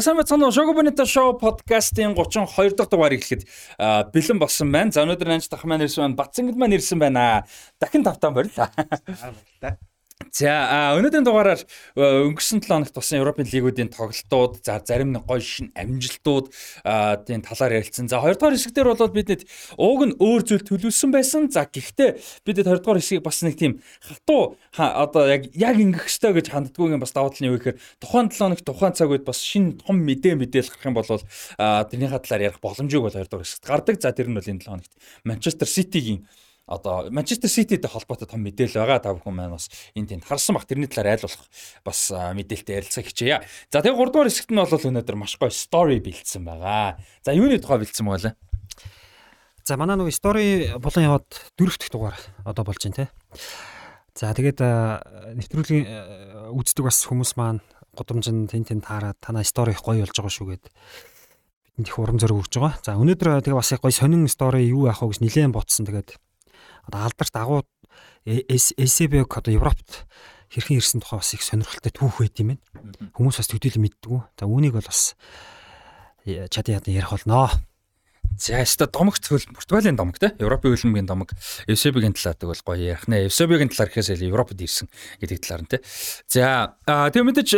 За 0.00 0.04
сайн 0.04 0.16
бацхан 0.16 0.50
Шого 0.50 0.72
Бонито 0.72 1.04
шоу 1.04 1.34
подкастын 1.36 2.14
32 2.16 2.72
дахь 2.72 2.88
дугаарыг 2.88 3.20
эхлэхэд 3.20 3.44
бэлэн 4.16 4.38
болсон 4.40 4.72
байна. 4.72 4.96
За 4.96 5.04
өнөөдөр 5.04 5.28
анч 5.28 5.52
тах 5.52 5.68
маань 5.68 5.84
ирсэн 5.84 6.08
байна. 6.08 6.16
Бацангид 6.16 6.56
маань 6.56 6.72
ирсэн 6.72 6.96
байна. 6.96 7.44
Дахин 7.76 8.00
тавтаан 8.08 8.32
барьлаа. 8.32 8.72
За 10.28 10.94
өнөөдрийн 11.00 11.24
дугаараар 11.24 11.64
өнгөрсөн 11.96 12.60
7 12.60 12.68
хоногт 12.68 12.92
болсон 12.92 13.18
Европын 13.18 13.48
лигүүдийн 13.48 13.88
тоглолтууд, 13.88 14.60
за 14.60 14.76
зарим 14.84 15.16
нэг 15.16 15.24
гоё 15.24 15.40
шин 15.40 15.72
амжилтууд 15.72 16.52
тийм 17.24 17.40
талаар 17.40 17.80
ярилцсан. 17.80 18.04
За 18.06 18.20
2 18.20 18.36
дугаар 18.36 18.54
хэсгээр 18.54 18.92
бол 18.92 19.16
биднэд 19.16 19.48
ууг 19.80 20.00
нь 20.06 20.14
өөр 20.20 20.42
зүйл 20.44 20.62
төлөвлөсөн 20.68 21.10
байсан. 21.10 21.48
За 21.48 21.64
гэхдээ 21.64 22.20
бидэд 22.44 22.68
2 22.68 22.84
дугаар 22.84 23.00
хэсгийг 23.00 23.24
бас 23.24 23.40
нэг 23.40 23.56
тийм 23.56 23.80
хатуу 24.04 24.60
одоо 24.76 25.24
яг 25.24 25.48
яг 25.56 25.80
ингэх 25.80 26.06
ёстой 26.06 26.36
гэж 26.36 26.52
ханддаггүй 26.52 26.94
юм 26.94 27.00
бас 27.00 27.16
давуу 27.16 27.32
тал 27.32 27.40
нь 27.40 27.48
юу 27.48 27.56
гэхээр 27.56 27.80
тухайн 27.98 28.28
7 28.28 28.44
хоногт 28.44 28.64
тухайн 28.68 28.92
цаг 28.92 29.08
үед 29.08 29.24
бас 29.24 29.40
шин 29.40 29.80
том 29.80 30.04
мэдээ 30.04 30.36
мэдээл 30.36 30.68
гарах 30.68 30.84
юм 30.84 30.96
бол 31.00 31.08
тэрний 31.08 32.12
талаар 32.12 32.44
ярих 32.44 32.60
боломжийг 32.60 33.02
бол 33.02 33.10
2 33.10 33.24
дугаар 33.24 33.48
хэсэгт 33.48 33.64
гардаг. 33.64 33.96
За 33.98 34.12
тэр 34.12 34.28
нь 34.28 34.36
бол 34.36 34.44
энэ 34.44 34.62
7 34.62 34.68
хоногт 34.68 34.92
Манчестер 35.24 35.66
Ситигийн 35.66 36.28
одоо 36.70 37.10
Манчестер 37.10 37.50
Сититэй 37.50 37.90
холбоотой 37.90 38.30
том 38.30 38.46
мэдээлэл 38.46 38.78
байгаа 38.78 39.02
та 39.02 39.10
бүхэн 39.10 39.34
маань 39.34 39.58
бас 39.58 39.66
энэ 39.98 40.14
тэнд 40.14 40.24
харсан 40.24 40.54
бах 40.54 40.70
тэрний 40.70 40.86
талаар 40.86 41.18
айл 41.18 41.26
болох 41.26 41.42
бас 41.82 42.00
мэдээлэлтэй 42.14 42.78
ярилцах 42.78 43.10
хичээе. 43.10 43.42
За 43.74 43.82
тэгээ 43.82 43.98
3 43.98 44.14
дугаар 44.14 44.30
хэсэгт 44.30 44.54
нь 44.54 44.62
бол 44.62 44.70
өнөөдөр 44.70 45.16
маш 45.18 45.34
гоё 45.34 45.50
стори 45.50 45.98
бэлдсэн 45.98 46.46
байгаа. 46.46 47.02
За 47.26 47.34
юуны 47.34 47.58
тухай 47.58 47.82
бэлдсэн 47.82 48.06
байгаа 48.06 48.22
лээ? 48.22 48.34
За 49.66 49.74
манай 49.74 49.98
нөгөө 49.98 50.14
стори 50.14 50.70
болон 50.78 51.02
яваад 51.02 51.28
дөрөвдөх 51.58 51.90
дугаар 51.90 52.16
одоо 52.46 52.62
болж 52.62 52.80
байна 52.86 52.96
те. 53.02 53.06
За 54.14 54.30
тэгээд 54.30 54.62
нэвтрүүлгийн 55.42 56.54
үздэг 56.54 56.86
бас 56.86 57.02
хүмүүс 57.02 57.34
маань 57.34 57.60
гудамж 57.98 58.30
нь 58.30 58.46
тэн 58.46 58.62
тэн 58.62 58.78
таараад 58.78 59.18
танаа 59.18 59.42
стори 59.42 59.74
их 59.74 59.82
гоё 59.82 60.06
болж 60.06 60.14
байгаа 60.14 60.30
шүү 60.30 60.46
гэд 60.54 60.64
бидэнд 61.80 61.88
их 61.88 61.98
урам 61.98 62.18
зориг 62.22 62.38
өгч 62.46 62.54
байгаа. 62.60 62.78
За 62.84 62.94
өнөөдөр 62.94 63.42
тэгээ 63.42 63.58
бас 63.58 63.72
их 63.72 63.82
гоё 63.82 63.90
сонин 63.90 64.28
стори 64.28 64.68
юу 64.68 64.86
яах 64.86 65.02
вэ 65.02 65.10
гэж 65.10 65.20
нилээн 65.24 65.52
ботсон 65.54 65.86
тэгээд 65.88 66.18
одоо 66.86 67.04
алдарт 67.08 67.36
агуу 67.36 67.62
ССБ 68.24 69.24
одоо 69.26 69.52
Европт 69.54 70.06
хэрхэн 70.50 70.78
ирсэн 70.78 71.00
тухай 71.00 71.20
бас 71.22 71.34
их 71.34 71.42
сонирхолтой 71.42 71.92
түүх 71.94 72.20
байд 72.20 72.40
юм 72.42 72.54
байна. 72.54 73.10
Хүмүүс 73.14 73.38
бас 73.38 73.50
төдийлөн 73.50 73.84
мэддэг. 73.86 74.12
За 74.34 74.44
үүнийг 74.50 74.74
бол 74.74 74.86
бас 74.86 75.14
чадан 76.26 76.80
ядан 76.80 76.94
ярих 76.94 77.14
болно. 77.14 77.48
За 78.40 78.56
яста 78.56 78.86
домогт 78.86 79.28
Португалийн 79.28 79.96
домог 79.96 80.16
те 80.18 80.32
Европын 80.40 80.72
хөлбөмбөгийн 80.72 81.04
домог 81.04 81.30
Евсебигийн 81.68 82.16
талаадаг 82.16 82.48
бол 82.48 82.62
гоё 82.64 82.96
ярих 82.96 83.04
нэ. 83.04 83.28
Евсебигийн 83.28 83.68
талаар 83.68 83.92
гэхээс 83.92 84.16
илүү 84.16 84.32
Европод 84.32 84.56
ирсэн 84.64 84.88
гэдэг 85.20 85.38
талаар 85.44 85.62
нь 85.64 85.68
те. 85.68 85.84
За 86.24 86.72
тэгээ 86.88 87.20
мэдээж 87.20 87.50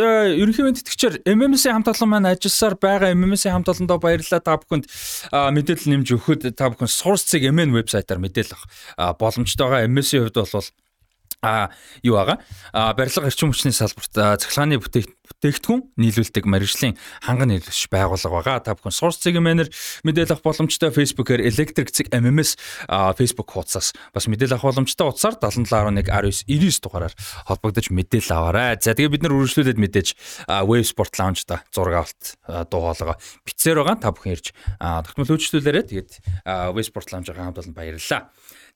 ерөнхий 0.43 0.67
мэдтгэгчээр 0.67 1.23
MMS-ийн 1.23 1.79
хамт 1.79 1.87
олон 1.87 2.09
маань 2.11 2.35
ажилласаар 2.35 2.75
байгаа 2.75 3.15
MMS-ийн 3.15 3.63
хамт 3.63 3.71
олондоо 3.71 3.95
баярлалаа 4.03 4.43
та 4.43 4.59
бүхэнд 4.59 4.91
мэдээлэл 5.31 5.91
нэмж 6.03 6.07
өгөхөд 6.19 6.51
та 6.51 6.67
бүхэн 6.67 6.91
Source-ийг 6.91 7.47
MN 7.47 7.71
вебсайтаар 7.71 8.19
мэдээлэл 8.19 8.51
авах 8.99 9.15
боломжтой 9.23 9.63
байгаа. 9.63 9.87
MS-ийн 9.87 10.27
хувьд 10.27 10.35
бол 10.35 10.67
а 11.43 11.69
юу 12.01 12.15
байгаа 12.15 12.39
а 12.71 12.93
барилга 12.95 13.27
эрчим 13.27 13.51
хүчний 13.51 13.75
салбарт 13.75 14.15
цахилгааны 14.15 14.79
бүтээгдэхүүн 14.79 15.99
нийлүүлдэг 15.99 16.47
мэрэгжлийн 16.47 16.95
ханган 17.19 17.51
нийлүүлэгч 17.51 17.91
байгууллага 17.91 18.39
байгаа. 18.39 18.63
Та 18.63 18.79
бүхэн 18.79 18.95
Source 18.95 19.19
Zig 19.19 19.35
Manner 19.43 19.67
мэдээлэл 20.07 20.39
авах 20.39 20.47
боломжтой 20.47 20.89
Facebook-ээр 20.95 21.43
Electric 21.43 21.91
Zig 21.91 22.07
MMS 22.15 22.55
Facebook 23.19 23.51
хуудасаас 23.51 23.91
бас 24.15 24.25
мэдээлэл 24.31 24.55
авах 24.55 24.71
боломжтой 24.71 25.11
утсаар 25.11 25.35
7711 25.35 26.47
19 26.47 26.47
99 26.47 26.79
дугаараар 26.79 27.13
холбогдож 27.47 27.91
мэдээлэл 27.91 28.31
аваарай. 28.31 28.79
За 28.79 28.95
тэгээ 28.95 29.19
бид 29.19 29.23
нар 29.27 29.35
үргэлжлүүлээд 29.35 29.79
мэдээж 29.83 30.07
Wave 30.47 30.87
Sport 30.87 31.19
Lounge-да 31.19 31.67
зураг 31.75 32.07
авалт 32.07 32.23
дуу 32.71 32.81
хоолойгоо 32.87 33.19
битсээр 33.43 33.83
байгаа. 33.83 33.99
Та 33.99 34.15
бүхэн 34.15 34.35
ирж 34.39 34.55
тогтмол 34.79 35.33
үйлчлүүлээрэй. 35.35 35.83
Тэгээд 35.91 36.11
Wave 36.47 36.87
Sport 36.87 37.11
Lounge-ийн 37.11 37.35
хамт 37.35 37.59
олон 37.59 37.75
баярлалаа. 37.75 38.31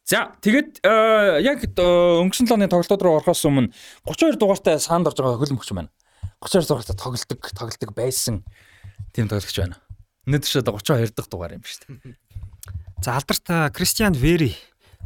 За 0.08 0.32
тэгэд 0.40 0.80
э, 0.88 1.44
яг 1.44 1.68
өнгөрсөн 1.68 2.48
лооны 2.48 2.72
тоглолтууд 2.72 3.04
руу 3.04 3.20
орохоос 3.20 3.44
өмнө 3.44 3.76
32 4.08 4.40
дугаартай 4.40 4.80
саанд 4.80 5.12
орж 5.12 5.20
байгаа 5.20 5.36
хөлбөмбөгч 5.36 5.76
байна. 5.76 5.92
32 6.40 6.72
дугаартай 6.72 6.96
тоглолдог 6.96 7.50
тоглолдог 7.52 7.92
байсан 7.92 8.40
тийм 9.12 9.28
тоглогч 9.28 9.58
байна. 9.60 9.76
Өнөөдөр 10.24 10.48
ч 10.48 10.56
одоо 10.64 10.80
32 10.80 11.12
дахь 11.12 11.28
дугаар 11.28 11.60
юм 11.60 11.68
шүү 11.68 12.00
дээ. 12.00 12.16
За 13.04 13.20
алдарт 13.20 13.76
Кристиан 13.76 14.16
Вери 14.16 14.56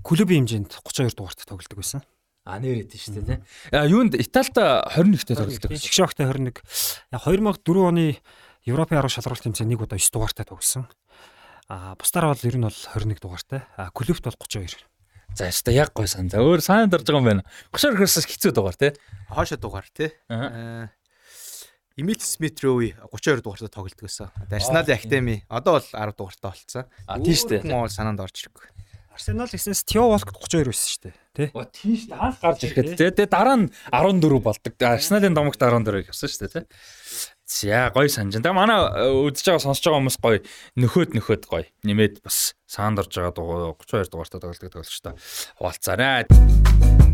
клубын 0.05 0.45
хэмжээнд 0.45 0.77
32 0.85 1.17
дугаартай 1.17 1.49
тоглолдог 1.49 1.81
байсан. 1.81 2.05
А 2.45 2.61
нэр 2.61 2.85
эдэн 2.85 3.01
шүү 3.01 3.25
дээ. 3.25 3.41
А 3.73 3.89
юунд 3.89 4.13
Италид 4.13 4.53
21-тэй 4.53 5.33
тоглолдог. 5.33 5.69
Шгшогтой 5.81 6.29
21. 6.29 6.61
Яг 7.09 7.25
2004 7.25 7.89
оны 7.89 8.21
Европын 8.69 9.01
арга 9.01 9.13
шалралт 9.13 9.45
тэмцээн 9.49 9.65
нэг 9.65 9.81
удаа 9.81 9.97
9 9.97 10.13
дугаартай 10.13 10.45
тоглосон. 10.45 10.85
А 11.69 11.93
бусдаар 11.97 12.33
бол 12.33 12.45
ер 12.45 12.57
нь 12.57 12.65
бол 12.65 12.73
21 12.73 13.21
дугаартай. 13.21 13.61
А 13.77 13.89
клубт 13.93 14.25
бол 14.25 14.37
32. 14.37 14.90
За 15.35 15.47
яста 15.47 15.71
яг 15.71 15.93
гой 15.95 16.07
сан. 16.11 16.29
За 16.29 16.41
өөр 16.43 16.61
сайн 16.61 16.89
дарж 16.91 17.07
байгаа 17.07 17.21
юм 17.21 17.29
байна. 17.29 17.43
30 17.71 17.95
хөрөөс 17.97 18.27
хэцүү 18.27 18.51
дугаар 18.51 18.75
тий. 18.75 18.91
Хоошо 19.31 19.57
дугаар 19.57 19.87
тий. 19.95 20.11
Эмил 21.99 22.19
Смитрови 22.19 22.95
32 23.11 23.43
дугаартай 23.43 23.71
тоглолт 23.71 23.99
гэсэн. 23.99 24.31
Арсеналын 24.49 24.95
академи 24.95 25.35
одоо 25.49 25.79
бол 25.79 25.87
10 25.87 26.15
дугаартай 26.17 26.51
болцсон. 26.51 26.85
А 27.07 27.19
тийм 27.19 27.35
шүү 27.35 27.49
дээ. 27.51 27.63
Монгол 27.67 27.91
санаанд 27.91 28.23
орж 28.23 28.35
ирэхгүй. 28.43 28.67
Арсенал 29.11 29.51
гэснээс 29.51 29.83
Тио 29.83 30.07
Волк 30.07 30.31
32 30.31 30.71
байсан 30.71 30.87
шүү 30.87 31.03
дээ. 31.03 31.15
Тэ? 31.35 31.43
Оо 31.51 31.67
тийм 31.67 31.95
шүү 31.99 32.09
дээ. 32.11 32.19
Анх 32.19 32.39
гарч 32.39 32.59
ирэхэд 32.63 32.87
тий. 32.95 33.11
Тэгээ 33.11 33.27
дараа 33.27 33.57
нь 33.59 33.67
14 33.91 34.39
болдог. 34.39 34.73
Арсеналын 34.79 35.35
домогт 35.35 35.59
14 35.59 36.07
явсан 36.07 36.31
шүү 36.31 36.41
дээ 36.47 36.53
тий. 36.55 36.65
За 37.51 37.91
гоё 37.91 38.07
санаж. 38.07 38.39
Тэгээ 38.39 38.55
манай 38.55 38.79
э, 38.79 39.11
үзэж 39.11 39.43
байгаа 39.51 39.59
сонсож 39.59 39.83
байгаа 39.83 39.99
хүмүүс 39.99 40.17
гоё 40.23 40.39
нөхөд 40.79 41.11
нөхөд 41.19 41.43
гоё 41.51 41.67
нэмээд 41.83 42.23
бас 42.23 42.55
саанд 42.63 43.03
орж 43.03 43.11
байгаа 43.11 43.35
дугаар 43.35 43.75
32 43.75 44.07
дугаартай 44.07 44.39
тоглолтог 44.39 44.71
тоглолчтой 44.71 45.13
хуваалцаарай. 45.59 46.31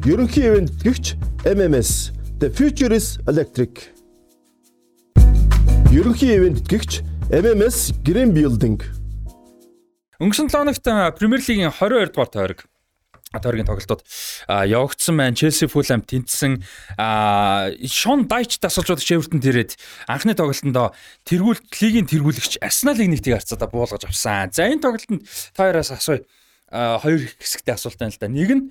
Ерөнхий 0.05 0.45
ивент 0.45 0.77
гэгч 0.85 1.17
MMS 1.41 2.13
The 2.37 2.53
Future 2.53 2.93
is 2.93 3.17
Electric. 3.25 3.89
Ерөнхий 5.89 6.37
ивент 6.37 6.61
гэгч 6.69 7.01
MMS 7.33 7.97
Green 8.05 8.29
Building. 8.29 8.77
Өнгөрсөн 10.21 10.53
7 10.53 10.69
хоногт 10.69 11.17
Премьер 11.17 11.41
лигийн 11.41 11.73
22 11.73 12.13
дугаар 12.13 12.29
тойрог 12.29 12.69
тойргийн 13.35 13.67
тоглолтууд 13.67 14.03
явагдсан 14.47 15.15
байна. 15.17 15.35
Челси 15.35 15.67
Фулхэм 15.67 16.01
тэнцсэн. 16.07 16.63
Шон 17.83 18.27
Дайч 18.31 18.59
дасгалжуулагч 18.63 19.11
Эвертон 19.11 19.43
тэрэд 19.43 19.75
анхны 20.07 20.33
тоглолтонд 20.33 20.95
тэргүүл 21.27 21.59
лигийн 21.81 22.07
тэргүүлэгч 22.07 22.63
Арсеналыг 22.63 23.07
нэг 23.11 23.21
тийг 23.21 23.43
харцаадаа 23.43 23.67
буулгаж 23.67 24.07
авсан. 24.07 24.51
За 24.55 24.67
энэ 24.71 24.79
тоглолтод 24.79 25.27
таараас 25.51 25.91
асууя. 25.91 26.23
Хоёр 26.71 27.27
хэсэгтэй 27.39 27.75
асуулт 27.75 27.99
байна 27.99 28.15
л 28.15 28.19
да. 28.19 28.27
Нэг 28.31 28.49
нь 28.55 28.63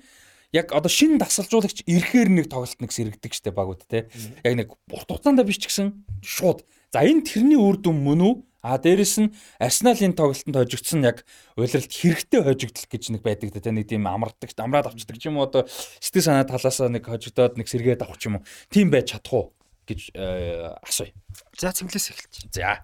яг 0.53 0.73
одоо 0.73 0.89
шинэ 0.89 1.21
дасгалжуулагч 1.21 1.85
ирэхээр 1.85 2.29
нэг 2.33 2.45
тоглолт 2.49 2.79
нэг 2.81 2.91
сэрэгдэг 2.93 3.33
штэ 3.33 3.51
багууд 3.53 3.85
те. 3.85 4.09
Яг 4.41 4.53
нэг 4.57 4.69
урт 4.89 5.09
хугацаанд 5.09 5.43
биш 5.45 5.61
ч 5.61 5.69
гэсэн 5.69 6.05
шууд. 6.23 6.65
За 6.93 7.03
энэ 7.03 7.27
тэрний 7.27 7.59
үр 7.59 7.77
дүн 7.77 7.99
мөн 7.99 8.21
үү? 8.23 8.33
А 8.61 8.77
дээрэс 8.81 9.15
нь 9.21 9.33
Арсеналын 9.61 10.17
тоглолтод 10.17 10.55
хожигдсон 10.55 11.05
яг 11.05 11.23
уйлралт 11.55 11.93
хэрэгтэй 11.93 12.41
хожигдол 12.41 12.87
гэж 12.89 13.03
нэг 13.13 13.21
байдаг 13.21 13.53
те 13.53 13.71
нэг 13.71 13.85
тийм 13.87 14.09
амардаг 14.09 14.49
амраад 14.57 14.89
авчдаг 14.89 15.17
ч 15.21 15.29
юм 15.29 15.37
уу 15.37 15.45
одоо 15.45 15.69
сэтгэл 16.01 16.25
санаа 16.25 16.45
талаас 16.49 16.81
нэг 16.81 17.05
хожигдоод 17.05 17.55
нэг 17.61 17.69
сэргээд 17.69 18.01
авах 18.01 18.17
ч 18.17 18.27
юм 18.27 18.41
уу 18.41 18.47
тийм 18.73 18.89
байж 18.89 19.13
чадах 19.13 19.33
уу 19.33 19.45
гэж 19.87 20.11
э, 20.13 20.73
асууя. 20.83 21.13
За 21.55 21.71
цэнгэлээс 21.71 22.11
эхэлчих. 22.11 22.51
За. 22.51 22.83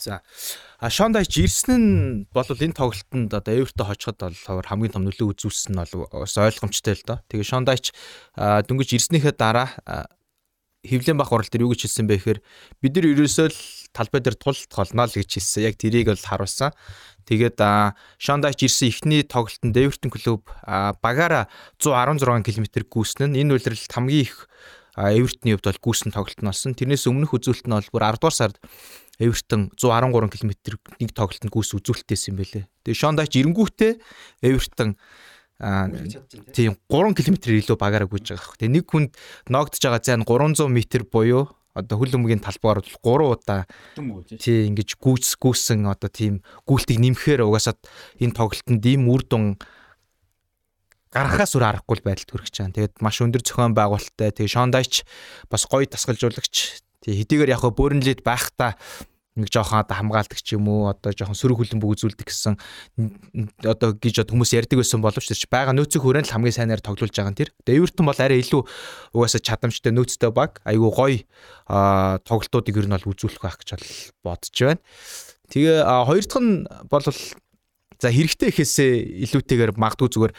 За. 0.00 0.22
А 0.80 0.88
Шондайч 0.88 1.36
ирсэн 1.36 1.76
нь 1.76 2.26
бол 2.32 2.48
энэ 2.48 2.72
тоглолтод 2.72 3.28
одоо 3.28 3.52
Эверто 3.52 3.84
хожиход 3.84 4.16
бол 4.16 4.64
хамгийн 4.64 4.96
том 4.96 5.04
нөлөө 5.04 5.36
үзүүлсэн 5.36 5.76
нь 5.76 5.80
бол 5.84 6.08
бас 6.08 6.40
ойлгомжтой 6.40 6.96
л 6.96 7.04
доо. 7.04 7.18
Тэгээ 7.28 7.44
Шондайч 7.44 7.92
дөнгөж 8.32 8.96
ирснийхээ 8.96 9.36
дараа 9.36 9.68
хөвлэн 10.84 11.20
бах 11.20 11.32
урал 11.32 11.48
дээр 11.48 11.68
юу 11.68 11.72
гэж 11.76 11.84
хэлсэн 11.84 12.08
бэ 12.08 12.16
гэхээр 12.16 12.40
бид 12.80 12.92
нар 12.96 13.06
ерөөсөө 13.12 13.48
л 13.52 13.60
талбай 13.92 14.20
дээр 14.24 14.36
тулд 14.40 14.70
холноо 14.72 15.06
л 15.06 15.12
гэж 15.12 15.28
хэлсэн. 15.28 15.66
Яг 15.68 15.76
тэрийг 15.76 16.08
бол 16.08 16.20
харуулсан. 16.20 16.72
Тэгээд 17.28 17.60
Шондайч 18.16 18.64
ирсэн 18.64 18.88
эхний 18.88 19.22
тоглолтод 19.22 19.76
Эвертон 19.76 20.10
клуб 20.10 20.48
багаараа 20.64 21.52
116 21.78 22.42
км 22.42 22.66
гүйсэн 22.88 23.36
нь 23.36 23.44
энэ 23.44 23.60
үйлрэлт 23.60 23.92
хамгийн 23.92 24.24
их 24.24 24.48
Эвертны 24.96 25.52
хувьд 25.54 25.68
бол 25.68 25.84
гүйсэн 25.84 26.10
тоглолт 26.16 26.40
нь 26.40 26.48
болсон. 26.48 26.72
Тэрнээс 26.74 27.06
өмнөх 27.06 27.36
үзүүлэлт 27.36 27.68
нь 27.68 27.76
бол 27.76 27.92
бүр 27.92 28.04
10 28.08 28.18
дугаар 28.18 28.34
сард 28.34 28.56
Эвертон 29.20 29.70
113 29.76 30.32
км 30.32 30.52
нэг 30.96 31.10
тоглолтод 31.12 31.52
гүйс 31.52 31.76
үзүүлэлтээс 31.76 32.32
юм 32.32 32.40
байлээ. 32.40 32.64
Тэгээд 32.88 33.00
Шондайч 33.04 33.32
ирэнгүүтээ 33.36 33.92
Эвертон 34.48 34.96
тийм 35.60 36.76
3 36.88 37.14
км 37.14 37.36
илүү 37.52 37.76
багаараа 37.76 38.08
гүйж 38.08 38.32
байгаа. 38.32 38.56
Тэгээ 38.56 38.74
нэг 38.80 38.86
хүнд 38.88 39.10
ногдож 39.52 39.80
байгаа 39.84 40.00
зайн 40.00 40.24
300 40.24 40.64
м 40.64 40.76
буюу 41.12 41.52
одоо 41.76 41.96
хөл 42.00 42.16
өмгийн 42.16 42.40
талбаар 42.40 42.80
бол 42.80 43.36
3 43.36 43.36
удаа 43.36 43.60
тий 44.40 44.66
ингэж 44.66 44.96
гүйц 44.98 45.36
гүйсэн 45.38 45.86
одоо 45.86 46.10
тийм 46.10 46.42
гүйлтийг 46.66 46.98
нэмэхээр 46.98 47.46
угаасаа 47.46 47.78
энэ 48.18 48.34
тоглолтод 48.34 48.82
ийм 48.88 49.06
үр 49.06 49.22
дүн 49.22 49.60
гарахаас 51.14 51.54
үр 51.54 51.64
аргагүй 51.68 52.02
байдалд 52.02 52.30
хүрэж 52.32 52.54
байгаа. 52.56 52.74
Тэгээд 52.74 52.94
маш 53.04 53.20
өндөр 53.22 53.42
зохион 53.44 53.76
байгуулалттай. 53.76 54.34
Тэгээд 54.34 54.54
Шондайч 54.54 55.06
бас 55.46 55.66
гоё 55.70 55.86
тасгалжуулагч 55.86 56.82
Тий 57.00 57.16
хэдийгээр 57.16 57.56
яг 57.56 57.64
бөөрнлээд 57.64 58.20
байхдаа 58.20 58.76
нэг 59.38 59.46
жоохон 59.46 59.86
одоо 59.86 59.94
хамгаалдаг 59.94 60.38
ч 60.42 60.58
юм 60.58 60.66
уу 60.66 60.90
одоо 60.90 61.14
жоохон 61.14 61.38
сөрөг 61.38 61.62
хөлбөмбөг 61.62 61.90
үзүүлдэг 61.94 62.26
гэсэн 62.26 62.58
одоо 63.62 63.94
гэж 63.94 64.26
хүмүүс 64.26 64.50
ярьдаг 64.58 64.82
байсан 64.82 64.98
боловч 64.98 65.30
тэр 65.30 65.38
чи 65.38 65.46
байгаа 65.46 65.74
нөөцийн 65.76 66.02
хүрээнд 66.02 66.28
л 66.28 66.34
хамгийн 66.34 66.56
сайнаар 66.58 66.82
тоглуулж 66.82 67.14
байгаа 67.14 67.30
нь 67.30 67.38
тэр. 67.38 67.54
Эвертон 67.62 68.10
бол 68.10 68.18
арай 68.18 68.42
илүү 68.42 68.62
угаасаа 69.14 69.38
чадамжтай 69.38 69.94
нөөцтэй 69.94 70.30
баг 70.34 70.58
айгүй 70.66 70.90
гоё 70.90 71.18
тоглолтуудыг 72.26 72.74
ер 72.74 72.86
нь 72.90 72.94
бол 72.98 73.10
үзүүлэх 73.14 73.38
байх 73.38 73.62
гэж 73.62 73.78
бодож 74.26 74.56
байна. 74.58 74.82
Тэгээ 75.50 75.86
хоёр 75.86 76.24
дахь 76.26 76.42
нь 76.42 76.66
бол 76.90 77.06
За 78.00 78.08
хэрэгтэй 78.08 78.48
ихээсээ 78.48 78.92
илүүтэйгээр 79.28 79.76
магадгүй 79.76 80.08
зүгээр 80.08 80.32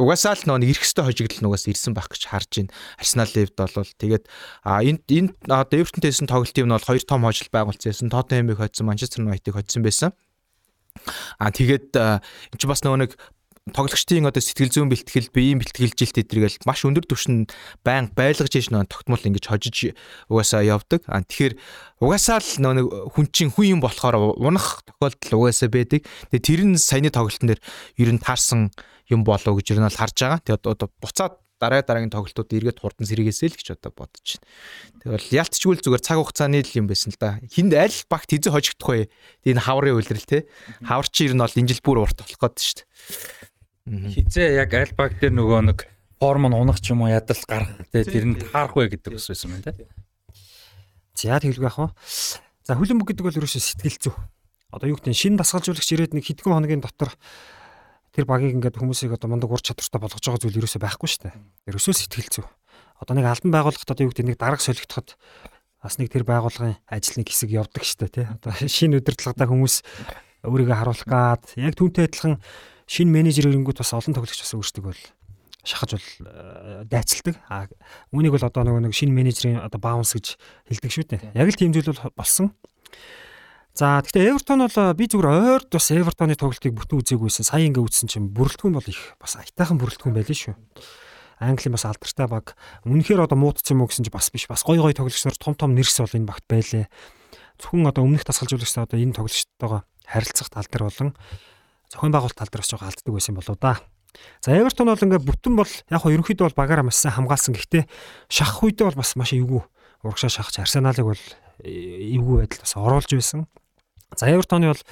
угаасаа 0.00 0.32
л 0.32 0.44
нөө 0.48 0.72
эргэстэй 0.72 1.04
хожигдол 1.04 1.44
нугаас 1.44 1.68
ирсэн 1.68 1.92
байх 1.92 2.08
гэж 2.08 2.22
харж 2.32 2.50
байна. 2.64 2.72
Арсенал 2.96 3.28
левд 3.36 3.56
бол 3.60 3.92
тэгээд 4.00 4.24
энд 4.64 5.04
энд 5.12 5.36
одоо 5.44 5.76
Эвертонтэйсэн 5.76 6.24
тоглолтын 6.24 6.64
нь 6.64 6.72
бол 6.72 6.88
хоёр 6.88 7.04
том 7.04 7.28
хожил 7.28 7.52
байгуулсан. 7.52 8.08
Тоттенхэмийг 8.08 8.56
хоцсон, 8.56 8.88
Манчестер 8.88 9.28
Юнайтыг 9.28 9.52
хоцсон 9.52 9.84
байсан. 9.84 10.16
А 11.36 11.52
тэгээд 11.52 11.92
энэ 11.92 12.56
ч 12.56 12.64
бас 12.64 12.80
нөгөө 12.80 13.00
нэг 13.04 13.12
тоглогчдын 13.70 14.26
одоо 14.26 14.42
сэтгэл 14.42 14.74
зүйн 14.74 14.90
бэлтгэл, 14.90 15.30
биеийн 15.30 15.62
бэлтгэлжилт 15.62 16.18
эдргээл 16.18 16.66
маш 16.66 16.82
өндөр 16.82 17.06
түвшинд 17.06 17.54
байн 17.86 18.10
байлгаж 18.10 18.50
иж 18.58 18.74
нөө 18.74 18.90
тогтмол 18.90 19.22
ингэж 19.22 19.46
хожиж 19.46 19.94
угаасаа 20.26 20.66
явдаг. 20.66 21.06
А 21.06 21.22
тэгэхээр 21.22 21.54
угаасаа 22.02 22.42
л 22.42 22.50
нөө 22.58 23.14
хүн 23.14 23.26
чинь 23.30 23.54
хүн 23.54 23.78
юм 23.78 23.80
болохоор 23.86 24.34
унах 24.34 24.82
тохиолдол 24.82 25.46
угаасаа 25.46 25.70
байдаг. 25.70 26.02
Тэгээ 26.34 26.42
тэр 26.42 26.60
нь 26.66 26.74
саяны 26.74 27.14
тоглолтын 27.14 27.54
дээр 27.54 27.62
ер 28.02 28.10
нь 28.10 28.18
таарсан 28.18 28.74
юм 29.06 29.22
болов 29.22 29.54
гэж 29.54 29.78
ер 29.78 29.78
нь 29.78 29.86
бол 29.86 29.94
харж 29.94 30.16
байгаа. 30.18 30.42
Тэгээ 30.42 30.58
одоо 30.66 30.90
буцаад 30.98 31.38
дараа 31.62 31.86
дараагийн 31.86 32.10
тоглолтууд 32.10 32.50
эргээд 32.50 32.82
хурдан 32.82 33.06
сэргээсэй 33.06 33.54
л 33.54 33.58
гэж 33.62 33.78
одоо 33.78 33.94
бодож 33.94 34.42
байна. 34.42 35.22
Тэгвэл 35.22 35.38
ялцчгүй 35.38 35.78
л 35.78 35.84
зүгээр 35.86 36.02
цаг 36.02 36.18
хугацааны 36.18 36.58
л 36.66 36.74
юм 36.74 36.90
байсан 36.90 37.14
л 37.14 37.22
да. 37.22 37.38
Хинд 37.46 37.78
аль 37.78 37.94
багт 38.10 38.34
хизээ 38.34 38.50
хожигдох 38.50 38.90
вэ? 38.90 39.06
Энэ 39.46 39.62
хаврын 39.62 39.94
үйлрэл 39.94 40.26
те. 40.26 40.50
Хавар 40.82 41.06
чи 41.06 41.30
ер 41.30 41.38
нь 41.38 41.42
бол 41.46 41.54
инжил 41.54 41.78
бүр 41.86 42.02
урт 42.02 42.18
болох 42.18 42.34
гээд 42.42 42.58
шүү 42.58 42.76
дээ. 42.82 43.51
Хизээ 43.88 44.62
яг 44.62 44.70
аль 44.78 44.94
баг 44.94 45.18
дээр 45.18 45.34
нөгөө 45.34 45.60
нэг 45.74 45.78
форм 46.22 46.46
нь 46.46 46.54
унах 46.54 46.78
ч 46.78 46.94
юм 46.94 47.02
уу 47.02 47.10
ядалт 47.10 47.42
гарах 47.50 47.74
те 47.90 48.06
тэр 48.06 48.30
нь 48.30 48.38
таарах 48.38 48.78
вэ 48.78 48.94
гэдэг 48.94 49.18
ус 49.18 49.26
байсан 49.26 49.50
байна 49.50 49.74
те. 49.74 49.90
За 51.18 51.42
тэгэлгүй 51.42 51.66
яах 51.66 51.78
вэ? 51.82 51.88
За 52.62 52.78
хүлэн 52.78 53.02
бүг 53.02 53.10
гэдэг 53.10 53.26
бол 53.26 53.38
ерөөсөө 53.42 53.58
сэтгэл 53.58 53.98
зүй. 53.98 54.14
Одоо 54.70 54.86
юу 54.86 55.02
гэдэг 55.02 55.10
нь 55.10 55.18
шинэ 55.18 55.42
дасгалжуулагч 55.42 55.88
ирээд 55.98 56.14
нэг 56.14 56.30
хэдхэн 56.30 56.54
хоногийн 56.54 56.78
дотор 56.78 57.10
тэр 58.14 58.24
багийг 58.30 58.54
ингээд 58.54 58.78
хүмүүсийг 58.78 59.18
одоо 59.18 59.34
мундаг 59.34 59.50
ур 59.50 59.58
чадвартай 59.58 59.98
болгож 59.98 60.22
байгаа 60.22 60.42
зүйл 60.46 60.60
ерөөсөө 60.62 60.78
байхгүй 60.78 61.08
шүү 61.10 61.22
дээ. 61.26 61.34
Ерөөсөө 61.74 61.94
сэтгэл 62.06 62.30
зүй. 62.30 62.46
Одоо 63.02 63.14
нэг 63.18 63.26
албан 63.26 63.50
байгууллагт 63.50 63.90
одоо 63.90 64.06
юу 64.06 64.14
гэдэг 64.14 64.30
нэг 64.30 64.38
дарга 64.38 64.62
солигдоход 64.62 65.18
бас 65.82 65.98
нэг 65.98 66.06
тэр 66.14 66.22
байгууллагын 66.22 66.78
ажлын 66.86 67.26
хэсэг 67.26 67.50
явдаг 67.50 67.82
шүү 67.82 67.98
дээ 68.06 68.14
тий. 68.14 68.26
Одоо 68.30 68.52
шинэ 68.62 69.02
удирдлагатай 69.02 69.50
хүмүүс 69.50 69.74
өөрийгөө 70.46 70.76
харуулах 70.78 71.08
гад 71.10 71.42
яг 71.58 71.74
түүнтэй 71.74 72.06
адилхан 72.06 72.38
шинэ 72.92 73.08
менежер 73.08 73.48
ирэнгүүт 73.48 73.80
бас 73.80 73.96
олон 73.96 74.12
тоглогч 74.12 74.36
бас 74.44 74.52
өөрсдөг 74.52 74.84
бол 74.84 75.00
шахаж 75.64 75.96
бол 75.96 76.08
э, 76.28 76.84
дайцалдаг. 76.84 77.40
А 77.48 77.64
үүнийг 78.12 78.36
бол 78.36 78.44
одоо 78.44 78.68
нөгөө 78.68 78.84
нэг 78.84 78.92
шинэ 78.92 79.16
менежерийн 79.16 79.64
одоо 79.64 79.80
баунс 79.80 80.12
гэж 80.12 80.36
хэлдэг 80.68 80.92
шүү 80.92 81.06
дээ. 81.08 81.32
Яг 81.32 81.48
л 81.48 81.56
тийм 81.56 81.72
зүйл 81.72 81.88
бол 81.88 82.12
болсон. 82.12 82.52
За 83.72 84.04
гэхдээ 84.04 84.36
Эвертон 84.36 84.68
бол 84.68 84.76
би 84.92 85.08
зүгээр 85.08 85.64
ойрд 85.64 85.70
бас 85.72 85.88
Эвертоны 85.88 86.36
тоглолтыг 86.36 86.76
бүтэн 86.76 87.00
үзээгүйсэн. 87.00 87.48
Сая 87.48 87.64
ингээ 87.64 87.80
үзсэн 87.80 88.12
чинь 88.12 88.28
бүрэлдэхүүн 88.28 88.76
бол 88.76 88.84
их 88.84 89.16
бас 89.16 89.40
аятайхан 89.40 89.80
бүрэлдэхүүн 89.80 90.12
байлээ 90.12 90.52
шүү. 90.52 90.54
Английн 91.40 91.72
бас 91.72 91.88
алдартай 91.88 92.28
баг. 92.28 92.52
Үнэхээр 92.84 93.24
одоо 93.24 93.40
муудц 93.40 93.64
юм 93.72 93.80
уу 93.80 93.88
гэсэн 93.88 94.04
чинь 94.04 94.12
бас 94.12 94.28
биш. 94.28 94.44
Бас 94.52 94.60
гой 94.68 94.76
гой 94.76 94.92
тоглогчнор 94.92 95.40
том 95.40 95.56
том 95.56 95.72
нэрс 95.72 96.04
бол 96.04 96.12
энэ 96.12 96.28
багт 96.28 96.44
байлээ. 96.44 96.92
Зөвхөн 97.56 97.88
одоо 97.88 98.04
өмнөх 98.04 98.28
тасгалжуулагчдаа 98.28 98.84
одоо 98.84 99.00
энэ 99.00 99.16
тоглогчтойгоо 99.16 99.80
харилцах 100.04 100.52
тал 100.52 100.68
дээр 100.68 100.84
болон 100.92 101.10
зохион 101.92 102.12
байгуулалт 102.16 102.38
тал 102.40 102.48
дээр 102.48 102.64
бас 102.64 102.70
жоохон 102.72 102.88
алддаг 102.88 103.12
байсан 103.12 103.36
болоо 103.36 103.56
да. 103.60 103.76
За 104.40 104.56
Эвертон 104.56 104.88
бол 104.88 105.04
ингээд 105.04 105.28
бүтэн 105.28 105.54
бол 105.56 105.68
яг 105.68 106.00
хоо 106.00 106.12
ерөнхийдөө 106.12 106.52
бол 106.52 106.60
багаараа 106.64 106.88
маш 106.88 107.00
сайн 107.00 107.16
хамгаалсан. 107.16 107.52
Гэхдээ 107.56 107.84
шахах 108.32 108.64
үедээ 108.64 108.88
бол 108.88 109.00
бас 109.00 109.12
маш 109.16 109.32
эвгүй 109.32 109.62
урагшаа 110.04 110.30
шахаж 110.32 110.60
Арсеналыг 110.60 111.06
бол 111.06 111.24
эвгүй 111.62 112.36
байдалд 112.44 112.64
бас 112.64 112.74
оруулж 112.76 113.12
байсан. 113.12 113.46
За 114.16 114.28
Эвертоны 114.28 114.72
бол 114.72 114.82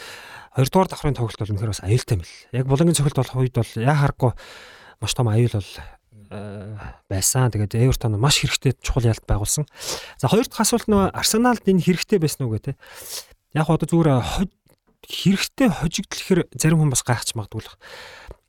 2 0.57 0.71
дугаар 0.71 0.89
давхрын 0.89 1.17
тоглолт 1.17 1.41
бол 1.41 1.53
үнэхээр 1.53 1.73
бас 1.75 1.85
аюултай 1.85 2.17
мэл. 2.17 2.37
Яг 2.53 2.67
булангийн 2.67 2.97
цохилт 2.97 3.19
болох 3.19 3.37
үед 3.37 3.55
бол 3.57 3.73
яа 3.77 3.97
харахгүй 3.97 4.33
маш 5.01 5.13
том 5.15 5.29
аюул 5.29 5.53
бол 5.53 5.73
байсан. 7.11 7.51
Тэгээд 7.51 7.75
Эвертон 7.75 8.17
маш 8.17 8.41
хэрэгтэй 8.41 8.79
чухал 8.81 9.05
ялт 9.05 9.25
байгуулсан. 9.27 9.67
За 10.17 10.31
хоёр 10.31 10.47
дахь 10.47 10.63
асуулт 10.63 10.89
нь 10.89 10.95
Арсеналд 10.95 11.67
энэ 11.67 11.85
хэрэгтэй 11.85 12.19
байсан 12.23 12.47
уу 12.47 12.59
те. 12.59 12.79
Яг 13.53 13.67
одоо 13.67 13.85
зүгээр 13.85 14.09
хэрэгтэй 15.07 15.69
хожигдлохэр 15.71 16.41
зарим 16.53 16.85
хүн 16.85 16.93
бас 16.93 17.05
гайхаж 17.05 17.33
магадгүй 17.37 17.65
л. 17.65 17.73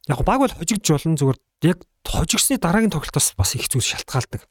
Яг 0.09 0.21
баг 0.25 0.39
бол 0.41 0.55
хожигдж 0.55 0.87
болно 0.91 1.15
зүгээр 1.15 1.39
яг 1.71 1.79
хожигсны 2.03 2.57
дараагийн 2.57 2.91
тоглолтоос 2.91 3.37
бас 3.37 3.55
их 3.55 3.69
зүйл 3.69 3.85
шалтгаалдаг. 3.85 4.43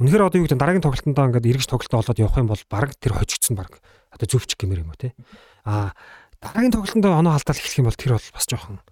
Үнэхээр 0.00 0.26
одоо 0.26 0.38
юу 0.42 0.46
гэдэг 0.48 0.58
дараагийн 0.58 0.84
тоглолтондоо 0.84 1.24
ингээд 1.30 1.50
эргэж 1.54 1.68
тоглолтоо 1.70 2.02
олоод 2.02 2.18
явах 2.18 2.38
юм 2.38 2.48
бол 2.50 2.62
баг 2.70 2.94
тэр 2.98 3.14
хожигдсон 3.14 3.54
баг 3.54 3.78
одоо 4.10 4.26
зөвч 4.26 4.58
гэмээр 4.58 4.82
юм 4.82 4.90
уу 4.90 4.98
те. 4.98 5.14
Аа 5.62 5.94
дараагийн 6.42 6.74
тоглолтондоо 6.74 7.14
оноо 7.14 7.34
халдаал 7.38 7.60
эхлэх 7.62 7.78
юм 7.78 7.88
бол 7.90 7.98
тэр 7.98 8.18
бол 8.18 8.28
бас 8.34 8.46
жоохон 8.50 8.82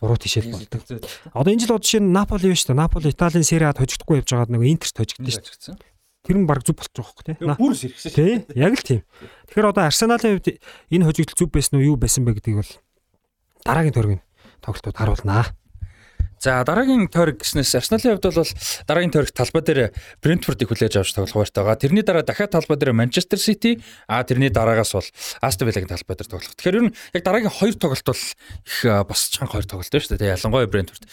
буруу 0.00 0.16
тишэл 0.16 0.48
болдог. 0.48 0.80
Одоо 1.36 1.50
энэ 1.52 1.60
жил 1.60 1.76
жишээ 1.76 2.00
нь 2.00 2.12
Наполи 2.12 2.48
биш 2.48 2.64
үү? 2.64 2.72
Наполи 2.72 3.12
Италийн 3.12 3.44
Сериад 3.44 3.76
хожигдохгүй 3.76 4.24
явж 4.24 4.32
байгаад 4.32 4.52
нөгөө 4.56 4.68
Интерт 4.72 4.96
хожигдсон 4.96 5.28
шүү 5.28 5.76
дээ. 5.76 5.90
Тэр 6.26 6.36
нь 6.36 6.48
баг 6.48 6.60
зүв 6.60 6.76
болчих 6.76 7.00
жоох 7.00 7.24
те. 7.24 7.36
Бүр 7.40 7.72
сэрхсэн. 7.72 8.12
Тий, 8.12 8.44
яг 8.52 8.76
л 8.76 8.84
тийм. 8.84 9.00
Тэгэхээр 9.48 9.70
одоо 9.72 9.88
Арсеналын 9.88 10.36
хувьд 10.36 10.60
энэ 10.92 11.06
хожигдол 11.08 11.38
зүв 11.38 11.48
байсан 11.48 11.80
уу, 11.80 11.94
юу 11.94 11.96
байсан 11.96 12.28
бэ 12.28 12.36
гэдгийг 12.36 12.60
бол 12.60 12.72
дараагийн 13.64 13.96
тойргийн 13.96 14.22
тоглолтууд 14.60 15.00
харуулнаа. 15.00 15.56
За 16.40 16.64
дараагийн 16.64 17.08
тойрог 17.12 17.40
гэснээс 17.40 17.76
Арсеналын 17.76 18.16
хувьд 18.16 18.32
бол 18.32 18.52
дараагийн 18.88 19.12
тойрог 19.12 19.32
талбай 19.32 19.60
дээр 19.60 19.80
Брентфордыг 20.24 20.72
хүлээж 20.72 21.00
авч 21.00 21.12
тоглох 21.12 21.44
байртай 21.44 21.64
байгаа. 21.64 21.76
Тэрний 21.76 22.04
дараа 22.04 22.24
дахиад 22.24 22.56
талбай 22.56 22.80
дээр 22.80 22.96
Манчестер 22.96 23.36
Сити, 23.36 23.80
а 24.08 24.24
тэрний 24.24 24.48
дараагаас 24.48 24.96
бол 24.96 25.08
Астон 25.44 25.68
Виллагийн 25.68 25.92
талбай 25.92 26.16
дээр 26.16 26.32
тоглох. 26.32 26.56
Тэгэхээр 26.56 26.78
ер 26.80 26.84
нь 26.88 26.96
яг 27.12 27.22
дараагийн 27.28 27.52
хоёр 27.52 27.76
тоглолт 27.76 28.08
бол 28.08 28.24
их 28.64 28.78
бас 29.04 29.20
чанга 29.28 29.52
хоёр 29.52 29.68
тоглолт 29.68 29.92
байна 29.92 30.04
шүү 30.04 30.16
дээ. 30.16 30.32
Ялангуяа 30.36 30.72
Брентфорд 30.72 31.04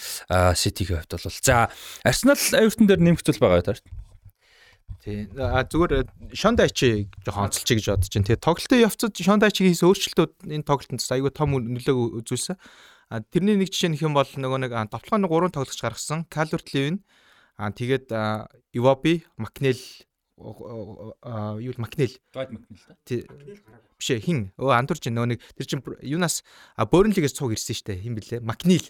Ситигийн 0.56 1.04
хувьд 1.04 1.12
бол 1.12 1.28
за 1.28 1.72
Арсенал 2.08 2.40
Эвертон 2.40 2.88
дээр 2.88 3.04
нэмэгдүүл 3.04 3.44
байгаа 3.44 3.68
таарт. 3.68 3.84
Тий. 5.08 5.24
А 5.40 5.64
зүгээр 5.64 6.36
Шондайчи 6.36 7.08
жоохон 7.24 7.48
онцолчих 7.48 7.80
гэж 7.80 7.88
бодож 7.96 8.12
байна. 8.12 8.28
Тэгээ 8.28 8.44
тоглолтын 8.44 8.84
явцад 8.84 9.16
Шондайчигийн 9.16 9.72
хийсэн 9.72 9.88
өөрчлөлтүүд 9.88 10.34
энэ 10.52 10.68
тоглолтод 10.68 11.00
аягүй 11.00 11.32
том 11.32 11.56
нөлөөг 11.56 12.28
үзүүлсэн. 12.28 12.60
А 13.08 13.24
тэрний 13.24 13.56
нэг 13.56 13.72
жишээ 13.72 13.96
нөх 13.96 14.04
юм 14.04 14.20
бол 14.20 14.28
нөгөө 14.28 14.68
нэг 14.68 14.76
товтлооны 14.92 15.32
3 15.32 15.56
тоглогч 15.56 15.80
гаргасан. 15.80 16.28
Калверт 16.28 16.76
Левин 16.76 17.08
а 17.56 17.72
тэгээд 17.72 18.12
Ивоби, 18.76 19.24
Макнел 19.40 19.80
юу 20.38 21.74
Макнел. 21.80 22.12
Гайд 22.36 22.52
Макнел 22.52 22.80
та. 22.84 22.96
Тий. 23.08 23.24
Биш 23.96 24.12
хин. 24.22 24.52
Өө 24.60 24.76
андуурч 24.76 25.08
нөгөө 25.08 25.32
нэг 25.34 25.42
тэр 25.56 25.66
чин 25.72 25.80
юунаас 26.04 26.44
Бөөрнлигээс 26.76 27.34
цуг 27.34 27.56
ирсэн 27.56 27.80
штэ. 27.80 27.96
Хин 27.96 28.20
блэ? 28.20 28.44
Макнил. 28.44 28.84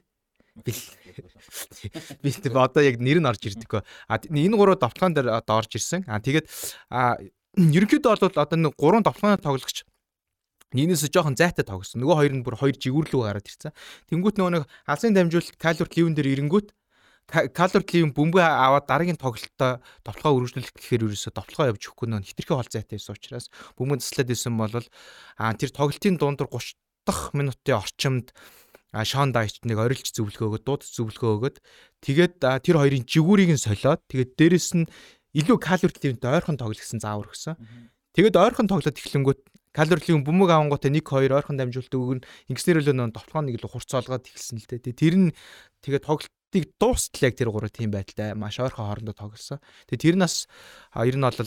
Би 0.65 2.31
одоо 2.53 2.81
яг 2.83 2.97
нэр 2.97 3.19
нь 3.21 3.29
орж 3.29 3.41
ирдэггүй. 3.45 3.81
А 4.09 4.17
энэ 4.17 4.57
гурав 4.57 4.79
давталгаан 4.81 5.13
дээр 5.13 5.27
одоо 5.37 5.61
орж 5.61 5.77
ирсэн. 5.77 6.05
А 6.07 6.21
тэгээд 6.21 6.49
ерөнхийдөө 7.57 8.11
бол 8.17 8.41
одоо 8.41 8.57
нэг 8.57 8.73
гурван 8.77 9.03
давталгааны 9.05 9.41
тоглогч 9.41 9.85
Нийнээс 10.75 11.07
жоохон 11.07 11.39
зайтай 11.39 11.63
тоглосон. 11.63 12.03
Нөгөө 12.03 12.17
хоёр 12.19 12.33
нь 12.35 12.43
бүр 12.43 12.59
хоёр 12.59 12.75
жигүүрлүү 12.75 13.21
гараад 13.23 13.47
ирсэн. 13.47 13.71
Тэнгүүт 14.11 14.35
нөгөө 14.35 14.51
нэг 14.51 14.63
алсын 14.83 15.15
дамжуулалт 15.15 15.55
Калверт 15.55 15.95
Ливен 15.95 16.11
дээр 16.11 16.27
ирэнгүүт 16.35 16.75
Калверт 17.27 17.87
Ливен 17.95 18.11
бөмбөг 18.11 18.43
аваад 18.43 18.83
дараагийн 18.83 19.15
тоглолтоо 19.15 19.79
товтлогоо 20.03 20.43
үргэлжлүүлэх 20.43 20.75
гэхээр 20.75 21.07
ерөөсө 21.07 21.31
товтлогоо 21.31 21.71
явж 21.71 21.87
өгөхгүй 21.87 22.07
нөө 22.11 22.27
хитрхи 22.27 22.51
хол 22.51 22.67
зайтай 22.67 22.99
байсан 22.99 23.15
учраас 23.15 23.47
бөмбөг 23.79 24.03
заслаад 24.03 24.31
исэн 24.35 24.55
бол 24.59 24.75
а 25.39 25.55
тэр 25.55 25.71
тоглолтын 25.71 26.19
дундуур 26.19 26.51
30 26.51 26.75
дахь 27.07 27.31
минутын 27.31 27.79
орчимд 27.79 28.35
Шон 29.03 29.35
Дайч 29.35 29.61
нэг 29.67 29.77
орилж 29.77 30.09
зөвлөгөө 30.15 30.47
өгöd, 30.57 30.63
дуудаж 30.65 30.89
зөвлөгөө 30.95 31.31
өгöd. 31.37 31.57
Тэгээд 32.01 32.41
тэр 32.41 32.77
хоёрын 32.81 33.05
жигүүрийг 33.05 33.51
нь 33.53 33.61
солиод 33.61 34.01
тэгээд 34.09 34.31
дээрэс 34.39 34.69
нь 34.79 34.89
илүү 35.37 35.57
Калверт 35.61 36.01
Ливентэй 36.01 36.31
ойрхон 36.33 36.57
тоглосон 36.57 37.03
заавар 37.03 37.29
өгсөн. 37.29 37.57
Тэгээд 38.17 38.39
ойрхон 38.39 38.65
тоглоод 38.65 38.97
эхлэнгүүт 38.97 39.41
Калверт 39.77 40.09
Ливен 40.09 40.25
бөмбөг 40.25 40.49
авангуудаа 40.49 40.89
1 40.89 41.05
2 41.05 41.37
ойрхон 41.37 41.57
дамжуулдаг 41.61 41.99
өгөн 42.01 42.21
ингэснээр 42.49 42.81
л 42.81 42.89
нөө 42.97 43.13
тоглоом 43.13 43.45
нэг 43.45 43.61
л 43.61 43.69
хурцаалгаад 43.69 44.25
эхэлсэн 44.25 44.57
л 44.57 44.65
дээ. 44.65 44.97
Тэр 44.97 45.15
нь 45.21 45.29
тэгээд 45.85 46.07
тоглолтыг 46.09 46.63
дуустал 46.81 47.29
яг 47.29 47.37
тэр 47.37 47.53
гурав 47.53 47.69
тийм 47.69 47.93
байдалтай 47.93 48.33
маш 48.33 48.57
ойрхон 48.57 48.89
хоорондоо 48.89 49.13
тоглосон. 49.13 49.61
Тэгээд 49.85 50.01
тэр 50.01 50.17
нас 50.17 50.49
ер 50.97 51.13
нь 51.13 51.21
бол 51.21 51.37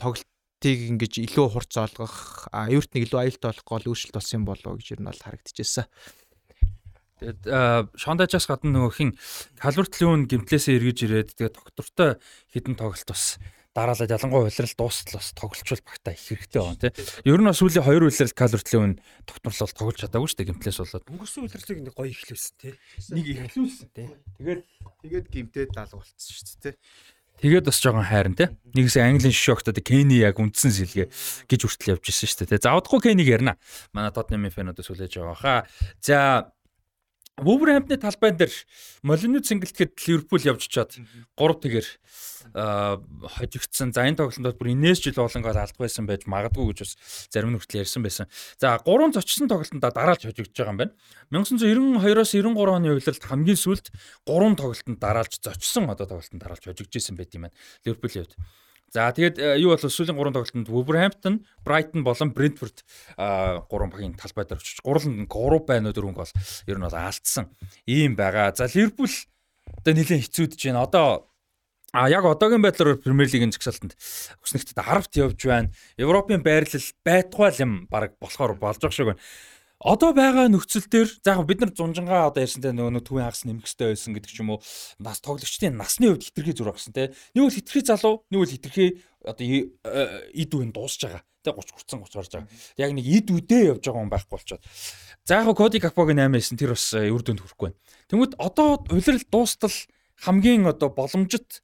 тоглолтыг 0.00 0.78
ингэж 0.96 1.12
илүү 1.28 1.46
хурц 1.52 1.76
олгох, 1.76 2.48
Эвертнийг 2.56 3.04
илүү 3.04 3.20
аюултай 3.20 3.52
болох 3.52 3.68
гол 3.68 3.84
өөрчлөлт 3.92 4.16
болсон 4.16 4.36
юм 4.40 4.44
болов 4.48 4.72
гэж 4.80 4.88
ер 4.96 5.00
нь 5.04 5.08
бол 5.12 5.20
харагдчихсан. 5.20 5.84
Тэгээд 7.20 7.94
Шондажаас 7.94 8.46
гадна 8.50 8.74
нөгөө 8.74 8.92
хин 8.94 9.10
Калверт 9.60 9.98
Леон 10.00 10.26
гимтлээсээ 10.26 10.78
эргэж 10.78 10.98
ирээд 11.04 11.28
тэгээд 11.38 11.58
доктортой 11.58 12.10
хідэн 12.50 12.74
тоглолт 12.74 13.06
бас 13.06 13.38
дараалаад 13.74 14.14
ялангуяа 14.14 14.46
улирал 14.46 14.74
дуустал 14.78 15.18
бас 15.18 15.34
тоглолчвол 15.34 15.82
багтаа 15.82 16.14
их 16.14 16.22
хэрэгтэй 16.22 16.62
байна 16.62 16.78
тий. 16.78 16.92
Ер 17.26 17.42
нь 17.42 17.48
бас 17.50 17.58
сүүлийн 17.58 17.82
хоёр 17.82 18.06
улирал 18.06 18.38
калортлын 18.38 18.98
тогтмол 19.26 19.58
бол 19.58 19.74
тоглож 19.74 19.98
чадаагүй 19.98 20.30
шүү 20.30 20.38
дээ 20.38 20.50
гимплээс 20.54 20.78
болоод. 20.78 21.10
Өнгөрсөн 21.10 21.42
улирлыг 21.50 21.78
нэг 21.82 21.94
гоё 21.98 22.10
ихлүүлсэн 22.14 22.54
тий. 22.54 22.74
Нэг 23.10 23.26
ихлүүлсэн 23.50 23.88
тий. 23.90 24.06
Тэгээд 24.38 24.62
Тэгээд 25.04 25.28
гимтээ 25.28 25.64
даалга 25.68 26.00
болцсон 26.00 26.32
шүү 26.32 26.64
дээ. 26.64 26.74
Тэгээд 27.44 27.68
бас 27.68 27.76
жоохон 27.76 28.08
хайран 28.08 28.32
тий. 28.40 28.48
Нэгээс 28.72 28.96
Английн 29.04 29.36
шоктод 29.36 29.76
Кени 29.84 30.24
яг 30.24 30.40
үндсэн 30.40 30.72
сэлгээ 30.72 31.12
гэж 31.44 31.60
хүртэл 31.60 31.92
явж 32.00 32.08
ирсэн 32.08 32.28
шүү 32.32 32.48
дээ. 32.48 32.64
Заавадгүй 32.64 33.04
Кенийг 33.04 33.28
ярина. 33.28 33.60
Манай 33.92 34.16
Tottenham 34.16 34.48
фэнүүдээс 34.48 34.88
хүлээж 34.88 35.12
байгаа 35.20 35.36
хаа. 35.36 35.60
За 36.00 36.53
Wolverhampton-ы 37.42 37.98
талбайн 37.98 38.38
дээр 38.38 38.54
Молиню 39.02 39.42
цэнгэлтгэд 39.42 39.98
Ливерпул 40.06 40.38
явж 40.38 40.70
чад 40.70 40.94
3 40.94 41.34
тэгэр 41.34 41.86
хожигдсан. 42.54 43.90
За 43.90 44.06
энэ 44.06 44.22
тоглолтод 44.22 44.54
бүр 44.54 44.70
инээс 44.70 45.02
жил 45.02 45.18
болонгоор 45.18 45.58
алдах 45.58 45.74
байсан 45.74 46.06
байж 46.06 46.30
магадгүй 46.30 46.70
гэж 46.70 46.78
бас 46.86 46.94
зарим 47.34 47.58
хүртэл 47.58 47.82
ярьсан 47.82 48.06
байсан. 48.06 48.30
За 48.62 48.78
3 48.78 49.18
зочсон 49.18 49.50
тоглолтод 49.50 49.82
дараалж 49.82 50.30
хожигдж 50.30 50.54
байгаа 50.54 50.70
юм 50.70 50.78
байна. 50.78 50.94
1992-оос 51.34 52.38
93 52.38 52.70
оны 52.70 52.94
үеэрд 52.94 53.26
хамгийн 53.26 53.58
сүүлд 53.58 53.90
3 54.30 54.54
тоглолтод 54.54 54.98
дараалж 55.02 55.34
зочсон 55.42 55.90
одоо 55.90 56.06
тоглолтод 56.06 56.38
дараалж 56.38 56.62
хожигдж 56.70 56.94
исэн 57.02 57.18
байт 57.18 57.34
юм 57.34 57.50
байна. 57.50 57.56
Ливерпулийн 57.82 58.30
хувьд. 58.30 58.38
За 58.94 59.10
тэгээд 59.10 59.42
э, 59.42 59.58
юу 59.58 59.74
бол 59.74 59.82
сүүлийн 59.82 60.14
3 60.14 60.30
тоглолтод 60.38 60.70
Wolverhampton, 60.70 61.42
Brighton 61.66 62.06
болон 62.06 62.30
Brentford 62.30 62.86
гурван 63.66 63.90
багийн 63.90 64.14
талбай 64.14 64.46
дээр 64.46 64.62
очиж 64.62 64.78
гурлан 64.86 65.26
3 65.26 65.66
байна 65.66 65.90
дөрөнгө 65.90 66.22
бол 66.22 66.34
ер 66.70 66.78
нь 66.78 66.86
бол 66.86 66.94
алдсан. 66.94 67.50
Ийм 67.90 68.14
байгаа. 68.14 68.54
За 68.54 68.70
Liverpool 68.70 69.10
одоо 69.82 69.92
нэлээд 69.98 70.30
хэцүүдж 70.30 70.70
байна. 70.70 70.86
Одоо 70.86 71.26
А 71.94 72.10
яг 72.10 72.26
одоогийн 72.26 72.58
байдлаар 72.58 72.98
Премьер 72.98 73.30
Лигийн 73.30 73.54
згсалтанд 73.54 73.94
өснөгтөд 74.42 74.82
10-т 74.82 75.14
явж 75.14 75.38
байна. 75.46 75.70
Европын 75.94 76.42
байрлал 76.42 76.82
байтугай 77.06 77.54
юм 77.62 77.86
баг 77.86 78.18
болохоор 78.18 78.58
болж 78.58 78.82
байгаа 78.82 78.90
шиг 78.90 79.06
байна. 79.14 79.22
Одоо 79.82 80.14
байгаа 80.14 80.48
нөхцөл 80.48 80.86
дээр 80.86 81.10
за 81.20 81.34
яг 81.34 81.44
бид 81.44 81.60
нар 81.60 81.72
зунжангаа 81.74 82.30
одоо 82.30 82.46
ярьсантай 82.46 82.72
нөгөө 82.72 83.04
төвийн 83.04 83.26
хагас 83.26 83.44
нэмэхстэй 83.44 83.92
байсан 83.92 84.14
гэдэг 84.14 84.30
ч 84.30 84.38
юм 84.40 84.54
уу 84.54 84.62
нас 85.02 85.18
тоглогчдын 85.20 85.76
насны 85.76 86.14
хувьд 86.14 86.24
хитрхи 86.24 86.54
зүр 86.54 86.70
багсан 86.72 86.94
те. 86.94 87.12
Нэг 87.34 87.42
бол 87.44 87.52
хитрхи 87.52 87.82
залуу 87.84 88.24
нэг 88.30 88.38
бол 88.38 88.54
хитрхи 88.54 88.86
одоо 89.20 89.44
эд 89.44 90.52
үн 90.54 90.70
дуусж 90.72 91.04
байгаа. 91.04 91.22
Те 91.44 91.52
30 91.52 91.74
хүрсэн 91.74 92.00
30 92.00 92.16
гарч 92.16 92.32
байгаа. 92.32 92.48
Яг 92.80 92.90
нэг 92.96 93.04
эд 93.04 93.28
үдээ 93.28 93.62
явж 93.76 93.82
байгаа 93.84 94.00
хүн 94.00 94.14
байхгүй 94.14 94.32
болчоод. 94.32 94.62
За 95.28 95.42
яг 95.42 95.52
коди 95.52 95.82
капогийн 95.82 96.22
8 96.22 96.32
байсан 96.32 96.56
тэр 96.56 96.72
бас 96.72 96.86
үр 96.94 97.20
дүнд 97.20 97.42
хүрэхгүй 97.44 97.68
байна. 97.68 97.80
Тэгмэд 98.08 98.32
одоо 98.40 98.80
улирал 98.88 99.26
дуустал 99.28 99.76
хамгийн 100.16 100.64
одоо 100.64 100.88
боломжит 100.88 101.60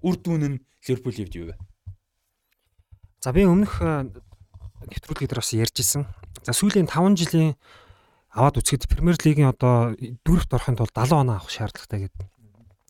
үр 0.00 0.16
дүн 0.16 0.42
нь 0.46 0.60
ливерпулийн 0.86 1.26
хувьд 1.26 1.36
юу 1.36 1.46
вэ? 1.52 1.56
За 3.20 3.32
би 3.34 3.44
өмнөх 3.44 3.82
нэвтрүүлгээр 4.88 5.38
бас 5.38 5.52
ярьж 5.52 5.76
исэн 5.80 6.04
За 6.48 6.56
сүүлийн 6.56 6.88
5 6.88 7.18
жилийн 7.18 7.60
аваад 8.32 8.56
үзэхэд 8.62 8.88
Премьер 8.88 9.20
Лигийн 9.20 9.52
одоо 9.52 9.92
дөрөвт 10.24 10.48
орохын 10.48 10.80
тулд 10.80 10.96
70 10.96 11.28
оноо 11.28 11.36
авах 11.36 11.52
шаардлагатай 11.52 12.08
гэдэг. 12.08 12.24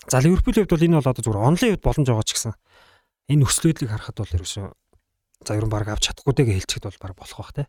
За 0.06 0.22
Ливерпулийн 0.22 0.62
хувьд 0.62 0.74
бол 0.78 0.86
энэ 0.86 0.98
бол 1.02 1.10
одоо 1.10 1.22
зүгээр 1.26 1.42
онлын 1.42 1.70
хувьд 1.74 1.82
боломж 1.82 2.06
байгаа 2.06 2.26
ч 2.26 2.30
гэсэн 2.38 2.54
энэ 3.34 3.40
нөхцөлөдлийг 3.42 3.90
харахад 3.90 4.18
бол 4.20 4.34
ерөөсөө 4.36 4.66
за 5.42 5.52
ерөн 5.58 5.72
баг 5.74 5.88
авч 5.88 6.04
чадахгүй 6.06 6.34
дэгээ 6.38 6.56
хэлчихэд 6.62 6.86
бол 6.86 7.02
баг 7.02 7.14
болох 7.18 7.38
бах 7.42 7.52
те. 7.56 7.66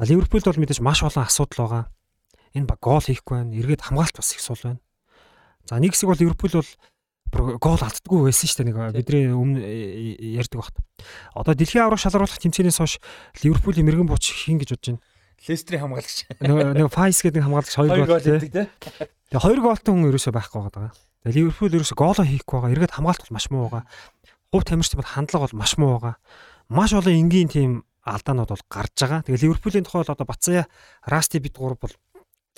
За 0.00 0.08
Ливерпулд 0.08 0.48
бол 0.48 0.60
мэдээж 0.64 0.80
маш 0.80 1.04
олон 1.04 1.24
асуудал 1.28 1.60
байгаа. 1.60 1.84
Энэ 2.56 2.68
баг 2.72 2.80
гол 2.80 3.04
хийхгүй 3.04 3.36
байна. 3.36 3.52
Эргээд 3.52 3.84
хамгаалт 3.84 4.16
бас 4.16 4.32
их 4.32 4.40
сул 4.40 4.60
байна. 4.64 4.80
За 5.68 5.76
нэг 5.76 5.92
хэсэг 5.92 6.08
бол 6.08 6.20
Ливерпул 6.20 6.56
бол 6.56 6.70
гол 7.32 7.80
алддаггүй 7.80 8.28
байсан 8.28 8.48
шүү 8.48 8.60
дээ 8.60 8.68
нэг 8.68 8.76
бидний 8.92 9.32
өмнө 9.32 9.60
э, 9.64 10.16
э, 10.20 10.36
ярьдаг 10.36 10.60
багт. 10.60 10.76
Одоо 11.32 11.56
дэлхийн 11.56 11.88
аврах 11.88 12.04
шалгаруулах 12.04 12.36
тэмцээнээс 12.36 12.76
хойш 12.76 13.00
Ливерпулийн 13.40 13.88
мэрэгэн 13.88 14.04
бууч 14.04 14.28
хин 14.28 14.60
гэж 14.60 14.76
бодож 14.76 14.88
байна. 14.92 15.02
Лестрийн 15.48 15.80
хамгаалагч. 15.80 16.18
Нэг 16.44 16.92
Файс 16.92 17.24
гэдэг 17.24 17.40
хамгаалагч 17.40 17.72
хоёр 17.72 18.04
гол 18.04 18.20
тий. 18.20 18.36
Тэгээ 19.32 19.40
хоёр 19.40 19.60
голтой 19.64 19.92
хүн 19.96 20.08
ерөөсөө 20.12 20.32
байхгүй 20.36 20.60
байгаа. 20.60 20.92
Тэгээ 21.24 21.36
Ливерпул 21.40 21.72
ерөөсөө 21.72 21.96
гоолоо 21.96 22.26
хийхгүй 22.28 22.56
байгаа. 22.60 22.74
Эргээд 22.76 22.96
хамгаалт 23.00 23.22
бол 23.24 23.34
маш 23.34 23.46
муу 23.48 23.66
байгаа. 23.72 23.84
Хувь 24.52 24.66
тамирчид 24.68 25.00
бол 25.00 25.08
хандлага 25.08 25.44
бол 25.48 25.58
маш 25.58 25.72
муу 25.80 25.96
байгаа. 25.96 26.14
Маш 26.68 26.92
олон 26.92 27.16
энгийн 27.16 27.48
тим 27.48 27.70
алдаанууд 28.04 28.52
бол 28.52 28.66
гарч 28.68 28.94
байгаа. 29.00 29.24
Тэгээ 29.24 29.42
Ливерпулийн 29.48 29.88
тухай 29.88 30.04
бол 30.04 30.14
одоо 30.14 30.26
Бацаа 30.28 30.68
Расти 31.08 31.40
бид 31.40 31.56
гур 31.56 31.74
бол 31.80 31.94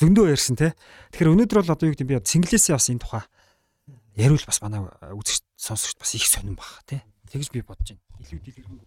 зөндөө 0.03 0.35
ярьсан 0.35 0.59
тий. 0.59 0.75
Тэгэхээр 1.15 1.33
өнөөдөр 1.33 1.59
бол 1.63 1.73
одоо 1.73 1.87
юу 1.89 1.95
гэдэг 1.95 2.09
би 2.11 2.21
цэнгэлээсээ 2.21 2.75
бас 2.75 2.91
энэ 2.91 3.01
тухай 3.01 3.25
яриул 4.17 4.45
бас 4.47 4.63
манай 4.63 4.87
үзэгч 5.15 5.43
сонсогч 5.57 5.99
бас 5.99 6.15
их 6.15 6.27
сонирн 6.27 6.57
баг 6.57 6.83
тий. 6.87 7.03
Тэгж 7.31 7.51
би 7.53 7.63
бодож 7.67 7.95
байна. 7.95 8.03
Илүү 8.23 8.41
дэлгэрэнгүй. 8.45 8.87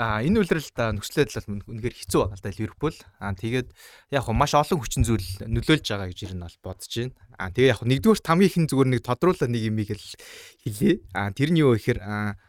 А 0.00 0.24
энэ 0.24 0.40
үйлрэлд 0.40 0.72
нөхцөл 0.96 1.28
байдал 1.28 1.44
бол 1.52 1.68
үнэхээр 1.76 1.96
хэцүү 2.00 2.20
байгаа 2.24 2.38
л 2.40 2.44
да 2.44 2.56
Ливерпул. 2.56 2.96
Аа 3.20 3.36
тэгээд 3.36 3.68
яг 4.16 4.24
хөө 4.24 4.32
маш 4.32 4.56
олон 4.56 4.80
хүчин 4.80 5.04
зүйл 5.04 5.28
нөлөөлж 5.44 5.84
байгаа 5.84 6.08
гэж 6.08 6.18
ер 6.24 6.32
нь 6.32 6.40
бол 6.40 6.58
бодож 6.64 6.88
байна. 6.96 7.12
Аа 7.36 7.52
тэгээ 7.52 7.70
яг 7.76 7.78
хөө 7.84 7.88
нэгдүгээр 7.92 8.24
хамгийн 8.24 8.48
ихэн 8.48 8.68
зүгээр 8.72 8.88
нэг 8.88 9.02
тодруулаад 9.04 9.52
нэг 9.52 9.62
юм 9.68 9.76
их 9.84 9.92
хэлээ. 10.64 10.96
Аа 11.12 11.28
тэр 11.36 11.50
нь 11.52 11.60
юу 11.60 11.76
гэхээр 11.76 12.00
аа 12.00 12.40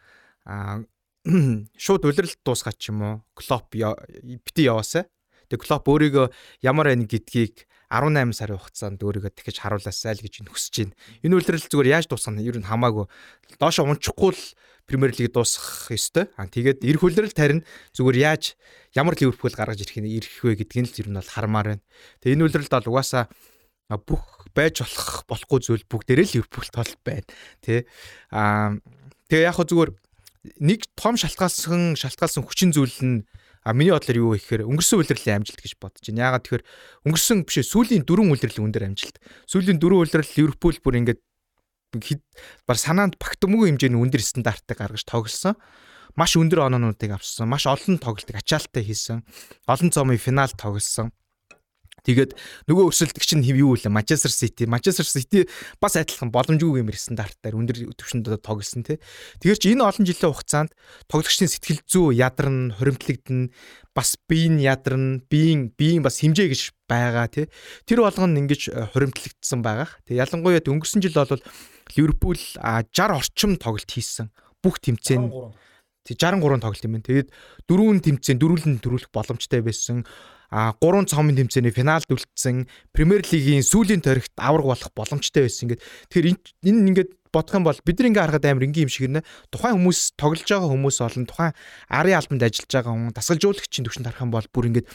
шууд 1.83 2.03
үйлрэлт 2.07 2.39
дуусгаад 2.47 2.79
ч 2.79 2.95
юм 2.95 3.03
уу 3.03 3.15
Клоп 3.35 3.75
бити 3.75 4.63
яваасаа. 4.63 5.03
Тэгээ 5.51 5.63
Клоп 5.67 5.83
өөрийгөө 5.91 6.27
ямар 6.63 6.95
байна 6.95 7.03
гэдгийг 7.03 7.67
18 7.93 8.33
сарын 8.33 8.57
хугацаанд 8.57 8.99
өөрийгөө 9.05 9.31
дахиж 9.37 9.61
харуулаасай 9.61 10.17
л 10.17 10.25
гэж 10.25 10.49
хүсэж 10.49 10.75
байна. 10.81 10.97
Энэ 11.21 11.35
үйлрэл 11.37 11.69
зүгээр 11.69 11.93
яаж 11.93 12.05
дуусгах 12.09 12.33
нь 12.33 12.41
ер 12.41 12.57
нь 12.57 12.65
хамаагүй. 12.65 13.05
Доошо 13.61 13.85
унчихгүй 13.85 14.33
л 14.33 14.43
Премьер 14.89 15.13
лиг 15.13 15.31
дуусгах 15.31 15.93
ёстой. 15.93 16.27
Аа 16.35 16.49
тэгээд 16.49 16.81
эх 16.83 16.99
үйлрэл 17.05 17.31
тарин 17.31 17.61
зүгээр 17.93 18.17
яаж 18.17 18.57
ямар 18.97 19.15
Ливерпул 19.15 19.53
гаргаж 19.53 19.79
ирэх 19.79 20.01
нь 20.01 20.09
ирэх 20.09 20.41
вэ 20.41 20.59
гэдгийг 20.59 20.89
л 20.89 20.99
ер 21.05 21.09
нь 21.13 21.17
бол 21.21 21.29
хармаар 21.29 21.67
байна. 21.77 21.83
Тэгээд 22.19 22.35
энэ 22.35 22.45
үйлрэлд 22.49 22.73
бол 22.73 22.91
угаасаа 22.97 23.29
бүх 24.01 24.49
байж 24.57 24.81
болох 24.81 25.23
болохгүй 25.29 25.59
зүйл 25.61 25.85
бүгдээрээ 25.87 26.27
Ливерпул 26.35 26.67
толд 26.73 26.99
байна. 27.05 27.29
Тэ 27.61 27.85
аа 28.33 28.75
тэгээ 29.29 29.47
яг 29.47 29.55
хөө 29.55 29.69
зүгээр 29.69 29.91
нэг 30.59 30.81
том 30.99 31.15
шалтгаалсан 31.15 31.95
шалтгаалсан 31.95 32.43
хүчин 32.43 32.75
зүйл 32.75 32.97
нь 32.99 33.17
А 33.63 33.73
миний 33.73 33.95
бодлоор 33.95 34.19
юу 34.19 34.31
гэхээр 34.35 34.67
өнгөрсөн 34.67 34.99
үйлрэлийн 34.99 35.39
амжилт 35.39 35.59
гэж 35.63 35.73
бодож 35.79 36.03
байна. 36.03 36.23
Яагаад 36.27 36.43
тэгэхээр 36.43 36.63
өнгөрсөн 37.07 37.37
биш 37.47 37.57
сүүлийн 37.63 38.03
дөрвөн 38.03 38.31
үйлрэлийн 38.35 38.67
өндөр 38.67 38.83
амжилт. 38.91 39.17
Сүүлийн 39.47 39.79
дөрвөн 39.79 40.03
үйлрэл 40.03 40.35
Ливерпул 40.35 40.77
бүр 40.83 40.99
ингээд 40.99 41.19
бар 42.67 42.77
санаанд 42.77 43.15
багтмгүй 43.21 43.71
хэмжээний 43.71 44.01
өндөр 44.01 44.19
стандартыг 44.19 44.77
гаргаж 44.83 45.07
тоглосон. 45.07 45.55
Маш 46.19 46.35
өндөр 46.37 46.67
оноонуудыг 46.67 47.15
авсан. 47.15 47.49
Маш 47.49 47.65
олон 47.65 47.97
тоглолтыг 47.97 48.37
ачаалттай 48.37 48.83
хийсэн. 48.83 49.25
Олон 49.65 49.89
цомын 49.89 50.19
финал 50.19 50.51
тоглосон. 50.53 51.15
Тэгээд 52.03 52.35
нөгөө 52.67 52.91
өрсөлдөгч 52.91 53.39
нь 53.39 53.47
юу 53.47 53.79
вэ? 53.79 53.87
Manchester 53.87 54.27
City. 54.27 54.67
Manchester 54.67 55.07
City 55.07 55.47
бас 55.79 55.95
адилхан 55.95 56.35
боломжгүй 56.35 56.83
гэмээр 56.83 56.99
стандартаар 56.99 57.55
өндөр 57.55 57.95
түвшинд 57.95 58.27
тоглосон 58.43 58.83
тий. 58.83 58.99
Тэгэхээр 59.39 59.59
чи 59.63 59.71
энэ 59.71 59.87
олон 59.87 60.03
жилийн 60.03 60.35
хугацаанд 60.35 60.75
тоглогчдын 61.07 61.47
сэтгэл 61.47 61.79
зүй 61.87 62.19
ядарна, 62.19 62.75
хуримтлагдана, 62.75 63.55
бас 63.95 64.19
биеийн 64.27 64.59
ядарна, 64.59 65.23
биеийн 65.31 65.71
биеийн 65.71 66.03
бас 66.03 66.19
хэмжээ 66.19 66.51
гэж 66.51 66.61
байгаа 66.91 67.31
тий. 67.31 67.47
Тэр 67.87 68.03
болгоно 68.03 68.35
ингэж 68.35 68.67
э, 68.67 68.91
хуримтлагдсан 68.91 69.63
байгаа. 69.63 69.87
Тэгээ 70.03 70.27
ялангуяа 70.27 70.59
өнгөрсөн 70.59 70.99
жил 70.99 71.15
бол 71.15 71.39
Ливерпул 71.95 72.35
60 72.35 73.15
орчим 73.15 73.55
тоглолт 73.55 73.87
хийсэн. 73.87 74.27
Бүх 74.59 74.83
тэмцээн 74.83 75.55
Тэг 76.03 76.19
63 76.19 76.59
тоглолт 76.59 76.83
юм 76.83 76.93
байна. 76.99 77.07
Тэгээд 77.07 77.29
дөрвөн 77.63 77.99
тэмцээн 78.03 78.35
дөрвөлн 78.35 78.83
төрүүлэх 78.83 79.07
боломжтой 79.15 79.63
байсан 79.63 80.03
3 80.53 81.09
цомын 81.09 81.37
тэмцээний 81.41 81.73
финалд 81.73 82.05
үлдсэн 82.13 82.69
Премьер 82.93 83.25
лигийн 83.25 83.65
сүүлийн 83.65 84.05
торигт 84.05 84.37
авраг 84.37 84.69
болох 84.69 84.91
боломжтой 84.93 85.49
байсан. 85.49 85.73
Ингээд 85.73 85.81
тэгэхээр 86.13 86.27
энэ 86.69 86.81
ингээд 86.93 87.11
бодох 87.33 87.57
юм 87.57 87.65
бол 87.65 87.79
бид 87.81 87.97
ингээ 87.97 88.21
харахад 88.21 88.45
амар 88.45 88.69
энгийн 88.69 88.85
юм 88.85 88.93
шиг 88.93 89.09
нэ 89.09 89.25
тухайн 89.49 89.81
хүмүүс 89.81 90.13
тоглож 90.13 90.45
байгаа 90.45 90.69
хүмүүс 90.69 90.97
олон 91.01 91.25
тухайн 91.25 91.57
арын 91.89 92.17
албанд 92.21 92.45
ажиллаж 92.45 92.69
байгаа 92.69 92.93
хүн 92.93 93.17
дасгалжуулагчийн 93.17 93.85
төвшөнд 93.89 94.07
харах 94.13 94.21
юм 94.21 94.31
бол 94.31 94.47
бүр 94.53 94.69
ингээд 94.69 94.87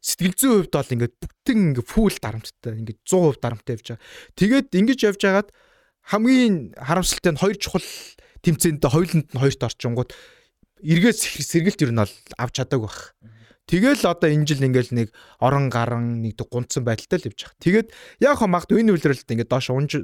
сэтгэл 0.00 0.34
зүйн 0.40 0.52
хувьд 0.64 0.72
бол 0.72 0.94
ингээд 0.96 1.14
бүтэн 1.20 1.60
ингээ 1.76 1.84
фул 1.84 2.16
дарамттай 2.16 2.72
ингээд 2.80 3.00
100% 3.04 3.44
дарамттай 3.44 3.72
явж 3.76 3.86
байгаа. 3.92 4.02
Тэгээд 4.40 4.68
ингэж 4.72 4.98
явж 5.12 5.20
хагаад 5.20 5.48
хамгийн 6.08 6.72
харамсалтай 6.80 7.32
нь 7.36 7.40
хоёр 7.44 7.56
чухал 7.60 7.86
тэмцээнд 8.42 8.82
хоёуланд 8.82 9.28
нь 9.30 9.38
хоёрт 9.38 9.62
орчингууд 9.62 10.10
эргээс 10.82 11.20
сэргэлт 11.46 11.84
ер 11.86 11.92
нь 11.94 12.00
бол 12.02 12.14
авч 12.40 12.54
чадаагүй 12.58 12.88
байх. 12.88 13.14
Тэгэл 13.70 14.02
одоо 14.04 14.28
энэ 14.28 14.46
жил 14.46 14.66
ингээл 14.66 14.92
нэг 14.92 15.08
орон 15.38 15.70
гарan 15.70 16.20
нэг 16.20 16.36
гунцсан 16.38 16.82
байдалтай 16.82 17.18
л 17.22 17.28
явж 17.30 17.40
байгаа. 17.46 17.62
Тэгээд 17.62 17.88
яг 18.20 18.36
хаа 18.36 18.50
магадгүй 18.50 18.82
энэ 18.82 18.92
үйлрэлт 18.98 19.28
ингээд 19.30 19.52
доош 19.52 19.70
унж 19.70 20.02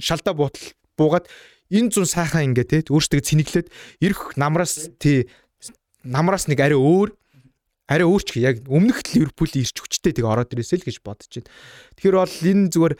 шалдаа 0.00 0.34
буутал 0.34 0.72
буугаад 0.96 1.28
энэ 1.68 1.92
зүүн 1.92 2.08
сайхан 2.08 2.54
ингээ 2.54 2.66
те 2.70 2.78
өөртөө 2.88 3.20
цэнэглээд 3.20 3.68
ирэх 4.00 4.40
намраас 4.40 4.88
тий 4.96 5.28
намраас 6.04 6.48
нэг 6.48 6.60
арай 6.64 6.80
өөр 6.80 7.12
арай 7.88 8.06
өөрч 8.08 8.40
яг 8.40 8.64
өмнөх 8.64 9.04
Ливерпулийн 9.12 9.64
ирч 9.68 9.76
хүчтэй 9.76 10.16
тэг 10.16 10.24
ороод 10.24 10.52
ирээсэй 10.52 10.80
л 10.80 10.88
гэж 10.88 11.04
бодож 11.04 11.28
байна. 11.28 11.52
Тэгэхээр 12.00 12.16
бол 12.16 12.36
энэ 12.40 12.72
зүгээр 12.72 12.94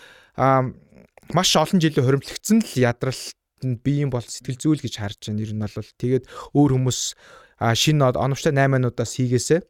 маш 1.32 1.50
олон 1.56 1.80
жилийн 1.80 2.04
хоримтлагдсан 2.04 2.58
л 2.60 2.72
ядрал 2.76 3.22
нь 3.64 3.80
биеийн 3.80 4.12
бол 4.12 4.24
сэтгэл 4.24 4.60
зүйл 4.60 4.84
гэж 4.84 4.94
харж 5.00 5.20
байна. 5.32 5.40
Ер 5.40 5.52
нь 5.56 5.64
бол 5.64 5.88
тэгээд 5.96 6.24
өөр 6.52 6.70
хүмүүс 6.76 7.00
шинэ 7.60 8.12
оновчтой 8.12 8.52
8 8.52 8.68
минутаас 8.68 9.16
хийгээсэ 9.16 9.64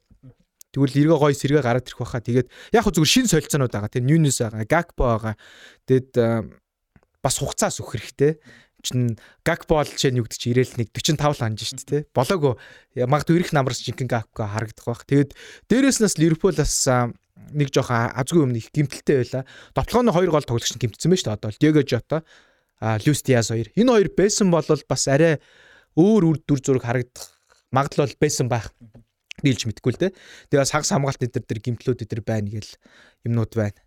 Тэгвэл 0.74 0.98
эргээ 0.98 1.18
гой 1.22 1.34
сэргээ 1.38 1.62
гараад 1.62 1.86
ирэх 1.86 2.02
байхаа. 2.02 2.20
Тэгээд 2.20 2.48
яг 2.74 2.84
зүгээр 2.90 3.12
шин 3.14 3.30
солилцоонууд 3.30 3.70
байгаа. 3.70 3.94
Тэр 3.94 4.04
Ньюнес 4.04 4.42
байгаа, 4.42 4.66
Гакпо 4.66 5.04
байгаа. 5.06 5.34
Тэгэд 5.86 6.12
бас 7.22 7.34
хугацаас 7.38 7.78
өгөх 7.78 7.94
хэрэгтэй 7.94 8.32
чин 8.84 9.16
Гакпо 9.46 9.80
бол 9.80 9.88
жишээ 9.88 10.12
нь 10.12 10.20
юу 10.20 10.28
гэдэг 10.28 10.38
чи 10.38 10.52
ирээл 10.52 10.76
нэг 10.76 10.88
45 10.92 11.16
л 11.24 11.40
ханж 11.40 11.60
шít 11.64 11.82
те. 11.88 12.04
Болоогүй 12.12 12.60
магадгүй 13.08 13.40
ирэх 13.40 13.56
намраас 13.56 13.80
жинхэнэ 13.80 14.12
Гакпо 14.12 14.44
харагдах 14.44 14.84
байх. 14.84 15.02
Тэгээд 15.08 15.30
дээрээс 15.72 15.98
нас 16.04 16.20
Ливерпулаас 16.20 16.74
нэг 17.56 17.68
жоохон 17.72 18.12
азгүй 18.12 18.44
өмнө 18.44 18.60
их 18.60 18.68
гимтэлтэй 18.70 19.24
байла. 19.24 19.48
Довтлооны 19.72 20.12
хоёр 20.12 20.30
гол 20.30 20.44
тоглогч 20.44 20.76
нь 20.76 20.82
гимтсэн 20.84 21.10
шүү 21.16 21.32
дээ. 21.32 21.36
Одоо 21.40 21.50
Диего 21.56 21.82
Жота, 21.82 22.22
а 22.78 23.00
Люс 23.02 23.24
Диас 23.24 23.48
хоёр. 23.48 23.72
Энэ 23.74 23.90
хоёр 23.90 24.08
байсан 24.12 24.52
бол 24.52 24.64
бас 24.64 25.02
арай 25.08 25.40
өөр 25.96 26.22
үр 26.28 26.36
дүр 26.44 26.60
зураг 26.60 26.84
харагдах 26.84 27.34
магадлал 27.74 28.12
байсан 28.20 28.48
байх. 28.48 28.70
Дийлж 29.42 29.66
мэдгүй 29.66 29.92
л 29.94 30.00
дээ. 30.00 30.12
Тэгээ 30.52 30.62
бас 30.62 30.70
хагас 30.70 30.92
хамгаалт 30.94 31.26
эдэр 31.26 31.42
дээр 31.42 31.60
гимтлүүд 31.64 32.04
эдэр 32.06 32.22
байна 32.22 32.48
гэл 32.54 32.70
юмнууд 33.26 33.52
байна. 33.56 33.78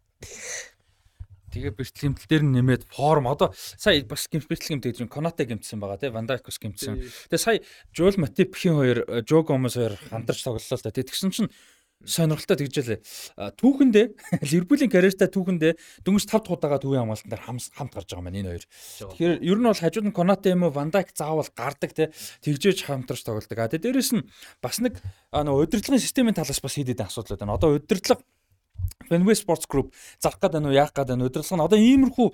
Тэгээ 1.47 1.71
бэртэл 1.79 2.03
гэмтэл 2.11 2.27
дээр 2.27 2.43
нэмээд 2.43 2.83
форм 2.91 3.31
одоо 3.31 3.55
сая 3.55 4.03
бас 4.03 4.27
гэмтэл 4.27 4.51
гэмтэл 4.83 5.07
Конате 5.07 5.47
гэмтсэн 5.47 5.79
байгаа 5.79 5.97
тий 6.03 6.11
Вандайкус 6.11 6.59
гэмтсэн. 6.59 6.99
Тэгээ 7.31 7.39
сая 7.39 7.63
Жул 7.95 8.19
Матипхийн 8.19 8.75
хоёр 8.75 9.23
Жо 9.23 9.47
Гомес 9.47 9.79
хоёр 9.79 9.95
хамтарч 10.11 10.43
тоглолоо 10.43 10.75
л 10.75 10.83
да. 10.83 10.91
Тэгсэн 10.91 11.31
чинь 11.31 11.49
сонирхолтой 12.05 12.57
тэгжэлээ. 12.61 12.99
Түүхэндээ 13.57 14.05
Ливерпулийн 14.51 14.91
карьертаа 14.91 15.29
түүхэндээ 15.31 15.73
дөнгөж 16.05 16.25
5 16.29 16.45
дахь 16.45 16.53
удаага 16.53 16.77
төвийн 16.83 17.01
хамгаалтан 17.07 17.31
дээр 17.33 17.43
хамт 17.47 17.93
гарч 17.93 18.09
байгаа 18.13 18.25
маань 18.25 18.39
энэ 18.41 18.51
хоёр. 18.53 18.65
Тэгэхээр 19.17 19.33
ер 19.41 19.57
нь 19.57 19.67
бол 19.67 19.81
хажууд 19.81 20.07
нь 20.07 20.17
Конате 20.17 20.53
юм 20.53 20.69
уу 20.69 20.75
Вандайк 20.75 21.11
заавал 21.17 21.49
гардаг 21.57 21.91
те 21.97 22.13
тэгжээж 22.45 22.85
хамтарч 22.85 23.25
тоглолдог. 23.25 23.57
А 23.57 23.71
тэгээ 23.71 23.85
дээрэс 23.89 24.11
нь 24.13 24.27
бас 24.61 24.77
нэг 24.77 25.01
нөө 25.33 25.65
удирдлагын 25.65 26.01
системийн 26.01 26.37
талаас 26.37 26.61
бас 26.61 26.77
хийдэд 26.77 27.01
асуудал 27.01 27.41
байна. 27.41 27.57
Одоо 27.57 27.81
удирдлага 27.81 28.21
Fenway 29.09 29.35
Sports 29.35 29.65
Group 29.67 29.93
зарах 30.19 30.39
гэдэг 30.39 30.61
нь 30.61 30.75
яах 30.75 30.91
гэдэг 30.91 31.15
нь 31.15 31.25
удирдлага 31.25 31.57
нь 31.57 31.65
одоо 31.67 31.79
иймэрхүү 31.79 32.27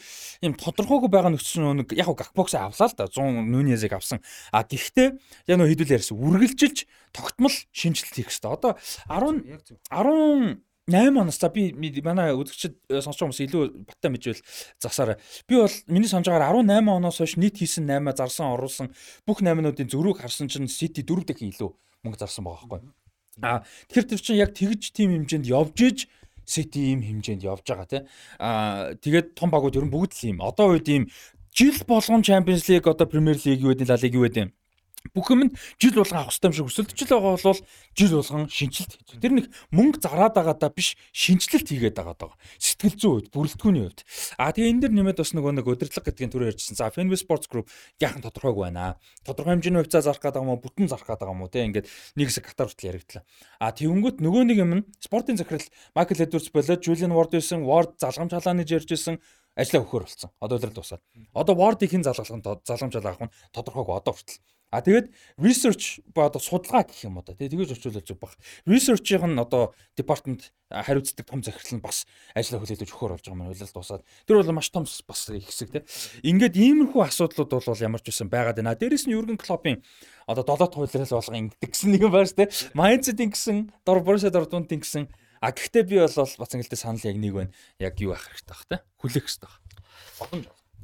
юм 0.45 0.53
тодорхойгүй 0.57 1.09
байгаа 1.09 1.31
нөхцөл 1.33 1.73
нэг 1.77 1.93
яг 1.93 2.09
гакбокс 2.13 2.57
авлаа 2.57 2.89
л 2.89 2.97
да 2.97 3.07
100 3.07 3.45
нүнезийг 3.45 3.93
авсан. 3.93 4.19
А 4.51 4.65
гэхдээ 4.65 5.17
яг 5.47 5.57
нөө 5.57 5.69
хэдүүл 5.69 5.95
ярьсан 5.97 6.17
үргэлжилж 6.17 6.77
тогтмол 7.13 7.55
шинжилт 7.71 8.13
хийх 8.13 8.33
хэрэгтэй. 8.33 8.49
Одоо 8.49 8.73
10 9.09 9.61
10 9.93 10.61
8 10.87 11.15
оноос 11.15 11.39
за 11.39 11.47
би 11.47 11.71
манай 12.03 12.35
үзэгчд 12.35 12.75
э, 12.91 12.99
сонсож 12.99 13.23
хүмүүс 13.23 13.39
илүү 13.47 13.87
баттай 13.87 14.11
мэдвэл 14.11 14.41
засаарай. 14.83 15.15
Би 15.47 15.55
бол 15.55 15.71
миний 15.87 16.11
санаж 16.11 16.27
байгаагаар 16.27 16.59
18 16.59 16.91
оноос 16.91 17.23
хойш 17.23 17.39
нийт 17.39 17.55
хийсэн 17.55 17.87
8 17.87 18.11
зарсан 18.19 18.51
оруулсан 18.51 18.91
бүх 19.23 19.39
8-нуудын 19.39 19.87
зөрүүг 19.87 20.19
харсан 20.19 20.51
чинь 20.51 20.67
City 20.67 21.07
4 21.07 21.23
дахин 21.23 21.55
илүү 21.55 21.71
мөнгө 22.03 22.19
зарсан 22.19 22.43
байгаа 22.43 22.67
байхгүй. 22.67 22.91
А 23.39 23.63
тэгэхээр 23.87 24.09
тэр 24.11 24.19
чинь 24.19 24.41
яг 24.43 24.51
тэгж 24.51 24.91
тим 24.91 25.15
хэмжээнд 25.15 25.47
явж 25.47 25.77
иж 25.87 25.99
Сити 26.45 26.91
ийм 26.91 27.01
хэмжээнд 27.01 27.43
явж 27.43 27.63
байгаа 27.67 27.87
тий. 27.87 28.01
Аа 28.39 28.93
тэгээд 28.99 29.35
том 29.35 29.49
багууд 29.49 29.75
ер 29.75 29.85
нь 29.87 29.93
бүгд 29.93 30.11
л 30.13 30.25
ийм. 30.27 30.37
Одоо 30.41 30.75
үед 30.75 30.87
ийм 30.87 31.09
жил 31.53 31.77
болгон 31.87 32.21
Champions 32.21 32.65
League 32.69 32.87
одоо 32.89 33.07
Premier 33.07 33.37
League 33.37 33.61
юу 33.61 33.73
гэдэг 33.73 33.89
Ла 33.89 33.97
Лиг 33.97 34.13
юу 34.13 34.25
гэдэг 34.25 34.62
бүх 35.11 35.27
юм 35.35 35.51
жил 35.75 35.95
болгон 35.99 36.23
авах 36.23 36.31
хэрэгтэй 36.31 36.47
юм 36.47 36.55
шиг 36.55 36.67
өсөлтөж 36.71 36.99
байгаа 37.11 37.35
бол 37.35 37.59
жил 37.91 38.13
болгон 38.15 38.47
шинжилт 38.47 38.91
хийж. 38.95 39.19
Тэр 39.19 39.33
нэг 39.35 39.45
мөнгө 39.75 39.99
зараад 39.99 40.31
байгаадаа 40.31 40.71
биш 40.71 40.95
шинжилт 41.11 41.67
хийгээд 41.67 41.99
байгаа 41.99 42.15
даа. 42.15 42.33
Сэтгэл 42.55 42.95
зүйн 42.95 43.15
үед, 43.19 43.27
бүрэлдэхүүний 43.35 43.83
үед. 43.83 43.99
А 44.39 44.55
тэгээ 44.55 44.71
энэ 44.71 44.81
дэр 44.87 44.93
нэмээд 44.95 45.19
бас 45.19 45.35
нөгөө 45.35 45.53
нэг 45.59 45.67
удирдлага 45.67 46.07
гэдгийн 46.07 46.31
төрөөр 46.31 46.51
ярьжсэн. 46.55 46.79
За 46.79 46.87
Fenway 46.87 47.19
Sports 47.19 47.51
Group 47.51 47.67
яахан 47.99 48.23
тодорхойг 48.23 48.55
байна. 48.63 48.95
Тодорхой 49.27 49.59
хэмжээний 49.59 49.83
хувьцаа 49.83 50.01
зарах 50.07 50.23
гэдэг 50.23 50.39
юм 50.39 50.55
уу, 50.55 50.63
бүтэн 50.63 50.87
зарах 50.87 51.07
гэдэг 51.07 51.27
юм 51.27 51.43
уу 51.43 51.51
те 51.51 51.67
ингээд 51.67 51.87
нэг 52.15 52.27
хэсэг 52.31 52.47
Катар 52.47 52.71
хүртэл 52.71 52.95
яригдлаа. 52.95 53.23
А 53.59 53.75
тэгэнгүүт 53.75 54.23
нөгөө 54.23 54.43
нэг 54.47 54.57
юм 54.63 54.71
нь 54.79 54.85
спортын 55.03 55.35
захирал 55.35 55.67
Michael 55.91 56.23
Edwards 56.31 56.47
болоод 56.47 56.79
Julian 56.79 57.11
Ward 57.11 57.35
байсан, 57.35 57.67
Ward 57.67 57.99
залгамж 57.99 58.31
халааны 58.31 58.63
ярьжсэн 58.63 59.19
ажлаа 59.55 59.83
өгөхөр 59.85 60.05
болсон. 60.07 60.31
Одоо 60.41 60.57
л 60.57 60.73
дуусаад. 60.73 61.01
Одоо 61.33 61.55
Ward-ийг 61.55 61.93
хэн 61.93 62.03
залгалах 62.03 62.61
заламж 62.65 62.93
авах 62.97 63.21
нь 63.21 63.33
тодорхойг 63.53 63.89
одоо 63.89 64.13
хүртэл. 64.13 64.41
А 64.73 64.81
тэгээд 64.81 65.13
research 65.37 66.01
ба 66.17 66.25
одоо 66.33 66.41
судалгаа 66.41 66.81
гэх 66.89 67.05
юм 67.05 67.21
одоо 67.21 67.37
тэгэж 67.37 67.77
орчуулж 67.77 68.09
баг. 68.17 68.33
Research-ийн 68.65 69.37
нь 69.37 69.37
одоо 69.37 69.77
department 69.93 70.49
хариуцдаг 70.73 71.29
том 71.29 71.45
захирал 71.45 71.77
нь 71.77 71.85
бас 71.85 72.09
ажлаа 72.33 72.57
хүлээлгэж 72.57 72.89
өгөхөр 72.89 73.13
болж 73.13 73.21
байгаа 73.21 73.37
маань 73.37 73.53
үйлдэл 73.53 73.69
дуусаад. 73.69 74.01
Тэр 74.25 74.41
бол 74.41 74.57
маш 74.57 74.73
том 74.73 74.89
бас 74.89 75.29
их 75.29 75.45
хэсэг 75.45 75.69
тий. 75.69 75.85
Ингээд 76.25 76.57
иймэрхүү 76.57 77.05
асуудлууд 77.05 77.53
бол 77.53 77.85
ямар 77.85 78.01
ч 78.01 78.09
байсан 78.09 78.33
байгаад 78.33 78.57
байна. 78.57 78.73
Дээрээс 78.73 79.05
нь 79.05 79.13
Юрген 79.13 79.37
Клопын 79.37 79.85
одоо 80.25 80.41
долоод 80.41 80.73
хуйлрал 80.73 81.05
болго 81.05 81.37
ингэдэг 81.37 81.69
гэсэн 81.69 81.89
нэг 81.93 82.01
юм 82.01 82.11
байна 82.17 82.25
шүү 82.25 82.39
дээ. 82.41 82.49
Майнцдын 82.73 83.29
гэсэн, 83.29 83.57
Дор 83.85 84.01
Боруссия 84.01 84.33
Дортмундын 84.33 84.81
гэсэн. 84.81 85.05
А 85.37 85.53
гэхдээ 85.53 85.83
би 85.85 86.01
бол 86.01 86.17
бас 86.17 86.49
ингэлдээ 86.49 86.81
санал 86.81 87.05
яг 87.05 87.17
нэг 87.21 87.33
байна. 87.37 87.51
Яг 87.77 88.01
юу 88.01 88.17
ах 88.17 88.25
хэрэгтэй 88.25 88.49
бах 88.49 88.65
тий. 88.65 88.79
Хүлээх 88.97 89.25
хэрэгтэй 89.29 89.45
бах. 89.45 89.61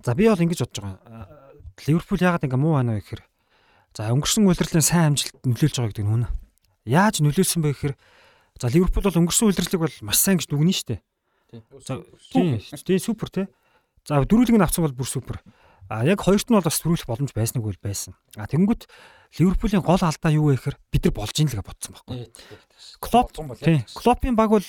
За 0.05 0.13
би 0.13 0.29
бол 0.29 0.43
ингэж 0.45 0.59
бодож 0.61 0.77
байгаа. 0.83 1.25
Ливерпул 1.87 2.19
яагаад 2.19 2.45
ингээ 2.45 2.59
муу 2.59 2.75
байна 2.75 2.99
вэ 2.99 3.01
гэхээр 3.01 3.23
За 3.97 4.09
өнгөрсөн 4.13 4.45
улирлын 4.45 4.85
сайн 4.85 5.13
амжилт 5.13 5.39
нөлөөлж 5.43 5.75
байгаа 5.75 5.91
гэдэг 5.91 6.05
нь 6.05 6.13
үнэ. 6.23 6.27
Яаж 6.85 7.19
нөлөөлсөн 7.19 7.61
бэ 7.65 7.73
гэхээр 7.73 7.95
за 8.61 8.67
Ливерпул 8.69 9.03
бол 9.03 9.19
өнгөрсөн 9.25 9.49
улирлыг 9.49 9.81
бол 9.81 9.95
маш 10.05 10.17
сайн 10.21 10.37
гэж 10.37 10.47
дүгнэн 10.47 10.75
штэ. 10.75 11.01
Тийм 12.29 12.61
тийм 12.61 12.99
супер 13.01 13.29
те. 13.33 13.43
За 14.05 14.21
дөрүлэг 14.21 14.55
нь 14.55 14.63
авсан 14.63 14.85
бол 14.85 14.93
бүр 14.93 15.09
супер. 15.09 15.41
А 15.89 16.05
яг 16.05 16.21
хоёрт 16.21 16.47
нь 16.49 16.55
бол 16.55 16.61
бас 16.61 16.77
төрүүлэх 16.77 17.09
боломж 17.09 17.33
байснаг 17.33 17.65
үл 17.65 17.81
байсан. 17.81 18.13
А 18.37 18.45
тэгэнгүүт 18.45 18.85
Ливерпулийн 19.41 19.81
гол 19.81 19.97
алдаа 19.97 20.29
юу 20.29 20.53
вэ 20.53 20.61
гэхээр 20.61 20.77
бид 20.93 21.03
нар 21.09 21.15
болж 21.17 21.35
ийн 21.41 21.49
л 21.49 21.57
гэж 21.57 21.65
бодсон 21.65 21.93
байхгүй. 21.97 22.29
Клоп 23.01 23.33
тийм 23.33 23.81
Клопын 23.97 24.37
баг 24.37 24.53
бол 24.53 24.67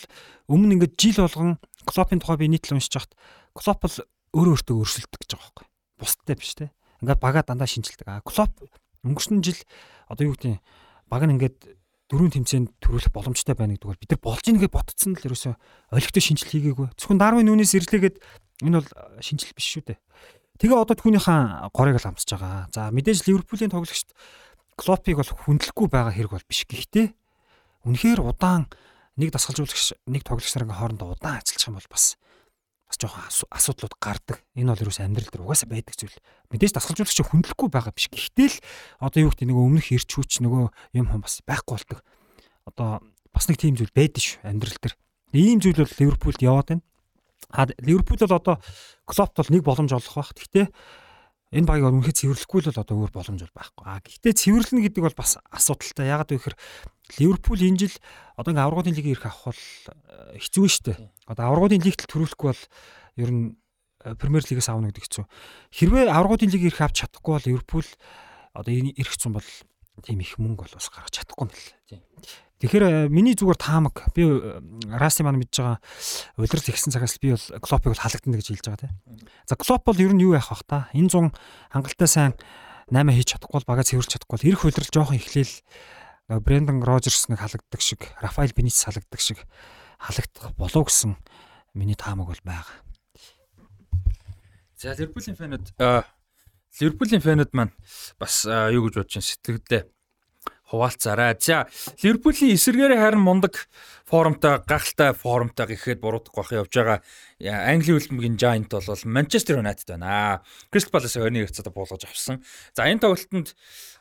өмнө 0.48 0.80
ингээд 0.80 0.96
жил 0.96 1.20
болгон 1.28 1.60
Клопын 1.84 2.20
тухай 2.24 2.40
би 2.40 2.48
нийтлэл 2.48 2.80
уншиж 2.80 2.96
хахад 2.96 3.12
Клоп 3.52 3.84
бол 3.84 3.96
өөрөө 4.32 4.52
өөртөө 4.56 4.76
өөрсөлдөг 4.80 5.20
гэж 5.20 5.30
байгаа 5.36 5.44
байхгүй. 5.44 5.66
Бусдтай 6.00 6.36
биш 6.40 6.52
те. 6.56 6.72
Ингээд 7.04 7.20
бага 7.20 7.44
дандаа 7.44 7.68
шинжилдэг. 7.68 8.08
А 8.08 8.24
Клоп 8.24 8.52
Өнгөрсөн 9.04 9.40
жил 9.40 9.60
одоо 10.08 10.24
юу 10.28 10.34
гэдэг 10.36 10.60
баг 11.08 11.22
нь 11.26 11.34
ингээд 11.38 11.58
дөрөв 12.10 12.34
тэмцээнд 12.34 12.68
төрүүлэх 12.82 13.14
боломжтой 13.14 13.54
байна 13.54 13.78
гэдэг 13.78 13.86
бол 13.86 14.02
бид 14.02 14.10
нар 14.10 14.22
болж 14.22 14.44
ийнгээ 14.44 14.70
ботцсон 14.74 15.14
л 15.14 15.26
ерөөсөө 15.30 15.54
олигтой 15.94 16.22
шинжил 16.22 16.50
хийгээгүй. 16.50 16.88
Зөвхөн 16.98 17.22
Дарвин 17.22 17.46
нүнээс 17.46 17.78
ирлээгээд 17.78 18.16
энэ 18.66 18.82
бол 18.82 18.90
шинжил 19.22 19.54
биш 19.54 19.66
шүү 19.78 19.94
дээ. 19.94 19.98
Тэгээ 20.58 20.76
одоо 20.76 20.96
түүнийхэн 20.98 21.70
горыг 21.70 22.02
л 22.02 22.08
амсаж 22.10 22.34
байгаа. 22.34 22.66
За 22.74 22.90
мэдээж 22.90 23.30
Ливерпулийн 23.30 23.70
тоглогчд 23.70 24.10
Клопыг 24.74 25.22
бол 25.22 25.30
хүндлэхгүй 25.30 25.86
байгаа 25.86 26.12
хэрэг 26.12 26.34
бол 26.34 26.48
биш. 26.50 26.66
Гэхдээ 26.66 27.14
үнэхээр 27.86 28.20
удаан 28.26 28.66
нэг 29.16 29.30
дасгалжуулагч 29.30 29.96
нэг 30.10 30.22
тоглогч 30.26 30.52
нарын 30.56 30.74
хоорондоо 30.74 31.14
удаан 31.14 31.40
ажиллах 31.40 31.68
юм 31.68 31.76
бол 31.78 31.90
бас 31.94 32.16
бас 32.90 32.98
жоохон 32.98 33.22
асуудлууд 33.54 33.94
гардаг. 34.02 34.42
Энэ 34.58 34.74
бол 34.74 34.82
юу 34.82 34.90
ч 34.90 34.98
амьдрал 34.98 35.30
дээр 35.30 35.46
угаасаа 35.46 35.70
байдаг 35.70 35.94
зүйл. 35.94 36.18
Мэдээж 36.50 36.74
дасгалжуулагч 36.74 37.22
хүндлэхгүй 37.22 37.68
байгаа 37.70 37.94
биш. 37.94 38.10
Гэхдээ 38.10 38.48
л 38.50 38.58
одоо 38.98 39.20
юу 39.22 39.30
гэдэг 39.30 39.46
нөгөө 39.46 39.64
өмнөх 39.70 39.88
ирч 39.94 40.10
хүч 40.10 40.42
нөгөө 40.42 40.98
юм 40.98 41.06
хам 41.06 41.22
бас 41.22 41.38
байхгүй 41.46 41.78
болдог. 41.78 42.02
Одоо 42.66 42.98
бас 43.30 43.46
нэг 43.46 43.62
тийм 43.62 43.78
зүйл 43.78 43.94
байдаг 43.94 44.18
ш 44.18 44.42
амьдрал 44.42 44.74
дээр. 44.82 44.98
Ийм 45.30 45.62
зүйл 45.62 45.78
бол 45.78 45.98
Ливерпулд 46.02 46.42
яваад 46.42 46.68
байна. 46.74 46.82
А 47.54 47.70
Ливерпул 47.78 48.18
бол 48.18 48.34
одоо 48.34 48.56
Клопт 49.06 49.38
бол 49.38 49.50
нэг 49.54 49.62
боломж 49.62 49.94
олох 49.94 50.14
бах. 50.18 50.34
Гэхдээ 50.34 50.66
энэ 51.50 51.66
багийг 51.66 51.90
үнэхээр 51.90 52.14
цэвэрлэхгүй 52.14 52.60
л 52.62 52.68
бол 52.70 52.82
одоо 52.82 52.96
өөр 53.02 53.10
боломж 53.10 53.40
бол 53.42 53.58
байхгүй. 53.58 53.84
А 53.86 53.98
гэхдээ 53.98 54.34
цэвэрлэнэ 54.38 54.82
гэдэг 54.86 55.02
бол 55.02 55.18
бас 55.18 55.38
асуудалтай. 55.50 56.06
Ягаад 56.06 56.30
вэ 56.30 56.38
гэхээр 56.38 56.56
Ливерпул 57.18 57.58
энэ 57.58 57.80
жил 57.90 57.96
одоо 58.38 58.50
ингээ 58.54 58.66
аврагын 58.70 58.94
лигийг 58.94 59.18
ирэх 59.18 59.26
авах 59.26 59.50
бол 59.50 59.62
э, 59.90 60.38
хэцүү 60.38 60.66
шүү 60.70 60.84
дээ. 60.94 60.98
Одоо 61.26 61.44
аврагын 61.50 61.82
лигт 61.82 62.06
төрүүлэхгүй 62.06 62.48
бол 62.54 62.62
ер 63.18 63.30
нь 63.34 63.58
э, 64.06 64.14
Премьер 64.14 64.46
лигээс 64.46 64.70
авах 64.70 64.94
гэдэг 64.94 65.04
хэцүү. 65.10 65.24
Хэрвээ 65.74 66.06
аврагын 66.06 66.54
лиг 66.54 66.62
ирэх 66.70 66.86
авч 66.86 67.02
чадахгүй 67.02 67.32
бол 67.34 67.46
Ливерпул 67.50 67.88
одоо 68.54 68.70
энэ 68.70 68.94
ирэх 68.94 69.18
цум 69.18 69.34
бол 69.34 69.48
тийм 70.02 70.20
их 70.20 70.36
мөнгө 70.40 70.66
бол 70.66 70.76
бас 70.76 70.88
гаргаж 70.90 71.14
чадахгүй 71.14 71.46
юм 71.46 71.50
байна. 71.50 72.04
Тэгэхээр 72.60 72.84
э, 72.84 73.08
миний 73.08 73.32
зүгээр 73.32 73.56
таамаг 73.56 74.12
би 74.12 74.28
Раси 74.92 75.24
маань 75.24 75.40
мэдж 75.40 75.64
байгаа 75.64 75.80
улирал 76.36 76.68
ихсэн 76.68 76.92
цагаас 76.92 77.16
би 77.16 77.32
бол 77.32 77.46
Клопыг 77.64 77.96
бол 77.96 78.02
халагдана 78.04 78.36
гэж 78.36 78.52
хэлж 78.52 78.64
байгаа 78.68 78.84
тийм. 78.84 78.94
За 79.48 79.56
Клоп 79.56 79.88
бол 79.88 79.96
ер 79.96 80.12
нь 80.12 80.20
юу 80.20 80.36
яах 80.36 80.52
вэ 80.52 80.68
та? 80.68 80.92
Энэ 80.92 81.08
100 81.08 81.32
хангалттай 81.72 82.08
сайн 82.08 82.32
8 82.92 83.16
хийж 83.16 83.32
чадахгүй 83.32 83.64
бол 83.64 83.68
бага 83.72 83.88
цэвэрлж 83.88 84.12
чадахгүй 84.12 84.36
бол 84.36 84.48
ирэх 84.52 84.64
улирал 84.68 84.92
жоохон 84.92 85.16
эхлээл 85.16 85.54
Брэндон 86.44 86.84
Рожерс 86.84 87.32
нэг 87.32 87.40
халагддаг 87.40 87.80
шиг, 87.80 88.06
Рафаэл 88.20 88.52
Бенитес 88.52 88.84
халагддаг 88.84 89.20
шиг 89.24 89.40
халагдах 89.98 90.52
болов 90.54 90.86
гэсэн 90.86 91.16
миний 91.74 91.96
таамаг 91.96 92.28
бол 92.28 92.42
байгаа. 92.44 92.76
За 94.76 94.92
Ливерпулийн 94.94 95.34
фэнүүд 95.34 95.74
Ливерпулийн 96.78 97.24
фэнүүд 97.24 97.50
маань 97.56 97.74
бас 98.20 98.46
юу 98.46 98.86
гэж 98.86 98.94
бодож 99.02 99.18
байна 99.18 99.26
сэтгэлдээ 99.26 99.82
хуваалцаарай. 100.70 101.34
За 101.42 101.66
Ливерпулийн 102.02 102.54
эсэргээрээ 102.54 103.00
харин 103.02 103.26
мундаг 103.26 103.66
форумтай 104.06 104.62
гахалтай 104.62 105.10
форумтай 105.18 105.66
гэхэд 105.66 105.98
буруудахгүй 105.98 106.38
бах 106.38 106.52
явж 106.54 106.70
байгаа 106.70 106.98
Англи 107.42 107.98
хөлбөмбөгийн 107.98 108.38
Giant 108.38 108.70
бол 108.70 109.02
Manchester 109.02 109.58
United 109.58 109.86
байна. 109.90 110.42
Crystal 110.70 110.94
Palace 110.94 111.18
2-1 111.18 111.50
хэцээд 111.50 111.74
буулгаж 111.74 112.06
авсан. 112.06 112.42
За 112.74 112.86
энэ 112.86 113.02
тоглолтод 113.02 113.54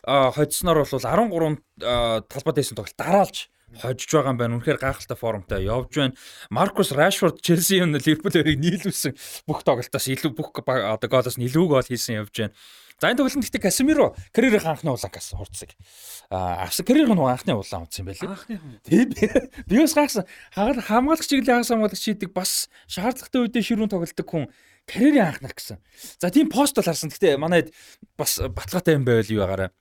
хоцсноор 0.06 0.86
бол 0.86 1.02
13 1.02 2.30
талбай 2.30 2.54
дэсэн 2.54 2.78
тоглолт 2.78 2.98
дараалж 3.02 3.50
хожиж 3.78 4.10
байгаа 4.10 4.34
юм 4.34 4.40
байна. 4.40 4.56
Үнэхээр 4.58 4.82
гайхалтай 4.82 5.18
формтой 5.18 5.62
явж 5.70 5.92
байна. 5.94 6.18
Маркус 6.50 6.90
Рашфорд 6.92 7.42
Челсийн 7.46 7.94
Ливерпулийг 7.94 8.58
нийлүүлсэн 8.58 9.14
бүх 9.46 9.62
тоглолтоос 9.62 10.08
илүү 10.10 10.34
бүх 10.34 10.50
одоо 10.66 11.10
голоос 11.10 11.38
илүү 11.38 11.66
гол 11.70 11.86
хийсэн 11.86 12.26
явж 12.26 12.34
байна. 12.34 12.56
За 13.00 13.08
энэ 13.08 13.24
тоглолтод 13.24 13.48
гэхдээ 13.48 13.64
Касемиро 13.64 14.12
карьерийн 14.36 14.68
анхны 14.68 14.92
улаангаас 14.92 15.32
хурцсаг. 15.32 15.72
Аа 16.28 16.68
авсан 16.68 16.84
карьерийн 16.84 17.16
анхны 17.16 17.56
улаан 17.56 17.88
утсан 17.88 18.04
юм 18.04 18.12
байлээ. 18.12 18.36
Тийм. 18.84 19.08
Би 19.68 19.80
бас 19.80 19.96
гайхсан. 19.96 20.28
Хамгаалагч 20.52 21.32
чиглэлийн 21.32 21.64
хагас 21.64 21.72
хамгаалагч 21.72 22.04
хийдэг 22.04 22.36
бас 22.36 22.68
шаардлагатай 22.92 23.40
үедээ 23.40 23.64
ширүүн 23.64 23.88
тоглолдог 23.88 24.28
хүн 24.28 24.52
карьерийн 24.84 25.32
анхнах 25.32 25.56
гэсэн. 25.56 25.80
За 26.20 26.28
тийм 26.28 26.52
пост 26.52 26.76
бол 26.76 26.84
харсан. 26.84 27.08
Гэхдээ 27.08 27.40
манайд 27.40 27.72
бас 28.20 28.36
баталгаатай 28.44 29.00
юм 29.00 29.08
байвал 29.08 29.32
юу 29.32 29.48
байгаараа. 29.48 29.72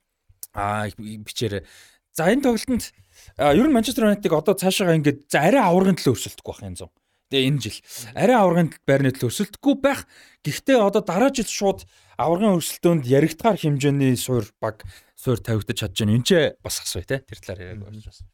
Аа 0.55 0.87
бичээрэй. 0.95 1.67
За 2.15 2.31
энэ 2.31 2.47
тоглолтод 2.47 2.95
ер 3.39 3.67
нь 3.67 3.75
Манчестер 3.75 4.09
Юнайтыг 4.09 4.33
одоо 4.33 4.55
цаашаа 4.55 4.97
ингээд 4.99 5.31
за 5.31 5.45
арай 5.47 5.63
аврагын 5.63 5.99
төлөө 5.99 6.15
өрсөлдөхгүй 6.17 6.53
байх 6.55 6.67
юм 6.69 6.77
зам. 6.77 6.91
Тэгээ 7.29 7.49
энэ 7.49 7.61
жил 7.61 7.79
арай 8.17 8.37
аврагын 8.41 8.71
байрны 8.89 9.13
төлөө 9.13 9.29
өрсөлдөхгүй 9.29 9.75
байх. 9.85 10.07
Гэхдээ 10.45 10.79
одоо 10.81 11.03
дараа 11.05 11.31
жил 11.35 11.49
шууд 11.49 11.85
аврагын 12.17 12.57
өрсөлдөөнд 12.57 13.05
яригдгаар 13.05 13.61
хэмжээний 13.61 14.17
суур 14.17 14.49
баг 14.63 14.83
суур 15.13 15.39
тавигдаж 15.39 15.77
чадж 15.77 16.03
байна. 16.03 16.17
Энд 16.17 16.27
ч 16.27 16.57
бас 16.65 16.81
асууя 16.81 17.05
те 17.05 17.21
тэр 17.21 17.39
талаар 17.43 17.63
яриаг 17.63 17.85
болж 17.85 18.07
байна. 18.09 18.27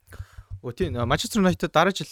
Өө 0.63 0.73
тийм 0.73 0.95
Манчестер 1.05 1.43
Юнайтед 1.43 1.75
дараа 1.75 1.93
жил 1.93 2.09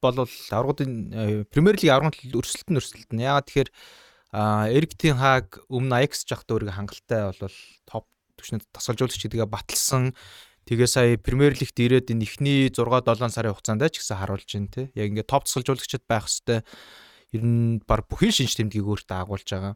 болвол 0.00 0.30
аврагын 0.50 1.46
Премьер 1.52 1.76
лиг 1.78 1.92
аврагын 1.92 2.16
төлөв 2.16 2.42
өрсөлдөн 2.42 2.80
өрсөлдөн. 2.80 3.22
Яагаад 3.22 3.46
тэгэхээр 3.46 3.70
Эрик 4.32 4.96
Тин 4.96 5.20
Хаг 5.20 5.60
өмнө 5.68 6.00
Аякс 6.00 6.24
жахт 6.24 6.48
өөрийгөө 6.48 6.72
хангалттай 6.72 7.28
болвол 7.28 7.58
топ 7.84 8.08
түвшинд 8.40 8.64
тасгалжуулагч 8.72 9.20
гэдгээ 9.28 9.44
баталсан. 9.44 10.16
Тэгээ 10.68 10.86
сая 10.86 11.18
Премьер 11.18 11.52
лигт 11.58 11.74
ирээд 11.74 12.14
энэ 12.14 12.22
ихний 12.22 12.70
6 12.70 12.78
7 12.78 13.28
сарын 13.28 13.52
хугацаанд 13.52 13.82
ч 13.90 13.98
гэсэн 13.98 14.18
харуулж 14.22 14.46
байна 14.46 14.70
те. 14.70 14.82
Яг 14.94 15.10
ингээд 15.10 15.26
топ 15.26 15.44
тасгалжуулагчид 15.44 16.06
байх 16.06 16.30
хэвээр 16.30 16.62
ер 17.34 17.42
нь 17.42 17.82
баг 17.82 18.06
бүхэл 18.06 18.30
шинж 18.30 18.54
тэмдгийг 18.54 18.86
өөртөө 18.86 19.18
агуулж 19.18 19.48
байгаа. 19.48 19.74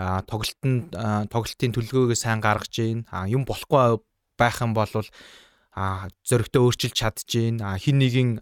А 0.00 0.22
тоглолтын 0.24 0.92
тоглолтын 1.28 1.72
төлөвлөгөөгөө 1.72 2.16
сайн 2.16 2.40
гаргаж 2.40 2.72
гин 2.72 3.04
а 3.12 3.28
юм 3.28 3.44
болохгүй 3.44 4.00
байх 4.38 4.56
юм 4.62 4.72
бол 4.72 4.88
а 5.76 6.08
зөрөгтөө 6.24 6.62
өөрчилж 6.64 6.94
чадчихээн 6.96 7.60
а 7.60 7.76
хин 7.76 8.00
нэгin 8.00 8.40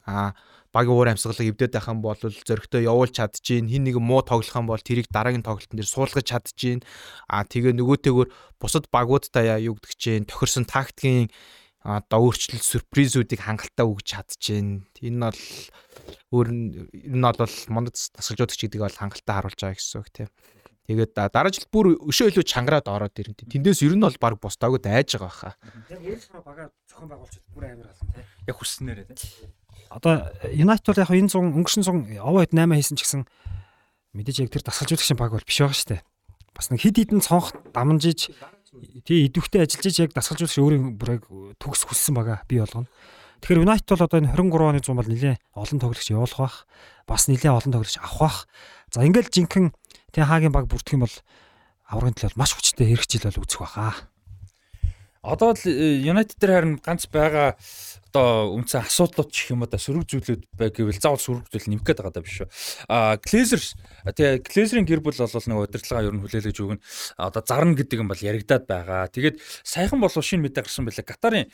баг 0.74 0.86
уур 0.90 1.10
амьсгалыг 1.10 1.54
эвдээд 1.54 1.74
байх 1.74 1.86
юм 1.90 2.02
бол 2.02 2.18
зөрөгтөө 2.18 2.82
явуулж 2.82 3.14
чадчихээн 3.18 3.70
хин 3.70 3.86
нэг 3.86 4.02
муу 4.02 4.22
тоглох 4.26 4.54
юм 4.54 4.66
бол 4.66 4.82
тэрийг 4.82 5.06
дараагийн 5.10 5.46
тоглолтын 5.46 5.78
дээр 5.78 5.90
суулгаж 5.90 6.26
чадчихээн 6.26 6.82
а 7.30 7.46
тэгээ 7.46 7.78
нөгөөтэйгөр 7.78 8.28
бусад 8.58 8.90
багуудтай 8.90 9.62
юу 9.62 9.78
гэдэг 9.78 9.94
чинь 9.94 10.26
тохирсон 10.26 10.66
тактикийн 10.66 11.30
одоо 11.84 12.32
өөрчлөлт 12.32 12.64
сюрпризүүдийг 12.64 13.44
хангалттай 13.44 13.84
өгч 13.84 14.06
чадчихээн 14.16 14.88
энэ 15.04 15.20
бол 15.28 15.42
өөр 16.32 16.48
нь 16.48 16.66
энэ 17.12 17.32
бол 17.36 17.56
монд 17.68 17.92
тасгалжуулагч 17.92 18.56
гэдгийг 18.56 18.88
бол 18.88 19.00
хангалттай 19.00 19.34
харуулж 19.36 19.60
байгаа 19.60 19.76
гэсэн 19.76 20.00
үг 20.00 20.08
тийм 20.08 20.30
Тэгээд 20.84 21.16
дараа 21.16 21.48
жил 21.48 21.64
бүр 21.72 21.96
өшөө 21.96 22.28
илүү 22.28 22.44
чангараад 22.44 22.84
ороод 22.92 23.16
ирэн. 23.16 23.32
Тэндээс 23.32 23.80
ер 23.88 23.96
нь 23.96 24.04
бол 24.04 24.20
баг 24.20 24.36
бустаагүй 24.36 24.84
дайж 24.84 25.16
байгаа 25.16 25.32
хаа. 25.32 25.54
Яг 25.88 26.00
ярих 26.04 26.28
бага 26.44 26.68
зохион 26.84 27.08
байгуулж 27.08 27.40
бүр 27.56 27.64
амар 27.72 27.88
болсон 27.88 28.12
тий. 28.12 28.24
Яг 28.44 28.56
хүснээрээ 28.60 29.06
тий. 29.16 29.48
Одоо 29.88 30.28
United 30.52 30.84
бол 30.84 31.00
яг 31.00 31.08
энэ 31.08 31.32
100 31.32 31.56
өнгөрсөн 31.56 31.84
100 31.88 32.20
овоо 32.20 32.44
хэд 32.44 32.52
8 32.52 32.76
хийсэн 32.76 32.96
ч 33.00 33.02
гэсэн 33.08 33.22
мэдээж 34.12 34.36
яг 34.44 34.52
тэр 34.52 34.64
дасгалжуулагчийн 34.68 35.16
баг 35.16 35.32
бол 35.32 35.48
биш 35.48 35.58
байгаа 35.64 35.72
шүү 35.72 35.88
дээ. 35.96 36.02
Бас 36.52 36.68
нэг 36.68 36.80
хид 36.84 36.96
хідэн 37.00 37.24
цонх 37.24 37.56
дамжиж 37.72 38.28
тий 39.06 39.28
идэвхтэй 39.30 39.64
ажиллаж 39.64 39.96
яг 40.02 40.10
дасгалжуулагч 40.14 40.58
өөрийн 40.58 40.84
бүрэг 40.98 41.22
төгс 41.60 41.86
хүссэн 41.86 42.14
байгаа 42.14 42.42
би 42.48 42.58
болгоно. 42.58 42.90
Тэгэхээр 43.42 43.64
United 43.66 43.88
бол 43.92 44.06
одоо 44.06 44.18
энэ 44.18 44.32
23 44.34 44.70
оны 44.70 44.80
100 44.80 44.98
бол 44.98 45.10
нэлээ 45.10 45.36
олон 45.54 45.78
тоглогч 45.78 46.08
явуулах 46.10 46.40
бах. 46.40 46.56
Бас 47.06 47.28
нэлээ 47.28 47.52
олон 47.52 47.72
тоглогч 47.72 48.00
авах 48.00 48.18
бах. 48.18 48.38
За 48.90 49.04
ингээл 49.04 49.28
жинхэнэ 49.28 49.74
Тэг 50.14 50.30
хаагийн 50.30 50.54
баг 50.54 50.70
бүрдэх 50.70 50.94
юм 50.94 51.02
бол 51.02 51.16
аврагын 51.90 52.14
төлөө 52.14 52.38
маш 52.38 52.54
хүчтэй 52.54 52.86
хэрэгжил 52.86 53.26
бол 53.34 53.42
үүсэх 53.42 53.66
баха. 53.66 54.06
Одоо 55.26 55.58
л 55.58 55.66
United 55.66 56.38
дээр 56.38 56.54
харин 56.54 56.78
ганц 56.78 57.10
байгаа 57.10 57.58
одоо 58.14 58.54
үндсэн 58.54 58.86
асуудлууд 58.86 59.30
ч 59.34 59.50
юм 59.50 59.66
уу 59.66 59.70
да 59.70 59.74
сөрөг 59.74 60.06
зүйлүүд 60.06 60.42
бай 60.54 60.70
гэвэл 60.70 61.02
заавал 61.02 61.18
сөрөг 61.18 61.50
зүйл 61.50 61.66
нэмэх 61.66 61.82
гээд 61.82 61.98
байгаа 61.98 62.14
даа 62.14 62.22
биш 62.22 62.46
үү. 62.46 62.48
А 62.86 63.18
Glazer 63.18 63.58
тэгээ 64.06 64.46
Glazer-ийн 64.46 64.86
гэр 64.86 65.02
бүл 65.02 65.18
бол 65.18 65.26
нэг 65.34 65.58
удирдлага 65.58 66.06
ер 66.06 66.14
нь 66.14 66.22
хүлээлгэж 66.22 66.58
өгнө. 66.62 66.82
Одоо 67.18 67.42
зарна 67.42 67.74
гэдэг 67.74 67.98
юм 67.98 68.06
бол 68.06 68.22
яригадаад 68.22 68.64
байгаа. 68.70 69.10
Тэгээд 69.10 69.42
саяхан 69.66 69.98
болов 69.98 70.22
шинэ 70.22 70.46
мэдээ 70.46 70.62
гарсан 70.62 70.86
байлаа. 70.86 71.02
Катарын 71.02 71.50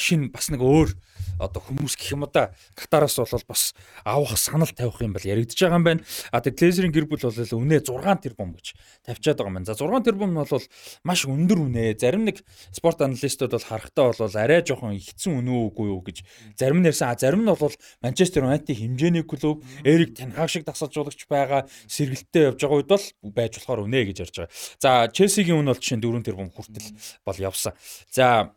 шинэ 0.00 0.32
бас 0.32 0.48
нэг 0.48 0.64
өөр 0.64 0.96
одоо 1.36 1.60
хүмүүс 1.60 2.00
гэх 2.00 2.16
юм 2.16 2.24
уу 2.24 2.32
да 2.32 2.56
Катараас 2.72 3.20
бол 3.20 3.44
бас 3.44 3.76
авах 4.00 4.40
санал 4.40 4.72
тавих 4.72 4.96
юм 5.04 5.12
бол 5.12 5.20
яригдж 5.20 5.60
байгаа 5.60 5.76
юм 5.76 5.84
байна. 5.84 6.00
А 6.32 6.40
тэгээ 6.40 6.88
Glazer-ийн 6.88 6.94
гэр 6.96 7.04
бүл 7.04 7.20
бол 7.20 7.36
үнэ 7.36 7.84
6 7.84 8.24
тэрбум 8.24 8.56
гэж 8.56 8.66
тавьчаад 9.04 9.36
байгаа 9.36 9.50
юм 9.52 9.56
байна. 9.60 9.68
За 9.68 9.76
6 9.76 10.08
тэрбум 10.08 10.32
нь 10.32 10.40
бол 10.40 10.66
маш 11.04 11.20
өндөр 11.28 11.58
үнэ. 11.68 12.00
Зарим 12.00 12.24
нэг 12.24 12.40
спорт 12.72 13.04
аналистууд 13.04 13.52
бол 13.52 13.68
харахтаа 13.68 14.12
бол 14.16 14.36
арай 14.40 14.64
жоохон 14.64 14.96
ихсэн 14.96 15.36
үнэ 15.42 15.50
үү 15.50 15.81
үгүй 15.82 15.90
юу 15.90 16.02
гэж 16.06 16.22
зарим 16.54 16.80
нь 16.80 16.86
ярьсан. 16.86 17.10
А 17.10 17.18
зарим 17.18 17.42
нь 17.42 17.50
бол 17.50 17.74
Манчестер 18.02 18.46
Юнайтед 18.46 18.78
хэмжээний 18.78 19.26
клуб 19.26 19.66
Эрик 19.82 20.14
Тенхаг 20.14 20.50
шиг 20.50 20.64
тасалжуулагч 20.64 21.26
байгаа 21.26 21.66
сэргэлттэй 21.90 22.54
явж 22.54 22.62
байгаа 22.62 22.78
үед 22.78 22.90
бол 22.90 23.04
байж 23.34 23.58
болохоор 23.58 23.84
үнэ 23.90 24.06
гэж 24.14 24.16
ярьж 24.22 24.36
байгаа. 24.38 24.54
За 24.78 24.90
Челсигийн 25.10 25.58
үн 25.58 25.70
бол 25.74 25.80
жишээ 25.82 25.98
нь 25.98 26.04
4 26.06 26.22
тэрбум 26.22 26.50
хүртэл 26.54 26.88
бол 27.26 27.38
явсан. 27.42 27.74
За 28.10 28.54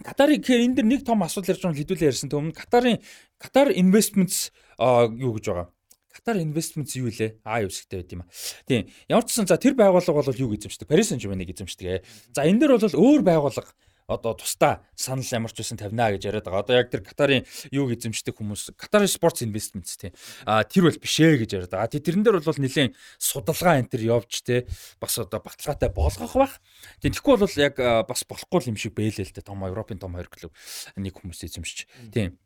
Катарын 0.00 0.40
гэхээр 0.40 0.64
энэ 0.64 0.76
дэр 0.80 0.86
нэг 0.88 1.00
том 1.04 1.24
асуудал 1.24 1.56
ярьж 1.56 1.62
байгаа 1.64 1.80
хэдүүлээ 1.80 2.10
ярьсан. 2.12 2.28
Өмнө 2.28 2.56
Катарын 2.56 3.00
Катар 3.40 3.72
Investments 3.72 4.52
юу 4.76 5.32
гэж 5.36 5.44
байгаа. 5.48 5.68
Катар 6.12 6.36
Investments 6.40 6.96
юу 6.96 7.08
вэ? 7.08 7.40
Аа 7.44 7.64
юу 7.64 7.72
шигтэй 7.72 8.00
байт 8.00 8.12
юм 8.12 8.24
а. 8.24 8.28
Тийм. 8.68 8.88
Ямар 9.08 9.24
ч 9.28 9.36
сан 9.36 9.48
за 9.48 9.60
тэр 9.60 9.76
байгууллага 9.76 10.24
бол 10.24 10.40
юуг 10.40 10.56
эзэмшдэг? 10.56 10.88
Paris 10.88 11.12
Saint-Germain-ыг 11.12 11.52
эзэмшдэг. 11.52 12.04
За 12.32 12.44
энэ 12.48 12.60
дэр 12.60 12.76
бол 12.76 12.88
өөр 12.88 13.20
байгууллага 13.24 13.72
одоо 14.06 14.34
тусдаа 14.38 14.86
санал 14.94 15.26
ямар 15.26 15.50
ч 15.50 15.60
байсан 15.60 15.78
тавина 15.78 16.14
гэж 16.14 16.30
яриад 16.30 16.46
байгаа. 16.46 16.62
Одоо 16.62 16.76
яг 16.78 16.90
тэр 16.94 17.02
Катарын 17.02 17.42
юуг 17.74 17.90
эзэмшдэг 17.98 18.38
хүмүүс 18.38 18.78
Катарын 18.78 19.10
Sports 19.10 19.42
Investments 19.42 19.98
тийм. 19.98 20.14
А 20.46 20.62
тэр 20.62 20.86
бол 20.86 20.98
биш 20.98 21.18
ээ 21.18 21.42
гэж 21.42 21.50
яриад 21.58 21.74
байгаа. 21.74 21.90
Тэрэн 21.90 22.22
дээр 22.22 22.38
бол 22.38 22.62
нэлээд 22.62 22.94
судалгаа 23.18 23.82
энэ 23.82 23.90
төр 23.90 24.02
явж 24.06 24.32
те 24.46 24.70
бас 25.02 25.18
одоо 25.18 25.42
баталгаатай 25.42 25.90
болгох 25.90 26.34
бах. 26.38 26.54
Тэгэхгүй 27.02 27.34
бол 27.34 27.54
яг 27.58 27.74
бас 28.06 28.22
болохгүй 28.22 28.70
юм 28.70 28.78
шиг 28.78 28.94
бэлээ 28.94 29.26
л 29.26 29.34
те 29.34 29.42
том 29.42 29.66
Европын 29.66 29.98
том 29.98 30.14
хоёр 30.14 30.30
клуб 30.30 30.54
нэг 30.94 31.18
хүмүүс 31.18 31.42
эзэмшиж. 31.42 31.90
Тийм. 32.14 32.38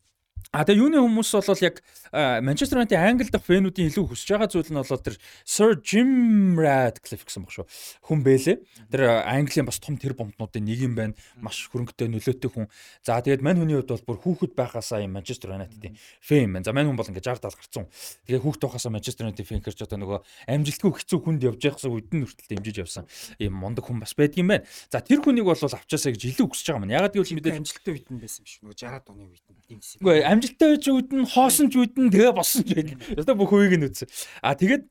А 0.51 0.65
тэгээ 0.67 0.83
юуны 0.83 0.99
хүмүүс 0.99 1.31
бол 1.37 1.63
яг 1.63 1.79
Манчестер 2.11 2.83
Юнайтед 2.83 2.99
Англи 2.99 3.31
дахь 3.31 3.47
фэнүүдийн 3.47 3.87
илүү 3.87 4.11
хүсэж 4.11 4.35
байгаа 4.35 4.51
зүйл 4.51 4.73
нь 4.73 4.81
бол 4.83 4.99
тэр 4.99 5.15
Sir 5.47 5.79
Jim 5.79 6.59
Ratcliffe 6.59 7.23
гэсэн 7.23 7.47
баг 7.47 7.55
шүү. 7.55 7.67
Хүн 8.03 8.21
бэлээ. 8.27 8.59
Тэр 8.91 9.23
Английн 9.23 9.69
бас 9.69 9.79
том 9.79 9.95
тэр 9.95 10.19
бомтнуудын 10.19 10.67
нэг 10.67 10.83
юм 10.83 10.99
байна. 10.99 11.15
Маш 11.39 11.71
хөрөнгөтэй 11.71 12.11
нөлөөтэй 12.11 12.51
хүн. 12.51 12.67
За 13.07 13.23
тэгээд 13.23 13.47
мань 13.47 13.63
хүний 13.63 13.79
хувьд 13.79 13.95
бол 13.95 14.19
бүр 14.19 14.19
хүүхэд 14.27 14.59
байхасаа 14.59 15.07
юм 15.07 15.15
Манчестер 15.15 15.55
Юнайтедийн 15.55 15.95
фэн 16.19 16.51
байна. 16.51 16.67
За 16.67 16.75
мань 16.75 16.91
хүн 16.91 16.99
бол 16.99 17.07
ингээ 17.07 17.23
60 17.23 17.47
70 17.47 17.55
гарцсан. 17.55 17.87
Тэгээ 18.27 18.43
хүүхэд 18.43 18.63
байхасаа 18.67 18.91
Манчестер 18.91 19.31
Юнайтед 19.31 19.47
фэн 19.47 19.63
хэрч 19.63 19.87
одоо 19.87 19.99
нөгөө 20.03 20.19
амжилтгүй 20.51 20.91
хэцүү 20.99 21.19
хүнд 21.23 21.47
явж 21.47 21.63
байхсаа 21.63 21.95
үдэн 21.95 22.27
нүртэл 22.27 22.51
дэмжиж 22.51 22.77
явсан. 22.83 23.07
Ийм 23.39 23.55
мундаг 23.55 23.87
хүн 23.87 24.03
бас 24.03 24.19
байдаг 24.19 24.43
юм 24.43 24.51
байна. 24.51 24.67
За 24.91 24.99
тэр 24.99 25.23
хүнийг 25.23 25.47
бол 25.47 25.55
авчаасаа 25.55 26.11
гэж 26.11 26.23
илүү 26.35 26.47
хүсэж 26.51 26.67
байгаа 26.75 26.83
юм. 26.83 26.91
Ягаад 26.91 27.15
гэвэл 27.15 27.35
мэдээж 27.39 27.59
амжилттай 27.61 27.93
үед 27.95 28.09
нь 28.11 28.19
байсан 28.19 28.43
биш. 28.43 28.59
Нөгөө 28.67 28.77
60-аад 28.83 29.07
оны 29.11 29.23
үед 29.31 29.47
нь 29.47 29.61
дэмжсэн. 29.71 29.99
Үгүй 30.03 30.19
амжилттай 30.31 30.69
байж 30.77 30.87
үүдэн 30.87 31.23
хоосон 31.27 31.67
ч 31.71 31.75
үүдэн 31.83 32.09
тэгээ 32.15 32.33
босон 32.33 32.63
ч 32.63 32.79
байдаг. 32.79 32.99
Одоо 33.19 33.35
бүх 33.35 33.53
үеийг 33.53 33.75
нь 33.77 33.87
үзсэн. 33.91 34.09
А 34.41 34.55
тэгээд 34.55 34.87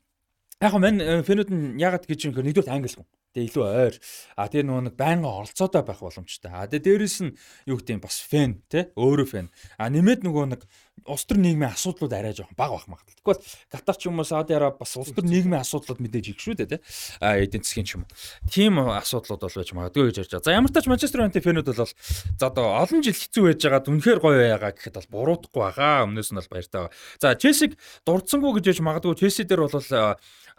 яг 0.59 0.73
мань 0.75 1.23
фэнүүд 1.23 1.49
нь 1.49 1.79
ягаад 1.79 2.03
гэж 2.03 2.19
юм 2.27 2.33
хэр 2.35 2.45
нэгдүгээр 2.51 2.75
англи 2.75 2.91
хүн. 2.91 3.07
Тэгээ 3.33 3.49
илүү 3.49 3.65
ойр. 3.69 3.95
А 4.33 4.49
тэгээ 4.49 4.65
нөгөө 4.65 4.83
нэг 4.89 4.95
байнга 4.97 5.29
оролцоотой 5.29 5.83
байх 5.85 6.01
боломжтой. 6.01 6.49
А 6.49 6.65
тэгээ 6.65 6.97
дээрэс 6.97 7.17
нь 7.29 7.37
юу 7.69 7.77
гэдэг 7.77 7.95
юм 7.97 8.01
бас 8.01 8.17
фэн 8.25 8.65
тий 8.65 8.89
өөрөө 8.97 9.27
фэн. 9.29 9.47
А 9.77 9.85
нэмээд 9.93 10.25
нөгөө 10.25 10.45
нэг 10.49 10.61
улс 11.05 11.25
төр 11.29 11.39
нийгмийн 11.39 11.71
асуудлууд 11.71 12.11
арай 12.13 12.33
жоохон 12.33 12.57
бага 12.57 12.75
байх 12.75 12.87
магадлал. 12.89 13.15
Тэгвэл 13.21 13.43
Катар 13.71 13.95
ч 13.95 14.09
юм 14.09 14.19
уу 14.19 14.27
Сауди 14.27 14.53
Араб 14.53 14.79
бас 14.79 14.97
улс 14.97 15.13
төр 15.13 15.25
нийгмийн 15.25 15.61
асуудлууд 15.61 16.01
мэдээж 16.01 16.25
их 16.33 16.39
шүү 16.41 16.55
дээ 16.59 16.69
тий. 16.75 16.81
А 17.21 17.37
эдийн 17.37 17.63
засгийн 17.63 17.87
ч 17.87 17.95
юм 17.95 18.03
уу. 18.03 18.11
Тийм 18.49 18.79
асуудлууд 18.81 19.41
бол 19.45 19.55
байж 19.55 19.69
магадгүй 19.71 20.09
гэж 20.09 20.17
ярьж 20.25 20.31
байгаа. 20.33 20.47
За 20.49 20.57
ямар 20.57 20.71
ч 20.71 20.73
тач 20.75 20.87
Манчестер 20.89 21.21
Юнайтед 21.23 21.45
фэнүүд 21.45 21.69
бол 21.69 21.85
за 21.85 22.45
одоо 22.49 22.67
олон 22.81 22.99
жил 23.05 23.15
хэцүү 23.15 23.43
байж 23.45 23.59
байгаад 23.63 23.89
үнэхээр 23.89 24.19
гоё 24.19 24.37
байгаа 24.57 24.71
гэхэд 24.73 24.95
бол 24.97 25.13
буруудахгүй 25.13 25.61
байгаа. 25.69 26.05
Өмнөөс 26.09 26.29
нь 26.33 26.39
бол 26.39 26.51
баяртай 26.51 26.79
байгаа. 26.83 26.95
За 27.21 27.27
Челсиг 27.37 27.71
дурдсангүй 28.03 28.51
гэж 28.59 28.65
яж 28.75 28.79
магадгүй 28.83 29.15
Челси 29.15 29.43
дээр 29.47 29.69
бол 29.69 29.77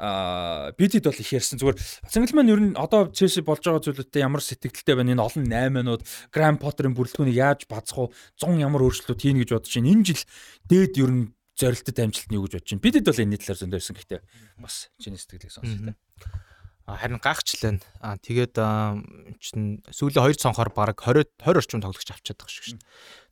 бидэд 0.00 1.04
бол 1.04 1.20
их 1.20 1.30
ярьсан. 1.36 1.60
Зүгээр 1.60 1.76
Цангал 2.08 2.34
маань 2.40 2.52
ер 2.56 2.60
нь 2.60 2.72
одоо 2.72 3.12
Челси 3.12 3.44
болж 3.44 3.60
байгаа 3.60 3.84
зүйлүүдтэй 3.84 4.24
ямар 4.24 4.40
сэтгэлдтэй 4.40 4.96
байна? 4.96 5.12
Энэ 5.12 5.20
олон 5.20 5.44
8 5.44 5.76
минут 5.76 6.08
Гранд 6.32 6.64
Поттерын 6.64 6.96
бүрэлдэхүүнийг 6.96 7.36
яаж 7.36 7.68
бацах 7.68 8.08
уу? 8.08 8.12
100 8.40 8.64
ямар 8.64 8.80
өөрчлөлт 8.80 9.20
хийн 9.20 9.36
гэж 9.44 9.52
бодож 9.52 9.76
байна? 9.76 9.92
Энэ 9.92 10.06
жил 10.08 10.22
дээд 10.72 10.96
ер 10.96 11.10
нь 11.12 11.24
зорилттой 11.52 12.04
амжилт 12.08 12.32
нь 12.32 12.36
юу 12.40 12.48
гэж 12.48 12.52
бодож 12.56 12.70
байна. 12.72 12.84
Бидэд 12.88 13.04
бол 13.04 13.20
энэ 13.20 13.36
талаар 13.36 13.60
зөндөрсөн 13.60 13.96
гэхдээ 14.00 14.20
бас 14.64 14.88
чиний 14.96 15.20
сэтгэлийг 15.20 15.52
сонсох 15.52 15.92
харин 16.96 17.20
гайхчлаа. 17.20 17.78
Аа 18.00 18.16
тэгээд 18.18 18.56
чинь 19.38 19.84
сүүлийн 19.92 20.24
хоёр 20.24 20.38
цонхоор 20.38 20.70
баг 20.74 20.98
20 20.98 21.28
20 21.38 21.60
орчим 21.60 21.80
тоглогч 21.84 22.08
авчиад 22.10 22.40
байгаа 22.40 22.50
шүү 22.50 22.80
дээ. 22.80 22.88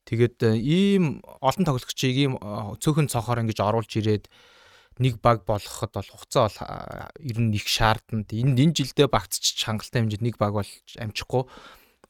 Тэгээд 0.07 0.39
ийм 0.63 1.21
олон 1.43 1.65
тоглогчийг 1.67 2.17
ийм 2.17 2.33
цөөхөн 2.79 3.11
цонхоор 3.11 3.43
ингэж 3.43 3.59
оруулж 3.59 3.93
ирээд 3.99 4.31
нэг 4.99 5.23
баг 5.23 5.47
болгоход 5.47 5.95
бол 5.95 6.11
хугацаа 6.11 6.49
бол 6.51 6.59
ер 7.23 7.39
нь 7.39 7.55
их 7.55 7.67
шаардна. 7.67 8.27
Энд 8.27 8.59
энэ 8.59 8.75
жилдээ 8.75 9.09
багтчих 9.09 9.59
хангалттай 9.63 10.03
хэмжээнд 10.03 10.27
нэг 10.27 10.37
баг 10.39 10.53
бол 10.59 10.71
амжихгүй. 10.99 11.47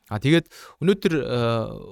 А 0.09 0.17
тэгээд 0.17 0.49
өнөөдөр 0.81 1.15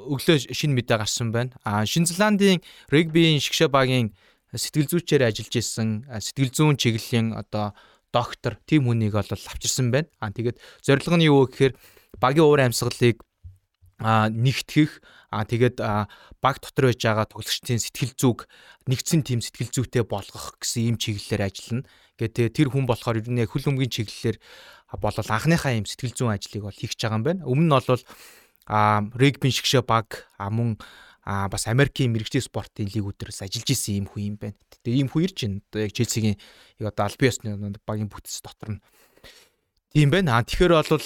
өглөө 0.08 0.36
шинэ 0.48 0.72
мэдээ 0.72 0.96
гарсан 0.96 1.32
байна. 1.36 1.52
А 1.68 1.84
Шинэ 1.84 2.08
Зеландийн 2.08 2.64
регбиийн 2.88 3.44
шгшээ 3.44 3.68
багийн 3.68 4.16
сэтгэл 4.56 4.88
зүйчээр 4.88 5.28
ажиллаж 5.28 5.52
исэн 5.52 6.08
сэтгэл 6.08 6.52
зүйн 6.54 6.76
чиглэлийн 6.80 7.36
одоо 7.36 7.76
доктор 8.08 8.56
тим 8.64 8.88
хүнийг 8.88 9.12
бол 9.12 9.28
авчирсан 9.28 9.92
байна. 9.92 10.08
А 10.16 10.32
тэгээд 10.32 10.56
зорилго 10.80 11.16
нь 11.20 11.28
юу 11.28 11.44
вэ 11.44 11.52
гэхээр 11.52 11.72
багийн 12.16 12.46
уур 12.48 12.60
амьсгалыг 12.64 13.20
а 13.98 14.28
нэгтгэх 14.28 15.00
а 15.32 15.44
тэгээд 15.48 15.80
баг 15.80 16.56
дотор 16.60 16.92
байж 16.92 17.00
байгаа 17.00 17.26
тоглогчдын 17.32 17.80
сэтгэл 17.80 18.12
зүг 18.12 18.38
нэгдсэн 18.88 19.24
тим 19.24 19.40
сэтгэл 19.40 19.72
зүйтэй 19.72 20.04
болгох 20.04 20.60
гэсэн 20.60 20.92
ийм 20.92 20.96
чиглэлээр 21.00 21.48
ажиллана. 21.48 21.88
Гэхдээ 22.20 22.48
тэр 22.52 22.68
хүн 22.72 22.84
болохоор 22.84 23.20
ер 23.20 23.28
нь 23.28 23.44
хөл 23.48 23.68
өмгийн 23.72 23.92
чиглэлээр 23.92 24.36
болол 25.00 25.28
анхныхаа 25.32 25.72
ийм 25.72 25.88
сэтгэл 25.88 26.12
зүйн 26.12 26.36
ажлыг 26.36 26.62
бол 26.64 26.76
хийх 26.76 26.92
гэж 26.92 27.00
байгаа 27.08 27.18
юм 27.20 27.24
байна. 27.24 27.42
Өмнө 27.48 27.66
нь 27.66 27.72
бол 27.72 28.04
а 28.68 29.02
регбин 29.16 29.52
шгшээ 29.52 29.82
баг 29.82 30.28
а 30.36 30.50
мөн 30.52 30.76
а 31.26 31.48
бас 31.48 31.66
Америкийн 31.66 32.12
мэрэгчлийн 32.14 32.44
спортын 32.44 32.86
лигүүдээс 32.86 33.42
ажиллаж 33.42 33.68
исэн 33.72 34.04
ийм 34.04 34.06
хүн 34.06 34.22
юм 34.30 34.36
байна. 34.38 34.56
Тэгээ 34.84 35.00
ийм 35.02 35.08
хүн 35.10 35.24
ирж 35.26 35.38
байна. 35.42 35.58
Одоо 35.66 35.80
яг 35.82 35.92
Челсигийн 35.96 36.36
яг 36.78 36.86
одоо 36.94 37.04
албан 37.10 37.28
ёсны 37.32 37.48
багийн 37.82 38.10
бүтц 38.12 38.44
дотор 38.44 38.78
нь 38.78 38.80
тийм 39.90 40.08
байна. 40.14 40.38
А 40.38 40.46
тэгэхээр 40.46 40.72
бол 40.76 41.02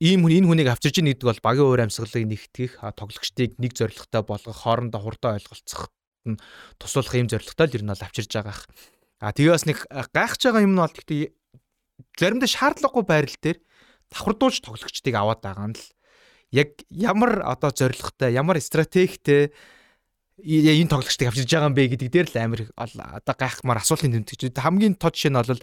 ийм 0.00 0.24
хүн 0.24 0.44
энэ 0.44 0.48
хүнийг 0.48 0.68
авчирж 0.68 1.00
ийн 1.00 1.08
гэдэг 1.08 1.24
бол 1.24 1.40
багийн 1.40 1.66
уур 1.72 1.82
амьсгалыг 1.88 2.24
нэгтгэх 2.28 2.84
тоглогчдыг 3.00 3.56
нэг 3.56 3.72
зорилготой 3.72 4.22
болгох 4.28 4.58
хоорондоо 4.60 5.00
хурдан 5.00 5.40
ойлголцох 5.40 5.88
нь 6.28 6.36
туслах 6.76 7.16
ийм 7.16 7.32
зорилготой 7.32 7.66
л 7.72 7.76
ер 7.80 7.84
нь 7.84 7.92
бол 7.92 8.04
авчирж 8.04 8.28
байгаа. 8.28 8.56
А 9.24 9.32
тэгээ 9.32 9.56
бас 9.56 9.64
нэг 9.64 9.78
гайхаж 9.88 10.40
байгаа 10.44 10.64
юм 10.68 10.76
нь 10.76 10.82
бол 10.84 10.92
гэхдээ 10.92 11.32
заримдаа 12.20 12.50
шаардлагагүй 12.52 13.04
байрал 13.08 13.38
дээр 13.40 13.58
давхардуулж 14.12 14.58
тоглогчдыг 14.60 15.14
аваад 15.16 15.40
байгаа 15.40 15.66
нь 15.72 15.76
л 15.80 15.84
яг 16.52 16.70
ямар 16.92 17.40
одоо 17.40 17.72
зорилготой 17.72 18.36
ямар 18.36 18.60
стратегтэй 18.60 19.56
энэ 20.44 20.92
тоглогчдыг 20.92 21.32
авчирж 21.32 21.48
байгаа 21.48 21.72
юм 21.72 21.76
бэ 21.76 21.96
гэдэг 21.96 22.08
дээр 22.12 22.28
л 22.28 22.36
амар 22.44 22.60
одоо 22.76 23.32
гайхмаар 23.32 23.80
асуултын 23.80 24.12
тэмдэгч 24.12 24.52
хамгийн 24.52 25.00
тод 25.00 25.16
нь 25.16 25.32
бол 25.32 25.56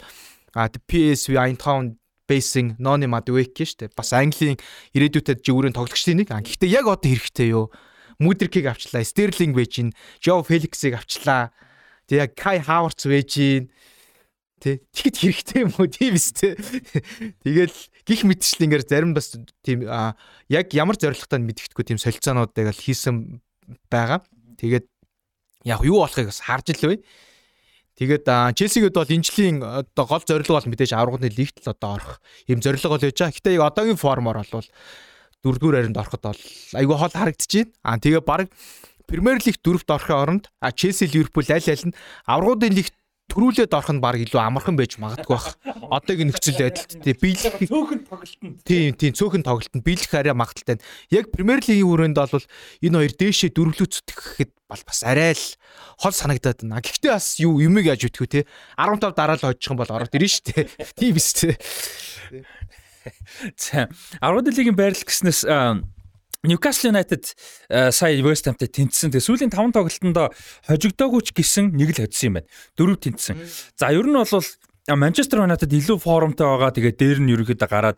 PSV 0.54 1.38
Eindhoven 1.38 1.98
Basing 2.28 2.76
Noni 2.80 3.08
Madueke 3.10 3.66
шүү 3.68 3.84
дээ. 3.84 3.96
Бас 3.96 4.12
Английн 4.16 4.56
ирээдүйтэй 4.96 5.40
жигүүрийн 5.44 5.76
тоглогчдын 5.76 6.24
нэг. 6.24 6.32
Гэхдээ 6.32 6.70
яг 6.72 6.88
одоо 6.88 7.04
хэрэгтэй 7.04 7.52
юу? 7.52 7.68
Мудрикийг 8.22 8.70
авчлаа, 8.70 9.04
Стерлинг 9.04 9.58
байж 9.58 9.76
гин, 9.76 9.90
Жо 10.22 10.40
Феликсийг 10.46 10.96
авчлаа. 10.96 11.52
Тэг 12.08 12.16
яг 12.18 12.30
Кай 12.38 12.62
Хаварц 12.62 13.04
байж 13.04 13.34
гин. 13.36 13.68
Тэ 14.62 14.80
тэгэд 14.96 15.16
хэрэгтэй 15.20 15.60
юм 15.68 15.72
уу 15.76 15.90
тийм 15.90 16.16
үстэй. 16.16 16.56
Тэгэл 17.44 17.76
гих 18.08 18.22
мэтчлэнгээр 18.24 18.84
зарим 18.88 19.12
бас 19.12 19.36
тийм 19.60 19.84
яг 19.84 20.66
ямар 20.72 20.96
зоригтой 20.96 21.42
мэддэхгүй 21.42 21.84
тийм 21.84 22.00
солилцоонуудыг 22.00 22.72
л 22.72 22.84
хийсэн 22.84 23.42
байгаа. 23.92 24.24
Тэгээд 24.56 24.88
яг 25.68 25.80
юу 25.84 26.00
болохыг 26.00 26.32
бас 26.32 26.40
харж 26.40 26.72
л 26.80 26.96
бай. 26.96 26.98
Тэгээд 27.94 28.26
Челсигэд 28.58 28.94
бол 28.98 29.06
энэ 29.06 29.22
жилийн 29.22 29.62
одоо 29.62 30.04
гол 30.08 30.24
зорилго 30.26 30.58
бол 30.58 30.70
мэдээж 30.70 30.92
аврагын 30.98 31.30
лигт 31.30 31.62
л 31.62 31.70
одоо 31.70 31.90
орох 31.94 32.14
юм 32.50 32.58
зорилго 32.58 32.98
бол 32.98 33.04
байж 33.06 33.14
байгаа. 33.14 33.38
Гэтэ 33.38 33.54
яг 33.54 33.62
одоогийн 33.70 34.02
формоор 34.02 34.42
бол 34.42 34.68
дөрөвдүгээр 35.46 35.78
харинд 35.78 36.00
ороход 36.02 36.22
бол 36.26 36.42
айгүй 36.74 36.96
хол 36.98 37.14
харагдаж 37.14 37.52
байна. 37.54 37.70
Аа 37.86 38.02
тэгээ 38.02 38.22
баг 38.26 38.50
Премьер 39.06 39.38
лиг 39.44 39.60
дөрөвт 39.62 39.90
орохын 39.94 40.16
оронд 40.16 40.44
Челси, 40.58 41.06
Ливерпул 41.12 41.46
аль 41.46 41.70
аль 41.70 41.86
нь 41.86 41.94
аврагын 42.26 42.74
лигт 42.74 42.96
төрүүлээд 43.32 43.72
орох 43.74 43.90
нь 43.90 44.02
баг 44.04 44.16
илүү 44.20 44.40
амархан 44.40 44.76
байж 44.76 44.96
магадгүй 45.00 45.34
бах. 45.34 45.56
Одоогийн 45.64 46.30
нөхцөл 46.30 46.60
байдалд 46.60 46.90
тий 47.02 47.14
биелэх 47.16 47.56
цөөхөн 47.62 48.02
тоглолтод 48.04 48.54
тий 48.62 48.92
тий 48.92 49.10
цөөхөн 49.10 49.42
тоглолтод 49.42 49.82
биелэх 49.82 50.12
арай 50.14 50.34
магадaltaй. 50.36 50.78
Яг 51.10 51.32
Премьер 51.32 51.64
лигийн 51.64 51.88
хүрээнд 51.88 52.18
бол 52.20 52.46
энэ 52.84 52.98
хоёр 53.00 53.14
дээшээ 53.16 53.50
дөрвөлөөцөх 53.56 54.04
гэхэд 54.14 54.52
бол 54.68 54.82
бас 54.86 55.00
арай 55.02 55.32
л 55.34 55.46
хол 55.98 56.14
санагдаад 56.14 56.62
байна. 56.62 56.84
Гэхдээ 56.84 57.12
бас 57.14 57.40
юу 57.40 57.58
юмыг 57.58 57.88
яаж 57.88 58.06
үтгэв 58.06 58.28
те 58.28 58.40
15 58.76 59.14
дараа 59.16 59.36
л 59.38 59.44
хожих 59.44 59.70
юм 59.72 59.78
бол 59.80 59.90
ороод 59.90 60.14
ирнэ 60.14 60.30
шүү 60.30 60.44
дээ. 60.52 60.66
Тийм 60.94 61.12
биз 61.14 61.28
те. 61.34 61.58
За 63.56 63.88
10 64.20 64.52
лигийн 64.52 64.76
байрлал 64.76 65.04
гэснээс 65.04 65.44
Newcastle 66.44 66.92
United 66.92 67.24
э, 67.68 67.90
сая 67.90 68.20
West 68.22 68.44
Ham-тай 68.46 68.68
тэнцсэн. 68.68 69.10
Тэгээ 69.10 69.24
сүүлийн 69.24 69.52
5 69.52 69.74
тоглолтонд 69.74 70.36
хожигдоогүй 70.68 71.20
ч 71.24 71.32
гэсэн 71.32 71.72
нэг 71.72 71.96
л 71.96 72.04
хоцсон 72.04 72.28
юм 72.28 72.34
байна. 72.38 72.48
Дөрөв 72.76 72.98
тэнцсэн. 73.00 73.36
За 73.80 73.88
ер 73.90 74.04
нь 74.04 74.12
бол 74.12 74.28
Манчестер 74.84 75.40
Юнайтед 75.40 75.72
илүү 75.72 75.96
формтой 75.96 76.44
байгаа. 76.44 76.68
Тэгээ 76.76 76.92
дээр 77.00 77.18
нь 77.24 77.32
ерөөхдөө 77.32 77.68
гараад 77.72 77.96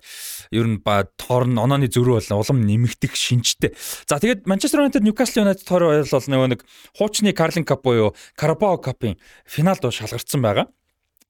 ер 0.54 0.66
нь 0.70 0.78
ба 0.78 1.10
тоор 1.18 1.50
нь 1.50 1.58
онооны 1.58 1.90
зөрүү 1.90 2.22
бол 2.22 2.38
улам 2.38 2.62
нэмэгдэх 2.62 3.10
шинжтэй. 3.10 3.74
За 4.06 4.22
тэгээд 4.22 4.46
Манчестер 4.46 4.86
Юнайтед 4.86 5.02
Ньюкасл 5.02 5.42
Юнайтед 5.42 5.66
тоор 5.66 6.06
бол 6.06 6.06
нөгөө 6.06 6.48
нэг 6.54 6.62
хуучны 6.94 7.34
Карлин 7.34 7.66
Кап 7.66 7.82
буюу 7.82 8.14
Карабао 8.38 8.78
Капын 8.78 9.18
финалд 9.42 9.82
шалгарсан 9.82 10.38
байгаа. 10.38 10.70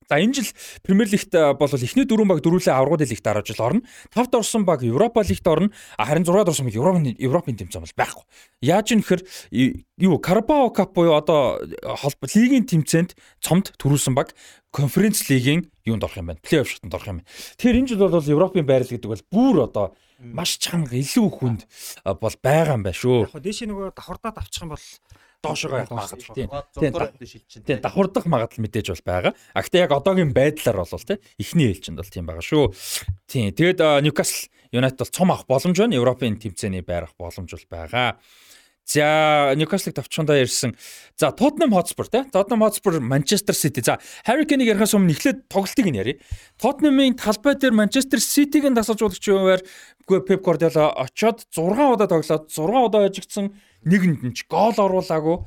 За 0.09 0.21
энэ 0.23 0.35
жил 0.35 0.47
Премьер 0.83 1.09
Лигт 1.11 1.33
бол 1.33 1.67
эхний 1.67 2.07
дөрвөн 2.07 2.31
баг 2.31 2.41
дөрүүлээ 2.47 2.71
аврагууд 2.71 3.03
лигт 3.11 3.27
орж 3.27 3.51
ил 3.51 3.63
орно. 3.65 3.83
Тавд 4.15 4.35
орсон 4.39 4.65
баг 4.65 4.83
Европа 4.87 5.27
лигт 5.27 5.47
орно. 5.47 5.75
Харин 5.99 6.23
6-д 6.23 6.51
орсон 6.51 6.67
баг 6.67 6.75
Европын 6.79 7.17
Европын 7.19 7.59
тэмцээн 7.59 7.83
бол 7.83 7.99
байхгүй. 7.99 8.25
Яаж 8.63 8.95
юм 8.95 9.03
гэхээр 9.03 9.23
юу 9.99 10.19
Карабао 10.23 10.71
Кап 10.71 10.95
буюу 10.95 11.19
одоо 11.19 11.59
холбоо 11.83 12.31
лигийн 12.31 12.71
тэмцээнд 12.71 13.19
цомд 13.43 13.75
төрүүлсэн 13.83 14.15
баг 14.15 14.31
конференц 14.71 15.27
лигийн 15.27 15.67
юунд 15.83 16.05
орох 16.05 16.23
юм 16.23 16.31
байна. 16.31 16.39
Плей-офф 16.39 16.71
шатанд 16.71 16.95
орох 16.95 17.11
юм 17.11 17.19
байна. 17.19 17.29
Тэгэхээр 17.59 17.79
энэ 17.83 17.89
жил 17.91 18.07
бол 18.07 18.23
Европын 18.23 18.63
байрал 18.67 18.87
гэдэг 18.87 19.11
бол 19.11 19.27
бүр 19.27 19.57
одоо 19.67 19.87
маш 20.23 20.59
чанга 20.63 20.95
илүү 20.95 21.29
хүнд 21.35 21.67
бол 22.05 22.37
байгаа 22.47 22.79
юм 22.79 22.87
байна 22.87 22.95
шүү. 22.95 23.35
Яг 23.35 23.43
дээшээ 23.43 23.69
нөгөө 23.75 23.97
давхардаад 23.99 24.39
авчих 24.39 24.63
юм 24.63 24.71
бол 24.71 24.85
доошоо 25.47 25.87
явах 25.87 25.95
магадлал 25.95 26.35
тийм. 26.35 26.49
Тийм 27.63 27.79
давхардах 27.79 28.27
магадлал 28.27 28.63
мэдээж 28.67 28.87
бол 28.91 29.05
байгаа. 29.07 29.33
А 29.55 29.63
гэхдээ 29.63 29.85
яг 29.87 29.93
одоогийн 29.95 30.35
байдлаар 30.35 30.83
бол 30.83 30.91
тийм 30.91 31.23
эхний 31.39 31.71
ээлжинд 31.71 32.03
бол 32.03 32.11
тийм 32.11 32.27
байгаа 32.27 32.43
шүү. 32.43 32.75
Тийм. 33.31 33.55
Тэгээд 33.55 33.81
Ньюкасл 34.03 34.51
Юнайтед 34.75 34.99
бол 34.99 35.15
цом 35.15 35.31
авах 35.31 35.47
боломж 35.47 35.79
байна. 35.79 35.95
Европын 35.95 36.37
тэмцээний 36.37 36.83
байрах 36.83 37.15
боломж 37.15 37.55
бол 37.55 37.67
байгаа. 37.71 38.19
За 38.87 39.53
Ньюкаслыг 39.57 39.97
товчхондоо 39.97 40.37
ярьсан. 40.37 40.77
За 41.19 41.35
Tottenham 41.35 41.75
Hotspur 41.75 42.07
те. 42.07 42.23
Tottenham 42.31 42.63
Hotspur 42.63 43.01
Manchester 43.01 43.53
City. 43.53 43.83
За 43.83 43.99
Harry 44.25 44.47
Kane-ийг 44.47 44.79
ярихаас 44.79 44.95
өмнө 44.95 45.11
эхлээд 45.11 45.51
тоглолтыг 45.51 45.91
нь 45.91 45.99
ярив. 45.99 46.23
Tottenham-ийн 46.63 47.19
талбай 47.19 47.59
дээр 47.59 47.75
Manchester 47.75 48.23
City-г 48.23 48.71
нь 48.71 48.79
дасалж 48.79 49.03
уулагч 49.03 49.27
юмвар 49.27 49.61
Pep 50.07 50.39
Guardiola 50.39 50.95
очоод 51.03 51.51
6 51.51 51.99
удаа 51.99 52.07
тоглоод 52.07 52.47
6 52.47 52.87
удаа 52.87 53.11
ажигдсан 53.11 53.59
нэгэнд 53.87 54.21
нь 54.27 54.35
ч 54.35 54.45
гол 54.51 54.75
оруулаагүй. 54.75 55.47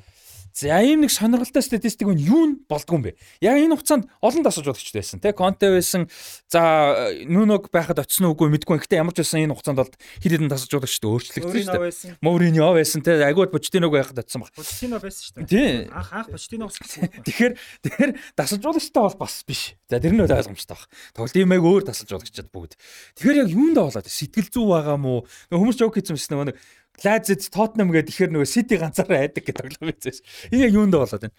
За 0.60 0.82
ийм 0.82 1.06
нэг 1.06 1.12
сонирхолтой 1.14 1.62
статистик 1.64 2.10
нь 2.10 2.26
юу 2.26 2.44
нь 2.50 2.56
болдгоо 2.68 2.98
юм 3.00 3.04
бэ? 3.06 3.16
Яг 3.40 3.56
энэ 3.62 3.80
хугацаанд 3.80 4.10
олон 4.20 4.44
дасаж 4.44 4.66
бодогчд 4.66 4.92
байсан 4.92 5.22
тий. 5.22 5.32
Конте 5.32 5.70
байсан. 5.72 6.10
За 6.50 7.14
нүног 7.24 7.70
байхад 7.72 8.02
очсон 8.02 8.34
уугүй 8.34 8.50
мэдгүй. 8.52 8.82
Гэхдээ 8.82 9.00
ямар 9.00 9.14
ч 9.16 9.24
байсан 9.24 9.46
энэ 9.46 9.56
хугацаанд 9.56 9.80
бол 9.80 9.94
хэд 9.94 10.32
хэдэн 10.36 10.52
дасаж 10.52 10.68
бодогчд 10.74 11.06
өөрчлөгдсөн 11.06 11.64
шүү 11.64 12.18
дээ. 12.20 12.20
Мориньо 12.26 12.74
байсан 12.76 13.00
тий. 13.06 13.22
Агуул 13.24 13.54
Почтиног 13.54 13.94
байхад 13.94 14.20
очсон 14.20 14.44
баг. 14.44 14.52
Почтино 14.58 15.00
байсан 15.00 15.22
шүү 15.22 15.34
дээ. 15.38 15.48
Тий. 15.48 15.72
Анх 15.94 16.12
анх 16.12 16.28
Почтиногс 16.34 16.78
гэсэн. 16.82 17.08
Тэгэхээр 17.24 17.54
тэгэхээр 17.86 18.12
дасаж 18.36 18.60
бодогчтой 18.60 19.04
бол 19.06 19.16
бас 19.22 19.36
биш. 19.46 19.78
За 19.88 20.02
тэр 20.02 20.18
нь 20.18 20.24
ойлгомжтой 20.26 20.76
баг. 20.76 20.90
Тоглолт 21.16 21.40
яг 21.40 21.64
өөр 21.64 21.84
дасаж 21.88 22.10
бодогчд 22.10 22.52
бүгд. 22.52 22.76
Тэгэхээр 23.16 23.48
яг 23.48 23.50
юунд 23.54 23.78
болоод 23.80 24.10
сэтгэл 24.10 24.50
зүй 24.52 24.66
байгаа 24.68 24.98
мó? 24.98 25.24
Хүмүүс 25.54 25.78
жоок 25.80 25.96
хийсэн 25.96 26.18
юм 26.18 26.20
шиг 26.20 26.36
нэг 26.36 26.58
Лазид 27.04 27.42
Тоттенхэм 27.50 27.92
гэдэг 27.94 28.14
ихэр 28.14 28.32
нөгөө 28.34 28.50
Сити 28.50 28.76
ганцаараа 28.80 29.24
айдаг 29.24 29.44
гэдэг 29.46 29.80
тоглоом 29.80 29.92
байсан. 29.94 30.20
Энэ 30.52 30.66
яг 30.68 30.74
юунд 30.76 30.96
болоод 30.96 31.24
байна? 31.24 31.38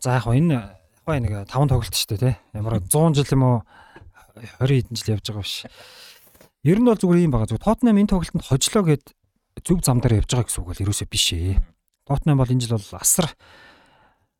За 0.00 0.16
яг 0.16 0.26
энэ 0.26 0.56
яг 0.56 1.20
нэг 1.20 1.34
5 1.48 1.68
тоглолт 1.68 1.96
шүү 1.96 2.08
дээ 2.16 2.22
тий. 2.22 2.34
Ямар 2.56 2.80
100 2.80 3.16
жил 3.18 3.32
юм 3.34 3.42
уу 3.44 3.56
20 4.60 4.88
хэдэн 4.88 4.96
жил 4.96 5.12
явж 5.16 5.24
байгаа 5.28 5.44
биш. 5.44 5.56
Ер 6.64 6.78
нь 6.80 6.88
бол 6.88 7.00
зүгээр 7.00 7.24
юм 7.26 7.32
байгаа. 7.34 7.48
Зүгээр 7.50 7.66
Тоттенхэм 7.66 8.00
энэ 8.00 8.12
тоглолтод 8.12 8.46
хожлоо 8.48 8.82
гэд 8.88 9.04
зөв 9.64 9.78
зам 9.82 9.98
дээр 10.00 10.22
явж 10.22 10.30
байгаа 10.32 10.46
гэсэн 10.48 10.60
үг 10.62 10.68
бол 10.72 10.82
ерөөсөө 10.88 11.08
биш 11.10 11.26
ээ. 11.34 11.58
Тоттенхэм 12.06 12.38
бол 12.38 12.52
энэ 12.52 12.62
жил 12.64 12.76
бол 12.78 12.94
асар 12.98 13.26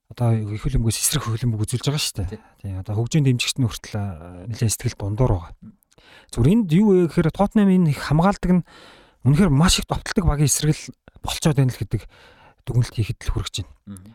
одоо 0.08 0.32
их 0.32 0.62
хөлбөмбөгөөс 0.64 0.98
эсрэг 1.04 1.22
хөлбөмбөг 1.26 1.62
үзүүлж 1.68 1.84
байгаа 1.84 2.00
шүү 2.00 2.16
дээ. 2.32 2.40
Тийм 2.64 2.80
одоо 2.80 2.94
хөгжөөнд 2.96 3.26
дэмжигчд 3.28 3.58
нь 3.60 3.68
хүртэл 3.68 3.96
нэлээд 4.48 4.72
сэтгэл 4.72 4.96
дундуур 4.96 5.32
байгаа. 5.36 5.52
Зүгээр 6.32 6.52
энд 6.54 6.68
юу 6.72 6.86
вэ 6.96 7.12
гэхээр 7.12 7.28
Тоттенхэм 7.28 7.70
энэ 7.76 7.90
их 7.92 8.00
хамгаалдаг 8.08 8.52
нь 8.56 8.62
үнэхээр 9.24 9.50
маш 9.50 9.80
их 9.80 9.86
товтлдог 9.88 10.24
багийн 10.26 10.50
эсрэг 10.50 10.76
л 10.76 10.94
болцоод 11.24 11.56
байна 11.58 11.72
л 11.72 11.80
гэдэг 11.80 12.02
дүгнэлт 12.66 12.94
хийхэд 12.94 13.18
л 13.26 13.32
хүрэж 13.32 13.54
байна. 13.64 14.14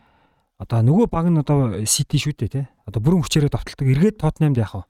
Одоо 0.62 0.80
нөгөө 0.86 1.06
баг 1.10 1.26
нь 1.28 1.40
одоо 1.42 1.82
Сити 1.84 2.16
шүү 2.16 2.38
дээ 2.38 2.50
тий. 2.52 2.66
Одоо 2.86 3.02
бүрэн 3.02 3.26
хүчээрээ 3.26 3.52
товтлдог. 3.52 3.84
Эргээд 3.90 4.22
Тоттенхэмд 4.22 4.62
яах 4.62 4.74
вэ? 4.78 4.82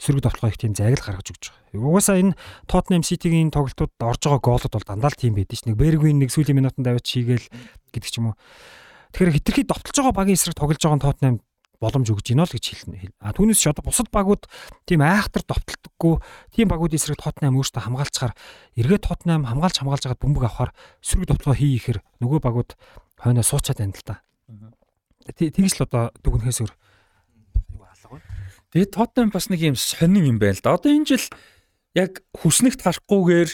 сөрөг 0.00 0.24
довтлогоо 0.24 0.48
их 0.48 0.56
тийм 0.56 0.72
зайг 0.72 0.96
л 0.96 1.04
гаргаж 1.04 1.28
өгч 1.28 1.52
байгаа. 1.52 1.76
Угаасаа 1.76 2.16
энэ 2.16 2.36
Tottenham 2.64 3.04
City-гийн 3.04 3.52
тоглолтууд 3.52 3.92
орж 4.00 4.22
байгаа 4.24 4.40
гоолууд 4.40 4.72
бол 4.72 4.88
дандаа 4.88 5.12
л 5.12 5.20
тийм 5.20 5.36
байдэн 5.36 5.56
ш. 5.60 5.68
Нэг 5.68 5.76
Bergwijn 5.76 6.18
нэг 6.24 6.32
сүүлийн 6.32 6.56
минутанд 6.56 6.88
аваад 6.88 7.04
шийгээл 7.04 7.46
гэдэг 7.92 8.08
ч 8.08 8.16
юм 8.16 8.32
уу. 8.32 8.36
Тэгэхээр 9.12 9.36
хитрхи 9.36 9.68
довтлож 9.68 9.96
байгаа 10.00 10.16
багийн 10.16 10.40
эсрэг 10.40 10.56
тоглож 10.56 10.80
байгаа 10.80 11.04
Tottenham 11.04 11.36
боломж 11.80 12.12
өгж 12.12 12.36
гинэ 12.36 12.44
л 12.44 12.52
гэж 12.52 12.64
хэлнэ. 12.70 13.16
А 13.24 13.32
түүнээс 13.32 13.58
ч 13.58 13.72
одоо 13.72 13.82
бусад 13.82 14.12
багууд 14.12 14.44
тийм 14.84 15.00
айхтар 15.00 15.42
довтлдоггүй 15.48 16.20
тийм 16.52 16.68
багуудын 16.68 17.00
эсрэг 17.00 17.16
Tottenham 17.16 17.56
өөртөө 17.56 17.82
хамгаалцахаар 17.88 18.36
эргээд 18.76 19.08
Tottenham 19.08 19.48
хамгаалж 19.48 19.80
хамгаалж 19.80 20.04
байгаа 20.04 20.20
бөмбөг 20.20 20.44
авахаар 20.44 20.76
сөрөг 21.00 21.32
довтлогоо 21.32 21.56
хийхээр 21.56 21.98
нөгөө 22.20 22.40
багууд 22.44 22.76
хойноо 23.16 23.44
суучаад 23.44 23.80
байна 23.80 23.96
л 23.96 24.04
да. 24.04 24.20
Тэгж 25.32 25.80
л 25.80 25.84
одоо 25.88 26.12
дүгнэхээс 26.20 26.60
өөр 26.68 26.72
Тэгээд 28.70 28.94
Тоттенхэм 28.94 29.34
бас 29.34 29.50
нэг 29.50 29.60
юм 29.66 29.74
сонин 29.74 30.30
юм 30.30 30.38
байна 30.38 30.54
л 30.54 30.62
да. 30.62 30.78
Одоо 30.78 30.94
энэ 30.94 31.16
жил 31.16 31.26
яг 31.98 32.22
хүснэгт 32.38 32.86
харахгүйгээр 32.86 33.50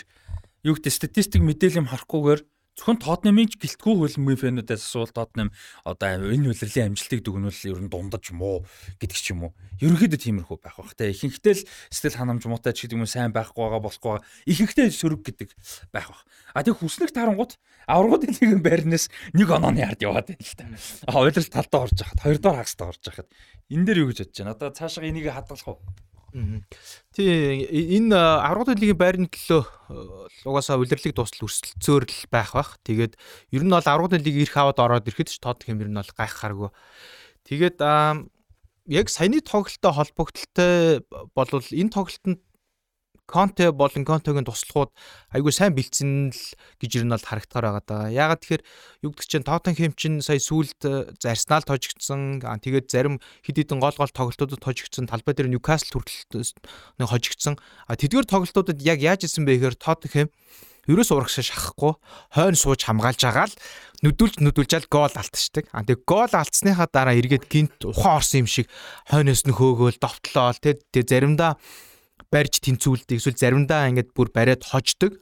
юу 0.69 0.75
гэдэг 0.77 0.93
статистик 0.93 1.41
мэдээлэл 1.41 1.81
юм 1.81 1.89
харахгүйгээр 1.89 2.41
зөвхөн 2.77 3.01
Тоттенхэмийн 3.01 3.49
ч 3.49 3.57
гэлтгүү 3.57 3.95
хөлбөмбөгийн 3.97 4.61
фэнүүдээс 4.61 4.85
асуул 4.85 5.09
Тоттенхэм 5.09 5.49
одоо 5.89 6.09
энэ 6.29 6.53
үлрэлийн 6.53 6.93
амжилтыг 6.93 7.25
дүгнүүл 7.25 7.61
ер 7.73 7.81
нь 7.81 7.89
дундаж 7.89 8.37
муу 8.37 8.69
гэдэг 9.01 9.17
ч 9.17 9.33
юм 9.33 9.49
уу. 9.49 9.53
Ерөнхийдөө 9.81 10.21
тиймэрхүү 10.21 10.57
байх 10.61 10.77
бах 10.77 10.93
те. 10.93 11.09
Ихэнхдээ 11.09 11.55
л 11.57 11.65
сэтгэл 11.89 12.21
ханамж 12.21 12.45
муутай 12.45 12.77
ч 12.77 12.85
гэдэг 12.85 13.01
юм 13.01 13.09
сайн 13.09 13.33
байхгүй 13.33 13.65
байгаа 13.65 13.81
болохгүй. 13.81 14.21
Ихэнхдээ 14.45 14.93
сөрөг 14.93 15.25
гэдэг 15.25 15.57
байх 15.89 16.13
бах. 16.13 16.29
А 16.53 16.61
тэг 16.61 16.77
хүснэгт 16.77 17.17
харангууд 17.17 17.57
аврагууд 17.89 18.29
лигийн 18.29 18.61
байрнаас 18.61 19.09
нэг 19.33 19.49
онооны 19.49 19.81
ард 19.81 20.05
яваад 20.05 20.29
байна 20.37 20.45
л 20.45 20.57
та. 20.61 20.69
А 21.09 21.25
ойлрол 21.25 21.49
талдаа 21.49 21.81
орж 21.89 21.97
хахад 21.97 22.21
хоёрдугаар 22.29 22.61
хагастай 22.61 22.87
орж 22.93 23.03
хахад 23.09 23.29
энэ 23.73 23.85
дээр 23.89 24.01
юу 24.05 24.09
гэж 24.13 24.19
бодож 24.29 24.37
байна? 24.37 24.53
Одоо 24.53 24.71
цаашаа 24.77 25.09
энийг 25.09 25.33
хадгалах 25.33 25.69
уу? 25.69 25.81
Тий 27.17 27.65
энэ 27.97 28.13
аврагын 28.13 28.77
лигийн 28.77 29.01
байрны 29.01 29.29
төлөө 29.33 29.65
угаасаа 30.45 30.77
улирлыг 30.77 31.17
дуустал 31.17 31.49
өрсөлдсөөр 31.49 32.05
л 32.05 32.29
байх 32.29 32.53
бах. 32.53 32.77
Тэгээд 32.85 33.17
ер 33.57 33.63
нь 33.65 33.73
бол 33.73 33.81
аврагын 33.81 34.21
лиг 34.21 34.37
ирэх 34.45 34.57
аваад 34.61 34.79
ороод 34.79 35.09
ирэхэд 35.09 35.33
ч 35.33 35.41
тод 35.41 35.65
хэм 35.65 35.81
ер 35.81 35.89
нь 35.89 35.97
бол 35.97 36.13
гайхахааргүй. 36.13 36.71
Тэгээд 37.49 37.81
яг 37.81 39.07
саяны 39.11 39.41
тоглолттой 39.41 39.93
холбогдлолтой 39.97 41.03
болвол 41.35 41.67
энэ 41.73 41.91
тоглолтод 41.91 42.39
Конте 43.27 43.75
болон 43.75 44.07
Контегийн 44.07 44.47
туслахууд 44.47 44.95
айгүй 45.35 45.51
сайн 45.51 45.75
бэлдсэн 45.75 46.31
л 46.31 46.43
гэж 46.79 46.91
ер 47.03 47.05
нь 47.05 47.13
бол 47.13 47.27
харагдахаар 47.27 47.83
байгаа 47.83 47.85
даа. 47.85 48.05
Ягаад 48.07 48.41
тэгэхээр 48.47 48.63
юу 49.03 49.11
гэдэг 49.11 49.27
чинь 49.27 49.47
Тоттенхэм 49.47 49.93
чинь 49.99 50.19
сая 50.23 50.39
сүүлд 50.39 50.81
э, 50.87 51.11
Арсенал 51.27 51.67
тожигдсон. 51.67 52.39
Тэгээд 52.39 52.87
зарим 52.87 53.19
хэд 53.43 53.67
хэдэн 53.67 53.83
гол 53.83 53.99
гол 53.99 54.15
тоглолтуудад 54.15 54.63
тожигдсон. 54.63 55.11
Талбай 55.11 55.35
дээр 55.35 55.51
Ньюкасл 55.51 55.91
хүртэл 55.91 56.55
нэг 57.03 57.09
хожигдсон. 57.11 57.59
А 57.91 57.99
тэдгээр 57.99 58.31
тоглолтуудад 58.31 58.79
яг 58.79 59.03
яаж 59.03 59.27
исэн 59.27 59.43
бэ 59.43 59.59
гэхээр 59.59 59.75
Тоттенхэм 59.75 60.31
ерөөс 60.87 61.11
урагшаа 61.11 61.43
шахахгүй 61.43 61.99
хойно 62.31 62.59
сууж 62.59 62.87
хамгаалж 62.87 63.19
байгаа 63.19 63.51
л 63.51 63.59
нүдүүлж 64.07 64.39
нүдүүлжэл 64.39 64.87
гол 64.87 65.11
алтчихдаг. 65.11 65.67
А 65.75 65.83
тэгээ 65.83 66.07
гол 66.07 66.31
алдсныхаа 66.31 66.87
дараа 66.87 67.19
эргээд 67.19 67.51
гинт 67.51 67.83
ухаан 67.83 68.23
орсон 68.23 68.47
юм 68.47 68.49
шиг 68.51 68.71
хойноос 69.11 69.43
нь 69.51 69.57
хөөгөөл 69.57 69.99
довтлоол 69.99 70.59
тэ 70.63 70.79
заримдаа 70.95 71.59
барьж 72.33 72.61
тэнцүүлдэг 72.63 73.19
эсвэл 73.19 73.39
заримдаа 73.39 73.91
ингээд 73.91 74.15
бүр 74.17 74.31
бариад 74.35 74.67
хождог. 74.67 75.19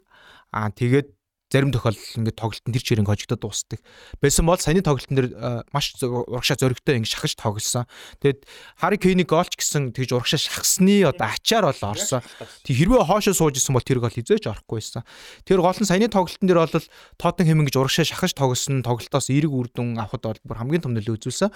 Аа 0.55 0.71
тэгээд 0.71 1.15
зарим 1.55 1.71
тохиолдол 1.71 2.03
ингээд 2.19 2.39
тоглолтын 2.41 2.75
тэр 2.75 2.83
чирэнг 2.83 3.07
хожигдод 3.07 3.41
дуусдаг. 3.47 3.79
Байсан 4.19 4.47
бол 4.47 4.59
саяны 4.59 4.83
тоглолтын 4.83 5.15
дээр 5.15 5.29
маш 5.71 5.95
урагшаа 6.03 6.59
зөрөгтэй 6.59 6.99
ингээд 6.99 7.15
шахаж 7.15 7.33
тоглосон. 7.39 7.87
Тэгэд 8.19 8.43
Хари 8.81 8.99
Кейний 8.99 9.29
голч 9.29 9.55
гэсэн 9.55 9.95
тэгж 9.95 10.19
урагшаа 10.19 10.41
шахсны 10.41 11.07
одоо 11.07 11.31
ачаар 11.31 11.71
бол 11.71 11.95
орсон. 11.95 12.27
Тэг 12.67 12.75
хэрвээ 12.75 13.07
хоошоо 13.07 13.35
сууж 13.39 13.55
исэн 13.63 13.77
бол 13.77 13.87
тэр 13.87 14.03
гол 14.03 14.11
хизээж 14.11 14.51
орохгүй 14.51 14.83
байсан. 14.83 15.07
Тэр 15.47 15.63
гол 15.63 15.79
нь 15.79 15.87
саяны 15.87 16.11
тоглолтын 16.11 16.49
дээр 16.51 16.59
бол 16.67 16.75
Тоттенхэм 17.23 17.63
ингэж 17.63 17.77
урагшаа 17.79 18.09
шахаж 18.09 18.35
тоглосон 18.35 18.83
тоглолтоос 18.83 19.31
эерэг 19.31 19.53
үр 19.55 19.69
дүн 19.71 19.95
авахд 20.01 20.27
бол 20.27 20.43
бүр 20.43 20.59
хамгийн 20.59 20.83
том 20.83 20.99
нөлөө 20.99 21.23
үзүүлсэн. 21.23 21.55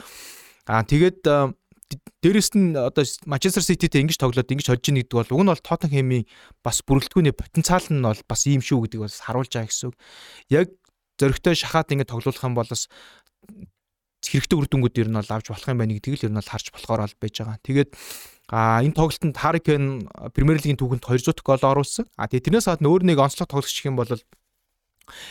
Аа 0.68 0.86
тэгээд 0.86 1.26
дээрэс 2.22 2.52
нь 2.58 2.76
одоо 2.76 3.04
Манчестер 3.24 3.64
Сититэй 3.64 4.04
ингэж 4.04 4.20
тоглоод 4.20 4.50
ингэж 4.50 4.68
хожиж 4.68 4.86
ийн 4.92 5.00
гэдэг 5.00 5.16
бол 5.16 5.32
уг 5.32 5.42
нь 5.46 5.52
бол 5.52 5.64
Тоттенхэмийн 5.64 6.24
бас 6.60 6.84
бүрэлдэхүүний 6.84 7.32
потенциал 7.32 7.86
нь 7.88 8.04
бол 8.04 8.20
бас 8.28 8.42
ийм 8.44 8.60
шүү 8.60 8.84
гэдэг 8.84 9.00
бас 9.08 9.24
харуулж 9.24 9.52
байгаа 9.52 9.68
гэсэн 9.72 9.88
үг. 9.88 9.96
Яг 10.52 10.66
зөрөгтэй 11.16 11.54
шахаад 11.56 11.92
ингэ 11.94 12.10
тоглох 12.10 12.44
юм 12.44 12.54
бол 12.58 12.68
бас 12.68 12.92
хэрэгтэй 14.20 14.58
үр 14.58 14.68
дүнгууд 14.68 15.00
ер 15.00 15.08
нь 15.08 15.18
бол 15.18 15.32
авч 15.32 15.46
болох 15.48 15.68
юм 15.68 15.80
байна 15.80 15.96
гэдгийг 15.96 16.20
л 16.20 16.26
ер 16.28 16.32
нь 16.34 16.40
бол 16.40 16.52
харж 16.52 16.66
болохоор 16.74 17.00
бол 17.08 17.16
байж 17.16 17.34
байгаа. 17.40 17.58
Тэгээд 17.64 17.90
А 18.48 18.80
энэ 18.80 18.96
тоглолтод 18.96 19.36
Харрикен 19.36 20.08
Премьер 20.32 20.56
лигийн 20.56 20.80
түүхэнд 20.80 21.04
200 21.04 21.44
гол 21.44 21.60
оруулсан. 21.60 22.08
А 22.16 22.32
тэгээ 22.32 22.48
тэрнээс 22.48 22.68
хаад 22.72 22.80
нөөр 22.80 23.04
нэг 23.04 23.20
онцлог 23.20 23.44
тоглогч 23.44 23.76
гэх 23.76 23.92
юм 23.92 24.00
бол 24.00 24.08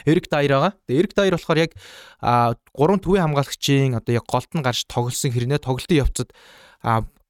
Эрик 0.06 0.28
Дайр 0.30 0.52
байгаа. 0.52 0.74
Тэгээ 0.88 1.02
Эрик 1.02 1.13
Дайр 1.13 1.34
болохоор 1.38 1.60
яг 1.63 1.72
гурван 2.74 3.02
төвийн 3.02 3.26
хамгаалагчийн 3.30 3.98
одоо 3.98 4.13
яг 4.18 4.26
голд 4.28 4.52
нь 4.54 4.66
гарч 4.66 4.86
тоглосон 4.90 5.32
хэрнээ 5.32 5.62
тоглолтын 5.63 6.02
явцад 6.04 6.30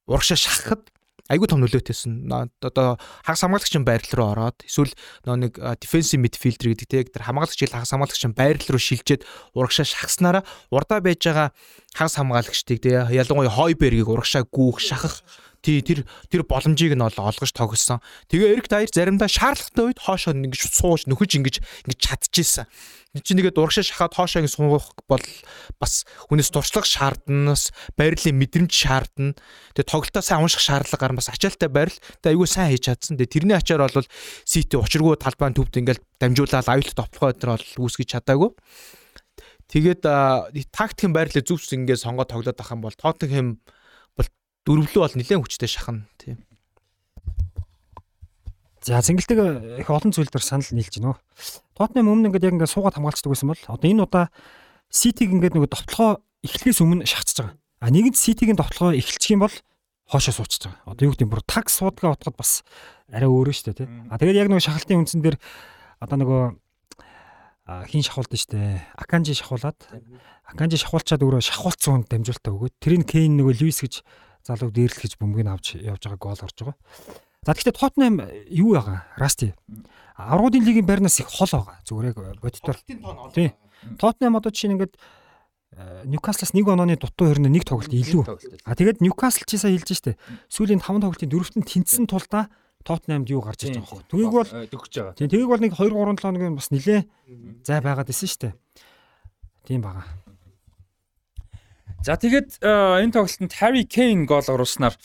урагшаа 0.08 0.38
шахахад 0.40 0.90
айгүй 1.28 1.48
том 1.52 1.60
нөлөөтэйсэн. 1.64 2.28
Одоо 2.64 2.96
хагас 3.24 3.44
хамгаалагчийн 3.44 3.84
байрлал 3.84 4.16
руу 4.16 4.28
ороод 4.32 4.64
эсвэл 4.64 4.96
нэг 5.28 5.60
defensive 5.84 6.24
midfielder 6.24 6.72
гэдэг 6.72 6.88
тийм 6.88 7.12
тэр 7.12 7.28
хамгаалагч 7.28 7.60
ил 7.68 7.76
хагас 7.76 7.92
хамгаалагчийн 7.92 8.34
байрлал 8.36 8.72
руу 8.72 8.82
шилжээд 8.82 9.28
урагшаа 9.52 9.86
шахаснараа 9.88 10.44
урдаа 10.72 11.04
байж 11.04 11.20
байгаа 11.28 11.52
хагас 11.92 12.16
хамгаалагчдыг 12.16 12.80
тийм 12.80 13.12
ялангуяа 13.12 13.52
Хойбергийг 13.52 14.08
урагшаа 14.08 14.48
гүүх 14.48 14.80
шахах 14.80 15.20
Тий 15.62 15.82
тэр 15.82 16.06
тэр 16.30 16.44
боломжийг 16.46 16.94
нь 16.94 17.04
олгож 17.04 17.52
тогссон. 17.52 18.00
Тэгээ 18.30 18.54
Эрик 18.58 18.68
Дайр 18.70 18.90
заримдаа 18.92 19.28
шаардлагатай 19.28 19.86
үед 19.90 20.00
хоошоо 20.00 20.34
ингэж 20.38 20.62
сууж 20.70 21.10
нөхөж 21.10 21.32
ингэж 21.38 21.56
ингэж 21.88 22.00
чадчихсан. 22.00 22.66
Энд 23.18 23.26
чинь 23.26 23.42
нэгэ 23.42 23.58
дургашаа 23.58 23.82
шахаад 23.82 24.14
хоошоо 24.14 24.46
ингэ 24.46 24.54
суух 24.54 24.94
бол 25.10 25.26
бас 25.82 26.06
хүнээс 26.30 26.54
туршлага 26.54 26.86
шаарднаас 26.86 27.74
байрлалын 27.98 28.38
мэдрэмж 28.38 28.70
шаардна. 28.70 29.34
Тэгээ 29.74 29.90
тоглолтоо 29.90 30.22
сайн 30.22 30.46
унших 30.46 30.62
шаардлага 30.62 31.02
гарна 31.02 31.18
бас 31.18 31.34
ачаалтай 31.34 31.72
байрал. 31.72 31.98
Тэгээ 32.22 32.36
айгүй 32.38 32.48
сайн 32.48 32.70
хийж 32.76 32.84
чадсан. 32.86 33.18
Тэгээ 33.18 33.34
тэрний 33.34 33.58
ачаар 33.58 33.90
бол 33.90 34.06
Сити 34.46 34.78
учиргүй 34.78 35.18
талбайн 35.18 35.58
төвд 35.58 35.82
ингээл 35.82 36.04
дамжуулаад 36.22 36.70
аюулт 36.70 36.94
товтлогоо 36.94 37.34
өдр 37.34 37.50
бол 37.58 37.68
үүсгэж 37.82 38.08
чадаагүй. 38.14 38.54
Тэгээд 39.68 40.06
тактикийн 40.72 41.12
байрлал 41.12 41.44
зүвс 41.44 41.76
ингээд 41.76 42.00
сонгоод 42.00 42.32
тоглоод 42.32 42.56
ах 42.56 42.72
юм 42.72 42.82
бол 42.86 42.96
Тоттенхэм 42.96 43.60
дөрвөлөө 44.68 45.02
бол 45.08 45.16
нэлээд 45.16 45.40
хүчтэй 45.40 45.72
шахна 45.72 46.04
тийм. 46.20 46.44
За 48.84 49.00
цэнгэлдэг 49.00 49.80
их 49.80 49.90
олон 49.90 50.12
зүйл 50.12 50.28
дээр 50.28 50.44
санал 50.44 50.68
нийлж 50.76 51.00
гинөө. 51.00 51.16
Тотнем 51.80 52.12
өмнө 52.12 52.32
ингээд 52.32 52.52
яг 52.52 52.54
ингээд 52.60 52.72
суугаад 52.76 53.00
хамгаалцдаг 53.00 53.32
байсан 53.32 53.52
бол 53.52 53.64
одоо 53.68 53.88
энэ 53.88 54.04
удаа 54.04 54.28
Ситиг 54.88 55.32
ингээд 55.32 55.56
нөгөө 55.56 55.72
довтлогоо 55.72 56.24
эхлэхээс 56.44 56.80
өмнө 56.80 57.04
шахацж 57.04 57.44
байгаа. 57.44 57.56
А 57.84 57.92
нэгэнт 57.92 58.16
Ситигийн 58.16 58.56
довтлогоо 58.56 58.96
эхэлчих 58.96 59.36
юм 59.36 59.44
бол 59.44 59.56
хоошоо 60.08 60.34
суучихж 60.34 60.72
байгаа. 60.72 60.88
Одоо 60.88 61.04
юу 61.08 61.12
гэдэг 61.16 61.26
юм 61.28 61.32
бүр 61.36 61.44
такс 61.44 61.84
суудгаа 61.84 62.16
утгаад 62.16 62.40
бас 62.40 62.64
арай 63.12 63.28
өөрөө 63.28 63.54
шүү 63.54 63.66
дээ 63.76 63.80
тий. 63.84 63.88
А 64.08 64.16
тэгээд 64.16 64.40
яг 64.40 64.48
нөгөө 64.48 64.64
шахалтын 64.64 65.00
үндсэн 65.04 65.22
дээр 65.22 65.38
одоо 66.00 66.18
нөгөө 66.24 66.44
хин 67.92 68.04
шахуулдаг 68.08 68.40
шүү 68.40 68.52
дээ. 68.56 68.80
Аканжи 68.96 69.36
шахуулад 69.36 69.78
Аканжи 70.48 70.80
шахуулчаад 70.80 71.22
өөрөө 71.28 71.44
шахуулцсан 71.44 71.92
хүнд 71.92 72.08
дамжуултаа 72.08 72.56
өгөөд 72.56 72.76
тэрийг 72.80 73.04
Кейн 73.04 73.36
нөгөө 73.36 73.60
Льюис 73.60 73.84
гэж 73.84 74.00
залууг 74.48 74.72
дээрлэхэж 74.72 75.20
бөмбөгийг 75.20 75.52
авч 75.52 75.76
явж 75.84 76.02
байгаа 76.08 76.22
гол 76.24 76.40
гарч 76.40 76.58
байгаа. 76.64 76.78
За 77.44 77.54
тэгэхээр 77.54 77.78
Тоттенхэм 77.78 78.16
юу 78.56 78.72
байгаа? 78.80 79.04
Расти. 79.20 79.52
Аврагын 80.16 80.64
лигийн 80.64 80.88
байрнаас 80.88 81.20
их 81.20 81.28
хол 81.28 81.52
байгаа. 81.52 81.78
Зүгээр 81.84 82.08
яг 82.16 82.40
бодитоор. 82.40 82.80
Тийм. 83.36 83.52
Тоттенхэм 84.00 84.40
одоо 84.40 84.52
жишээ 84.52 84.72
нь 84.72 84.76
ингээд 84.80 84.96
Ньюкаслаас 85.78 86.56
нэг 86.58 86.66
онооны 86.66 86.98
дутуу 86.98 87.30
хөрнө 87.30 87.52
нэг 87.52 87.68
тоглолт 87.68 87.92
илүү. 87.92 88.24
А 88.66 88.74
тэгээд 88.74 89.04
Ньюкасл 89.04 89.46
чи 89.46 89.60
сая 89.62 89.76
хэлж 89.76 89.94
штэ. 89.94 90.18
Сүүлийн 90.50 90.82
5 90.82 91.04
тоглолтын 91.06 91.30
дөрөвт 91.30 91.56
нь 91.60 91.68
тэнцсэн 91.68 92.10
тулдаа 92.10 92.50
Тоттенхэмд 92.88 93.30
юу 93.30 93.44
гарч 93.44 93.68
ирж 93.68 93.84
байгаа 93.84 94.00
юм. 94.00 94.08
Тгийг 94.10 94.32
бол 94.32 94.48
төгсөж 94.48 94.96
байгаа. 94.96 95.16
Тийм 95.20 95.30
тгийг 95.30 95.52
бол 95.52 95.62
нэг 95.62 95.76
2 95.76 95.92
3 95.92 96.18
7 96.18 96.24
хоногийн 96.24 96.56
бас 96.58 96.72
нилээ 96.72 97.02
зай 97.68 97.80
байгаад 97.84 98.10
исэн 98.10 98.32
штэ. 98.32 98.50
Тийм 99.68 99.84
бага. 99.84 100.08
За 102.06 102.16
тэгээд 102.18 102.62
энэ 102.64 103.14
тоглолтод 103.14 103.54
Harry 103.62 103.86
Kane 103.88 104.26
гол 104.26 104.46
оруулснаар 104.46 104.96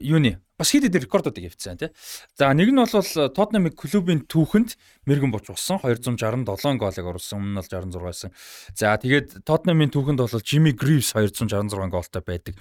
юуны 0.00 0.40
бас 0.54 0.70
хэд 0.70 0.86
хэдэн 0.86 1.02
рекордуудыг 1.02 1.50
явьцсан 1.50 1.78
тий. 1.78 1.90
За 2.38 2.54
нэг 2.54 2.70
нь 2.70 2.78
бол 2.78 2.86
Tottenham 2.86 3.74
клубын 3.74 4.22
түүхэнд 4.30 4.78
мэрэгэн 5.02 5.34
боч 5.34 5.50
болсон 5.50 5.82
267 5.82 6.78
голыг 6.78 7.06
оруулсан. 7.10 7.42
Өмнө 7.42 7.50
нь 7.50 7.58
бол 7.58 7.66
66 7.66 7.98
байсан. 7.98 8.30
За 8.78 8.94
тэгээд 8.94 9.42
Tottenham-ын 9.42 9.90
түүхэнд 9.90 10.22
бол 10.22 10.46
Jimmy 10.46 10.70
Greaves 10.70 11.10
266 11.10 11.90
голтой 11.90 12.22
байдаг. 12.22 12.54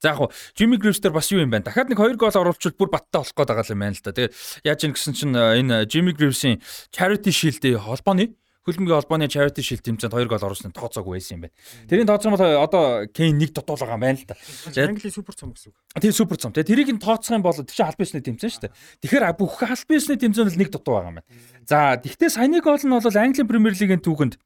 За 0.00 0.16
яг 0.16 0.32
Jimmy 0.56 0.80
Greaves 0.80 1.04
дээр 1.04 1.12
бас 1.12 1.28
юу 1.32 1.44
юм 1.44 1.52
байна? 1.52 1.68
Дахиад 1.68 1.92
нэг 1.92 2.00
2 2.00 2.16
гол 2.16 2.32
оруулчихвал 2.32 2.80
бүр 2.80 2.90
баттай 2.96 3.20
болох 3.20 3.36
гээд 3.36 3.50
байгаа 3.52 3.72
юм 3.76 3.80
байна 3.84 3.96
л 3.96 4.04
да. 4.04 4.12
Тэгээд 4.16 4.34
яаж 4.64 4.80
юм 4.88 4.92
гэсэн 4.96 5.12
чинь 5.12 5.36
энэ 5.36 5.84
Jimmy 5.84 6.16
Greaves-ийн 6.16 6.64
Charity 6.96 7.28
Shield-ийн 7.28 7.76
холбооны 7.76 8.32
хөлбөмбөгийн 8.64 8.98
холбооны 9.04 9.28
charity 9.28 9.60
shield 9.60 9.84
тэмцээнд 9.84 10.16
2 10.16 10.24
гол 10.24 10.46
оруулсан 10.48 10.72
тооцоогүй 10.72 11.20
байсан 11.20 11.36
юм 11.36 11.42
байна. 11.44 11.56
Тэрийн 11.84 12.08
тооцоо 12.08 12.32
бол 12.32 12.64
одоо 12.64 13.04
Кейн 13.12 13.36
нэг 13.36 13.52
дутуул 13.52 13.76
байгаа 13.76 14.00
юм 14.00 14.04
байна 14.04 14.18
л 14.18 14.24
да. 14.24 14.36
Английн 14.72 15.12
супер 15.12 15.36
цом 15.36 15.52
гэсэн 15.52 15.68
үг. 15.68 15.76
Тийм 16.00 16.12
супер 16.16 16.36
цом. 16.40 16.56
Тэгээ 16.56 16.70
тэрийг 16.72 16.90
нь 16.96 17.02
тооцох 17.04 17.36
юм 17.36 17.44
бол 17.44 17.52
тэр 17.52 17.68
чинь 17.68 17.84
аль 17.84 18.00
бисны 18.00 18.24
тэмцээн 18.24 18.52
шүү 18.56 18.62
дээ. 18.64 18.76
Тэгэхээр 19.04 19.36
бүх 19.36 19.60
аль 19.60 19.84
бисны 19.84 20.16
тэмцээнд 20.16 20.52
л 20.56 20.60
нэг 20.64 20.72
дутуу 20.72 20.96
байгаа 20.96 21.12
юм 21.12 21.18
байна. 21.20 21.28
За 21.68 22.00
тэгвэл 22.00 22.32
саяны 22.32 22.64
гол 22.64 22.80
нь 22.80 22.88
бол 22.88 23.04
Английн 23.04 23.48
Премьер 23.48 23.76
Лигийн 23.76 24.00
түүхэнд 24.00 24.40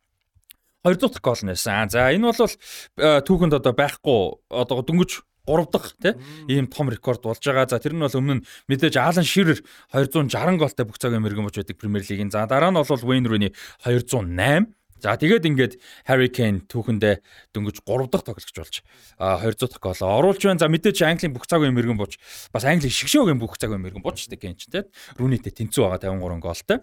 200 0.82 1.14
дахь 1.14 1.22
гол 1.22 1.42
нь 1.46 1.54
байсан. 1.54 1.86
За 1.86 2.10
энэ 2.10 2.26
бол 2.26 2.50
түүхэнд 2.98 3.54
одоо 3.54 3.72
байхгүй 3.74 4.18
одоо 4.50 4.82
дөнгөж 4.82 5.27
3 5.48 5.72
дахь 5.72 5.96
тий 5.96 6.12
ийм 6.52 6.68
том 6.68 6.92
рекорд 6.92 7.24
болж 7.24 7.40
байгаа. 7.40 7.64
За 7.64 7.80
тэр 7.80 7.96
нь 7.96 8.04
бол 8.04 8.12
өмнө 8.12 8.44
нь 8.44 8.46
мэдээж 8.68 9.00
Алан 9.00 9.24
Ширер 9.24 9.64
260 9.96 10.60
голтой 10.60 10.84
бүх 10.84 11.00
цагийн 11.00 11.24
мэрэгэн 11.24 11.48
болж 11.48 11.56
байдаг 11.56 11.80
Премьер 11.80 12.04
Лигийн. 12.04 12.28
За 12.28 12.44
дараа 12.44 12.68
нь 12.68 12.76
бол 12.76 12.84
Wayne 12.84 13.24
Rooney 13.24 13.50
208 13.88 14.76
За 14.98 15.14
тэгээд 15.14 15.46
ингээд 15.46 15.72
Harry 16.10 16.26
Kane 16.26 16.66
түүхэндээ 16.66 17.22
дөнгөж 17.54 17.86
3 17.86 18.10
дахь 18.10 18.26
тоглогч 18.26 18.50
болж 18.50 18.76
200 19.22 19.70
дахь 19.70 19.78
гол 19.78 20.02
оруулж 20.02 20.42
байна. 20.42 20.58
За 20.58 20.66
мэдээж 20.66 21.06
Английн 21.06 21.30
бүх 21.30 21.46
цагийн 21.46 21.70
мэрэгэн 21.70 21.94
бууч 21.94 22.18
бас 22.50 22.66
Английн 22.66 22.90
шигшөөгийн 22.90 23.38
бүх 23.38 23.54
цагийн 23.62 23.78
мэрэгэн 23.78 24.02
бууч 24.02 24.26
гэдэг 24.26 24.42
Kane 24.42 24.58
ч 24.58 24.66
тийм 24.66 24.90
Rooney-тэй 25.14 25.54
тэнцүү 25.54 25.86
байгаа 25.86 26.18
53 26.18 26.42
голтой. 26.42 26.78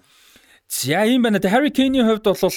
За 0.72 1.04
ийм 1.04 1.28
байна. 1.28 1.44
Harry 1.44 1.76
Kane-ийн 1.76 2.08
хувьд 2.08 2.24
бол 2.24 2.56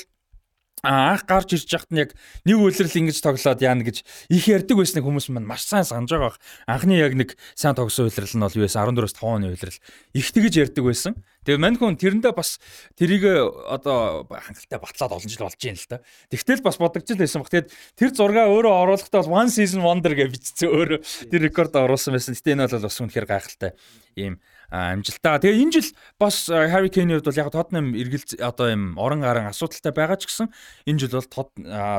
анх 0.82 1.26
гарч 1.26 1.54
ирж 1.54 1.70
яхад 1.72 1.90
нь 1.90 2.02
яг 2.02 2.10
нэг 2.46 2.56
үйлрэл 2.58 2.98
ингэж 3.02 3.18
тоглоод 3.22 3.62
яана 3.62 3.82
гэж 3.82 4.02
их 4.30 4.44
ярддаг 4.46 4.76
байсан 4.78 5.02
хүмүүс 5.02 5.28
маань 5.34 5.48
маш 5.48 5.66
сайн 5.66 5.84
санаж 5.84 6.10
байгаа. 6.12 6.38
Анхны 6.66 6.98
яг 6.98 7.14
нэг 7.18 7.34
сайн 7.58 7.74
тогсон 7.74 8.06
үйлрэл 8.06 8.36
нь 8.38 8.44
бол 8.44 8.58
байсан 8.62 8.86
14-өөс 8.86 9.14
5 9.18 9.26
оны 9.26 9.46
үйлрэл. 9.50 9.78
Их 10.14 10.28
тэгэж 10.30 10.54
ярддаг 10.68 10.84
байсан. 10.86 11.14
Тэгээ 11.48 11.64
мань 11.64 11.78
хүн 11.80 11.96
тэрэндээ 11.96 12.34
бас 12.36 12.60
тэрийг 12.98 13.24
одоо 13.24 14.28
хангалттай 14.28 14.78
батлаад 14.78 15.16
олон 15.16 15.30
жил 15.32 15.48
болж 15.48 15.62
юм 15.64 15.80
л 15.80 15.88
та. 15.88 16.04
Тэгтэл 16.28 16.60
бас 16.60 16.76
бодогч 16.76 17.08
л 17.08 17.22
байсан 17.24 17.40
баг. 17.40 17.48
Тэгээд 17.48 17.72
тэр 17.96 18.10
зургаа 18.12 18.52
өөрөө 18.52 18.74
оруулахдаа 18.84 19.24
бол 19.24 19.40
one 19.40 19.48
season 19.48 19.80
wonder 19.80 20.12
гэж 20.12 20.28
бичсэн 20.28 20.68
өөрөө 20.68 21.00
тэр 21.32 21.40
рекорд 21.48 21.72
оруулсан 21.72 22.12
байсан. 22.12 22.36
Гэтэ 22.36 22.52
энэ 22.52 22.68
бол 22.68 22.84
бас 22.84 23.00
үнэхээр 23.00 23.26
гайхалтай 23.32 23.72
ийм 24.12 24.36
амжилтаа. 24.68 25.40
Тэгээ 25.40 25.64
энэ 25.64 25.72
жил 25.72 25.88
бас 26.20 26.48
Harry 26.52 26.92
Kane-ийн 26.92 27.18
хувьд 27.18 27.28
бол 27.32 27.40
яг 27.40 27.48
Tottenham 27.52 27.96
эргэл 27.96 28.36
одоо 28.44 28.68
юм 28.68 29.00
орон 29.00 29.24
гарan 29.24 29.48
асуудалтай 29.48 29.92
байгаа 29.96 30.20
ч 30.20 30.28
гэсэн 30.28 30.52
энэ 30.84 31.00
жил 31.00 31.16
бол 31.16 31.48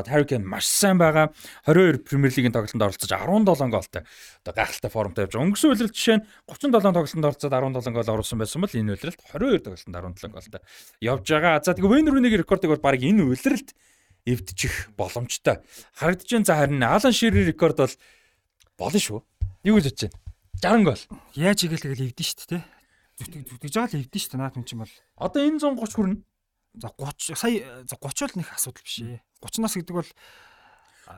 Harry 0.05 0.27
Kane 0.29 0.45
маш 0.45 0.69
сайн 0.69 1.01
байгаа. 1.01 1.33
22 1.65 2.05
Premier 2.05 2.29
League-ийн 2.29 2.53
тоглолтод 2.53 2.77
оролцож 2.77 3.09
17 3.09 3.73
голтой 3.73 4.05
одоо 4.45 4.53
гайхалтай 4.53 4.91
формтой 4.93 5.25
явж 5.25 5.33
байгаа. 5.33 5.45
Өнгөрсөн 5.49 5.69
үеэрл 5.73 5.93
жишээ 5.97 6.17
нь 6.21 6.25
37 6.45 6.93
тоглолтод 6.93 7.25
оролцоод 7.25 7.53
17 7.57 7.89
гол 7.89 8.13
оруулсан 8.13 8.37
байсан 8.37 8.61
бол 8.61 8.77
энэ 8.77 8.91
үеэрэлд 8.93 9.19
22 9.33 9.65
тоглолтод 9.65 9.89
17 9.89 10.29
голтой 10.29 10.61
явж 11.01 11.25
байгаа. 11.25 11.57
За 11.65 11.73
тэгээ 11.73 11.89
Wayne 11.89 12.09
Rooney-гийн 12.13 12.41
рекордыг 12.45 12.69
бол 12.69 12.85
баг 12.85 13.01
энэ 13.01 13.25
үеэрэлд 13.25 13.73
эвдчих 14.29 14.93
боломжтой. 14.93 15.65
Харагдаж 15.97 16.29
байна. 16.29 16.45
За 16.45 16.53
харин 16.53 16.85
Alan 16.85 17.13
Shearer 17.17 17.49
рекорд 17.49 17.81
бол 17.81 17.95
болно 18.77 18.99
шүү. 19.01 19.23
Юу 19.65 19.81
гэж 19.81 19.89
бодож 19.89 20.05
байна? 20.05 20.28
60 20.59 20.83
гол. 20.83 21.01
Яаж 21.39 21.59
игээл 21.63 21.83
тэгэл 21.87 22.05
эвдэн 22.11 22.25
шүү 22.27 22.47
дээ. 22.51 22.63
Зүтгэж 23.19 23.43
зүтгэж 23.47 23.73
байгаа 23.79 23.91
л 23.95 24.01
эвдэн 24.03 24.19
шүү 24.19 24.31
дээ. 24.35 24.41
Наад 24.43 24.55
хүн 24.55 24.67
чинь 24.67 24.81
бол 24.83 24.93
Одоо 25.19 25.41
энэ 25.47 25.59
130 25.63 25.95
хүрнэ. 25.95 26.17
за 26.79 26.89
30 26.95 27.35
сая 27.39 27.59
за 27.87 27.95
30 27.95 28.27
бол 28.27 28.35
нэг 28.39 28.47
асуудал 28.53 28.83
биш 28.83 28.97
ээ. 28.99 29.19
30 29.41 29.63
нас 29.63 29.73
гэдэг 29.79 29.95
бол 29.95 30.09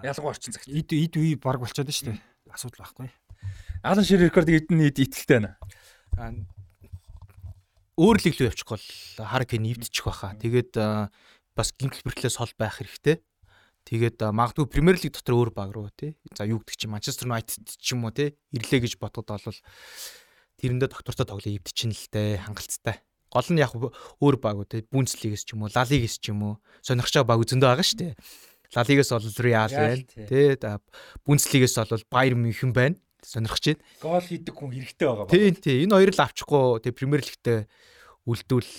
Ялангуяа 0.01 0.31
орчин 0.31 0.53
цагт. 0.55 0.69
эд 0.71 0.89
эд 0.93 1.13
үе 1.19 1.35
баг 1.35 1.59
болчиход 1.59 1.89
шүү 1.91 2.15
дээ. 2.15 2.19
Асуудал 2.53 2.85
байхгүй. 2.85 3.09
Alan 3.83 4.05
Shearer 4.05 4.29
рекордыг 4.29 4.61
эдэн 4.63 4.77
нийт 4.77 5.01
итгэлтэй 5.01 5.41
байна. 6.15 6.45
Өөр 7.99 8.17
лиг 8.23 8.35
рүү 8.39 8.49
явчих 8.49 8.69
бол 8.69 8.85
хар 9.19 9.43
кэн 9.45 9.67
эвдчих 9.67 10.05
байхаа. 10.05 10.37
Тэгээд 10.39 10.73
бас 11.57 11.69
гинтл 11.75 12.01
бэрхлээс 12.07 12.39
хол 12.39 12.53
байх 12.55 12.79
хэрэгтэй. 12.79 13.19
Тэгээд 13.87 14.21
магадгүй 14.21 14.65
Премьер 14.69 14.97
лиг 15.01 15.17
дотор 15.17 15.35
өөр 15.35 15.51
баг 15.51 15.73
руу 15.73 15.89
тий. 15.91 16.15
За 16.37 16.45
юу 16.45 16.61
гэдэг 16.61 16.77
чинь 16.77 16.93
Манчестер 16.93 17.27
Юнайтед 17.27 17.65
ч 17.65 17.97
юм 17.97 18.05
уу 18.05 18.13
тий. 18.13 18.37
Ирлээ 18.53 18.85
гэж 18.85 19.01
бодоход 19.01 19.41
бол 19.41 19.59
тэрэндээ 20.61 20.89
доктортой 20.93 21.25
тоглоо 21.25 21.51
эвдчихэн 21.57 21.91
л 21.91 22.05
дээ 22.13 22.45
хангалттай. 22.45 23.01
Гол 23.33 23.47
нь 23.49 23.61
яг 23.63 23.73
өөр 23.73 24.37
баг 24.37 24.61
уу 24.61 24.69
тий. 24.69 24.85
Бундслигээс 24.85 25.43
ч 25.49 25.57
юм 25.57 25.65
уу, 25.65 25.73
Ла 25.73 25.83
Лигээс 25.87 26.21
ч 26.21 26.29
юм 26.29 26.45
уу 26.45 26.53
сонирхчаа 26.85 27.25
баг 27.25 27.41
зөндөө 27.41 27.69
байгаа 27.73 27.87
шүү 27.87 27.99
дээ. 27.99 28.13
Ла 28.75 28.83
Лигээс 28.85 29.11
бол 29.11 29.27
Реал 29.41 29.73
байна 29.73 30.03
тий. 30.05 30.55
Бундслигээс 31.25 31.75
бол 31.81 32.05
Байер 32.11 32.35
Мюнхен 32.37 32.71
байна. 32.71 33.01
Сонирхож 33.25 33.65
байна. 33.65 33.81
Гол 34.01 34.21
хийдэг 34.21 34.53
хүн 34.53 34.71
хэрэгтэй 34.77 35.05
байгаа 35.09 35.25
ба. 35.25 35.33
Тий, 35.33 35.51
тий. 35.57 35.77
Энэ 35.85 35.93
хоёр 35.97 36.11
л 36.13 36.21
авчихгүй 36.25 36.81
тий 36.85 36.93
Премьер 36.93 37.21
лигтээ 37.21 37.59
үлдвэл 38.25 38.73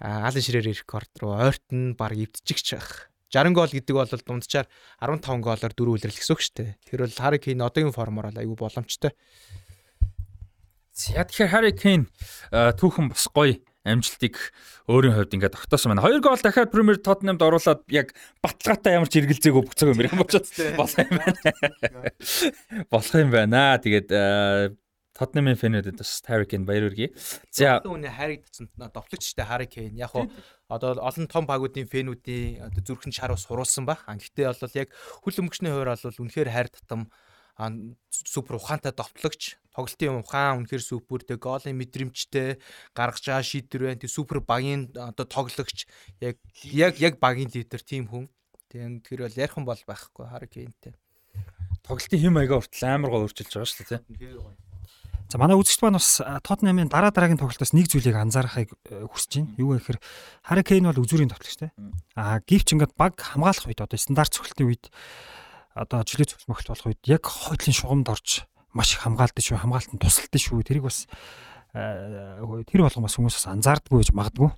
Алан 0.00 0.44
Ширээр 0.44 0.72
рекорд 0.72 1.12
руу 1.20 1.36
ойртон 1.36 1.96
баг 1.96 2.16
эвдчихэж 2.16 2.66
байх. 2.76 3.08
60 3.32 3.54
гол 3.56 3.72
гэдэг 3.72 3.94
бол 3.96 4.06
дунджаар 4.06 4.66
15 5.02 5.42
голоор 5.42 5.72
дөрөв 5.74 5.94
үлрэл 5.98 6.18
гэсэн 6.18 6.34
үг 6.34 6.42
шүү 6.42 6.56
дээ. 6.62 6.70
Тэр 6.86 7.00
бол 7.06 7.22
Harry 7.22 7.40
Kane 7.42 7.66
одоогийн 7.66 7.94
формоор 7.94 8.30
айгүй 8.30 8.56
боломжтой. 8.56 9.12
За 10.96 11.26
тэгэхээр 11.26 11.52
Harry 11.52 11.72
Kane 11.76 12.06
түүхэн 12.50 13.10
бас 13.12 13.26
гоё 13.28 13.60
амжилтыг 13.86 14.34
өөрийн 14.90 15.14
хувьд 15.14 15.34
ингээд 15.36 15.54
тогтоосон 15.54 15.94
байна. 15.94 16.02
Хоёр 16.02 16.20
гол 16.24 16.40
дахиад 16.40 16.74
Premier 16.74 16.98
Tottenham-д 16.98 17.42
оруулаад 17.42 17.86
яг 17.92 18.16
баталгаатай 18.42 18.98
ямар 18.98 19.06
ч 19.06 19.22
эргэлзээгүй 19.22 19.62
бүгцэг 19.62 19.94
юм 19.94 20.02
юм 20.02 20.18
болчиход 20.18 20.48
болох 20.74 20.98
юм 20.98 21.14
байна. 21.22 21.38
Болох 22.90 23.14
юм 23.14 23.30
байна. 23.30 23.78
Тэгээд 23.78 24.08
Tottenham-ийн 25.16 25.56
фэнүүдэд 25.56 25.96
бас 25.96 26.20
Harry 26.28 26.44
Kane 26.50 26.66
баяр 26.66 26.90
хүргэе. 26.90 27.14
За 27.54 27.80
үүний 27.86 28.10
Harry 28.10 28.42
татсан 28.42 28.68
довтлогчтой 28.76 29.46
Harry 29.46 29.70
Kane 29.70 29.96
яг 29.96 30.12
хуу 30.12 30.26
одоо 30.68 30.98
олон 30.98 31.26
том 31.30 31.46
багуудын 31.46 31.86
фэнүүдийн 31.86 32.66
одоо 32.66 32.82
зүрхэн 32.82 33.14
шар 33.14 33.32
ус 33.32 33.46
хуруулсан 33.46 33.86
баг. 33.86 34.02
Гэхдээ 34.06 34.50
бол 34.50 34.80
яг 34.80 34.88
хүл 35.22 35.40
өмгчний 35.46 35.70
хувьд 35.70 36.02
бол 36.02 36.22
үнэхээр 36.26 36.50
хайр 36.50 36.68
татам 36.70 37.10
супер 38.10 38.58
ухаантай 38.60 38.92
довтлогч 38.92 39.56
тоглолтын 39.72 40.20
ухаан 40.20 40.64
үнэхээр 40.64 40.82
супер 40.82 41.24
тэг 41.24 41.40
голын 41.40 41.76
мэдрэмжтэй 41.78 42.60
гаргаж 42.92 43.24
байгаа 43.24 43.44
шийдвэр 43.44 43.82
байна. 43.92 44.02
Тэг 44.02 44.10
супер 44.12 44.40
багийн 44.44 44.92
одоо 44.92 45.24
тоглогч 45.24 45.88
яг 46.20 46.36
яг 46.64 47.00
яг 47.00 47.16
багийн 47.16 47.48
лидер 47.48 47.80
тийм 47.80 48.08
хүн. 48.08 48.28
Тэг 48.68 49.06
тэр 49.08 49.24
бол 49.24 49.40
ярих 49.40 49.56
юм 49.56 49.64
бол 49.64 49.80
байхгүй 49.86 50.24
Harry 50.28 50.48
Kane-тэй. 50.50 50.94
тоглолтын 51.86 52.20
хэм 52.20 52.34
маягаа 52.34 52.60
хүртэл 52.60 52.88
амар 52.90 53.10
гоо 53.14 53.22
өөрчилж 53.24 53.52
байгаа 53.54 53.70
шүү 53.70 53.86
дээ. 53.88 54.65
За 55.26 55.38
манай 55.42 55.58
үзэгч 55.58 55.82
маань 55.82 55.98
бас 55.98 56.22
Tottenham-ын 56.46 56.86
дараа 56.86 57.10
дараагийн 57.10 57.42
тоглолтоос 57.42 57.74
нэг 57.74 57.90
зүйлийг 57.90 58.14
анзаарахыг 58.14 58.70
хүсэж 59.10 59.42
байна. 59.42 59.54
Юу 59.58 59.74
гэхээр 59.74 59.98
Harry 60.46 60.62
Kane 60.62 60.86
бол 60.86 61.02
үзүүрийн 61.02 61.34
тоглогч 61.34 61.58
те. 61.58 61.74
Аа 62.14 62.38
гівч 62.46 62.70
ингээд 62.70 62.94
баг 62.94 63.18
хамгаалах 63.18 63.66
үед 63.66 63.82
одоо 63.82 63.98
стандарт 63.98 64.30
цогцолтын 64.30 64.70
үед 64.70 64.86
одоо 65.74 66.06
жилийн 66.06 66.30
цогц 66.30 66.46
мохилт 66.46 66.70
болох 66.70 66.86
үед 66.94 67.02
яг 67.10 67.26
хойтлын 67.26 67.74
шугамд 67.74 68.06
орж 68.06 68.46
маш 68.70 68.94
их 68.94 69.02
хамгаалдаг 69.02 69.42
шүү, 69.42 69.58
хамгаалтанд 69.66 69.98
тусалдаг 69.98 70.38
шүү. 70.38 70.62
Тэрийг 70.62 70.86
бас 70.86 71.10
тэр 71.74 72.80
болгон 72.86 73.04
бас 73.04 73.18
хүмүүс 73.18 73.36
бас 73.36 73.50
анзаардаггүй 73.50 74.06
гэж 74.06 74.14
магадгүй. 74.14 74.50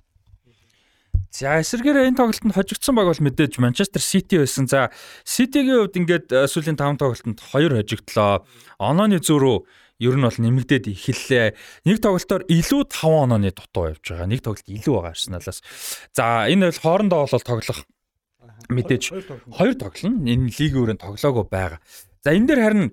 За 1.29 1.59
эсэргээр 1.61 2.09
энэ 2.09 2.17
тоглолтод 2.17 2.53
хожигдсон 2.57 2.95
баг 2.97 3.09
бол 3.09 3.21
мэдээж 3.21 3.61
Манчестер 3.61 4.01
Сити 4.01 4.41
байсан. 4.41 4.65
За 4.65 4.89
Ситигийн 5.25 5.85
хувьд 5.85 5.99
ингээд 5.99 6.27
сүүлийн 6.49 6.79
5 6.79 6.97
тоглолтод 6.97 7.37
2 7.37 7.69
хожигдлоо. 7.69 8.45
Онооны 8.81 9.21
зөрүү 9.21 9.57
ер 9.99 10.15
нь 10.15 10.23
бол 10.23 10.39
нэмэгдээд 10.39 10.91
эхэллээ. 10.95 11.47
Нэг 11.83 11.97
тоглолтоор 11.99 12.47
илүү 12.47 12.81
5 12.87 13.29
онооны 13.29 13.51
дутуу 13.51 13.91
явж 13.91 14.03
байгаа. 14.07 14.31
Нэг 14.31 14.41
тоглолт 14.41 14.67
илүү 14.67 14.93
байгаа 14.95 15.11
Арсеналаас. 15.11 15.59
За 16.15 16.47
энэ 16.47 16.71
бол 16.71 16.83
хоорондоо 16.83 17.27
бол 17.27 17.43
тоглох 17.43 17.83
мэдээж 18.71 19.03
хоёр 19.51 19.75
тоглоно. 19.75 20.23
Энэ 20.23 20.51
лигийн 20.55 20.79
өрөөнд 20.79 21.03
тоглоагүй 21.03 21.45
байгаа. 21.51 21.79
За 22.23 22.31
энэ 22.31 22.47
дээр 22.47 22.63
харин 22.63 22.87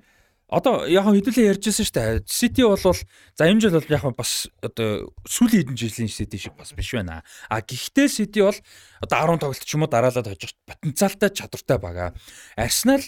одоо 0.47 0.87
яг 0.87 1.11
хэдүүлээ 1.11 1.59
ярьжсэн 1.59 1.87
шүү 1.87 1.97
дээ. 1.99 2.23
Сити 2.31 2.63
бол 2.63 2.79
за 2.79 3.43
энэ 3.43 3.61
жил 3.61 3.75
бол 3.75 3.91
яг 3.91 4.05
бас 4.15 4.47
одоо 4.63 5.11
сүүлийн 5.27 5.67
хэдэн 5.67 5.79
жилийн 5.79 6.11
Сити 6.11 6.39
шиг 6.39 6.55
бас 6.55 6.71
биш 6.71 6.95
байна. 6.95 7.27
А 7.51 7.63
гэхдээ 7.63 8.07
Сити 8.07 8.41
бол 8.47 8.59
одоо 9.03 9.19
10 9.35 9.43
тоглолт 9.43 9.67
ч 9.67 9.75
юм 9.75 9.83
уу 9.83 9.91
дараалаад 9.91 10.31
хожих 10.31 10.55
потенциалтай 10.67 11.31
чадвартай 11.35 11.79
байгаа. 11.83 12.09
Арсенал 12.55 13.03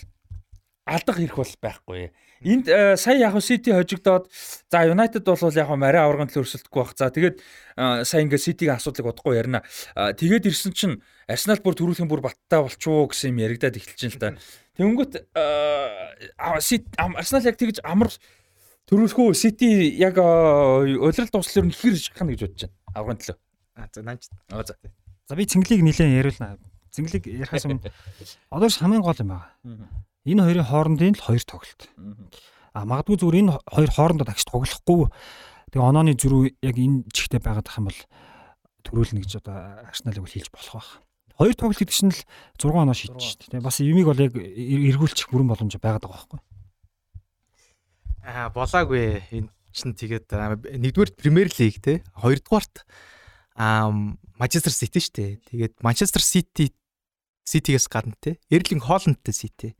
алдах 0.83 1.17
хэрэг 1.23 1.39
бол 1.39 1.55
байхгүй. 1.63 2.11
Энд 2.43 2.69
э, 2.69 2.97
сая 2.97 3.19
яг 3.19 3.35
Сити 3.43 3.71
хожигдоод 3.71 4.31
за 4.71 4.87
United 4.87 5.25
бол 5.25 5.53
яг 5.55 5.69
марай 5.75 6.03
аварган 6.03 6.31
төлөө 6.31 6.47
өрсөлдөхгүй 6.47 6.83
бах. 6.83 6.95
За 6.95 7.11
тэгээд 7.11 7.41
э, 7.41 8.05
сая 8.05 8.23
ингээд 8.23 8.43
Ситигийн 8.43 8.79
асуудлыг 8.79 9.11
бодохгүй 9.11 9.37
ярина. 9.37 9.63
Тэгээд 9.95 10.47
ирсэн 10.47 10.73
чинь 10.73 11.03
Арсенал 11.27 11.59
бүр 11.59 11.75
төрүүлхэн 11.75 12.07
бүр 12.07 12.23
баттай 12.23 12.63
болчихоо 12.63 13.11
гэсэн 13.11 13.35
юм 13.35 13.43
яригадад 13.43 13.77
эхэлж 13.77 14.15
байна 14.15 14.15
л 14.15 14.23
да. 14.23 14.31
Тэнгүүт 14.79 15.13
э, 15.19 16.31
Арсенал 16.39 17.49
яг 17.51 17.59
тэгж 17.59 17.83
амар 17.83 18.15
төрүүлэхүү 18.87 19.35
Сити 19.35 19.99
яг 19.99 20.15
улирал 20.23 21.31
дуслал 21.35 21.67
нь 21.67 21.75
ихэр 21.75 21.99
шахна 21.99 22.31
гэж 22.31 22.47
бодож 22.47 22.63
байна. 22.71 22.77
Аврагын 22.95 23.19
төлөө. 23.19 23.39
А 23.75 23.89
за 23.91 24.03
наач. 24.03 24.23
Аа 24.51 24.63
за. 24.63 24.79
За 25.29 25.35
би 25.37 25.45
цэнгэлийг 25.45 25.83
нэлээд 25.83 26.23
яриулна. 26.23 26.57
Цэнгэлийг 26.95 27.27
ярихаас 27.27 27.67
өмнө 27.67 27.91
одоо 28.55 28.69
хамгийн 28.71 29.03
гол 29.03 29.21
юм 29.21 29.29
байна. 29.35 30.08
Энэ 30.27 30.43
хоёрын 30.43 30.67
хоорондын 30.67 31.15
л 31.15 31.27
хоёр 31.27 31.45
тоглолт. 31.45 31.83
А 32.75 32.85
магадгүй 32.89 33.17
зүгээр 33.19 33.41
энэ 33.43 33.53
хоёр 33.67 33.91
хоорондоо 33.91 34.27
тагч 34.27 34.43
тоглохгүй 34.49 35.11
тэгээ 35.75 35.89
онооны 35.89 36.17
зөрүү 36.17 36.43
яг 36.65 36.77
энэ 36.79 37.07
чигтээ 37.13 37.43
байгаад 37.43 37.69
ах 37.69 37.79
юм 37.79 37.87
бол 37.91 38.01
төрүүлнэ 38.89 39.21
гэж 39.23 39.33
одоо 39.43 39.57
Арсеналыг 39.85 40.27
хэлж 40.27 40.49
болох 40.51 40.75
байх. 40.75 40.91
Хоёр 41.39 41.55
тоглолт 41.55 41.79
гэдэг 41.79 41.95
чинь 41.95 42.11
л 42.11 42.23
6 42.59 42.75
оноо 42.75 42.97
шийдэж 42.97 43.23
шүү 43.23 43.39
дээ. 43.55 43.63
Бас 43.63 43.79
юмыг 43.79 44.11
бол 44.11 44.19
яг 44.19 44.35
эргүүлчих 44.35 45.31
бүрэн 45.31 45.47
боломж 45.47 45.75
байгаад 45.79 46.03
байгаа 46.03 46.19
байхгүй. 46.19 46.41
Аа 48.27 48.51
болоогүй. 48.51 49.23
Энэ 49.31 49.49
чинь 49.71 49.95
тэгээд 49.95 50.27
нэгдүгээр 50.35 51.13
Премьер 51.15 51.49
Лиг 51.55 51.79
те 51.79 52.03
хоёрдугаарт 52.19 52.83
аа 53.55 53.95
Манчестер 54.35 54.75
Сити 54.75 54.99
шүү 54.99 55.15
дээ. 55.15 55.31
Тэгээд 55.47 55.75
Манчестер 55.79 56.23
Сити 56.27 56.75
Ситигээс 57.47 57.87
гадна 57.87 58.19
те 58.21 58.43
Эрлинг 58.51 58.83
Хоолндтэй 58.83 59.33
Сити. 59.33 59.79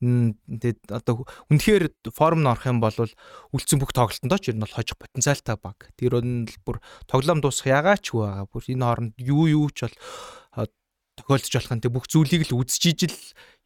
Тэгээд 0.00 0.88
одоо 0.88 1.28
үнэхээр 1.52 1.92
форм 2.16 2.40
нь 2.40 2.48
орох 2.48 2.64
юм 2.64 2.80
бол 2.80 2.96
үлдсэн 2.96 3.76
бүх 3.76 3.92
тоглолтондоо 3.92 4.40
ч 4.40 4.48
ер 4.48 4.56
нь 4.56 4.64
бол 4.64 4.72
хожих 4.72 4.96
потенциалтай 4.96 5.60
баг. 5.60 5.92
Тэр 6.00 6.24
нь 6.24 6.48
бүр 6.64 6.80
тоглоом 7.04 7.44
дуусах 7.44 7.68
ягаач 7.68 8.16
байгаа. 8.16 8.48
Бүр 8.48 8.64
энэ 8.64 8.80
хооронд 8.80 9.12
юу 9.20 9.44
юу 9.44 9.68
ч 9.68 9.84
бол 9.84 9.96
тохиолдож 11.20 11.52
болох 11.52 11.72
нь 11.76 11.82
тэг 11.84 11.92
бүх 11.92 12.08
зүйлийг 12.08 12.48
л 12.48 12.56
үзчихиж 12.64 13.12
л 13.12 13.18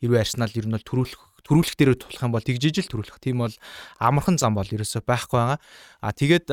хэрвээ 0.02 0.22
Арсенал 0.26 0.58
ер 0.58 0.66
нь 0.66 0.74
бол 0.74 0.82
төрүүлэх 0.82 1.22
төрүүлэх 1.46 1.76
дээр 1.78 1.94
тулах 1.94 2.24
юм 2.24 2.34
бол 2.34 2.42
тэгжиж 2.42 2.82
л 2.82 2.90
төрүүлэх. 2.90 3.22
Тийм 3.22 3.38
бол 3.44 3.54
амархан 4.02 4.40
зам 4.40 4.58
бол 4.58 4.66
ерөөсөй 4.66 5.06
байхгүй 5.06 5.38
байгаа. 5.38 5.58
А 6.02 6.10
тэгээд 6.10 6.46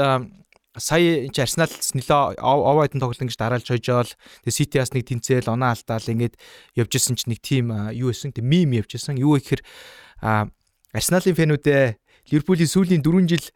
сая 0.78 1.28
энэ 1.28 1.42
Арсенал 1.44 1.72
нөлөө 1.72 2.40
овойдон 2.40 3.02
тоглолт 3.04 3.24
ингэж 3.24 3.38
дараалж 3.40 3.68
хойжоол 3.68 4.12
тэгээ 4.48 4.56
Ситиас 4.56 4.96
нэг 4.96 5.04
тэнцээл 5.08 5.52
оноо 5.52 5.76
алдаал 5.76 6.08
ингэж 6.08 6.40
явж 6.80 6.92
исэн 6.96 7.20
чинь 7.20 7.36
нэг 7.36 7.42
тим 7.44 7.72
юу 7.92 8.16
исэн 8.16 8.32
тэг 8.32 8.48
мим 8.48 8.72
явж 8.72 8.96
исэн 8.96 9.20
юу 9.20 9.36
гэхээр 9.36 9.62
Арсеналын 10.96 11.36
фэнүүдээ 11.36 11.86
Ливерпулийн 12.32 12.72
сүүлийн 12.72 13.04
4 13.04 13.28
жил 13.28 13.48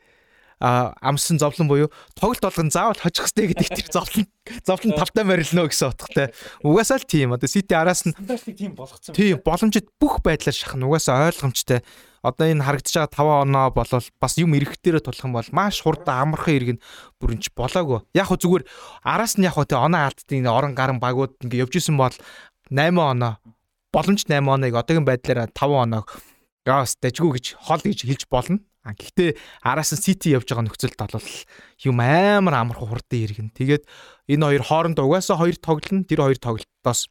а 0.60 0.96
амсан 1.02 1.38
зовлон 1.40 1.68
буюу 1.68 1.92
тоглолт 2.16 2.42
болгон 2.42 2.72
заавал 2.72 2.96
хожих 2.96 3.28
хэрэгтэй 3.28 3.48
гэдэг 3.52 3.70
тэр 3.76 3.92
зовлон 3.92 4.26
зовлон 4.64 4.96
тавтай 4.96 5.24
морилно 5.28 5.68
гэсэн 5.68 5.92
утгатай. 5.92 6.32
Угаасаа 6.64 7.04
л 7.04 7.08
тийм. 7.08 7.36
Одоо 7.36 7.48
Сити 7.52 7.76
араас 7.76 8.08
нь 8.08 8.16
тийм 8.56 8.72
болгоцсон. 8.76 9.16
Тийм 9.16 9.44
боломжит 9.44 9.92
бүх 10.00 10.24
байдлаар 10.24 10.56
шахна. 10.56 10.88
Угаасаа 10.88 11.28
ойлгомжтой. 11.28 11.84
Одоо 12.26 12.50
энэ 12.50 12.66
харагдаж 12.66 12.94
байгаа 13.14 13.46
5 13.46 13.46
оноо 13.46 13.68
болол 13.70 14.06
бас 14.18 14.34
юм 14.42 14.58
эрэхтэрэ 14.58 15.00
тулах 15.06 15.22
юм 15.22 15.38
бол 15.38 15.50
маш 15.54 15.82
хурдан 15.86 16.34
амархан 16.34 16.58
иргэн 16.58 16.80
бүрэнч 17.22 17.54
болоогүй. 17.54 18.02
Яг 18.18 18.28
хөө 18.34 18.40
зүгээр 18.42 18.64
араас 19.06 19.38
нь 19.38 19.46
яг 19.46 19.54
хөө 19.54 19.70
тэ 19.70 19.78
оноо 19.78 20.02
алдтын 20.10 20.50
орон 20.50 20.74
гарын 20.74 20.98
багууд 20.98 21.38
ингээ 21.46 21.64
явж 21.64 21.78
исэн 21.78 21.98
бол 22.02 22.16
8 22.74 22.98
оноо 22.98 23.38
боломж 23.94 24.26
8 24.26 24.42
оныг 24.42 24.74
одоогийн 24.74 25.06
байдлаар 25.06 25.54
5 25.54 25.86
оноо 25.86 26.04
гаас 26.66 26.98
дажгүй 26.98 27.38
гэж 27.38 27.46
хол 27.62 27.82
гэж 27.86 28.00
хэлж 28.10 28.26
болно. 28.28 28.60
А 28.86 28.94
гэхдээ 28.94 29.34
араас 29.66 29.94
нь 29.94 30.02
City 30.02 30.34
явж 30.38 30.46
байгаа 30.46 30.70
нөхцөлд 30.70 30.98
бол 30.98 31.30
юм 31.82 31.98
амар 32.02 32.54
амархан 32.54 32.90
хурдан 32.90 33.18
иргэн. 33.22 33.50
Тэгээд 33.54 33.84
энэ 34.30 34.46
хоёр 34.46 34.64
хоорондоо 34.66 35.06
угаасаа 35.10 35.42
хоёр 35.42 35.58
тоглолт 35.58 36.06
тэр 36.06 36.22
хоёр 36.22 36.38
тоглолтоос 36.38 37.10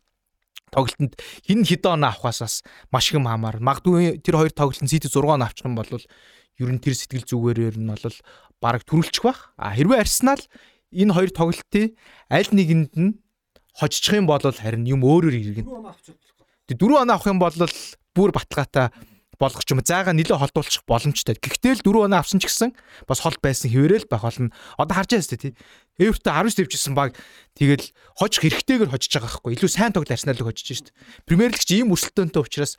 тоглолтод 0.72 1.18
хин 1.44 1.64
хэдэн 1.64 2.00
оноо 2.00 2.10
авахаас 2.14 2.62
маш 2.92 3.10
их 3.10 3.18
юм 3.18 3.26
хамаар. 3.28 3.60
Магадгүй 3.60 4.20
тэр 4.24 4.40
хоёр 4.40 4.52
тоглолтод 4.52 4.88
City 4.88 5.08
6 5.08 5.20
оноо 5.20 5.48
авчих 5.48 5.66
юм 5.66 5.76
бол 5.76 5.88
ер 5.90 6.70
нь 6.70 6.80
тэр 6.80 6.94
сэтгэл 6.94 7.26
зүгээрээр 7.26 7.76
нь 7.80 7.90
бол 7.90 8.16
бараг 8.62 8.82
төрүүлчих 8.86 9.24
бах. 9.26 9.52
А 9.58 9.74
хэрвээ 9.74 10.00
Арсенал 10.00 10.42
энэ 10.94 11.12
хоёр 11.12 11.30
тоглолтын 11.34 11.98
аль 12.30 12.50
нэгэнд 12.54 12.92
нь 12.94 13.18
хожчих 13.74 14.14
юм 14.14 14.26
бол 14.30 14.40
харин 14.40 14.86
юм 14.86 15.02
өөрөөр 15.02 15.34
иргэн. 15.34 15.66
4 15.66 16.78
оноо 16.78 17.14
авах 17.18 17.28
юм 17.28 17.42
бол 17.42 17.54
бүр 18.14 18.30
баталгаатай 18.30 18.94
болгох 19.38 19.66
юм 19.68 19.82
зайгаа 19.82 20.14
нэлээд 20.14 20.38
холдуулчих 20.38 20.86
боломжтой. 20.86 21.34
Гэхдээ 21.34 21.82
л 21.82 21.84
4 21.84 22.06
оноо 22.06 22.18
авсан 22.22 22.38
ч 22.38 22.46
гэсэн 22.46 22.70
бас 23.06 23.20
хол 23.20 23.36
байсан 23.42 23.70
хэвээрэл 23.70 24.06
байх 24.06 24.22
болно. 24.22 24.54
Одоо 24.78 24.94
харж 24.94 25.10
байгаа 25.10 25.26
сте 25.26 25.36
тий. 25.36 25.52
Эвертэ 25.98 26.30
19 26.30 26.66
дэвжсэн 26.66 26.94
баг 26.98 27.14
тэгэл 27.54 27.94
хожих 28.18 28.42
хэрэгтэйгээр 28.42 28.90
хожиж 28.90 29.14
байгаа 29.14 29.30
байхгүй. 29.30 29.54
Илүү 29.54 29.70
сайн 29.70 29.94
тоглол 29.94 30.10
Арсеналыг 30.10 30.42
хожиж 30.42 30.66
шít. 30.66 30.88
Премьер 31.22 31.54
лиг 31.54 31.62
чи 31.62 31.78
ийм 31.78 31.94
өрсөлдөөнтэй 31.94 32.42
учраас 32.42 32.74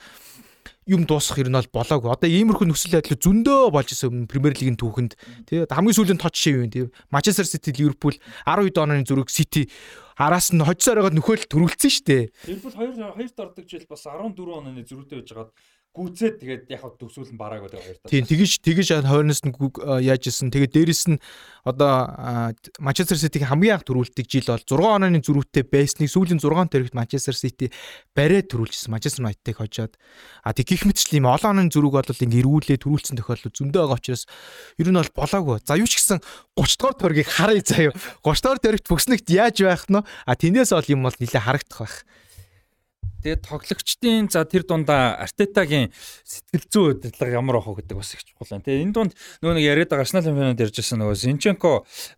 юм 0.85 1.05
дуусах 1.07 1.39
юм 1.39 1.55
бол 1.55 1.69
болоогүй. 1.71 2.11
Одоо 2.11 2.29
иймэрхүү 2.29 2.67
нөхцөл 2.67 2.99
байдал 2.99 3.17
зөндөө 3.17 3.71
болж 3.71 3.89
исэн 3.95 4.27
Премьер 4.27 4.53
лигийн 4.53 4.75
түүхэнд 4.75 5.15
тий 5.49 5.65
хамгийн 5.65 5.95
сүүлийн 5.95 6.19
тод 6.21 6.35
юу 6.45 6.67
юм 6.67 6.71
тий 6.71 6.85
Манчестер 7.09 7.47
Сити 7.47 7.71
Ливерпул 7.71 8.19
12 8.45 8.77
онооны 8.77 9.07
зүрэг 9.07 9.31
Сити 9.31 9.71
араас 10.19 10.53
нь 10.53 10.61
хожсоор 10.61 11.01
байгаа 11.01 11.15
нөхөөл 11.17 11.49
төрүүлсэн 11.49 11.91
шүү 11.91 12.05
дээ. 12.05 12.23
Ливерпул 12.51 12.75
2 12.77 12.99
2 12.99 13.33
дордог 13.33 13.65
жил 13.65 13.85
бас 13.89 14.05
14 14.05 14.37
онооны 14.37 14.85
зөрүүтэй 14.85 15.23
байж 15.23 15.29
байгаад 15.33 15.51
гүцээд 15.95 16.35
тэгээд 16.43 16.63
яг 16.75 16.81
хад 16.83 16.99
төгсүүл 16.99 17.31
нь 17.31 17.39
бараагүй 17.39 17.71
тэгээ 17.71 17.85
хоёр 17.87 17.99
та. 18.03 18.11
Тийм 18.11 18.27
тэгэж 18.27 18.51
тэгэж 18.59 18.87
хойноос 19.07 19.41
нь 19.47 19.55
яаж 20.03 20.23
исэн. 20.27 20.51
Тэгээд 20.51 20.75
дээрэс 20.75 21.03
нь 21.15 21.23
одоо 21.63 22.11
Манчестер 22.83 23.15
Ситигийн 23.15 23.47
хамгийн 23.47 23.79
анх 23.79 23.87
төрүүлдэг 23.87 24.27
жил 24.27 24.51
бол 24.51 24.59
6 24.59 24.75
онооны 24.75 25.23
зөрүүтэй 25.23 25.63
байсныг 25.63 26.11
сүүлийн 26.11 26.43
6 26.43 26.67
тэрэгт 26.67 26.93
Манчестер 26.99 27.33
Сити 27.33 27.71
барай 28.11 28.43
төрүүлжсэн. 28.43 28.91
Манчестер 28.91 29.23
Юнайтедыг 29.23 29.55
хожоод 29.55 29.95
а 30.43 30.51
тэг 30.51 30.67
гих 30.67 30.83
мэтчл 30.83 31.15
юм 31.15 31.31
олон 31.31 31.63
онооны 31.63 31.71
зөрүүг 31.71 31.95
бол 31.95 32.23
ингээ 32.27 32.43
эргүүлээ 32.43 32.77
төрүүлсэн 32.83 33.15
тохиолдол 33.15 33.55
зөндөө 33.55 33.81
байгаа 33.87 33.97
учраас 33.97 34.23
ер 34.75 34.87
нь 34.91 34.99
бол 34.99 35.15
болоогүй. 35.15 35.63
За 35.63 35.79
юу 35.79 35.87
ч 35.87 35.95
гэсэн 35.95 36.19
30 36.59 36.75
дугаар 36.75 36.95
төргийг 36.99 37.29
харъя 37.31 37.63
заяа. 37.63 37.95
30 38.21 38.43
дугаар 38.43 38.59
төрөгт 38.59 38.85
бүкснэгт 38.91 39.27
яаж 39.31 39.57
байх 39.63 39.87
нь 39.87 40.03
а 40.03 40.33
тэнээс 40.35 40.75
бол 40.75 40.91
юм 40.91 41.07
бол 41.07 41.15
нэлээ 41.15 41.39
харагдах 41.39 41.79
байх. 41.79 41.95
Тэгээд 43.25 43.41
тоглогчдын 43.41 44.29
за 44.29 44.45
тэр 44.45 44.69
дундаа 44.69 45.17
Артетагийн 45.17 45.89
сэтгэл 46.21 46.69
зүй 46.69 46.85
удирдлага 46.93 47.33
ямар 47.33 47.57
ах 47.57 47.65
вэ 47.65 47.81
гэдэг 47.81 47.97
бас 47.97 48.13
их 48.13 48.21
чухал 48.21 48.53
байна. 48.53 48.69
Тэгээд 48.69 48.85
энэ 48.85 48.93
дунд 48.93 49.17
нөгөө 49.41 49.55
нэг 49.57 49.65
яриад 49.65 49.89
байгаа 49.89 50.05
Арсенал 50.05 50.29
фэнүүд 50.29 50.61
ярьжсэн 50.61 51.01
нөгөө 51.01 51.17
Зинченко 51.17 51.71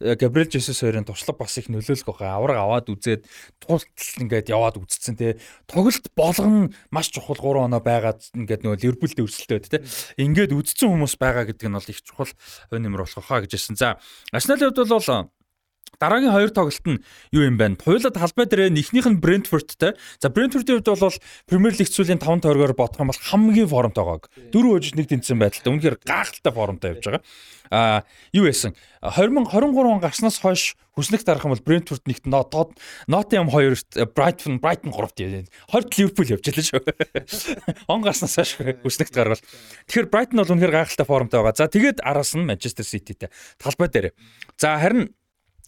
Габриэл 0.03 0.51
Жесус 0.51 0.83
хоёрын 0.83 1.07
туршлага 1.07 1.39
бас 1.47 1.55
их 1.55 1.71
нөлөөлөх 1.71 2.11
байгаа. 2.11 2.35
Авраг 2.35 2.59
аваад 2.59 2.91
үзээд 2.91 3.23
туултал 3.63 4.19
ингээд 4.19 4.51
яваад 4.51 4.75
үзсэн 4.83 5.15
те. 5.15 5.39
Тоглолт 5.63 6.11
болгон 6.11 6.75
маш 6.91 7.07
чухал 7.07 7.39
3 7.39 7.71
оноо 7.71 7.79
байгаад 7.79 8.27
ингээд 8.35 8.67
нөгөө 8.67 8.83
Ливерпулд 8.83 9.15
өрсөлдөд 9.23 9.71
те. 9.71 9.87
Ингээд 10.19 10.51
үзсэн 10.51 10.91
хүмүүс 10.91 11.15
байгаа 11.15 11.47
гэдэг 11.47 11.71
нь 11.71 11.77
бол 11.79 11.87
их 11.87 12.03
чухал 12.03 12.35
өн 12.75 12.83
нэмэр 12.83 13.07
болох 13.07 13.23
хаа 13.23 13.47
гэж 13.47 13.55
хэлсэн. 13.55 13.79
За 13.79 13.95
Арсеналын 14.35 14.75
хувьд 14.75 14.91
бол 14.91 15.31
Дараагийн 15.95 16.35
хоёр 16.35 16.51
тоглолт 16.51 16.85
нь 16.85 17.01
юу 17.31 17.43
юм 17.47 17.57
бэ? 17.57 17.79
Хуйлаад 17.81 18.13
талбай 18.13 18.45
дээр 18.45 18.75
эхнийх 18.75 19.07
нь 19.07 19.21
Brentford-тэй. 19.23 19.95
За 20.19 20.27
Brentford-ийн 20.27 20.83
хувьд 20.83 20.99
бол 20.99 21.17
Premier 21.47 21.73
League 21.73 21.89
сүүлийн 21.89 22.19
5 22.19 22.43
тойргоор 22.43 22.75
бодох 22.75 23.01
юм 23.01 23.09
бол 23.09 23.25
хамгийн 23.31 23.71
формтой 23.71 24.03
байгааг. 24.05 24.29
Дөрөв 24.51 24.77
хожиж 24.77 24.93
нэг 24.93 25.07
тэнцсэн 25.09 25.39
байдалтай. 25.39 25.71
Үнэхээр 25.73 25.97
гайхалтай 26.03 26.53
формтой 26.53 26.89
явж 26.93 27.03
байгаа. 27.07 27.23
Аа 27.71 28.03
юу 28.31 28.45
яасан? 28.47 28.75
2023 29.01 29.73
он 29.87 29.99
гарснаас 29.99 30.39
хойш 30.39 30.75
хүснэг 30.95 31.21
дарах 31.21 31.45
юм 31.45 31.53
бол 31.53 31.65
Brentford 31.65 32.03
нэгт 32.07 32.25
Нотод 32.25 32.73
Nottingham 33.05 33.51
2-т 33.51 34.07
Brighton 34.15 34.57
Brighton 34.57 34.89
3-т 34.89 35.21
явж 35.21 35.49
20 35.69 35.97
Liverpool 35.97 36.31
явж 36.31 36.43
байлаа 36.47 36.65
шүү. 36.65 36.81
Он 37.91 38.01
гарснаас 38.01 38.37
хойш 38.39 38.57
хүснэгт 38.81 39.13
гарвал. 39.13 39.41
Тэгэхээр 39.85 40.09
Brighton 40.09 40.41
бол 40.41 40.53
үнэхээр 40.57 40.73
гайхалтай 40.73 41.05
формтой 41.05 41.39
байгаа. 41.43 41.57
За 41.57 41.69
тэгээд 41.69 42.01
араас 42.01 42.33
нь 42.33 42.47
Manchester 42.47 42.87
City-тэй 42.87 43.29
талбай 43.61 43.91
дээр. 43.91 44.15
За 44.57 44.79
харин 44.81 45.13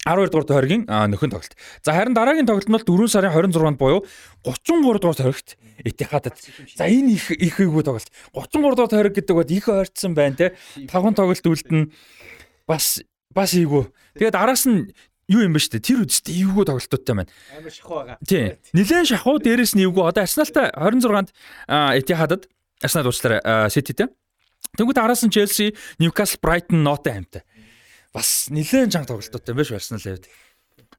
12 0.06 0.32
дугаар 0.32 0.48
тойргийн 0.48 0.84
нөхөн 0.88 1.28
тоглолт. 1.28 1.54
За 1.84 1.92
харин 1.92 2.16
дараагийн 2.16 2.48
тоглолт 2.48 2.68
нь 2.68 2.72
бол 2.72 2.88
4 3.04 3.12
сарын 3.12 3.32
26-нд 3.36 3.76
буюу 3.76 4.00
33 4.48 4.96
дугаар 4.96 5.16
тойрогт 5.16 5.60
Этихадад. 5.84 6.40
За 6.76 6.88
энэ 6.88 7.20
их 7.20 7.30
их 7.30 7.60
эйгүү 7.60 7.84
тоглолт. 7.84 8.08
33 8.32 8.80
дугаар 8.80 8.88
тойрог 8.88 9.12
гэдэг 9.12 9.36
бод 9.36 9.50
их 9.52 9.68
ойртсон 9.68 10.16
байна 10.16 10.36
те. 10.36 10.56
Тавхан 10.88 11.12
тоглолт 11.12 11.44
үлдэн 11.44 11.92
бас 12.64 13.04
бас 13.28 13.52
эйгүү. 13.52 13.92
Тэгээд 14.16 14.40
араас 14.40 14.64
нь 14.64 14.88
юу 15.28 15.44
юм 15.44 15.52
бэ 15.52 15.60
штэ 15.60 15.84
тэр 15.84 16.08
үстэй 16.08 16.48
эйгүү 16.48 16.64
тоглолтуудтай 16.64 17.14
байна. 17.20 17.28
Амар 17.60 17.72
шахуу 17.72 17.96
байгаа. 18.00 18.16
Тий. 18.24 18.56
Нилээн 18.72 19.04
шахуу 19.04 19.36
дээрэс 19.36 19.76
нь 19.76 19.84
эйгүү. 19.84 20.00
Одоо 20.00 20.24
Арсеналтай 20.24 20.72
26-нд 20.72 21.28
Этихадад 21.68 22.48
Арсенал 22.80 23.12
уучлаарай 23.12 23.68
Сититэй. 23.68 24.08
Тэнгүүд 24.76 25.00
араас 25.00 25.24
нь 25.24 25.32
Челси, 25.32 25.74
Ньюкасл, 25.98 26.38
Брайтон, 26.40 26.84
Ноттенхэмтэй 26.84 27.42
бас 28.14 28.48
нэлээд 28.50 28.92
чанга 28.92 29.14
тоглолттой 29.14 29.54
биш 29.54 29.72
Арсенал 29.72 30.02
явд. 30.04 30.26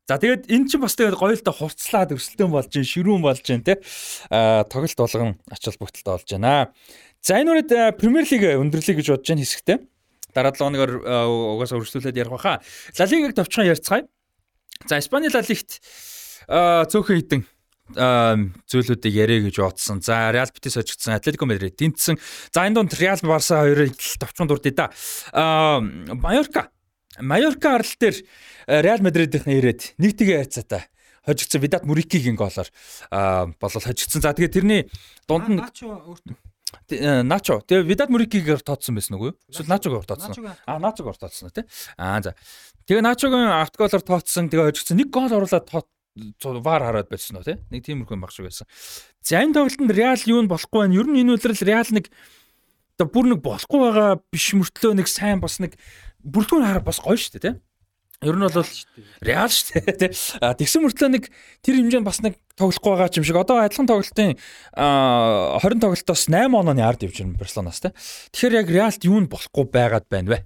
За 0.08 0.18
тэгээд 0.18 0.52
эн 0.52 0.68
чинь 0.68 0.82
бас 0.82 0.96
тэгээд 0.96 1.20
гоё 1.20 1.36
л 1.36 1.44
да 1.44 1.52
хурцлаад 1.52 2.16
өрсөлдөөн 2.16 2.52
болж 2.52 2.70
гин 2.72 2.88
ширүүн 2.88 3.22
болж 3.22 3.44
гин 3.44 3.64
те 3.64 3.80
а 4.32 4.64
тоглолт 4.68 4.98
болгон 4.98 5.40
ач 5.52 5.64
холбогдолтой 5.64 6.14
болж 6.16 6.30
байна. 6.32 6.72
За 7.22 7.40
энэ 7.40 7.52
үрээд 7.52 7.72
Премьер 8.00 8.26
лиг 8.26 8.44
өндөрлөе 8.60 8.96
гэж 8.98 9.08
бодож 9.12 9.28
байна 9.28 9.44
хэсэгтэй. 9.46 9.78
Дараа 10.34 10.56
7 10.56 10.72
хоногор 10.72 10.92
угаасаа 11.60 11.80
өрсөлдүүлээд 11.80 12.18
ярих 12.18 12.32
баха. 12.32 12.60
Ла 12.98 13.06
Лигийг 13.06 13.36
товчхон 13.36 13.68
ярьцгаая. 13.68 14.08
За 14.88 14.98
Испани 14.98 15.30
Ла 15.30 15.44
Лигт 15.44 15.80
цөөхөн 16.48 17.20
хитэн 17.20 17.42
зүйлүүдийг 17.92 19.14
яриа 19.16 19.44
гэж 19.44 19.60
бодсон. 19.60 20.02
За 20.02 20.32
Реал 20.32 20.48
Бетис 20.56 20.80
хожигдсан, 20.80 21.16
Атлетико 21.16 21.46
Мадрид 21.46 21.76
тэнцсэн. 21.76 22.18
За 22.52 22.64
энэ 22.64 22.76
донд 22.76 22.96
Реал 22.96 23.20
Барса 23.22 23.62
хоёрын 23.68 23.92
товчхон 23.92 24.48
дурд 24.48 24.64
да. 24.72 24.90
Майорка. 25.32 26.72
Майорка 27.20 27.76
арал 27.76 27.94
дээр 28.00 28.16
Реал 28.68 29.02
Мадридийнхэн 29.04 29.60
ирээд 29.60 29.82
нийтгээ 30.00 30.48
хайцаатай 30.48 30.88
хожигдсан 31.26 31.62
Видат 31.62 31.84
Мурикигийн 31.86 32.36
голоор 32.36 32.70
болол 33.60 33.84
хожигдсан. 33.84 34.22
За 34.22 34.34
тэгээд 34.34 34.54
тэрний 34.56 34.82
дунд 35.28 35.50
нь 35.50 35.60
Начо. 36.90 37.60
Тэгээ 37.68 37.84
Видат 37.84 38.10
Мурикигээр 38.10 38.64
тооцсон 38.64 38.96
байсан 38.96 39.20
үгүй 39.20 39.36
юу? 39.36 39.38
Эсвэл 39.52 39.68
Начогоор 39.68 40.08
тооцсон. 40.08 40.56
Аа, 40.64 40.80
Начогоор 40.80 41.20
тооцсон 41.20 41.52
тий. 41.52 41.68
Аа 42.00 42.24
за. 42.24 42.32
Тэгээ 42.88 43.04
Начогийн 43.04 43.52
автголоор 43.52 44.00
тооцсон. 44.00 44.48
Тэгээ 44.48 44.72
хожигдсан. 44.72 44.96
Нэг 44.96 45.12
гол 45.12 45.36
оруулаад 45.36 45.68
вар 45.68 46.82
хараад 46.88 47.12
байсан 47.12 47.40
уу 47.40 47.44
тий. 47.44 47.60
Нэг 47.76 47.84
тиймэрхүү 47.84 48.16
юм 48.16 48.24
баг 48.24 48.32
шиг 48.32 48.48
байсан. 48.48 48.72
За 49.20 49.44
энэ 49.44 49.56
тоглолтод 49.60 49.92
Реал 49.92 50.24
юу 50.32 50.40
нь 50.44 50.52
болохгүй 50.52 50.88
байна. 50.88 50.96
Ер 50.96 51.08
нь 51.12 51.20
энэ 51.20 51.36
үйлрэл 51.36 51.68
Реал 51.68 51.92
нэг 51.92 52.08
оо 53.02 53.10
бүр 53.10 53.34
нэг 53.34 53.40
болохгүй 53.42 53.80
байгаа 53.82 54.22
биш 54.32 54.54
мөртлөө 54.54 54.94
нэг 54.96 55.08
сайн 55.10 55.42
бас 55.42 55.58
нэг 55.60 55.74
бүрдүүн 56.24 56.66
хараа 56.66 56.86
бас 56.86 57.02
гоё 57.02 57.18
шүү 57.18 57.38
дээ 57.38 57.46
тий. 57.46 57.56
Ер 58.22 58.38
нь 58.38 58.46
бол 58.46 58.70
Реал 59.26 59.50
шүү 59.50 59.82
дээ 59.82 59.98
тий. 59.98 60.12
Тэгсэн 60.14 60.86
мөртлөө 60.86 61.10
нэг 61.10 61.26
тэр 61.66 61.82
хэмжээнд 61.82 62.06
бас 62.06 62.22
нэг 62.22 62.38
тоглохгүй 62.54 62.94
байгаа 62.94 63.18
юм 63.18 63.26
шиг. 63.26 63.40
Одоо 63.42 63.66
адилхан 63.66 63.90
тоглолтын 63.90 64.38
20 64.38 65.82
тоглолтоос 65.82 66.30
8 66.30 66.54
онооны 66.54 66.86
ард 66.86 67.02
явж 67.02 67.18
байна 67.26 67.42
Барселонаас 67.42 67.82
тий. 67.82 67.92
Тэгэхээр 68.30 68.58
яг 68.62 68.68
Реалд 68.70 69.02
юу 69.02 69.18
нь 69.18 69.32
болохгүй 69.32 69.66
байгаад 69.74 70.06
байна 70.06 70.38
вэ? 70.38 70.40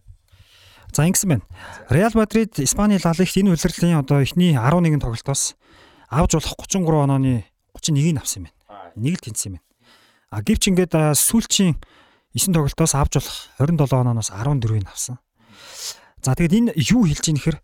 За 0.96 1.04
ингэсэн 1.04 1.36
байна. 1.36 1.44
Реал 1.92 2.16
Мадрид 2.16 2.56
Испани 2.64 2.96
Ла 3.04 3.12
Лигт 3.12 3.36
энэ 3.36 3.52
улирлын 3.52 4.00
одоо 4.00 4.24
эхний 4.24 4.56
11 4.56 5.04
тоглолтоос 5.04 5.60
авж 6.08 6.32
болох 6.40 6.56
33 6.56 7.04
онооны 7.04 7.44
31-ийг 7.76 8.24
авсан 8.24 8.48
юм 8.48 8.48
байна. 8.48 8.96
Нэг 8.96 9.20
л 9.20 9.24
тэнцсэн 9.28 9.52
юм 9.52 9.54
байна. 9.60 9.68
А 10.32 10.40
гэвч 10.40 10.72
ингээд 10.72 10.96
сүүлчийн 11.20 11.76
9 12.32 12.56
тоглолтоос 12.56 12.96
авж 12.96 13.20
болох 13.20 13.36
27 13.60 14.00
онооноос 14.00 14.32
14-ийг 14.32 14.88
авсан. 14.88 15.20
За 16.26 16.34
тэгэд 16.34 16.54
энэ 16.58 16.72
юу 16.74 17.06
хэлж 17.06 17.26
ийн 17.30 17.38
гэхээр 17.38 17.60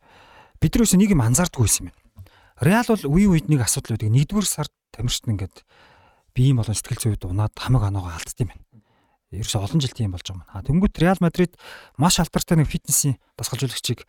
бид 0.61 0.73
нөөс 0.77 0.93
нэг 0.93 1.17
юм 1.17 1.25
анзаардгүй 1.25 1.65
байсан 1.65 1.89
юм. 1.89 1.97
Реал 2.61 2.85
бол 2.85 3.17
үе 3.17 3.25
үед 3.25 3.49
нэг 3.49 3.65
асуудал 3.65 3.97
үүдэг. 3.97 4.13
Нэгдүгээр 4.13 4.45
сард 4.45 4.73
тамирчид 4.93 5.33
ингээд 5.33 5.65
биеийн 6.37 6.61
болон 6.61 6.77
сэтгэл 6.77 7.17
зүйд 7.17 7.25
унаад 7.25 7.57
хамаг 7.57 7.89
оноогоо 7.89 8.13
алдсан 8.13 8.45
юм 8.45 8.53
байна 8.53 8.61
ерөөс 9.31 9.55
олон 9.55 9.79
жил 9.79 9.95
тийм 9.95 10.11
болж 10.11 10.27
байгаа 10.27 10.43
юм. 10.43 10.51
А 10.51 10.59
тэнгуут 10.59 10.99
Реал 10.99 11.19
Мадрид 11.23 11.55
маш 11.95 12.19
алдартай 12.19 12.59
нэг 12.59 12.67
фитнесийн 12.67 13.15
дасгалжуулагчийг 13.39 14.03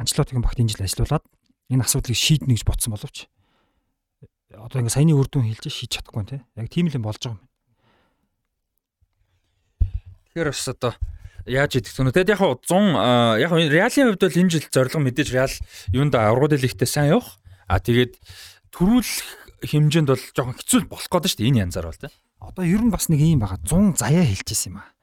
Анчлотигийн 0.00 0.40
багт 0.40 0.56
энэ 0.56 0.72
жил 0.72 0.88
ажилуулад 0.88 1.24
энэ 1.68 1.84
асуудлыг 1.84 2.16
шийднэ 2.16 2.56
гэж 2.56 2.64
бодсон 2.64 2.96
боловч 2.96 3.28
одоо 4.56 4.80
ингээ 4.80 4.96
саяны 4.96 5.12
үр 5.12 5.28
дүн 5.28 5.52
хэлж 5.52 5.68
шийдэж 5.68 6.00
чадахгүй 6.00 6.24
нэ. 6.24 6.48
Яг 6.56 6.72
тийм 6.72 6.88
л 6.88 6.96
юм 6.96 7.04
болж 7.04 7.20
байгаа 7.20 7.36
юм. 7.36 7.44
Тэгэхээр 10.32 10.48
бас 10.48 10.68
одоо 10.72 10.92
яаж 11.48 11.80
идэх 11.80 11.96
вэ? 11.96 12.12
Тэгэд 12.12 12.32
яг 12.36 12.42
100 12.44 13.40
яг 13.40 13.50
Реалын 13.56 14.06
хувьд 14.12 14.22
бол 14.22 14.40
энэ 14.44 14.52
жил 14.52 14.66
зорилго 14.68 15.00
мэдээж 15.00 15.28
Реал 15.32 15.54
юунд 15.96 16.14
аврагууд 16.14 16.60
лигтээ 16.60 16.88
сайн 16.88 17.16
явах. 17.16 17.40
А 17.66 17.80
тэгээд 17.80 18.20
төрүүлэх 18.70 19.64
хэмжээнд 19.64 20.08
бол 20.12 20.24
жоохон 20.36 20.56
хэцүү 20.60 20.86
болох 20.86 21.08
гээд 21.08 21.26
шүү 21.32 21.40
дээ 21.42 21.50
энэ 21.50 21.62
янзаар 21.66 21.90
бол 21.90 21.98
тийм 21.98 22.14
одоо 22.38 22.64
ер 22.64 22.82
нь 22.82 22.94
бас 22.94 23.10
нэг 23.10 23.20
юм 23.20 23.42
байгаа 23.42 23.58
100 23.66 23.98
заяа 23.98 24.24
хэлчихсэн 24.24 24.70
юм 24.72 24.78
аа. 24.78 24.94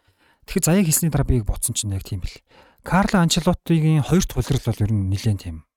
Тэгэхээр 0.48 0.68
заяа 0.72 0.84
хэлсний 0.88 1.12
дараа 1.12 1.28
би 1.28 1.43
бодсон 1.43 1.76
чинь 1.76 1.91
яг 1.91 2.08
тийм 2.08 2.24
бэл. 2.24 2.39
Карло 2.86 3.20
Анчелотигийн 3.20 4.08
хоёр 4.08 4.24
дахь 4.24 4.39
улирал 4.39 4.66
бол 4.72 4.84
ер 4.88 4.91
нь 4.96 5.10
нэлээд 5.12 5.43
тийм 5.43 5.68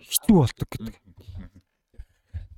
хитүү 0.00 0.36
болдог 0.40 0.68
гэдэг. 0.72 1.03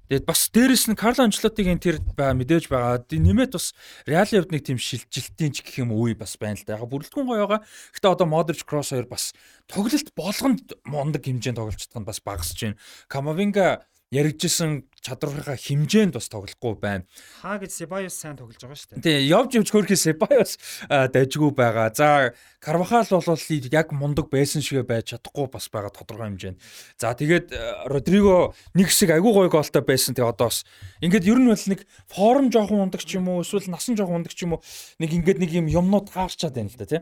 Тэгээд 0.06 0.22
бас 0.22 0.40
дээрэс 0.54 0.86
нь 0.86 0.94
Карло 0.94 1.26
Анчелотигийн 1.26 1.82
тэр 1.82 1.98
мэдээж 2.14 2.70
байгаа. 2.70 3.02
Нэмээд 3.10 3.58
бас 3.58 3.74
Реалын 4.06 4.46
хувьд 4.46 4.54
нэг 4.54 4.62
тийм 4.62 4.78
шилжилтийн 4.78 5.50
ч 5.50 5.66
гэх 5.66 5.82
юм 5.82 5.90
үе 5.90 6.14
бас 6.14 6.38
байна 6.38 6.54
л 6.54 6.62
да. 6.62 6.78
Яг 6.78 6.86
бүрэлдэхүүн 6.86 7.26
гоё 7.26 7.42
байгаа. 7.42 7.66
Гэтэ 7.90 8.06
одоо 8.06 8.26
Modric 8.30 8.62
Cross 8.62 8.94
хоёр 8.94 9.10
бас 9.10 9.34
тоглолт 9.66 10.14
болгонд 10.14 10.78
мундаг 10.86 11.26
хэмжээнд 11.26 11.58
тоглож 11.58 11.82
чадах 11.82 12.06
нь 12.06 12.06
бас 12.06 12.22
багасж 12.22 12.54
байна. 12.54 12.78
Камавинга 13.10 13.82
яригджсэн 14.16 14.88
чадварынхаа 15.06 15.54
хэмжээнд 15.54 16.18
бас 16.18 16.26
тоглохгүй 16.26 16.74
байна. 16.82 17.06
Хаа 17.38 17.62
гэж 17.62 17.70
Себайос 17.70 18.18
сайн 18.18 18.34
тоглож 18.34 18.58
байгаа 18.58 18.74
шүү 18.74 18.98
дээ. 18.98 19.04
Тий, 19.06 19.18
явж 19.30 19.54
явж 19.54 19.70
хөрхий 19.70 19.98
Себайос 19.98 20.58
дайжгүй 20.90 21.54
байгаа. 21.54 21.94
За, 21.94 22.34
Карвахал 22.58 23.06
бол 23.06 23.38
яг 23.38 23.92
мундаг 23.94 24.26
байсан 24.32 24.64
шигэ 24.66 24.82
байж 24.82 25.14
чадахгүй 25.14 25.46
бас 25.46 25.70
байгаа 25.70 25.94
тодорхой 25.94 26.34
хэмжээнд. 26.34 26.58
За, 26.98 27.14
тэгээд 27.14 27.54
Родриго 27.86 28.56
нэг 28.74 28.90
хэсэг 28.90 29.14
агүй 29.14 29.46
гой 29.46 29.48
голтой 29.52 29.82
байсан. 29.86 30.18
Тэгээ 30.18 30.26
одоо 30.26 30.50
бас 30.50 30.66
ингээд 30.98 31.28
ер 31.30 31.38
нь 31.38 31.50
бол 31.54 31.66
нэг 31.70 31.80
форм 32.10 32.50
жоохон 32.50 32.82
мундаг 32.82 33.06
ч 33.06 33.14
юм 33.14 33.30
уу, 33.30 33.46
эсвэл 33.46 33.70
насан 33.70 33.94
жоохон 33.94 34.26
мундаг 34.26 34.34
ч 34.34 34.42
юм 34.42 34.58
уу, 34.58 34.64
нэг 34.98 35.14
ингээд 35.14 35.38
нэг 35.38 35.50
юм 35.54 35.70
юмнууд 35.70 36.10
хаарчаад 36.10 36.58
байна 36.58 36.72
л 36.72 36.78
да, 36.82 36.90
тий. 36.90 37.00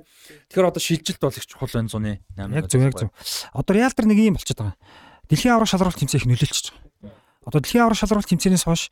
Тэгэхээр 0.52 0.68
одоо 0.68 0.82
шилжилт 0.82 1.20
бол 1.24 1.32
их 1.32 1.46
чухал 1.48 1.72
байна 1.72 1.88
зуны 1.88 2.20
8. 2.36 2.52
Яг 2.52 2.68
зөв, 2.68 2.84
яг 2.84 2.98
зөв. 3.00 3.08
Одоо 3.56 3.72
Реал 3.72 3.96
дээр 3.96 4.08
нэг 4.12 4.18
юм 4.20 4.36
болчиход 4.36 4.60
байгаа. 4.60 4.76
Дэлхийн 5.24 5.56
аврах 5.56 5.72
шалралт 5.72 5.96
тэмцээх 5.96 6.28
нөлөөлчихөж 6.28 6.68
байгаа. 6.68 6.93
Одоо 7.44 7.60
дэлхийн 7.60 7.84
аврах 7.84 8.00
шалралт 8.00 8.28
тэмцээнээс 8.28 8.64
хойш 8.64 8.88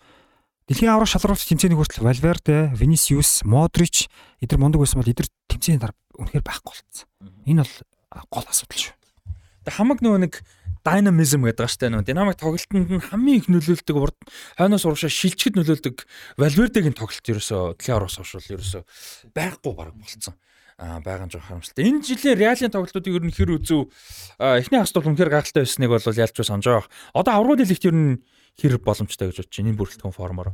дэлхийн 0.68 0.92
аврах 0.92 1.10
шалралт 1.10 1.42
тэмцээний 1.42 1.76
хүртэл 1.76 2.06
Valverde, 2.06 2.72
Vinicius, 2.76 3.42
Modric 3.42 4.06
эдгээр 4.44 4.60
мундаг 4.60 4.84
байсан 4.84 5.00
бол 5.00 5.10
эдгээр 5.10 5.30
тэмцээний 5.48 5.80
дараа 5.80 5.96
үнэхээр 6.20 6.44
байхгүй 6.44 6.72
болцсон. 6.72 7.08
Энэ 7.48 7.64
бол 7.64 7.74
гол 8.28 8.46
асуудал 8.46 8.80
шүү. 8.80 8.94
Тэг 9.64 9.74
хамаг 9.74 9.98
нөгөө 10.04 10.20
нэг 10.26 10.34
динамизм 10.82 11.46
гэдэг 11.46 11.70
штэ 11.70 11.90
нөгөө 11.94 12.06
динамик 12.10 12.36
тоглолтод 12.38 12.74
нь 12.74 13.06
хамгийн 13.10 13.38
их 13.38 13.46
нөлөөлдөг 13.46 13.96
урд 13.96 14.18
хойноос 14.58 14.82
урагшаа 14.82 15.10
шилжихэд 15.10 15.54
нөлөөлдөг 15.54 15.96
Valverde-гийн 16.42 16.98
тоглолт 16.98 17.22
ерөөсөө 17.22 17.78
дэлхийн 17.78 17.94
аврах 17.94 18.18
бол 18.18 18.50
ерөөсөө 18.58 18.82
байхгүй 19.30 19.72
баг 19.78 19.94
болцсон 19.94 20.34
байгаа 20.82 21.26
нь 21.26 21.32
жоох 21.32 21.46
харамсалтай. 21.46 21.86
Энэ 21.86 22.02
жилийн 22.02 22.38
Реалын 22.38 22.74
тоглолтуудыг 22.74 23.14
ер 23.14 23.22
нь 23.22 23.30
хэр 23.30 23.54
үзүү 23.62 23.82
эхний 24.58 24.80
хастуул 24.82 25.06
үнэхээр 25.06 25.30
гайхалтай 25.30 25.62
байсныг 25.62 25.90
бол 25.94 26.02
ялч 26.02 26.36
санаж 26.42 26.66
байгаа. 26.66 26.90
Одоо 27.14 27.32
аврагууд 27.38 27.62
хэлэхт 27.62 27.86
ер 27.86 27.94
нь 27.94 28.18
хэр 28.58 28.78
боломжтой 28.82 29.30
гэж 29.30 29.36
бодож 29.44 29.56
байна 29.56 29.70
энэ 29.72 29.78
бүрэлдэхүүн 29.80 30.16
формоор. 30.16 30.50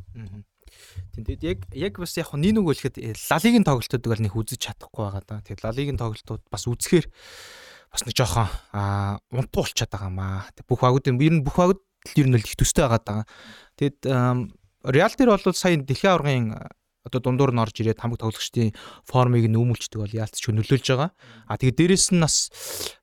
Тэгээд 1.16 1.42
яг 1.42 1.58
яг 1.74 1.94
бас 1.98 2.14
яг 2.20 2.30
нэг 2.36 2.60
үг 2.60 2.76
хэлэхэд 2.76 3.16
Лалигийн 3.32 3.66
тоглолтуудыг 3.66 4.10
бол 4.12 4.24
нэг 4.24 4.34
үзэж 4.36 4.60
чадахгүй 4.62 5.02
байгаа 5.04 5.24
да. 5.26 5.42
Тэгээд 5.42 5.64
Лалигийн 5.64 5.98
тоглолтууд 5.98 6.42
бас 6.52 6.64
үзэхээр 6.68 7.06
бас 7.90 8.02
нэг 8.04 8.14
жоохон 8.14 8.48
аа 8.72 9.18
унтуу 9.32 9.64
болчиход 9.64 9.90
байгаа 9.90 10.12
маа. 10.12 10.46
Бүх 10.68 10.80
багууд 10.84 11.08
ер 11.08 11.34
нь 11.34 11.42
бүх 11.42 11.56
багууд 11.56 11.82
ер 12.14 12.26
нь 12.28 12.36
л 12.36 12.44
их 12.44 12.56
төстэй 12.56 12.84
байгаа 12.84 13.02
даа. 13.02 13.20
Тэгэд 13.80 14.00
Реал 14.86 15.14
дээр 15.18 15.34
бол 15.34 15.56
сая 15.58 15.74
дэлхийн 15.74 16.12
аваргын 16.14 16.46
одоо 17.08 17.20
дундуур 17.24 17.56
нь 17.56 17.62
орж 17.64 17.80
ирээд 17.80 17.98
хамаг 18.04 18.20
тоглогчдын 18.20 18.76
формыг 19.08 19.48
нүүмүүлчдэг 19.48 19.98
бол 19.98 20.12
яалтч 20.12 20.44
нөлөөлж 20.52 20.86
байгаа. 20.92 21.10
А 21.48 21.56
тэгээ 21.56 21.96
дээрэс 21.96 22.12
нь 22.12 22.20
бас 22.20 22.52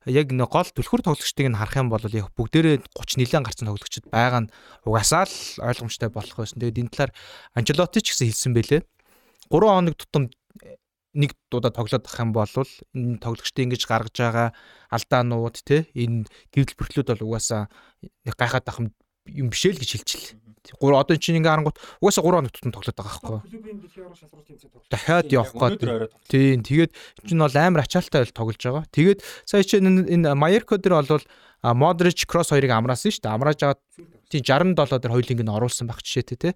яг 0.06 0.30
нэг 0.30 0.48
гол 0.48 0.70
түлхүр 0.70 1.02
тоглогчдыг 1.02 1.50
нь 1.50 1.58
харах 1.58 1.82
юм 1.82 1.90
бол 1.90 2.06
яг 2.14 2.30
бүгдээрээ 2.38 2.86
30 2.94 3.20
нилээн 3.26 3.46
гарсан 3.46 3.68
тоглогчд 3.68 4.06
байгаа 4.14 4.46
нь 4.46 4.52
угаасаа 4.86 5.26
л 5.26 5.38
ойлгомжтой 5.66 6.10
болох 6.14 6.38
байсан. 6.38 6.62
Тэгээд 6.62 6.82
энэ 6.86 6.94
талаар 6.94 7.12
Анчелоти 7.58 8.00
ч 8.06 8.14
гэсэн 8.14 8.30
хэлсэн 8.30 8.54
байлээ. 8.54 8.82
3 9.50 9.66
хоног 9.66 9.98
тутам 9.98 10.30
нэг 11.16 11.32
удаа 11.50 11.72
тоглоод 11.72 12.06
ах 12.06 12.20
юм 12.20 12.32
бол 12.36 12.52
энэ 12.52 13.24
тоглогчдын 13.24 13.72
ингэж 13.72 13.88
гаргаж 13.88 14.16
байгаа 14.20 14.50
алдаанууд 14.92 15.56
те 15.64 15.88
энэ 15.96 16.28
гэрэл 16.52 16.76
бэрхлүүд 16.76 17.10
бол 17.16 17.26
угаасаа 17.32 17.72
гайхаад 18.28 18.68
ах 18.68 18.80
юм 19.30 19.50
биш 19.50 19.66
л 19.66 19.80
гэж 19.80 19.92
хэлчихлээ. 20.02 20.46
3 20.74 20.98
одоо 20.98 21.16
чинь 21.18 21.38
ингээ 21.38 21.54
харангуут 21.54 21.78
угаасаа 22.02 22.26
3 22.26 22.42
хоног 22.42 22.54
тутам 22.54 22.74
тоглоод 22.74 22.98
байгаа 22.98 23.14
байхгүй. 23.14 23.40
Клубын 23.46 23.78
дэлхийн 23.86 24.06
аврал 24.10 24.18
шалралт 24.18 24.48
тэмцээн 24.50 24.72
тоглож. 24.74 24.90
Дахиад 24.90 25.28
явах 25.30 25.54
гээд. 25.54 26.12
Тийм 26.26 26.60
тэгээд 26.66 26.92
чинь 27.26 27.42
бол 27.42 27.58
амар 27.58 27.82
ачаалтай 27.86 28.20
байл 28.26 28.34
тоглож 28.34 28.62
байгаа. 28.66 28.84
Тэгээд 28.90 29.20
сая 29.46 29.64
чинь 29.64 29.86
энэ 29.86 30.34
Майерко 30.34 30.78
дээр 30.82 31.06
бол 31.06 31.26
Модрич 31.62 32.26
кросс 32.26 32.50
хоёрыг 32.54 32.74
амраасан 32.74 33.14
шүү 33.14 33.26
дээ. 33.26 33.36
Амрааж 33.38 33.60
аваад 33.62 33.82
тийм 34.30 34.42
67 34.42 35.02
дээр 35.02 35.14
хоёулынг 35.14 35.42
нь 35.42 35.54
оруулсан 35.54 35.86
баг 35.90 36.02
жишээтэй 36.02 36.38
тий. 36.38 36.54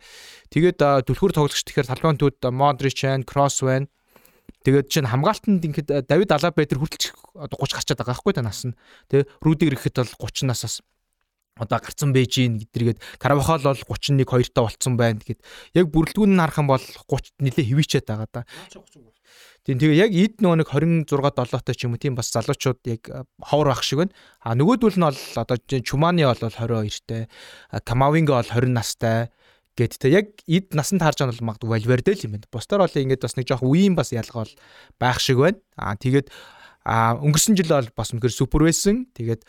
Тэгээд 0.54 1.06
түлхүүр 1.06 1.34
тоглогч 1.34 1.66
тэгэхээр 1.66 1.90
талбайн 1.90 2.18
түүд 2.18 2.46
Модрич 2.54 3.06
байна, 3.06 3.26
кросс 3.26 3.62
байна. 3.66 3.90
Тэгээд 4.66 4.90
чинь 4.92 5.10
хамгаалтанд 5.10 5.66
ингээд 5.66 6.06
Давид 6.06 6.30
Алаба 6.30 6.62
дээр 6.62 6.78
хүртэлч 6.78 7.16
одоо 7.34 7.58
30 7.58 7.74
гарчаад 7.80 8.00
байгаа 8.02 8.14
байхгүй 8.14 8.34
та 8.38 8.44
нас 8.46 8.62
нь. 8.68 8.78
Тэ 9.10 9.26
Рүдигэр 9.42 9.78
ихэд 9.80 9.98
бол 9.98 10.30
30 10.30 10.52
насаас 10.52 10.84
одоо 11.60 11.80
гарцсан 11.80 12.16
байж 12.16 12.40
гин 12.40 12.58
гэдэргээд 12.64 13.00
Каравахал 13.20 13.62
бол 13.62 13.76
31 13.76 14.26
2 14.26 14.56
та 14.56 14.64
болцсон 14.64 14.96
байна 14.98 15.20
гэд 15.20 15.44
яг 15.76 15.86
бүрэлдэхүүн 15.92 16.34
нь 16.36 16.42
харах 16.42 16.60
юм 16.60 16.68
бол 16.72 16.82
30 16.82 17.44
нилээ 17.44 17.66
хөвичээд 17.70 18.06
байгаа 18.08 18.30
да. 18.32 18.42
Тийм 19.68 19.78
тэгээ 19.78 20.02
яг 20.02 20.12
эд 20.16 20.36
нөгөө 20.42 20.58
нэг 20.64 20.70
26 20.72 21.14
7 21.14 21.62
та 21.62 21.74
ч 21.76 21.86
юм 21.86 21.94
уу 21.94 22.02
тийм 22.02 22.16
бас 22.16 22.32
залуучууд 22.32 22.80
яг 22.90 23.04
ховор 23.44 23.70
байх 23.70 23.84
шиг 23.84 24.02
байна. 24.02 24.16
А 24.42 24.56
нөгөөдөл 24.56 24.98
нь 24.98 25.06
бол 25.06 25.20
одоо 25.36 25.58
Чумани 25.84 26.24
бол 26.26 26.40
22 26.40 27.04
тай, 27.06 27.28
Камавинга 27.84 28.40
бол 28.40 28.50
20 28.50 28.74
настай 28.74 29.30
гэд 29.76 30.00
тэ 30.00 30.10
яг 30.10 30.28
эд 30.48 30.74
насанд 30.74 31.04
харж 31.04 31.22
байгаа 31.22 31.36
бол 31.36 31.48
магадгүй 31.54 31.70
Вальверде 31.70 32.16
л 32.16 32.26
юм 32.26 32.34
байна. 32.40 32.50
Бусдаар 32.50 32.88
бол 32.88 32.98
ингээд 32.98 33.22
бас 33.22 33.36
нэг 33.36 33.46
жоох 33.46 33.64
үеийн 33.64 33.94
бас 34.00 34.10
ялгаа 34.16 34.48
бол 34.48 34.56
байх 34.98 35.20
шиг 35.20 35.38
байна. 35.38 35.60
А 35.76 35.94
тэгээд 36.00 36.32
өнгөрсөн 36.88 37.54
жил 37.60 37.70
бол 37.70 37.90
бас 37.94 38.10
үнэхээр 38.16 38.34
супер 38.34 38.64
байсан. 38.66 39.06
Тэгээд 39.14 39.44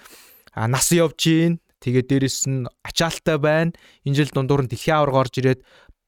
а 0.53 0.67
нас 0.69 0.91
явж 0.93 1.17
гин 1.17 1.63
Тэгээд 1.81 2.09
дээрэс 2.13 2.39
нь 2.49 2.69
ачаалттай 2.85 3.39
байна. 3.41 3.73
Энэ 4.05 4.17
жил 4.21 4.31
дундуур 4.33 4.65
нь 4.65 4.71
дэлхийн 4.71 5.01
аварга 5.01 5.25
орж 5.25 5.35
ирээд 5.41 5.61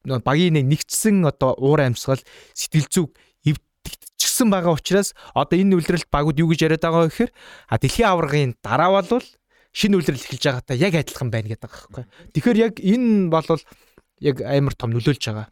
багийн 0.04 0.60
нэг 0.60 0.66
нэгдсэн 0.68 1.24
одоо 1.24 1.56
уур 1.56 1.80
амьсгал 1.80 2.20
сэтгэл 2.52 2.88
зүг 2.90 3.08
эвдэгдчихсэн 3.46 4.50
байгаа 4.50 4.74
учраас 4.76 5.14
одоо 5.34 5.56
энэ 5.56 5.78
үйлрэлт 5.78 6.10
багууд 6.10 6.38
юу 6.42 6.50
гэж 6.50 6.60
яриад 6.66 6.82
байгаа 6.82 7.06
вэ 7.06 7.10
гэхээр 7.10 7.32
а 7.70 7.74
дэлхийн 7.78 8.10
аваргын 8.10 8.52
дараа 8.60 9.00
бол 9.00 9.26
шинэ 9.72 9.96
үйлрэл 9.96 10.20
эхэлж 10.20 10.44
байгаатай 10.44 10.76
яг 10.76 10.94
адилхан 10.98 11.30
байна 11.32 11.48
гэдэг 11.48 11.70
байгаа 11.70 11.88
байхгүй. 11.88 12.04
Тэгэхээр 12.36 12.58
яг 12.60 12.74
энэ 12.82 13.30
бол 13.30 13.46
яг 14.20 14.36
амар 14.44 14.74
том 14.76 14.90
нөлөөлж 14.92 15.24
байгаа. 15.24 15.48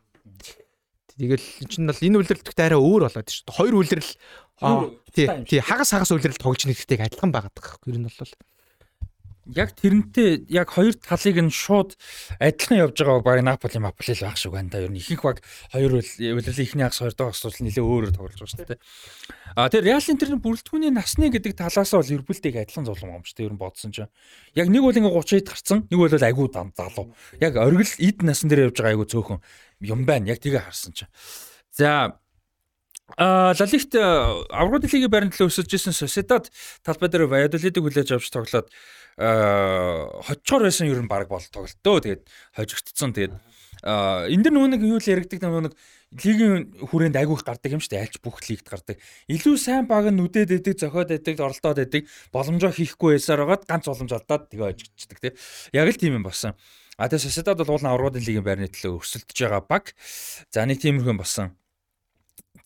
Тэгэл 1.16 1.47
чинь 1.68 1.89
бол 1.89 2.01
энэ 2.01 2.18
үйлрэлттэй 2.21 2.66
арай 2.68 2.81
өөр 2.81 3.09
болоод 3.09 3.29
шүү 3.29 3.45
дээ. 3.49 3.57
Хоёр 3.57 3.75
үйлрэл 3.81 4.11
тий 5.12 5.61
хагас 5.61 5.91
хагас 5.93 6.12
үйлрэл 6.12 6.41
тоглож 6.41 6.64
нэгтэйг 6.68 7.01
адилхан 7.01 7.33
байгаа 7.33 7.53
байхгүй. 7.53 7.93
Ер 7.93 7.99
нь 8.01 8.09
бол 8.09 8.33
яг 9.55 9.74
тэрнтэй 9.74 10.46
яг 10.48 10.70
хоёр 10.70 10.94
талыг 10.94 11.38
нь 11.42 11.51
шууд 11.51 11.98
адилхан 12.38 12.86
явж 12.86 12.96
байгаа 13.01 13.22
баг 13.22 13.42
Наполи 13.42 13.78
Маполи 13.78 14.14
л 14.14 14.24
байх 14.24 14.36
шиг 14.38 14.53
байна 14.53 14.70
да. 14.70 14.84
Ер 14.84 14.90
нь 14.90 15.01
ихэнх 15.01 15.22
баг 15.22 15.42
хоёр 15.72 16.01
үлрэлийн 16.01 16.38
ихний 16.38 16.84
хагас 16.86 17.01
хоёр 17.03 17.14
дахь 17.14 17.34
хагас 17.34 17.61
нэлээ 17.61 17.84
өөрөөр 17.84 18.14
тоглож 18.14 18.38
байгаа 18.38 18.53
шүү 18.55 18.68
дээ. 18.70 18.80
А 19.57 19.68
тэр 19.68 19.82
Реалын 19.84 20.18
тэр 20.18 20.38
бүрэлдэхүүний 20.38 20.92
насны 20.94 21.30
гэдэг 21.34 21.53
талаас 21.59 21.90
бол 21.90 22.07
Ливерпултэйг 22.07 22.55
адилхан 22.61 22.86
зулам 22.86 23.18
юм 23.18 23.24
шүү 23.26 23.36
дээ. 23.36 23.46
Ер 23.51 23.55
нь 23.55 23.62
бодсон 23.62 23.90
чинь. 23.90 24.12
Яг 24.55 24.68
нэг 24.70 24.82
бол 24.82 24.94
ингээ 24.94 25.11
30-д 25.11 25.51
гарцсан, 25.51 25.78
нэг 25.90 25.98
бол 25.98 26.14
айгуу 26.14 26.48
залуу. 26.51 27.07
Яг 27.42 27.59
оргил 27.59 27.94
эд 27.98 28.22
насан 28.22 28.48
дээр 28.48 28.70
явж 28.70 28.78
байгаа 28.78 28.94
айгуу 28.94 29.11
цөөхөн 29.11 29.40
юм 29.82 30.07
байна. 30.07 30.30
Яг 30.30 30.38
тгээ 30.38 30.62
харсан 30.62 30.94
чинь. 30.94 31.11
За 31.74 32.20
А 33.18 33.55
Лалигт 33.59 33.94
аврагын 33.96 34.90
лигийн 34.90 35.11
байрны 35.11 35.34
төлөө 35.34 35.51
өсөж 35.51 35.74
исэн 35.74 35.96
Sociedad 35.96 36.46
талбай 36.86 37.11
дээр 37.11 37.26
Valladolid-ыг 37.26 37.82
хүлээж 37.82 38.14
авч 38.14 38.30
тоглоод 38.30 38.70
хоччоор 39.21 40.64
байсан 40.64 40.89
ер 40.89 41.05
нь 41.05 41.11
баг 41.11 41.29
бол 41.29 41.45
тоглолтоо. 41.45 42.01
Тэгээд 42.01 42.25
хожигдсон. 42.57 43.12
Тэгээд 43.12 43.35
энэ 43.85 44.43
дэр 44.49 44.55
нөгөө 44.57 44.71
нэг 44.77 44.83
юу 44.85 44.97
л 44.97 45.11
яригдаг 45.12 45.45
нөгөө 45.45 45.62
нэг 45.68 45.75
лигийн 46.25 46.75
хүрээнд 46.89 47.21
айгүйх 47.21 47.45
гардаг 47.45 47.71
юм 47.71 47.85
шүү 47.85 47.93
дээ. 47.95 48.05
Альч 48.09 48.16
бүх 48.25 48.41
лигт 48.49 48.66
гардаг. 48.66 48.97
Илүү 49.29 49.57
сайн 49.61 49.85
баг 49.85 50.09
нь 50.09 50.16
нүдэд 50.16 50.59
идэг, 50.59 50.81
зохиод 50.81 51.12
идэг, 51.12 51.37
оролдоод 51.37 51.79
идэг, 51.85 52.09
боломжоо 52.33 52.73
хийхгүй 52.73 53.21
байсаар 53.21 53.45
байгаад 53.45 53.68
ганц 53.68 53.85
боломж 53.87 54.11
алдаад 54.16 54.51
тэгээ 54.51 54.68
хожигддаг 54.75 55.18
тий. 55.21 55.33
Яг 55.77 55.87
л 55.87 56.01
тийм 56.01 56.18
юм 56.18 56.25
болсон. 56.27 56.57
А 56.99 57.09
тэгээ 57.09 57.31
Sociedad 57.31 57.57
бол 57.57 57.73
уулын 57.77 57.93
аврагын 57.95 58.25
лигийн 58.27 58.45
байрны 58.45 58.68
төлөө 58.68 59.01
өрсөлдөж 59.01 59.39
байгаа 59.39 59.62
баг. 59.64 59.95
За 60.53 60.66
нэг 60.66 60.83
тиймэрхүү 60.83 61.16
болсон. 61.16 61.55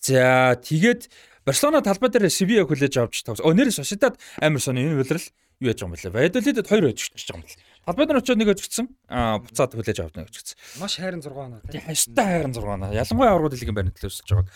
За 0.01 0.57
тэгээд 0.59 1.11
Барселона 1.45 1.85
талбай 1.85 2.09
дээр 2.09 2.33
Севиа 2.33 2.65
хүлээж 2.65 2.97
авч. 2.99 3.29
Оо 3.29 3.53
нэр 3.53 3.69
Sociedad 3.69 4.17
амар 4.41 4.59
сони 4.65 4.89
энэ 4.89 5.05
үлрэл 5.05 5.29
юу 5.61 5.69
яаж 5.71 5.79
байгаа 5.79 5.89
юм 5.89 5.95
бэлээ. 5.95 6.15
Valladolid 6.15 6.59
2 6.65 6.91
өжигч 6.91 7.29
байгаа 7.31 7.39
юм 7.39 7.45
бэл. 7.45 7.63
Талбайд 7.85 8.11
нь 8.11 8.17
очиод 8.17 8.39
нэг 8.41 8.51
өжигдсэн. 8.57 8.87
Аа 9.13 9.39
буцаад 9.45 9.77
хүлээж 9.77 9.99
аваад 10.01 10.17
нэг 10.17 10.29
өжигдсэн. 10.33 10.57
Маш 10.81 10.97
хайрын 10.97 11.21
6 11.21 11.37
оноо. 11.37 11.61
Тий 11.69 11.81
хаштай 11.85 12.25
хайрын 12.25 12.57
6 12.57 12.65
оноо. 12.65 12.91
Ялангуяа 12.97 13.37
аврал 13.37 13.53
лигийн 13.53 13.77
байрны 13.77 13.93
төлөө 13.93 14.09
өсөж 14.09 14.29
байгааг. 14.33 14.49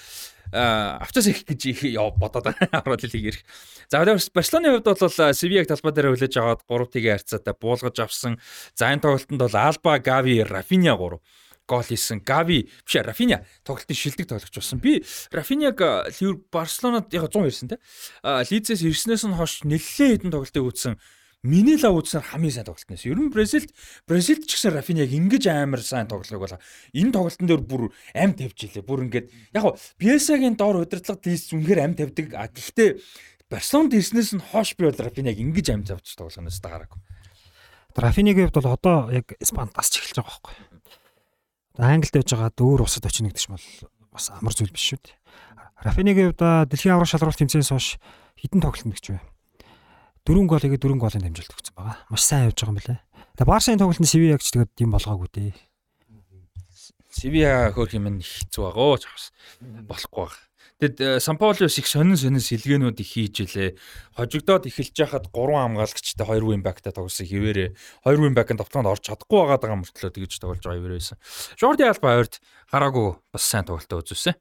Аа 0.49 1.05
авчаас 1.05 1.29
их 1.29 1.45
гэж 1.45 1.61
их 1.69 1.81
бодоод 2.17 2.57
аврал 2.73 3.05
лиг 3.05 3.25
ирэх. 3.37 3.45
За 3.93 4.01
Барселоны 4.01 4.81
хувьд 4.81 4.89
бол 4.89 5.35
Севиаг 5.37 5.69
талбай 5.69 5.93
дээр 5.93 6.17
хүлээж 6.17 6.35
аваад 6.41 6.65
3 6.65 6.89
тгийн 6.89 7.21
харьцаатай 7.21 7.53
буулгаж 7.53 7.97
авсан. 8.01 8.41
За 8.73 8.89
энэ 8.89 9.05
тоглолтод 9.05 9.37
бол 9.37 9.57
Алба, 9.61 10.01
Гави, 10.01 10.41
Рафиня 10.41 10.97
3 10.97 11.21
гол 11.69 11.85
хийсэн. 11.85 12.25
Гави 12.25 12.73
биш 12.83 12.97
Рафиня 12.97 13.45
тоглолтын 13.63 13.95
шилдэг 13.95 14.27
тоглогч 14.27 14.57
болсон. 14.57 14.81
Би 14.81 15.05
Рафиняг 15.31 15.79
Ливер 16.19 16.41
Барселонод 16.51 17.13
яг 17.13 17.29
100 17.29 17.47
ирсэн 17.47 17.69
те. 17.69 17.77
Лизээс 18.25 18.83
ирснээс 18.83 19.29
нь 19.29 19.37
хойш 19.37 19.63
нэлээд 19.69 20.19
хэдэн 20.19 20.33
тоглолтыг 20.33 20.65
үзсэн. 20.65 20.99
Минила 21.47 21.95
үзсэн 21.95 22.35
хамгийн 22.35 22.51
сайн 22.51 22.67
тоглолтноос. 22.67 23.07
Ер 23.07 23.15
нь 23.15 23.31
Бразилд 23.31 23.71
Бразилд 24.11 24.43
ч 24.51 24.59
гэсэн 24.59 24.75
Рафиняг 24.75 25.07
ингэж 25.07 25.47
амар 25.47 25.79
сайн 25.79 26.11
тоглолог 26.11 26.43
бол 26.43 26.59
энэ 26.91 27.15
тоглолтын 27.15 27.47
дээр 27.47 27.63
бүр 27.63 27.83
ам 28.11 28.35
тавьж 28.35 28.59
илээ. 28.67 28.83
Бүр 28.83 29.07
ингээд 29.07 29.31
яг 29.55 29.63
хуу 29.63 29.79
Пьесагийн 30.03 30.59
доор 30.59 30.83
удирдлага 30.83 31.23
дийс 31.23 31.47
үнэхээр 31.55 31.85
ам 31.87 31.95
тавьдаг. 31.95 32.27
Гэхдээ 32.35 32.99
Барселонд 33.47 33.95
ирснээс 33.95 34.35
нь 34.35 34.43
хойш 34.43 34.75
би 34.75 34.91
бол 34.91 34.99
Рафиняг 34.99 35.39
ингэж 35.39 35.67
ам 35.71 35.87
тавьж 35.87 36.19
тоглохоноос 36.19 36.59
дагаагүй. 36.59 36.99
Рафинигийн 37.95 38.51
хувьд 38.51 38.59
бол 38.59 38.75
одоо 38.75 38.99
яг 39.15 39.31
Испанд 39.39 39.75
тасч 39.79 40.03
эхэлж 40.03 40.19
байгаа 40.19 40.43
байхгүй. 40.43 40.55
Англид 41.79 42.11
байж 42.11 42.31
байгаа 42.35 42.51
дөөр 42.59 42.83
усад 42.83 43.07
очно 43.07 43.31
гэдэг 43.31 43.39
чинь 43.39 43.55
бол 43.55 43.67
бас 44.11 44.27
амар 44.35 44.51
зүйл 44.51 44.75
биш 44.75 44.99
шүү 44.99 44.99
дээ. 44.99 45.15
Рафинигийн 45.87 46.35
хувьд 46.35 46.43
дэлхийн 46.75 46.99
аврах 46.99 47.07
шалралт 47.07 47.39
тэмцээнээс 47.39 47.71
хойш 47.71 47.89
хідэн 48.35 48.63
тоглолт 48.67 48.87
нэгч 48.91 49.07
вэ. 49.15 49.23
Дөрвөн 50.27 50.51
гол 50.51 50.67
игээ 50.67 50.83
дөрвөн 50.83 50.99
голын 50.99 51.23
дамжуулт 51.23 51.55
өгсөн 51.55 51.75
байгаа. 51.79 51.97
Маш 52.11 52.23
сайн 52.27 52.51
явж 52.51 52.59
байгаа 52.59 52.75
юм 52.75 52.79
билэ. 52.83 52.99
Тэгээ 53.39 53.47
Барсын 53.47 53.79
тоглолтын 53.79 54.11
Севиаг 54.11 54.43
ч 54.43 54.51
тэгээд 54.51 54.75
юм 54.83 54.91
болгоогүй 54.91 55.29
дээ. 55.31 55.55
Севиа 57.15 57.71
хөөх 57.71 57.95
юм 57.95 58.19
хэцүү 58.19 58.63
байгаа 58.67 58.99
ч 58.99 59.07
болохгүй 59.87 60.27
байгаа. 60.27 60.48
Тэгэд 60.79 61.19
Самполиос 61.19 61.75
их 61.83 61.91
сонин 61.91 62.15
сонин 62.15 62.39
сэлгээнүүд 62.39 63.03
их 63.03 63.11
хийж 63.11 63.51
илээ. 63.51 63.75
Хожигдоод 64.15 64.71
эхэлж 64.71 64.95
яхад 64.95 65.27
3 65.35 65.35
хамгаалагчтай 65.35 66.23
2 66.23 66.39
win 66.39 66.63
back-тай 66.63 66.95
тоглосон 66.95 67.27
хിവэрэ 67.27 67.75
2 68.07 68.15
win 68.15 68.31
back-ын 68.39 68.63
товтлоонд 68.63 68.87
орж 68.87 69.11
чадахгүй 69.11 69.43
байгаа 69.43 69.59
даа 69.59 69.75
мөртлөө 69.75 70.15
тэгж 70.15 70.39
тоглож 70.39 70.63
байгаа 70.63 70.79
хിവэрээсэн. 70.79 71.19
Жорди 71.59 71.83
Алба 71.83 72.23
ойрд 72.23 72.39
гараагүй 72.71 73.19
бас 73.35 73.43
сайн 73.43 73.67
тоглолтоо 73.67 74.07
үзүүлсэн. 74.07 74.39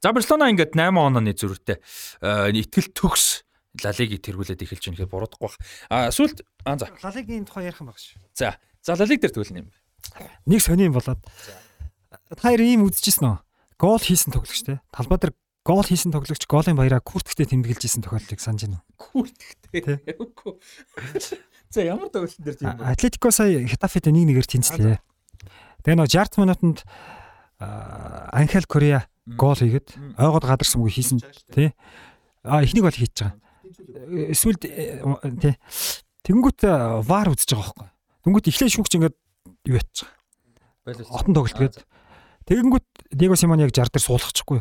За 0.00 0.16
Барселона 0.16 0.48
ингээд 0.56 0.72
8 0.72 0.88
онооны 0.88 1.36
зөрүүтэй 1.36 1.76
итгэл 2.64 2.88
төгс 2.96 3.44
Лалигийг 3.84 4.24
тэргүүлээд 4.24 4.64
эхэлж 4.64 4.88
байгаа 4.88 5.04
гэхээр 5.04 5.12
буруудахгүй 5.12 5.52
бах. 5.52 5.58
А 5.92 6.08
сүүлд 6.08 6.48
аа 6.64 6.80
за. 6.80 6.88
Лалигийн 7.04 7.44
тухай 7.44 7.68
ярих 7.68 7.84
юм 7.84 7.92
баг 7.92 8.00
шүү. 8.00 8.24
За. 8.32 8.56
За 8.80 8.96
Лалиг 8.96 9.20
дээр 9.20 9.36
төлнө 9.36 9.66
юм. 9.66 9.68
Нэг 10.46 10.60
сони 10.62 10.86
юм 10.88 10.94
болоод. 10.94 11.18
Та 12.08 12.40
хоёр 12.40 12.62
ийм 12.62 12.86
үзчихсэн 12.86 13.26
үү? 13.26 13.38
Гол 13.76 13.98
хийсэн 13.98 14.30
тоглогч 14.30 14.62
те. 14.62 14.78
Талбай 14.94 15.18
дээр 15.18 15.34
гол 15.64 15.82
хийсэн 15.82 16.12
тоглогч 16.12 16.44
голын 16.44 16.76
баяраа 16.76 17.00
күртгтэй 17.00 17.48
тэмдэглэж 17.48 17.88
исэн 17.88 18.04
тохиолдлыг 18.04 18.40
санаж 18.40 18.68
байна 18.68 18.84
уу? 18.84 19.24
Күртгтэй. 19.24 20.04
За 21.72 21.80
ямар 21.80 22.12
тоглолтын 22.12 22.44
дээр 22.44 22.56
тийм 22.60 22.76
бэ? 22.76 22.84
Атлетико 22.84 23.32
сая 23.32 23.64
Хетафетэй 23.64 24.12
1-1-ээр 24.12 24.44
тэнцлээ. 24.44 25.00
Тэгээ 25.82 25.96
нөө 25.96 26.08
60 26.12 26.44
минутанд 26.44 26.78
Анхел 27.58 28.68
Корея 28.68 29.08
гол 29.24 29.56
хийгээд 29.56 29.96
ойгоод 30.20 30.44
гадарсан 30.44 30.84
үгүй 30.84 31.00
хийсэн 31.00 31.24
тий. 31.50 31.72
А 32.44 32.60
эхнийг 32.60 32.84
бол 32.84 32.92
хийж 32.92 33.16
байгаа. 33.16 33.40
Эсвэл 34.30 34.60
тий. 34.60 35.56
Тэнгүүт 36.28 36.60
вар 37.08 37.32
үзэж 37.32 37.56
байгаа 37.56 37.72
байхгүй. 37.72 37.88
Тэнгүүт 38.28 38.48
эхлэн 38.52 38.72
шүүгч 38.72 38.92
ингээд 39.00 39.16
юу 39.64 39.80
байгаа. 39.80 40.12
Отон 41.08 41.32
тоглолт 41.32 41.56
гээд 41.56 41.76
Тэгэнгүүт 42.44 42.86
Диего 43.14 43.36
Симон 43.40 43.62
яг 43.64 43.72
60 43.72 43.94
дээр 43.94 44.04
суулгачихгүй. 44.04 44.60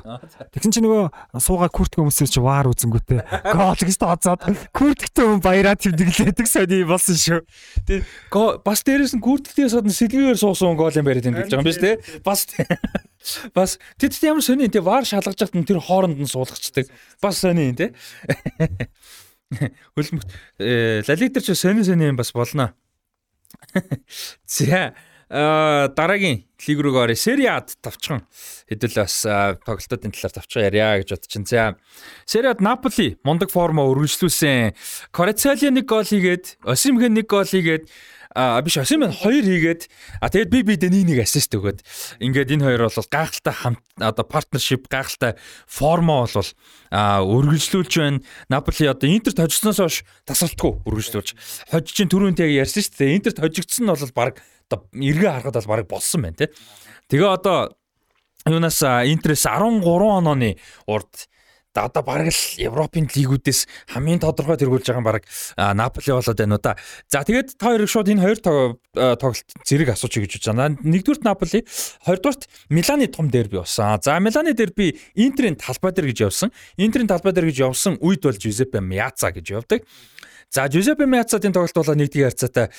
Тэгсэн 0.55 0.71
чинь 0.71 0.85
нөгөө 0.87 1.39
суугаа 1.41 1.67
күртгэ 1.67 1.99
өмсөж 1.99 2.31
чи 2.31 2.39
ваар 2.39 2.71
үзэнгүүтээ 2.71 3.51
гол 3.51 3.75
гэж 3.75 3.97
тооцоод 3.99 4.41
күртгтэй 4.71 5.25
хүн 5.27 5.41
баяраа 5.43 5.75
тэмдэглээдэг 5.75 6.47
сони 6.47 6.87
болсон 6.87 7.17
шүү. 7.19 7.41
Тэг 7.83 8.07
бас 8.63 8.79
дээрээс 8.87 9.19
нь 9.19 9.25
күртгтэй 9.25 9.67
сод 9.67 9.89
сэлгээр 9.91 10.39
суусан 10.39 10.79
гол 10.79 10.95
юм 10.95 11.03
бариад 11.03 11.27
тэмдэглэж 11.27 11.51
байгаа 11.51 11.59
юм 11.59 11.67
биш 11.67 11.81
үү? 11.83 12.23
Бас 12.23 12.47
бас 13.51 13.71
тэд 13.99 14.15
ямар 14.23 14.43
сони 14.43 14.71
тий 14.71 14.79
ваар 14.79 15.03
шалгаж 15.03 15.39
хат 15.43 15.55
нь 15.55 15.67
тэр 15.67 15.83
хооронд 15.83 16.19
нь 16.19 16.29
суулгачдаг. 16.29 16.87
Бас 17.19 17.43
сони 17.43 17.75
тий. 17.75 17.91
Хөлмөт 19.95 20.29
лалитер 21.09 21.43
ч 21.43 21.51
сони 21.51 21.83
сони 21.83 22.11
юм 22.11 22.15
бас 22.15 22.31
болно. 22.31 22.73
За 24.47 24.93
дараагийн 25.33 26.45
лиг 26.45 26.79
рүү 26.79 26.93
орё. 27.01 27.17
Сериад 27.17 27.73
тавчхан 27.81 28.21
хэдэл 28.69 29.01
бас 29.01 29.25
тоглолтуудын 29.65 30.13
талаар 30.13 30.33
тавчхан 30.37 30.67
ярья 30.69 31.01
гэж 31.01 31.25
чинь. 31.25 31.49
За 31.49 31.73
Сериад 32.29 32.61
Наполи 32.61 33.17
мундаг 33.25 33.49
формо 33.49 33.81
үргэлжлүүлсэн. 33.89 34.77
Корецали 35.09 35.73
нэг 35.73 35.89
гол 35.89 36.05
хийгээд, 36.05 36.61
Осимхэн 36.61 37.17
нэг 37.17 37.25
гол 37.25 37.49
хийгээд 37.49 37.89
а 38.35 38.61
биш 38.61 38.77
Осимэн 38.77 39.13
2 39.13 39.45
хийгээд 39.45 39.89
а 40.21 40.29
тэгэд 40.29 40.49
би 40.49 40.61
бид 40.65 40.81
нэг 40.89 41.05
нэг 41.05 41.19
ассист 41.21 41.53
өгөөд 41.53 41.85
ингээд 42.17 42.57
энэ 42.57 42.65
хоёр 42.65 42.89
бол 42.89 43.09
гайхалтай 43.13 43.53
хамт 43.53 43.81
одоо 44.01 44.25
партнершип 44.25 44.89
гайхалтай 44.89 45.37
формо 45.69 46.25
бол 46.25 46.49
а 46.89 47.21
үргэлжлүүлж 47.21 47.93
байна. 47.93 48.25
Наполи 48.49 48.89
одоо 48.89 49.09
Интерт 49.09 49.37
хожсноос 49.37 49.77
хойш 49.77 49.97
тасралтгүй 50.25 50.81
үргэлжлүүлж. 50.81 51.29
Хожиж 51.69 51.93
чинь 51.93 52.09
түрүүнд 52.09 52.41
яг 52.41 52.65
ярьсан 52.65 52.81
шүү 52.81 52.97
дээ. 52.97 53.17
Интерт 53.21 53.37
хожигдсон 53.37 53.85
нь 53.85 53.93
бол 53.93 54.17
баг 54.17 54.41
одоо 54.69 54.87
эргээ 54.93 55.31
харахад 55.31 55.65
бол 55.65 55.77
баг 55.77 55.87
болсон 55.87 56.21
байна 56.23 56.37
те. 56.37 56.51
Тэгээ 57.09 57.29
одоо 57.29 57.75
юунаас 58.47 58.83
Интерес 59.07 59.45
13 59.45 59.83
онооны 59.83 60.57
урд 60.87 61.27
одоо 61.81 62.03
бараг 62.03 62.29
л 62.29 62.41
Европын 62.61 63.09
лигүүдээс 63.09 63.65
хамгийн 63.89 64.21
тодорхой 64.21 64.57
тэргүүлж 64.61 64.93
байгаа 64.93 65.01
баг 65.01 65.25
Наполи 65.57 66.13
болоод 66.13 66.37
байна 66.37 66.55
уу 66.55 66.61
да. 66.61 66.77
За 67.09 67.25
тэгээд 67.25 67.57
та 67.57 67.73
хоёр 67.73 67.89
шууд 67.89 68.09
энэ 68.13 68.21
хоёр 68.21 68.39
тоглолт 69.17 69.49
зэрэг 69.65 69.89
асууч 69.97 70.21
гэж 70.21 70.53
байна. 70.53 70.77
Нэгдүгürt 70.85 71.25
Наполи, 71.25 71.65
хоёрдугürt 72.05 72.45
Миланы 72.69 73.07
том 73.09 73.29
дерби 73.33 73.57
болсон. 73.57 73.97
За 74.01 74.19
Миланы 74.19 74.53
дерби 74.53 74.99
Интерийн 75.15 75.57
талбай 75.57 75.91
дээр 75.91 76.13
гэж 76.13 76.29
явсан. 76.29 76.53
Интерийн 76.77 77.09
талбай 77.09 77.33
дээр 77.33 77.49
гэж 77.49 77.65
явсан 77.65 77.97
үед 78.01 78.21
бол 78.21 78.37
Жузеппе 78.37 78.77
Миаца 78.79 79.33
гэж 79.33 79.45
явдаг. 79.49 79.81
За 80.53 80.69
Жузеппе 80.69 81.07
Меаццатын 81.09 81.49
тоглолт 81.49 81.73
бол 81.73 81.97
нэгдгийн 81.97 82.29
харьцаатай 82.29 82.69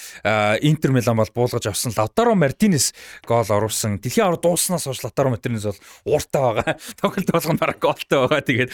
Интер 0.63 0.95
Милан 0.95 1.19
бол 1.19 1.31
буулгаж 1.35 1.67
авсан 1.67 1.91
Лавтаро 1.91 2.37
Мартинес 2.39 2.95
гол 3.27 3.43
оруулсан. 3.43 3.99
Дэлхийн 3.99 4.31
авар 4.31 4.39
дууснаас 4.39 4.87
хойш 4.87 5.03
Лавтаро 5.03 5.35
Мартинес 5.35 5.67
бол 5.67 5.81
ууртай 6.07 6.39
байгаа. 6.39 6.79
Тоглолт 7.03 7.33
болгоно 7.35 7.59
бараг 7.59 7.83
голтой 7.83 8.31
байгаа. 8.31 8.47
Тэгээд 8.47 8.71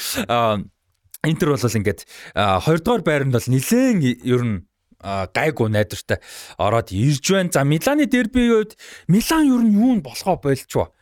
Интер 1.24 1.48
бол 1.48 1.64
ингээд 1.64 2.05
хоёрдугаар 2.36 3.01
байранд 3.01 3.32
бол 3.32 3.48
нилээн 3.48 4.05
ер 4.05 4.42
нь 4.44 4.68
гайгүй 5.01 5.72
найдвартай 5.72 6.20
ороод 6.61 6.92
ирж 6.92 7.24
байна. 7.24 7.48
За 7.57 7.64
Миланы 7.64 8.05
дербигийн 8.05 8.53
үед 8.53 8.76
Милан 9.09 9.48
ер 9.48 9.64
нь 9.64 9.80
юу 9.80 9.96
нь 9.96 10.05
болохоо 10.05 10.36
болчихоо. 10.36 10.92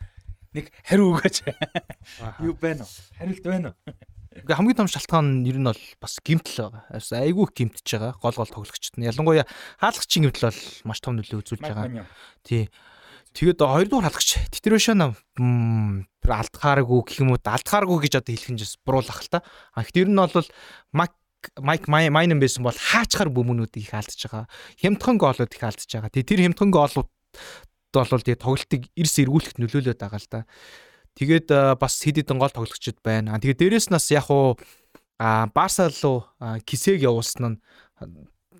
Нэг 0.55 0.71
хариу 0.87 1.19
өгөөч. 1.19 1.43
Юу 2.47 2.55
байна 2.55 2.87
уу? 2.87 2.91
Хариулт 3.19 3.43
байна 3.43 3.75
уу? 3.75 3.93
Ингээ 4.43 4.57
хамгийн 4.57 4.79
том 4.79 4.89
шалтгаан 4.89 5.43
нь 5.43 5.47
ер 5.49 5.57
нь 5.59 5.67
бол 5.67 5.83
бас 5.99 6.19
гимтэл 6.23 6.71
байгаа. 6.71 6.83
Айгүй 6.95 7.43
их 7.47 7.53
гимтэж 7.55 7.87
байгаа. 7.95 8.13
Гол 8.19 8.35
гол 8.39 8.51
тоглогчд 8.51 8.95
нь. 8.95 9.07
Ялангуяа 9.07 9.45
хаалгачийн 9.79 10.27
гимтэл 10.27 10.49
бол 10.49 10.61
маш 10.87 10.99
том 10.99 11.19
нөлөө 11.19 11.39
үзүүлж 11.43 11.63
байгаа. 11.63 12.07
Тий. 12.43 12.71
Тэгээд 13.35 13.61
хоёрдугаар 13.61 14.09
хаалгач 14.09 14.29
Титерошана 14.49 15.13
алдхааргүй 16.25 16.99
гэх 17.05 17.21
юм 17.21 17.33
уу 17.33 17.41
алдхааргүй 17.41 17.97
гэж 18.09 18.13
одоо 18.21 18.33
хэлэх 18.33 18.51
нь 18.53 18.61
жис 18.61 18.77
буруулах 18.81 19.21
л 19.21 19.29
та. 19.29 19.45
А 19.73 19.85
ихт 19.85 19.97
ер 19.97 20.09
нь 20.09 20.17
бол 20.17 20.49
Мак 20.93 21.13
Майк 21.57 21.87
Майнен 21.87 22.39
байсан 22.41 22.65
бол 22.65 22.75
хаачхаар 22.75 23.29
бөмбөнүүдийг 23.31 23.87
их 23.87 23.93
алдчихж 23.95 24.27
байгаа. 24.27 24.47
Хямдхан 24.81 25.17
гоолууд 25.17 25.53
их 25.53 25.63
алдчихж 25.63 25.91
байгаа. 25.95 26.11
Тэгээ 26.11 26.29
тэр 26.29 26.41
хямдхан 26.51 26.71
гоолууд 26.73 27.09
бол 27.93 28.25
тэгээ 28.25 28.43
тоглолтыг 28.43 28.81
эрс 28.93 29.15
эргүүлэхэд 29.23 29.57
нөлөөлөд 29.61 29.99
байгаа 29.99 30.19
л 30.19 30.29
да. 30.29 30.39
Тэгээд 31.19 31.51
бас 31.75 31.99
хэд 31.99 32.23
хэдэн 32.23 32.39
гол 32.39 32.53
тоглогчд 32.55 33.03
байна. 33.03 33.35
Тэгээд 33.35 33.59
дээрэс 33.59 33.91
нас 33.91 34.07
яг 34.15 34.31
уу 34.31 34.55
Барса 35.19 35.91
руу 35.91 36.23
кисэг 36.63 37.03
явуулсан 37.03 37.59
нь 37.59 37.59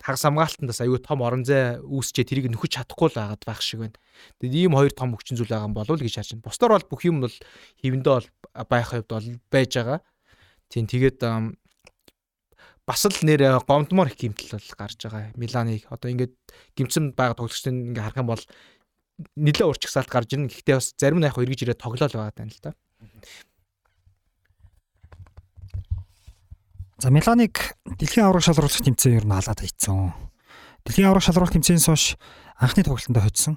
хагас 0.04 0.28
хамгаалтандаас 0.28 0.84
аюу 0.84 1.00
том 1.00 1.24
орон 1.24 1.48
зай 1.48 1.80
үүсчээ 1.80 2.28
тэрийг 2.28 2.52
нөхөж 2.52 2.84
чадахгүй 2.84 3.12
л 3.12 3.20
байгаад 3.20 3.44
байх 3.48 3.64
шиг 3.64 3.80
байна. 3.84 3.98
Тэгээд 4.44 4.68
ийм 4.68 4.76
хоёр 4.76 4.92
том 4.92 5.16
хүчин 5.16 5.40
зүйл 5.40 5.52
байгаа 5.52 5.72
юм 5.72 5.76
болов 5.76 5.96
уу 5.96 6.04
гэж 6.04 6.20
харж 6.20 6.36
байна. 6.36 6.48
Бусдаар 6.48 6.72
бол 6.76 6.88
бүх 6.92 7.02
юм 7.08 7.18
бол 7.24 7.36
хэвэндээ 7.80 8.14
бол 8.16 8.28
байх 8.68 8.88
хувьд 8.92 9.08
бол 9.08 9.28
байж 9.52 9.72
байгаа. 9.76 10.00
Тийм 10.72 10.86
тэгээд 10.88 11.20
бас 12.84 13.02
л 13.06 13.20
нэр 13.24 13.60
гомдмор 13.64 14.08
их 14.12 14.20
гимтэл 14.20 14.60
бол 14.60 14.70
гарч 14.76 15.00
байгаа. 15.04 15.32
Миланыг 15.36 15.88
одоо 15.92 16.12
ингээд 16.12 16.34
гимцэн 16.76 17.16
байгаа 17.16 17.40
тоглогчдын 17.40 17.92
ингээ 17.92 18.04
харах 18.04 18.20
юм 18.24 18.32
бол 18.32 18.44
нэлээ 19.36 19.68
урчгсаалт 19.68 20.10
гарч 20.10 20.34
ирнэ. 20.36 20.48
Гэхдээ 20.48 20.76
бас 20.76 20.96
зарим 20.96 21.20
нь 21.20 21.28
яг 21.28 21.36
эргэж 21.36 21.68
ирээд 21.68 21.84
тоглоол 21.84 22.12
байгаа 22.12 22.36
тань 22.36 22.52
л 22.52 22.60
да. 22.64 22.72
За 27.00 27.10
Миланыг 27.12 27.80
дэлхийн 27.86 28.28
авраг 28.28 28.44
шалруулах 28.44 28.84
тэмцээн 28.84 29.24
ер 29.24 29.26
нь 29.28 29.32
халаад 29.32 29.60
хийцэн. 29.64 30.12
Дэлхийн 30.84 31.08
авраг 31.08 31.24
шалруулах 31.24 31.56
тэмцээнээс 31.56 31.88
хойш 31.88 32.06
анхны 32.60 32.84
тоглолтонд 32.84 33.24
хоцсон. 33.24 33.56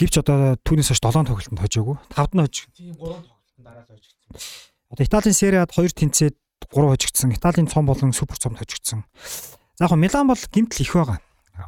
Гэвч 0.00 0.14
одоо 0.24 0.56
түүнээс 0.64 0.88
хойш 0.92 1.00
7 1.04 1.28
тоглолтонд 1.28 1.60
хожоогүй. 1.60 1.96
5-д 2.16 2.32
нь 2.32 2.40
хожиг. 2.40 2.64
Тийм 2.72 2.96
3 2.96 3.20
тоглолтонд 3.20 3.64
дараа 3.64 3.84
хожигдсон. 3.84 4.32
Одоо 4.88 5.04
Италийн 5.04 5.36
сериад 5.36 5.70
2 5.76 5.92
тэнцээд 5.92 6.36
3 6.72 6.88
хожигдсан. 6.88 7.36
Италийн 7.36 7.68
цом 7.68 7.84
болон 7.84 8.16
супер 8.16 8.40
цомд 8.40 8.56
хожигдсан. 8.64 9.04
За 9.76 9.84
яг 9.84 9.92
Милан 9.92 10.28
бол 10.28 10.40
гимтэл 10.40 10.80
их 10.80 10.92
байгаа. 10.96 11.20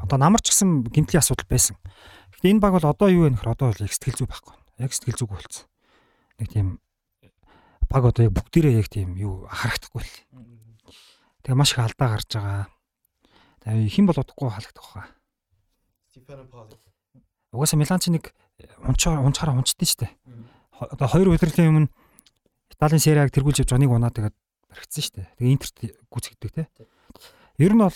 Одоо 0.02 0.18
намарч 0.18 0.50
гисэн 0.50 0.88
гимтлийн 0.88 1.22
асуудал 1.22 1.46
байсан. 1.46 1.76
Гэхдээ 2.34 2.50
энэ 2.56 2.62
баг 2.64 2.72
бол 2.74 2.90
одоо 2.90 3.08
юу 3.12 3.28
вэ 3.28 3.34
нөхөр 3.36 3.54
одоо 3.54 3.70
бол 3.70 3.84
яг 3.84 3.92
сэтгэл 3.92 4.18
зүй 4.18 4.28
байхгүй. 4.28 4.54
Яг 4.82 4.90
сэтгэл 4.90 5.18
зүйг 5.20 5.30
болцсон. 5.30 5.66
Нэг 6.40 6.48
тийм 6.50 6.68
баг 7.86 8.04
одоо 8.10 8.26
яг 8.26 8.32
бүгдээрээ 8.34 8.74
яг 8.80 8.88
тийм 8.90 9.14
юу 9.14 9.46
харагдахгүй 9.46 10.02
л. 10.02 10.14
Тэгээ 11.44 11.58
маш 11.58 11.76
их 11.76 11.84
алдаа 11.84 12.08
гарч 12.16 12.30
байгаа. 12.34 12.66
Тэгээ 13.62 13.92
хэн 13.94 14.06
бол 14.08 14.18
удахгүй 14.18 14.48
халагдах 14.50 14.86
хаа. 14.88 15.06
Стефано 16.10 16.44
Пауло. 16.48 16.74
Угаасаа 17.52 17.78
Милан 17.78 18.00
чи 18.00 18.10
нэг 18.10 18.34
унчаар 18.82 19.22
унчаараа 19.22 19.54
унчдээ 19.54 19.88
штэ. 19.88 20.08
Одоо 20.74 21.08
хоёр 21.08 21.32
удирлын 21.32 21.86
өмнө 21.86 21.92
Италийн 22.74 22.98
сериаг 22.98 23.30
тэргүүлж 23.30 23.62
явж 23.62 23.70
оныг 23.72 23.94
унаа 23.94 24.10
тэгээд 24.10 24.34
баригдсан 24.68 25.22
дээ. 25.22 25.26
Тэгээ 25.38 25.54
интерт 25.54 25.76
гүцэгдэг 26.10 26.50
те. 26.50 26.66
Ер 27.62 27.72
нь 27.72 27.80
бол 27.80 27.94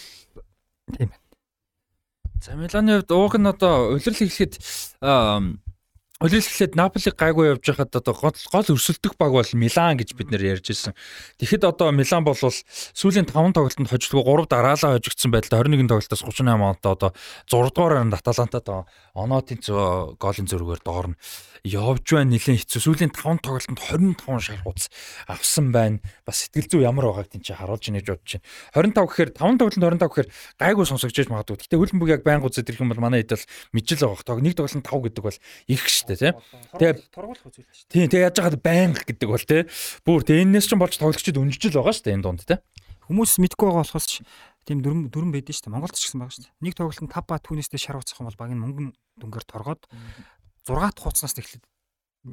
тийм 0.94 1.10
байна. 1.10 1.27
За 2.40 2.54
Миланы 2.54 3.02
хувьд 3.02 3.10
ууг 3.10 3.34
нь 3.34 3.48
одоо 3.50 3.98
улирал 3.98 4.22
эхлэхэд 4.22 4.62
Улирал 6.18 6.42
эхлээд 6.42 6.74
Наполиг 6.74 7.14
гайгүй 7.14 7.54
явж 7.54 7.62
байхад 7.62 7.94
одоо 7.94 8.10
гол 8.10 8.34
гол 8.34 8.74
өрсөлдөх 8.74 9.14
баг 9.14 9.30
бол 9.30 9.50
Милан 9.54 9.94
гэж 9.98 10.18
бид 10.18 10.34
нэр 10.34 10.58
ярьж 10.58 10.66
ирсэн. 10.74 10.94
Тэгэхэд 11.38 11.62
одоо 11.62 11.94
Милан 11.94 12.26
бол 12.26 12.34
сүүлийн 12.34 13.30
5 13.30 13.54
тоглолтод 13.54 13.86
хожигдгүй 13.86 14.26
3 14.26 14.50
дараалал 14.50 14.98
хожигдсан 14.98 15.30
байдлаа 15.30 15.62
21 15.62 15.86
тоглолтоос 15.86 16.26
38 16.26 16.58
онтой 16.58 16.90
одоо 16.90 17.10
6 17.46 17.70
дугаар 17.70 18.02
раунд 18.02 18.18
Аталантад 18.18 18.66
Онотын 19.14 19.62
голын 20.18 20.46
зөргөөр 20.50 20.82
доорно 20.82 21.14
явж 21.64 22.06
байна 22.14 22.34
нэлээд 22.36 22.62
хэцүү. 22.66 22.80
Сүүлийн 22.82 23.12
5 23.14 23.42
тоглолтод 23.42 23.78
25 23.78 24.42
шар 24.42 24.60
хуц 24.62 24.92
авсан 25.26 25.72
байна. 25.72 25.98
Бас 26.26 26.46
сэтгэл 26.46 26.68
зүй 26.68 26.82
ямар 26.86 27.10
байгааг 27.10 27.32
тийч 27.32 27.54
харуулж 27.54 27.88
ийнэ 27.88 28.02
гэж 28.02 28.08
бодож 28.14 28.32
байна. 28.38 28.94
25 28.94 29.08
гэхээр 29.08 29.30
5 29.34 29.58
тоглолтод 29.58 29.84
25 29.98 30.08
гэхээр 30.08 30.28
гайгүй 30.58 30.86
сонсогдож 30.86 31.28
магадгүй. 31.28 31.56
Гэтэ 31.66 31.78
хөлбөмбөг 31.78 32.10
яг 32.14 32.22
байнг 32.22 32.44
үзээд 32.46 32.68
ирэх 32.70 32.82
юм 32.82 32.92
бол 32.92 33.02
манай 33.02 33.22
хэд 33.22 33.34
бол 33.34 33.46
мэджил 33.74 34.02
байгаа. 34.06 34.26
Тог 34.28 34.38
нэг 34.42 34.54
тоглолтод 34.54 34.86
5 34.86 35.06
гэдэг 35.08 35.24
бол 35.24 35.38
их 35.68 35.82
штэ 35.88 36.14
тий. 36.18 36.32
Тэгээ 36.78 36.94
тургуулах 37.10 37.44
үзүүл 37.48 37.66
шүү. 37.68 37.90
Тийм 37.90 38.06
тэгээ 38.08 38.26
яаж 38.28 38.36
яагаад 38.38 38.62
байнг 38.62 38.98
гэдэг 39.02 39.28
бол 39.28 39.44
тий. 39.44 39.62
Бүр 40.06 40.20
тэгээ 40.22 40.44
энэс 40.46 40.66
ч 40.68 40.72
болж 40.78 40.94
тоглогчид 40.98 41.40
өнжижил 41.40 41.80
байгаа 41.80 41.94
штэ 41.96 42.14
энэ 42.14 42.24
дунд 42.24 42.42
тий. 42.46 42.58
Хүмүүс 43.08 43.40
мэдгүй 43.40 43.72
байгаа 43.72 43.82
болохоос 43.88 44.06
ч 44.06 44.20
тийм 44.68 44.84
дүрм 44.84 45.08
дүрм 45.08 45.32
байдэн 45.32 45.56
шүү 45.56 45.64
дээ. 45.64 45.72
Монголд 45.72 45.96
ч 45.96 46.12
гэсэн 46.12 46.20
байгаа 46.20 46.34
шүү 46.36 46.44
дээ. 46.44 46.60
Нэг 46.60 46.74
тоглолтод 46.76 47.08
5 47.08 47.24
ба 47.24 47.40
түүнээсээ 47.40 47.80
шар 47.80 47.96
уцах 47.96 48.20
юм 48.20 48.28
бол 48.28 48.36
баг 48.36 48.52
нь 48.52 48.60
мөнгөн 48.60 48.88
дүнгээр 49.16 49.46
торгоод 49.48 49.82
6-т 50.68 51.00
хуцнаас 51.00 51.34
эхлээд 51.38 51.64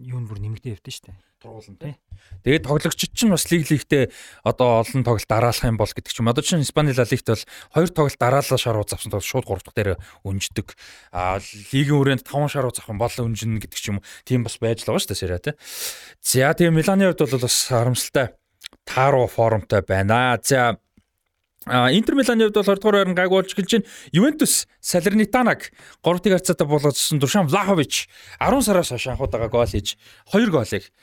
юу 0.03 0.19
н 0.19 0.27
бүр 0.27 0.41
нэмэгдээ 0.41 0.75
явдсан 0.75 0.91
шүү 0.91 1.05
дээ. 1.07 1.17
Тургуулна 1.39 1.77
тий. 1.77 1.95
Тэгээд 2.41 2.65
тоглогчид 2.65 3.11
ч 3.13 3.29
бас 3.29 3.45
лиг 3.53 3.69
лигтээ 3.69 4.09
одоо 4.43 4.81
олон 4.81 5.03
тоглолт 5.05 5.29
дараалах 5.29 5.63
юм 5.63 5.77
бол 5.77 5.88
гэдэг 5.88 6.09
ч 6.09 6.19
юм. 6.19 6.29
Одоо 6.31 6.41
чинь 6.41 6.65
Испани 6.65 6.91
ла 6.91 7.05
лигт 7.05 7.27
бол 7.29 7.43
хоёр 7.71 7.89
тоглолт 7.93 8.19
дараалал 8.19 8.57
шар 8.59 8.77
ууц 8.81 8.91
авсан 8.91 9.13
тоглолт 9.13 9.29
шууд 9.29 9.45
3 9.45 9.61
дахь 9.61 9.77
дээр 9.77 9.89
өнждөг. 10.25 10.73
А 11.13 11.38
лигийн 11.71 11.95
хүрээнд 12.01 12.25
5 12.25 12.49
шар 12.49 12.65
ууц 12.65 12.81
авах 12.81 12.91
юм 12.91 12.99
бол 12.99 13.13
өнжинэ 13.13 13.61
гэдэг 13.61 13.77
ч 13.77 13.86
юм. 13.93 14.01
Тийм 14.25 14.41
бас 14.41 14.57
байж 14.57 14.83
л 14.83 14.89
байгаа 14.89 15.03
шүү 15.05 15.11
дээ 15.13 15.21
сериа 15.21 15.39
тий. 15.39 15.55
За 16.25 16.51
тэгээ 16.57 16.73
Миланы 16.73 17.13
хувьд 17.13 17.21
бол 17.29 17.45
бас 17.45 17.57
харамсалтай 17.69 18.27
тааруу 18.89 19.27
формтой 19.29 19.86
байна. 19.86 20.39
За 20.41 20.81
Интер 21.66 22.13
Миланы 22.13 22.45
хувьд 22.45 22.53
бол 22.53 22.63
20 22.63 22.78
дугаар 22.78 22.95
байранд 22.95 23.18
гайг 23.18 23.30
болж 23.30 23.49
эхэлж 23.49 23.72
байна. 23.72 23.89
Ювентус 24.13 24.68
Салернитанаг 24.82 25.74
3-р 26.05 26.38
харьцаатай 26.38 26.68
болгосон 26.68 27.18
Душан 27.18 27.47
Влахович 27.47 28.07
10 28.39 28.61
сараас 28.61 28.89
хойш 28.89 29.07
анхудаага 29.07 29.49
гол 29.49 29.66
хийж 29.66 29.97
2 30.30 30.49
голыг 30.53 30.93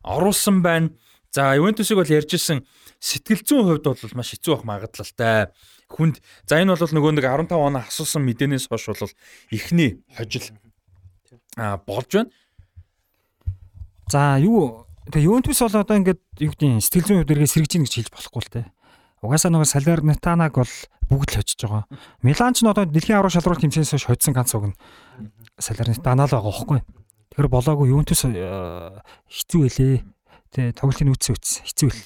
оруулсан 0.00 0.62
байна. 0.62 0.90
За 1.30 1.52
Ювентусыг 1.56 2.00
бол 2.00 2.08
ярьжсэн 2.08 2.64
сэтгэл 2.96 3.44
зүйн 3.44 3.64
хувьд 3.68 3.84
бол 3.84 4.16
маш 4.16 4.32
хэцүү 4.32 4.56
байх 4.56 4.64
магадлалтай. 4.64 5.52
Хүнд 5.92 6.24
за 6.48 6.64
энэ 6.64 6.72
бол 6.72 6.94
нөгөө 6.96 7.12
нэг 7.20 7.28
15 7.28 7.52
оноо 7.52 7.84
асуусан 7.84 8.24
мэдээнээс 8.24 8.72
хойш 8.72 8.88
бол 8.88 9.12
эхний 9.52 10.00
хожил 10.16 10.48
а 11.60 11.76
болж 11.76 12.08
байна. 12.08 12.30
За 14.08 14.40
юу 14.40 14.88
тэгээ 15.12 15.28
Ювентус 15.28 15.60
бол 15.60 15.76
одоо 15.76 15.96
ингээд 16.00 16.20
юу 16.40 16.56
гэдэг 16.56 16.80
сэтгэл 16.80 17.04
зүйн 17.04 17.18
хувьд 17.20 17.32
эргээ 17.36 17.52
сэргэж 17.52 17.72
ийн 17.76 17.84
гэж 17.84 17.94
хэлж 18.00 18.10
болохгүй 18.16 18.40
л 18.40 18.52
те. 18.54 18.62
Угаасаа 19.24 19.48
нөгөө 19.48 19.68
Салернитанаг 19.72 20.52
бол 20.52 20.74
бүгд 21.08 21.30
л 21.32 21.40
очиж 21.40 21.64
байгаа. 21.64 21.88
Милан 22.20 22.52
ч 22.52 22.60
н 22.60 22.76
одоо 22.76 22.84
дэлхийн 22.84 23.16
аврал 23.16 23.32
шалралт 23.32 23.64
тэмцээнээс 23.64 23.96
хойш 23.96 24.04
хоцсон 24.04 24.36
ганц 24.36 24.52
уг 24.52 24.68
нь 24.68 24.76
Салернитана 25.56 26.28
л 26.28 26.36
байгаа 26.36 26.52
байхгүй. 26.52 26.80
Тэгэхээр 27.32 27.48
болоогүй 27.48 27.88
юунтус 27.88 28.28
хэцүү 28.28 29.60
байлээ. 29.64 30.04
Тэ 30.52 30.76
тоглолтын 30.76 31.08
үүссэн 31.08 31.32
үтс 31.32 31.64
хэцүү 31.64 31.88
л. 31.88 32.02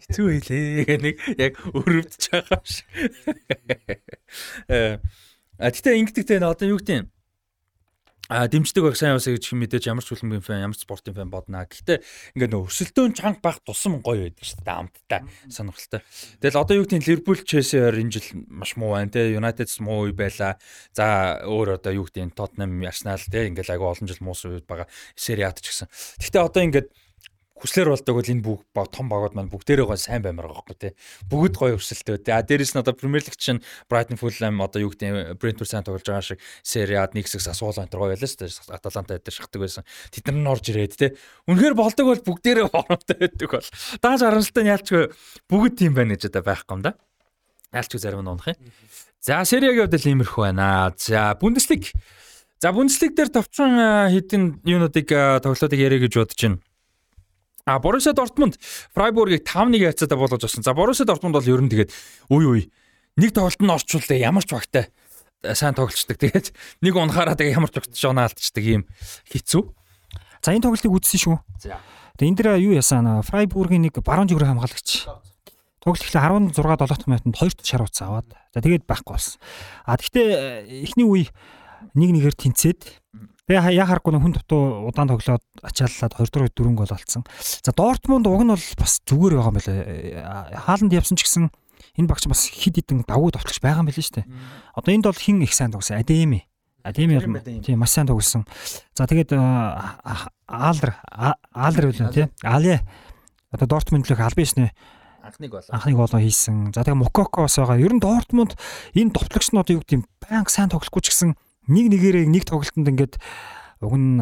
Хэцүү 0.00 0.24
байлээ 0.32 0.96
нэг 1.04 1.16
яг 1.36 1.60
өрөвдөж 1.76 2.24
байгаа 2.32 2.60
шиг. 2.64 2.88
Э 4.72 5.04
а 5.54 5.70
тэгтээ 5.70 6.02
ингэдэгтэй 6.02 6.42
одоо 6.42 6.66
юу 6.66 6.80
гэдэг 6.82 6.98
юм 6.98 7.13
а 8.28 8.48
дэмждэг 8.48 8.80
байх 8.80 8.96
сайн 8.96 9.12
яваасаа 9.12 9.36
гэж 9.36 9.52
мэдээж 9.52 9.84
ямар 9.92 10.00
ч 10.00 10.16
хөлбөмбөгийн 10.16 10.46
фэн 10.48 10.64
ямар 10.64 10.78
ч 10.78 10.88
спортын 10.88 11.12
фэн 11.12 11.28
боднаа. 11.28 11.68
Гэхдээ 11.68 12.00
ингээд 12.40 12.52
нөө 12.56 12.64
өрсөлдөөн 12.72 13.12
чанга 13.12 13.44
байх 13.44 13.60
тусам 13.60 14.00
гоё 14.00 14.32
байдаг 14.32 14.44
шүү 14.48 14.64
дээ 14.64 14.80
амттай 14.80 15.20
сонирхолтой. 15.52 16.00
Тэгэл 16.40 16.60
одоо 16.64 16.74
юу 16.80 16.84
гэдэг 16.88 16.98
нь 17.04 17.04
Ливерпул 17.04 17.40
Челси 17.44 17.76
хоёр 17.84 18.00
энэ 18.00 18.14
жил 18.16 18.28
маш 18.48 18.80
муу 18.80 18.96
байна 18.96 19.12
те. 19.12 19.28
Юнайтед 19.28 19.68
муу 19.84 20.08
үе 20.08 20.16
байла. 20.16 20.56
За 20.96 21.44
өөр 21.44 21.76
одоо 21.76 21.92
юу 21.92 22.08
гэдэг 22.08 22.24
нь 22.24 22.32
Тотнам 22.32 22.72
Арсенал 22.88 23.20
те 23.20 23.44
ингээд 23.44 23.68
агай 23.68 23.88
олон 23.92 24.08
жил 24.08 24.24
муусан 24.24 24.56
үед 24.56 24.64
байгаа. 24.64 24.88
Сериат 25.12 25.60
ч 25.60 25.68
гэсэн. 25.68 25.92
Гэхдээ 26.24 26.40
одоо 26.40 26.62
ингээд 26.64 26.88
хүслэр 27.64 27.88
болдог 27.96 28.14
бол 28.20 28.28
энэ 28.28 28.44
бүх 28.44 28.60
том 28.92 29.08
багууд 29.08 29.32
маань 29.32 29.48
бүгдээрээ 29.48 29.88
гоо 29.88 29.96
сайн 29.96 30.20
баймаар 30.20 30.52
байгаа 30.52 30.76
тий. 30.76 30.92
Бүгд 31.32 31.56
гоё 31.56 31.80
өрсөлтөө. 31.80 32.28
А 32.28 32.44
дээрэс 32.44 32.76
нь 32.76 32.80
одоо 32.84 32.92
Премьер 32.92 33.24
Лиг 33.24 33.40
чинь 33.40 33.64
Brighton 33.88 34.20
Fulham 34.20 34.60
одоо 34.60 34.84
юу 34.84 34.92
гэдэг 34.92 35.40
Brentford 35.40 35.72
сайн 35.72 35.80
тоглож 35.80 36.04
байгаа 36.04 36.20
шиг 36.20 36.44
Serie 36.60 37.00
A-д 37.00 37.16
нэг 37.16 37.24
хэсэг 37.24 37.48
асуулаа 37.48 37.88
энэ 37.88 37.96
гоё 37.96 38.12
байлаа 38.12 38.28
шүү 38.28 38.44
дээ. 38.44 38.68
Atalanta 38.68 39.16
дээр 39.16 39.32
шахдаг 39.32 39.60
байсан. 39.64 39.88
Тэд 40.12 40.28
нар 40.28 40.36
нь 40.36 40.50
орж 40.52 40.64
ирээд 40.68 40.92
тий. 40.92 41.10
Үнэхээр 41.48 41.72
болдог 41.72 42.04
бол 42.04 42.20
бүгдээрээ 42.20 42.68
хоромтой 42.68 43.16
байдаг 43.16 43.48
бол. 43.48 43.68
Дааж 44.04 44.20
харамсалтай 44.20 44.62
нь 44.68 44.72
яалчгүй 44.76 45.02
бүгд 45.48 45.74
тийм 45.80 45.96
байна 45.96 46.20
гэж 46.20 46.28
одоо 46.28 46.44
байхгүй 46.44 46.74
юм 46.76 46.82
да. 46.84 46.92
Ялч 47.72 47.96
зарим 47.96 48.20
нь 48.20 48.28
унах 48.28 48.52
юм. 48.52 48.60
За 49.24 49.40
сериагийн 49.48 49.88
хувьд 49.88 49.96
л 49.96 50.10
иймэрхүү 50.12 50.42
байна. 50.52 50.92
За 51.00 51.32
Бундеслиг. 51.40 51.96
За 52.60 52.76
Бундеслиг 52.76 53.16
дээр 53.16 53.32
товчхон 53.32 54.12
хэдин 54.12 54.60
юунуудыг 54.68 55.08
тоглоодыг 55.40 55.80
яриа 55.80 56.04
гэж 56.04 56.12
бодож 56.20 56.40
байна. 56.44 56.60
А 57.66 57.78
Боруссия 57.78 58.12
Дортмунд 58.12 58.60
Фрайбургийг 58.92 59.48
5-1 59.48 59.88
хацаатаа 59.88 60.18
болгож 60.18 60.44
авсан. 60.44 60.62
За 60.62 60.74
Боруссия 60.74 61.06
Дортмунд 61.06 61.32
бол 61.32 61.48
ер 61.48 61.64
нь 61.64 61.72
тэгээд 61.72 61.90
үе 62.28 62.44
үе 62.44 62.62
нэг 63.16 63.32
тоглолт 63.32 63.56
нь 63.56 63.72
орчуулдаа 63.72 64.20
ямар 64.20 64.44
ч 64.44 64.52
багтай 64.52 64.92
сайн 65.40 65.72
тоглолцдог. 65.72 66.20
Тэгээд 66.20 66.52
нэг 66.84 66.92
унахаараа 66.92 67.32
тэгээд 67.32 67.56
ямар 67.56 67.72
ч 67.72 67.80
багт 67.80 67.96
шоонаа 67.96 68.28
алдчихдаг 68.28 68.64
ийм 68.68 68.82
хэцүү. 69.32 69.64
За 70.44 70.52
энэ 70.52 70.60
тоглолтыг 70.60 70.92
үзсэн 70.92 71.20
шүү. 71.24 71.36
За. 71.64 71.80
Тэгээ 72.20 72.28
энэ 72.28 72.38
дээр 72.44 72.60
юу 72.68 72.76
ясаа 72.76 73.00
Фрайбургийн 73.24 73.88
нэг 73.88 73.96
баруун 74.04 74.28
зүгрээ 74.28 74.52
хамгаалагч. 74.52 75.08
Тоглолт 75.80 76.04
ихлэ 76.04 76.20
16 76.20 76.52
7 76.52 76.84
дахь 76.84 77.08
минутанд 77.08 77.36
2 77.40 77.64
шар 77.64 77.80
утас 77.80 78.04
аваад. 78.04 78.28
За 78.52 78.60
тэгээд 78.60 78.84
байхгүй 78.84 79.16
болсон. 79.16 79.40
А 79.88 79.96
тэгтээ 79.96 80.84
эхний 80.84 81.08
үе 81.08 81.32
нэг 81.96 82.12
нэгээр 82.12 82.36
тэнцээд 82.36 82.80
Тэгээ 83.44 83.76
яа 83.76 83.84
харахгүй 83.84 84.16
хүн 84.16 84.32
дутуу 84.40 84.88
удаан 84.88 85.12
тоглоод 85.12 85.44
ачааллаад 85.60 86.16
2 86.16 86.32
дугаар 86.32 86.48
4 86.48 86.80
гол 86.80 86.88
олцсон. 86.96 87.28
За 87.60 87.76
Дортмунд 87.76 88.24
уг 88.24 88.40
нь 88.40 88.48
бол 88.48 88.66
бас 88.80 89.04
зүгээр 89.04 89.36
байгаа 89.36 89.52
юм 89.52 89.58
байна. 89.60 90.64
Хааланд 90.64 90.96
явсан 90.96 91.20
ч 91.20 91.28
гэсэн 91.28 91.52
энэ 92.00 92.08
багч 92.08 92.24
бас 92.24 92.48
хид 92.48 92.80
хідэн 92.80 93.04
давуу 93.04 93.28
товтлогч 93.28 93.60
байгаа 93.60 93.84
юм 93.84 93.92
байна 93.92 94.00
шүү 94.00 94.24
дээ. 94.24 94.28
Одоо 94.72 94.92
энд 94.96 95.04
бол 95.04 95.20
хин 95.20 95.44
их 95.44 95.52
сайн 95.52 95.76
тоглосон. 95.76 96.00
Адеми. 96.00 96.48
Адеми 96.80 97.20
тийм 97.60 97.84
маш 97.84 97.92
сайн 97.92 98.08
тоглосон. 98.08 98.48
За 98.96 99.04
тэгээд 99.04 99.36
Аалдер 99.36 100.96
Аалдер 101.52 101.92
үлээ 101.92 102.16
тий. 102.16 102.26
Али 102.40 102.80
одоо 103.52 103.68
Дортмунд 103.68 104.08
лөх 104.08 104.24
албан 104.24 104.40
ёсны 104.40 104.72
анхныг 105.20 105.52
болоо. 105.52 105.68
Анхныг 105.68 105.96
болоо 106.00 106.20
хийсэн. 106.20 106.72
За 106.72 106.80
тэгээ 106.80 106.96
Мококо 106.96 107.44
бас 107.44 107.60
байгаа. 107.60 107.76
Ер 107.76 107.92
нь 107.92 108.00
Дортмунд 108.00 108.56
энэ 108.96 109.12
товтлогч 109.12 109.52
нь 109.52 109.60
одоо 109.60 109.76
юу 109.76 109.84
гэдэг 109.84 110.00
юм 110.00 110.04
банк 110.20 110.48
сайн 110.48 110.72
тоглохгүй 110.72 111.04
ч 111.04 111.12
гэсэн 111.12 111.36
нэг 111.68 111.86
нэгээрээ 111.92 112.26
нэг 112.28 112.44
тоглолтод 112.44 112.88
ингээд 112.88 113.14
уг 113.84 113.94
нь 113.96 114.20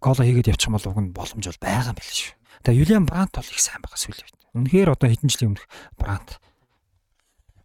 голо 0.00 0.22
хийгээд 0.24 0.50
явчих 0.52 0.68
юм 0.68 0.76
бол 0.76 0.88
уг 0.90 0.98
нь 1.00 1.14
боломж 1.14 1.44
бол 1.46 1.64
байгаа 1.64 1.92
юм 1.92 1.98
биш 1.98 2.10
шүү. 2.10 2.34
Тэгээ 2.64 2.80
Юлиан 2.80 3.06
Брант 3.08 3.32
бол 3.36 3.48
их 3.48 3.60
сайн 3.60 3.80
байгаа 3.80 3.96
үед. 3.96 4.36
Үнэхээр 4.56 4.92
одоо 4.92 5.08
хэдэн 5.08 5.30
жилийн 5.30 5.50
өмнөх 5.56 5.66
Брант. 5.96 6.40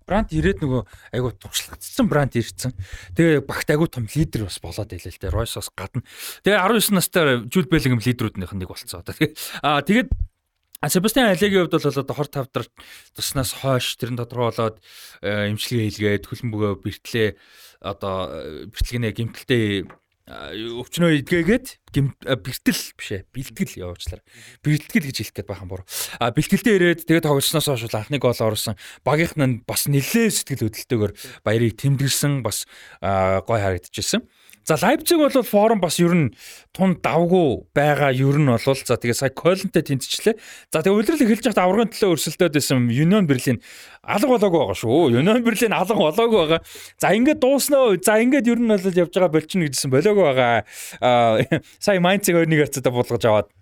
Брант 0.05 0.29
ирээд 0.31 0.61
нөгөө 0.61 0.81
айгу 1.17 1.33
туршлагдсан 1.33 2.05
Брант 2.05 2.37
ирсэн. 2.37 2.77
Тэгээ 3.17 3.41
багт 3.41 3.67
айгу 3.73 3.89
том 3.89 4.05
лидер 4.05 4.45
бас 4.45 4.61
болоод 4.61 4.93
ийлээ 4.93 5.17
л 5.17 5.21
дээ. 5.21 5.33
Ройс 5.33 5.57
бас 5.57 5.73
гадна. 5.73 6.05
Тэгээ 6.45 6.61
19 6.61 6.93
настай 6.93 7.41
Жул 7.49 7.65
Беллингем 7.65 7.99
лидерүүднийх 8.05 8.53
нэг 8.53 8.69
болцсон 8.69 9.01
одоо. 9.01 9.17
Тэгээ 9.17 9.33
аа 9.65 9.81
тэгээд 9.81 10.13
Себастьян 10.85 11.33
Алегийн 11.33 11.65
хувьд 11.65 11.73
бол 11.73 11.89
одоо 11.89 12.15
хор 12.15 12.29
тавдар 12.29 12.65
туснаас 13.17 13.57
хойш 13.57 13.97
тэрэн 13.97 14.21
тодорхой 14.21 14.53
болоод 14.53 14.77
эмчилгээ 15.25 15.89
хийлгээд 15.89 16.29
хөлбөмбөгөө 16.29 16.73
бэртлээ 16.85 17.29
одоо 17.81 18.69
бэртлэгнээ 18.71 19.11
гимтэлтэй 19.15 19.85
өвчнөө 20.25 21.21
идгээгээд 21.21 21.67
бэлтгэл 21.93 22.81
биш 22.97 23.09
ээ 23.13 23.29
бэлтгэл 23.29 23.77
явуучлаа 23.77 24.25
бэлтгэл 24.65 25.05
гэж 25.05 25.17
хэлэх 25.21 25.35
гээд 25.37 25.51
бахан 25.53 25.69
буруу. 25.69 25.85
А 26.17 26.33
бэлтгэлтэй 26.33 26.81
ирээд 26.81 27.05
тэгээд 27.05 27.29
тоглосноос 27.29 27.69
хойш 27.69 27.93
анхны 27.93 28.17
гол 28.17 28.33
оруулсан. 28.33 28.73
Багийнх 29.05 29.37
нь 29.37 29.61
бас 29.69 29.85
нэлээд 29.85 30.33
сэтгэл 30.33 30.65
хөдлөлтөөр 30.65 31.11
баярыг 31.45 31.77
тэмдэглэсэн 31.77 32.41
бас 32.41 32.65
гой 33.05 33.59
харагдчихсэн 33.61 34.25
За 34.65 34.77
Лайпциг 34.81 35.17
бол 35.21 35.43
форум 35.43 35.79
бас 35.79 35.99
ер 36.01 36.09
нь 36.17 36.33
тун 36.73 36.97
давгүй 36.97 37.69
байгаа 37.77 38.09
ер 38.09 38.41
нь 38.41 38.49
бол 38.49 38.57
за 38.57 38.97
тэгээ 38.97 39.13
сая 39.13 39.29
Колнтэй 39.29 39.85
тэнцчлээ. 39.85 40.33
За 40.73 40.81
тэгээ 40.81 40.97
улирал 40.97 41.21
эхэлж 41.21 41.45
байхад 41.45 41.61
аврагын 41.61 41.93
төлөө 41.93 42.17
өрсөлдөд 42.17 42.57
байсан 42.57 42.89
Union 42.89 43.29
Berlin 43.29 43.61
алга 44.01 44.25
болоогүй 44.25 44.57
байгаа 44.65 44.77
шүү. 44.81 45.21
Union 45.21 45.45
Berlin 45.45 45.69
алга 45.77 45.93
болоогүй 45.93 46.39
байгаа. 46.41 46.61
За 46.97 47.13
ингээд 47.13 47.39
дууснаа. 47.45 47.93
За 48.01 48.17
ингээд 48.17 48.49
ер 48.49 48.57
нь 48.57 48.73
бол 48.73 48.81
явж 48.81 49.13
байгаа 49.13 49.29
болчихно 49.37 49.69
гэжсэн 49.69 49.93
болоогүй 49.93 50.25
байгаа. 50.33 50.65
Аа 50.97 51.61
сая 51.77 52.01
Mainz-ыг 52.01 52.33
2-1 52.33 52.65
харцаа 52.65 52.89
болгож 52.89 53.21
аваад 53.21 53.53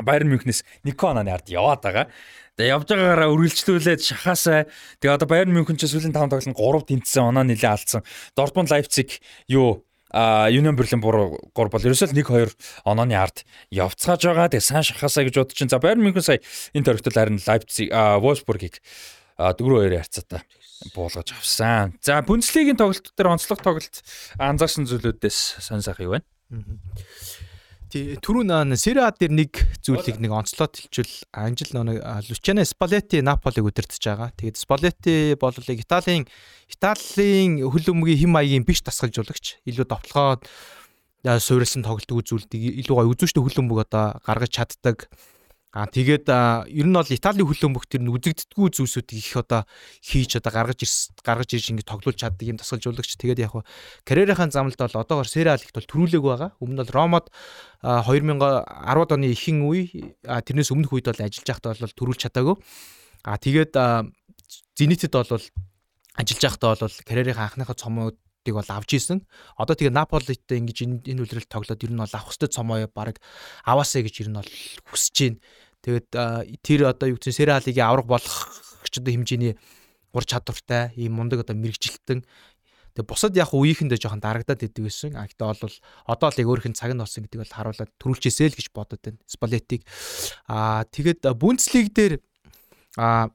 Bayern 0.00 0.32
München-с 0.32 0.64
Никонаны 0.80 1.28
ард 1.28 1.52
яваад 1.52 1.84
байгаа. 1.84 2.08
Тэгээ 2.56 2.74
явж 2.74 2.88
байгаагаараа 2.90 3.30
үргэлжлүүлээд 3.36 4.00
шахаасаа 4.02 4.66
тэгээ 4.98 5.14
одоо 5.14 5.28
Bayern 5.28 5.52
München 5.52 5.78
ч 5.78 5.86
сүүлийн 5.86 6.10
5 6.10 6.32
тоглолтод 6.32 6.58
3 6.58 6.90
тэнцсэн, 6.90 7.22
оноо 7.30 7.46
нэлээ 7.46 7.70
алдсан. 7.70 8.02
Dortmund 8.34 8.70
Leipzig 8.74 9.22
юу 9.46 9.86
а 10.12 10.48
Union 10.48 10.76
Berlin 10.76 11.02
буруу 11.02 11.38
гур 11.54 11.68
бол 11.68 11.82
ерөөсөө 11.82 12.12
1 12.12 12.24
2 12.24 12.56
онооны 12.84 13.16
ард 13.16 13.44
явцгааж 13.70 14.24
байгаа. 14.24 14.48
Тэгээ 14.48 14.64
сайн 14.64 14.84
шахаасаа 14.86 15.24
гэж 15.28 15.34
бодож 15.36 15.56
чинь. 15.56 15.68
За 15.72 15.80
Bayern 15.82 16.00
München 16.00 16.24
сая 16.24 16.40
энэ 16.72 16.86
төрөлтөл 16.86 17.16
харин 17.16 17.42
Leipzig 17.42 17.92
Wolfsburg-ыг 17.92 18.80
4-2 19.38 20.00
харьцаатай 20.00 20.42
буулгаж 20.94 21.32
авсан. 21.32 21.94
За 22.02 22.22
Бундслигийн 22.22 22.78
тоглолт 22.78 23.12
дээр 23.16 23.34
онцлог 23.34 23.60
тоглолт 23.62 24.02
анзаарсан 24.38 24.86
зүйлүүдээс 24.86 25.62
сонь 25.62 25.82
сайхан 25.82 26.06
юу 26.06 26.14
байна? 26.18 26.26
Тий 27.88 28.18
түрүүн 28.20 28.76
Serie 28.76 29.00
A 29.00 29.08
дээр 29.08 29.32
нэг 29.32 29.60
зүйлийг 29.80 30.20
нэг 30.20 30.32
онцлоод 30.36 30.76
хэлчихвэл 30.76 31.24
Анжел 31.32 31.72
нэг 31.88 32.04
Лучано 32.28 32.64
Спалетти 32.68 33.22
Наполиг 33.24 33.64
удирдах 33.64 33.96
байгаа. 33.96 34.28
Тэгээд 34.36 34.60
Спалетти 34.60 35.14
бол 35.40 35.56
Италийн 35.56 36.28
Италийн 36.68 37.64
хөл 37.64 37.88
өмгийн 37.96 38.20
хим 38.20 38.36
маягийн 38.36 38.68
биш 38.68 38.84
тасгалжуулагч. 38.84 39.64
Илүү 39.64 39.88
довтлогоо 39.88 40.36
суурилсан 41.24 41.80
тоглолтын 41.82 42.20
үзүүлдэг 42.20 42.60
илүү 42.84 42.94
гоё 42.94 43.08
үзүүштэй 43.16 43.40
хөл 43.40 43.60
өмг 43.64 43.80
одоо 43.88 44.20
гаргаж 44.20 44.52
чаддаг 44.52 45.08
Аа 45.68 45.84
тэгээд 45.84 46.32
ер 46.72 46.86
нь 46.88 46.96
бол 46.96 47.04
Италийн 47.04 47.44
хөлөө 47.44 47.68
мөх 47.68 47.84
тэр 47.92 48.00
нь 48.00 48.08
үзэгддэггүй 48.08 48.72
зүйлсүүдийг 48.72 49.20
их 49.20 49.36
одоо 49.36 49.68
хийж 50.00 50.40
одоо 50.40 50.48
гаргаж 50.48 50.80
ирс 50.80 51.12
гаргаж 51.20 51.52
ирж 51.52 51.76
ингэ 51.76 51.84
тоглуулж 51.84 52.16
чаддаг 52.16 52.48
юм 52.48 52.56
тасгалжуулагч. 52.56 53.20
Тэгээд 53.20 53.44
яг 53.44 53.52
карьерийнхаа 54.08 54.48
замлд 54.48 54.80
бол 54.80 54.96
одоогор 54.96 55.28
Serie 55.28 55.52
A-т 55.52 55.68
бол 55.76 55.84
төрүүлэг 55.84 56.24
байгаа. 56.24 56.50
Өмнө 56.64 56.72
нь 56.72 56.80
бол 56.88 56.96
Ромод 56.96 57.28
2010-ад 57.84 59.12
оны 59.12 59.28
ихэнх 59.28 59.68
үе 59.68 60.08
тэрнээс 60.24 60.72
өмнөх 60.72 60.88
үед 60.88 61.12
бол 61.12 61.20
ажиллаж 61.20 61.44
байхдаа 61.44 61.76
бол 61.76 61.96
төрүүлж 62.00 62.20
чадаагүй. 62.24 62.56
Аа 63.28 63.36
тэгээд 63.36 63.76
Зенитэд 64.72 65.12
бол 65.12 65.44
ажиллаж 66.16 66.42
байхдаа 66.48 66.80
бол 66.80 66.96
карьерийнхаа 67.04 67.44
анхныхаа 67.44 67.76
цомууд 67.76 68.16
тийг 68.44 68.54
бол 68.54 68.70
авч 68.70 68.90
ийсэн. 68.94 69.24
Одоо 69.56 69.74
тэгээ 69.74 69.94
Наполитэй 69.94 70.58
ингэж 70.58 70.78
энэ 71.06 71.22
үлрэлт 71.22 71.50
тоглоод 71.50 71.82
ер 71.82 71.92
нь 71.92 72.02
бол 72.02 72.12
авах 72.12 72.28
хөстө 72.30 72.50
цомоо 72.52 72.86
баг 72.90 73.18
аваасаа 73.64 74.02
гэж 74.02 74.14
ер 74.26 74.30
нь 74.30 74.38
бол 74.38 74.52
хүсэж 74.90 75.16
байна. 75.18 75.38
Тэгээд 75.82 76.08
тэр 76.62 76.80
одоо 76.90 77.06
юу 77.12 77.18
гэсэн 77.18 77.38
Сериалигийн 77.38 77.86
авраг 77.86 78.06
болох 78.06 78.36
ч 78.88 78.98
одоо 78.98 79.12
хэмжээний 79.12 79.54
ур 80.12 80.24
чадвартай 80.24 80.96
ийм 80.96 81.18
мундаг 81.18 81.44
одоо 81.44 81.54
мэрэгжилтэн 81.54 82.24
Тэгээ 82.98 83.14
бусад 83.14 83.36
яг 83.38 83.54
үеийнхэндээ 83.54 84.02
жоохон 84.02 84.18
дарагдаад 84.18 84.58
идэг 84.58 84.82
байсан. 84.90 85.14
А 85.14 85.30
гэтээ 85.30 85.46
бол 85.46 85.76
одоо 86.10 86.28
л 86.34 86.40
яг 86.42 86.48
өөрийнх 86.50 86.70
нь 86.74 86.78
цаг 86.78 86.90
нь 86.90 86.98
болсон 86.98 87.22
гэдэг 87.22 87.40
бол 87.46 87.54
харуулад 87.54 87.90
төрүүлчихсэй 87.94 88.50
л 88.50 88.58
гэж 88.58 88.68
бодод 88.74 88.98
байна. 88.98 89.22
Спалетиг. 89.22 89.86
Аа 90.50 90.82
тэгээд 90.82 91.22
Бундслиг 91.38 91.94
дээр 91.94 92.18
а 92.98 93.30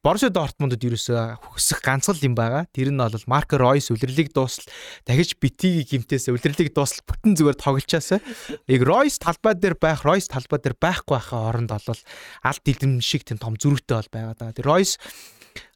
Борусsia 0.00 0.30
Дортмундд 0.32 0.80
ерөөсөө 0.80 1.52
хөсөх 1.52 1.82
ганцхан 1.84 2.16
юм 2.24 2.32
байгаа. 2.32 2.64
Тэр 2.72 2.88
нь 2.88 2.96
бол 2.96 3.28
Марко 3.28 3.60
Ройс 3.60 3.92
үлрэлийг 3.92 4.32
дуусал 4.32 4.64
дахиж 5.04 5.36
битгийг 5.36 5.92
гимтээс 5.92 6.32
үлрэлийг 6.32 6.72
дуусал 6.72 7.04
бүтэн 7.04 7.36
зүгээр 7.36 7.60
тоглолчаасаа. 7.60 8.24
Яг 8.64 8.80
Ройс 8.80 9.20
талбай 9.20 9.60
дээр 9.60 9.76
байх, 9.76 10.00
Ройс 10.00 10.32
талбай 10.32 10.56
дээр 10.56 10.80
байхгүй 10.80 11.20
байхаа 11.20 11.52
оронд 11.52 11.76
бол 11.76 12.00
алт 12.40 12.62
дэлгэм 12.64 13.04
шиг 13.04 13.28
тийм 13.28 13.36
том 13.36 13.60
зөрүүтэй 13.60 14.00
бол 14.00 14.08
байгаа 14.08 14.34
даа. 14.40 14.56
Тэр 14.56 14.72
Ройс 14.72 14.96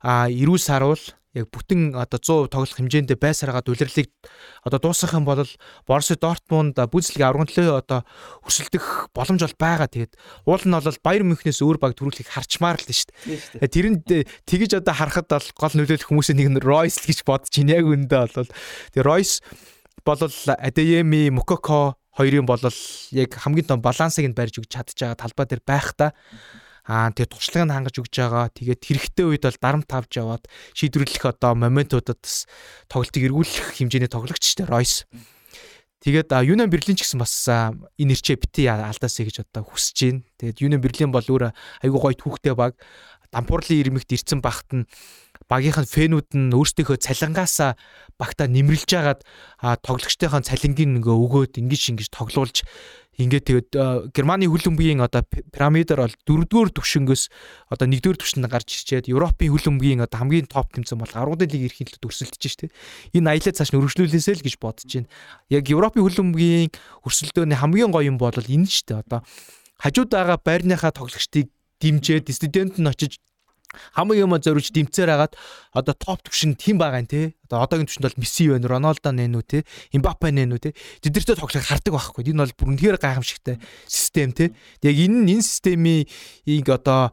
а 0.01 0.33
90 0.33 0.57
сар 0.57 0.89
бол 0.89 1.05
яг 1.35 1.51
бүтэн 1.51 1.99
одоо 1.99 2.47
100% 2.47 2.55
тоглох 2.55 2.79
хэмжээндээ 2.79 3.19
байсараад 3.19 3.67
улирлыг 3.67 4.09
одоо 4.63 4.79
дуусгах 4.79 5.19
юм 5.19 5.27
бол 5.27 5.43
Борусsia 5.83 6.15
Дортмунд 6.15 6.79
Бундслигийн 6.79 7.27
аврагын 7.27 7.51
төлөө 7.51 7.83
одоо 7.83 8.01
өрсөлдөх 8.47 9.11
боломж 9.11 9.43
бол 9.43 9.59
байгаа. 9.59 9.91
Тэгээд 9.91 10.15
уул 10.47 10.63
нь 10.63 10.75
бол 10.79 11.03
Баяр 11.03 11.23
Мюнхнээс 11.27 11.59
өөр 11.59 11.83
баг 11.83 11.99
төрүүлэхийг 11.99 12.31
харчмаар 12.31 12.79
л 12.79 12.87
шүү 12.87 13.11
дээ. 13.61 13.67
Тэрэнд 13.67 14.07
тэгэж 14.47 14.79
одоо 14.79 14.95
харахад 14.95 15.27
бол 15.27 15.49
гол 15.59 15.75
нөлөөлөх 15.75 16.07
хүмүүсийн 16.07 16.39
нэг 16.39 16.49
нь 16.55 16.63
Ройс 16.63 17.03
л 17.03 17.09
гэж 17.11 17.27
бодож 17.27 17.51
байна. 17.51 17.83
Яг 17.83 17.87
үндэ 17.91 18.17
бол 18.31 18.51
тэгээд 18.95 19.03
Ройс 19.03 19.43
бол 20.07 20.23
Адееми, 20.23 21.35
Мукоко 21.35 21.99
хоёрын 22.15 22.47
бол 22.47 22.63
яг 23.11 23.35
хамгийн 23.35 23.67
том 23.67 23.83
балансыг 23.83 24.23
нь 24.23 24.39
барьж 24.39 24.63
өгч 24.63 24.71
чадж 24.71 24.95
байгаа 24.95 25.19
талбай 25.19 25.47
дээр 25.51 25.63
байх 25.67 25.99
та 25.99 26.15
Аа 26.85 27.09
тэгээ 27.17 27.33
туршлагыг 27.33 27.73
хангаж 27.73 27.97
өгч 27.97 28.15
байгаа. 28.21 28.53
Тэгээд 28.53 28.81
хэрэгтэй 28.85 29.25
үед 29.25 29.45
бол 29.49 29.57
дарамт 29.57 29.89
тавж 29.89 30.13
яваад 30.21 30.45
шийдвэрлэх 30.77 31.25
одоо 31.25 31.57
моментуудад 31.57 32.21
бас 32.21 32.45
тоглолтыг 32.93 33.25
эргүүлэх 33.25 33.81
хэмжээний 33.81 34.13
тоглогч 34.13 34.45
шүү 34.45 34.59
дээ 34.65 34.69
Ройс. 34.69 35.09
Тэгээд 36.05 36.37
Юнан 36.45 36.69
Берлин 36.69 37.01
ч 37.01 37.09
гэсэн 37.09 37.17
бас 37.17 37.33
энэ 37.49 38.13
нэрчээ 38.13 38.37
бити 38.37 38.69
алдаасаа 38.69 39.25
гэж 39.25 39.49
одоо 39.49 39.65
хүсэж 39.65 39.97
байна. 39.97 40.21
Тэгээд 40.37 40.61
Юнан 40.61 40.85
Берлин 40.85 41.09
бол 41.09 41.25
өөр 41.25 41.57
айгүй 41.81 42.01
гоё 42.05 42.13
түүхтэй 42.21 42.53
баг. 42.53 42.77
Дампуурлын 43.33 43.81
ирмэгт 43.81 44.13
ирсэн 44.13 44.45
багт 44.45 44.69
нь 44.77 44.85
багийнх 45.49 45.81
нь 45.83 45.91
фэнүүд 45.91 46.29
нь 46.35 46.55
өөрсдийнхөө 46.55 46.99
цалингаасаа 47.01 47.77
багтаа 48.19 48.47
нэмэрлж 48.49 48.91
агаад 48.97 49.21
тоглогчдынхаа 49.85 50.43
цалингийн 50.47 50.99
нөгөө 51.01 51.15
өгөөд 51.15 51.53
ингэж 51.61 51.83
ингэж 51.95 52.09
тоглуулж 52.13 52.67
ингээд 53.19 53.45
тэгээд 53.47 53.71
Германы 54.11 54.51
хөлбөмбөгийн 54.51 54.99
одоо 54.99 55.23
пирамидаар 55.23 56.11
бол 56.11 56.17
дөрөвдүгээр 56.27 56.71
төвшнгөөс 56.75 57.23
одоо 57.71 57.87
нэгдүгээр 57.87 58.19
төвшөнд 58.19 58.51
гарч 58.51 58.69
ирчээд 58.75 59.07
Европын 59.07 59.55
хөлбөмбөгийн 59.55 60.03
одоо 60.03 60.19
хамгийн 60.19 60.51
топ 60.51 60.75
тэмцээн 60.75 60.99
бол 60.99 61.15
аврагын 61.15 61.47
лиг 61.55 61.71
эрхийн 61.71 61.87
төлөд 61.95 62.11
өрсөлдөж 62.11 62.43
штэ. 62.43 62.75
Энэ 63.15 63.39
аялал 63.39 63.55
цааш 63.55 63.71
нь 63.71 63.79
өргөжлүүлээсэй 63.79 64.35
л 64.35 64.47
гэж 64.51 64.55
бодож 64.59 64.91
байна. 64.91 65.11
Яг 65.47 65.65
Европын 65.71 66.03
хөлбөмбөгийн 66.03 66.75
өрсөлдөөний 67.07 67.59
хамгийн 67.59 67.95
гоё 67.95 68.11
юм 68.11 68.19
бол 68.19 68.35
энэ 68.35 68.67
штэ. 68.67 69.07
Одоо 69.07 69.23
хажууд 69.79 70.11
байгаа 70.11 70.39
байрныхаа 70.43 70.91
тоглогчдыг 70.91 71.55
дэмжээд 71.79 72.35
студент 72.35 72.83
нь 72.83 72.91
очиж 72.91 73.23
хамгийн 73.95 74.27
юм 74.27 74.35
зориулж 74.39 74.71
дэмцээр 74.73 75.11
хагаад 75.11 75.35
одоо 75.75 75.95
топ 75.95 76.23
төвшин 76.25 76.55
тим 76.55 76.79
байгаа 76.79 77.03
юм 77.03 77.09
те. 77.11 77.35
Одоо 77.49 77.67
одоогийн 77.67 77.89
төвшөнд 77.91 78.07
бол 78.09 78.21
Месси 78.23 78.49
байна, 78.49 78.69
Роналдо 78.69 79.11
нэнүү 79.13 79.43
те, 79.45 79.59
Имбапе 79.93 80.31
нэнүү 80.33 80.59
те. 80.59 80.71
Тэдэртэй 81.03 81.37
тоглохыг 81.37 81.67
хардаг 81.67 81.93
байхгүй. 81.95 82.25
Энэ 82.31 82.47
бол 82.47 82.55
бүр 82.57 82.69
үнэхээр 82.75 82.99
гайхамшигтай 82.99 83.61
систем 83.87 84.33
те. 84.33 84.55
Яг 84.83 84.97
энэ 84.97 85.29
энэ 85.35 85.43
системийг 85.45 86.09
одоо 86.71 87.13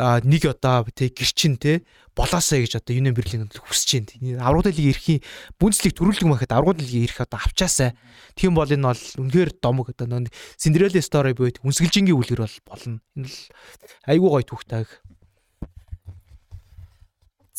нэг 0.00 0.46
одоо 0.48 0.88
тэг 0.94 1.12
гэрчин 1.12 1.60
те 1.60 1.84
болоосаа 2.16 2.60
гэж 2.60 2.80
одоо 2.80 2.94
Юнэн 2.96 3.14
Берлин 3.14 3.48
хүсэж 3.52 4.06
байна. 4.20 4.44
Аврагын 4.44 4.76
лиг 4.76 4.96
ирэхийн 4.96 5.20
бүнцлийг 5.60 5.94
төрүүлдэг 5.96 6.26
мэхэд 6.26 6.52
аврагын 6.56 6.84
лиг 6.84 7.10
ирэх 7.10 7.20
одоо 7.24 7.40
авчаасаа. 7.40 7.92
Тийм 8.34 8.56
бол 8.56 8.68
энэ 8.68 8.86
бол 8.86 9.02
үнэхээр 9.20 9.50
домог 9.60 9.92
одоо 9.92 10.06
нөө 10.08 10.32
Синдерелла 10.56 11.00
стори 11.04 11.36
буйд 11.36 11.60
үнсгэлжингийн 11.60 12.16
үлгэр 12.16 12.44
бол 12.44 12.56
болно. 12.64 13.00
Энэ 13.16 13.28
л 13.28 13.38
айгүй 14.08 14.28
гоё 14.28 14.44
түүхтэйг. 14.44 14.88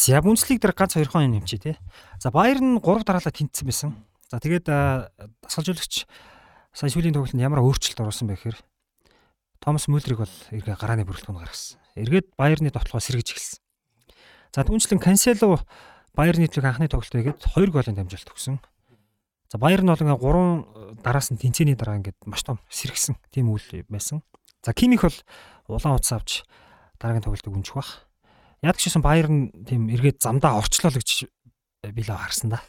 За 0.02 0.18
бүнцлийг 0.18 0.58
дээр 0.58 0.74
ганц 0.74 0.98
хоёр 0.98 1.10
хон 1.14 1.30
юм 1.30 1.38
нэмчи 1.38 1.62
тий. 1.62 1.78
За 2.18 2.34
Баер 2.34 2.58
нь 2.58 2.82
3 2.82 3.06
дараалал 3.06 3.30
тэнцсэн 3.30 3.66
байсан. 3.70 3.90
За 4.34 4.42
тэгээд 4.42 4.66
дасгалжуулагч 5.46 6.10
сая 6.74 6.90
сүүлийн 6.90 7.14
тоглолтод 7.14 7.38
ямар 7.38 7.62
өөрчлөлт 7.62 8.02
оруулсан 8.02 8.26
бэ 8.26 8.34
гэхээр 8.34 8.58
Томас 9.62 9.86
Мюллерийг 9.86 10.26
бол 10.26 10.36
эргээ 10.58 10.74
гарааны 10.74 11.06
бүрэлдэхүүн 11.06 11.38
гаргасан. 11.38 11.78
Эргээд 11.94 12.34
Баерны 12.34 12.74
тоглохоо 12.74 12.98
сэргэж 12.98 13.30
эхэлсэн. 13.30 13.62
За 14.58 14.66
түүнчлэн 14.66 14.98
Кансело 14.98 15.62
Баерны 16.18 16.50
төлөв 16.50 16.66
анхны 16.66 16.90
тоглолтоо 16.90 17.22
игээд 17.22 17.46
2 17.54 17.70
голын 17.70 17.94
дамжуулалт 17.94 18.34
өгсөн. 18.34 18.58
За 19.54 19.62
Баер 19.62 19.86
нь 19.86 19.92
бол 19.94 20.02
ингээ 20.02 20.18
3 20.98 21.06
дараас 21.06 21.30
нь 21.30 21.38
тэнцээний 21.38 21.78
дараа 21.78 22.02
ингээд 22.02 22.26
маш 22.26 22.42
том 22.42 22.58
сэргсэн 22.74 23.22
тийм 23.30 23.54
үйл 23.54 23.86
байсан. 23.86 24.26
За 24.66 24.74
Кимих 24.74 25.06
бол 25.06 25.78
улаан 25.78 26.02
утас 26.02 26.18
авч 26.18 26.42
дараагийн 26.98 27.22
тоглолтыг 27.22 27.54
үнжих 27.54 27.78
бах. 27.78 28.10
Яг 28.62 28.78
ч 28.78 28.90
гэсэн 28.90 29.02
Баер 29.02 29.28
нь 29.30 29.50
тийм 29.66 29.90
эргээд 29.90 30.22
замдаа 30.22 30.62
орчлоо 30.62 30.94
л 30.94 31.02
гэж 31.02 31.26
би 31.90 32.02
л 32.06 32.14
харсан 32.14 32.54
да. 32.54 32.62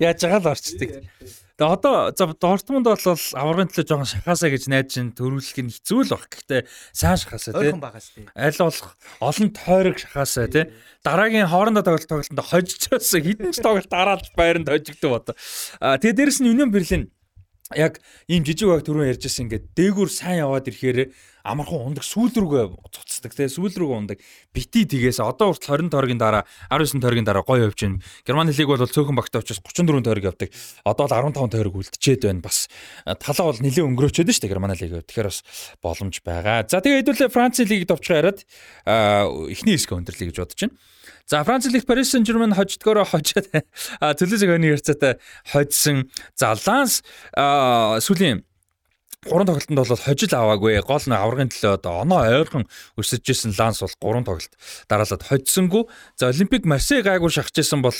Яаж 0.00 0.20
байгаа 0.24 0.40
л 0.40 0.52
орчдөг. 0.56 1.04
Тэгээ 1.56 1.68
одоо 1.68 2.12
за 2.16 2.32
Дортмунд 2.32 2.88
бол 2.88 2.96
аваргын 2.96 3.68
төлөө 3.68 3.88
жоохон 3.88 4.08
шахаасаа 4.08 4.48
гэж 4.52 4.68
найд 4.72 4.88
чинь 4.88 5.12
төрүүлэх 5.12 5.56
нь 5.60 5.72
хэцүү 5.72 6.00
л 6.04 6.12
баг. 6.16 6.28
Гэхдээ 6.32 6.64
сайн 6.96 7.16
шахаасаа 7.20 7.60
тий. 7.60 7.72
Аль 8.32 8.60
болох 8.60 8.96
олон 9.20 9.48
тойрог 9.52 9.96
шахаасаа 10.00 10.48
тий. 10.48 10.64
Дараагийн 11.04 11.48
хоорондоо 11.48 11.84
тоглолт 11.84 12.08
тоглолтод 12.08 12.44
хожижоос 12.44 13.12
хідэн 13.20 13.52
ч 13.52 13.60
тоглолт 13.60 13.92
дараад 13.92 14.28
байранд 14.36 14.68
хожигддаг 14.68 15.08
бод. 15.12 15.36
А 15.80 15.96
тэгээ 16.00 16.16
дээрэс 16.24 16.40
нь 16.40 16.48
Union 16.52 16.72
Berlin 16.72 17.08
яг 17.72 17.96
ийм 18.28 18.44
жижиг 18.44 18.68
баг 18.68 18.84
түрүүн 18.84 19.16
ярьжсэн 19.16 19.48
ингээд 19.48 19.72
дээгүүр 19.72 20.10
сайн 20.12 20.44
яваад 20.44 20.68
ирэхээр 20.68 21.08
амархан 21.48 21.96
ундаг 21.96 22.04
сүүл 22.04 22.28
рүүгээ 22.36 22.92
цуцдаг 22.92 23.32
тий 23.32 23.48
сүүл 23.48 23.72
рүүгээ 23.72 24.00
ундаг 24.04 24.18
бити 24.52 24.84
тгээс 24.84 25.24
одоо 25.24 25.56
хүртэл 25.56 25.88
20 25.88 25.88
тойргийн 25.88 26.20
дараа 26.20 26.44
19 26.68 27.00
тойргийн 27.00 27.24
дараа 27.24 27.40
гоё 27.40 27.72
явж 27.72 27.80
байна. 27.80 28.04
Германы 28.28 28.52
лиг 28.52 28.68
бол 28.68 28.84
цөөхөн 28.84 29.16
багтаа 29.16 29.40
учраас 29.40 29.64
34 29.64 30.04
тойрог 30.04 30.24
явдаг. 30.28 30.52
Одоо 30.84 31.08
л 31.08 31.16
15 31.32 31.56
тойрог 31.56 31.74
үлдчихэд 31.80 32.28
байна 32.28 32.44
бас. 32.44 32.68
Талаа 33.08 33.48
бол 33.48 33.60
нэлээд 33.64 33.88
өнгөрөөчөөд 33.88 34.28
шүү 34.28 34.44
дээ 34.44 34.52
Германы 34.52 34.76
лиг. 34.76 34.92
Тэгэхээр 35.08 35.28
бас 35.32 35.40
боломж 35.80 36.20
байгаа. 36.20 36.68
За 36.68 36.84
тэгээ 36.84 37.00
хэдүүлээ 37.00 37.32
Францын 37.32 37.64
лигд 37.64 37.96
овчхоо 37.96 38.20
яриад 38.20 38.44
эхний 39.48 39.80
хэсэг 39.80 39.96
өндөрлөе 39.96 40.28
гэж 40.28 40.36
бодож 40.36 40.60
байна. 40.68 40.76
За 41.26 41.42
Франц 41.44 41.66
лиг 41.66 41.86
Paris 41.88 42.12
Saint-Germain 42.12 42.52
хождгороо 42.52 43.04
хожоод 43.08 43.48
төлөөс 44.00 44.42
өгөөний 44.44 44.76
ярцаатай 44.76 45.16
хоцсон. 45.48 46.10
За 46.36 46.52
Ланс 46.52 47.00
сүүлийн 47.32 48.44
гурван 49.24 49.48
тоглолтод 49.48 49.88
бол 49.88 50.04
хожил 50.04 50.34
аваагүй. 50.36 50.76
Гол 50.84 51.04
нь 51.08 51.16
аврагын 51.16 51.48
төлөө 51.48 51.80
одоо 51.80 52.04
оноо 52.04 52.28
ойрхон 52.28 52.68
өсөж 53.00 53.24
исэн 53.24 53.56
Ланс 53.56 53.80
бол 53.80 53.96
гурван 54.04 54.28
тоглолт 54.28 54.52
дараалаад 54.84 55.24
хоцсонгүй. 55.24 55.88
За 56.20 56.28
Олимпик 56.28 56.68
Марсей 56.68 57.00
гайгүй 57.00 57.32
шахаж 57.32 57.56
исэн 57.56 57.80
бол 57.80 57.96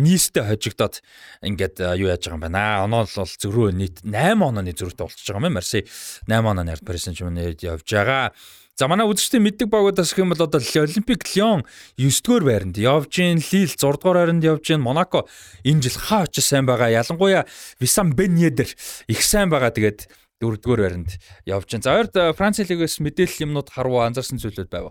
нийстэй 0.00 0.48
хожигдоод 0.48 1.04
ингээд 1.44 1.84
юу 2.00 2.08
яаж 2.08 2.24
байгаа 2.24 2.40
юм 2.40 2.44
байна. 2.48 2.84
Оноо 2.88 3.04
бол 3.04 3.28
зөрөө 3.28 3.76
нийт 3.76 4.00
8 4.00 4.40
онооны 4.40 4.72
зөрүүтэй 4.72 5.04
болчихж 5.04 5.28
байгаа 5.28 5.52
юм. 5.52 5.56
Марсей 5.60 5.84
8 6.32 6.48
онооны 6.48 6.72
ард 6.72 6.84
Paris 6.88 7.12
Saint-Germain 7.12 7.60
явж 7.60 7.84
байгаа. 7.84 8.32
За 8.74 8.88
манай 8.90 9.06
үзэгчдийн 9.06 9.46
мэддэг 9.46 9.70
багуудаас 9.70 10.10
гэх 10.10 10.26
юм 10.26 10.34
бол 10.34 10.42
одоо 10.42 10.58
Олимпик 10.58 11.22
Лион 11.30 11.62
9-р 11.94 12.42
байранд 12.42 12.74
явж 12.74 13.06
гин, 13.06 13.38
Лил 13.38 13.70
6-р 13.70 14.14
байранд 14.18 14.42
явж 14.42 14.66
гин, 14.66 14.82
Монако 14.82 15.30
энэ 15.62 15.86
жил 15.86 15.94
хаа 15.94 16.26
очиж 16.26 16.42
сайн 16.42 16.66
байгаа. 16.66 16.90
Ялангуяа 16.90 17.46
Висам 17.78 18.10
Беньедер 18.18 18.66
их 19.06 19.22
сайн 19.22 19.46
байгаа. 19.46 19.70
Тэгээд 19.70 20.10
4-р 20.42 20.80
байранд 20.82 21.14
явж 21.46 21.70
гин. 21.70 21.86
За 21.86 21.94
ойрд 21.94 22.18
Франц 22.34 22.58
лигээс 22.58 22.98
мэдээлэл 22.98 23.46
юмнууд 23.46 23.70
харуу 23.70 24.02
анзаарсан 24.02 24.42
зүйлүүд 24.42 24.66
байв. 24.66 24.90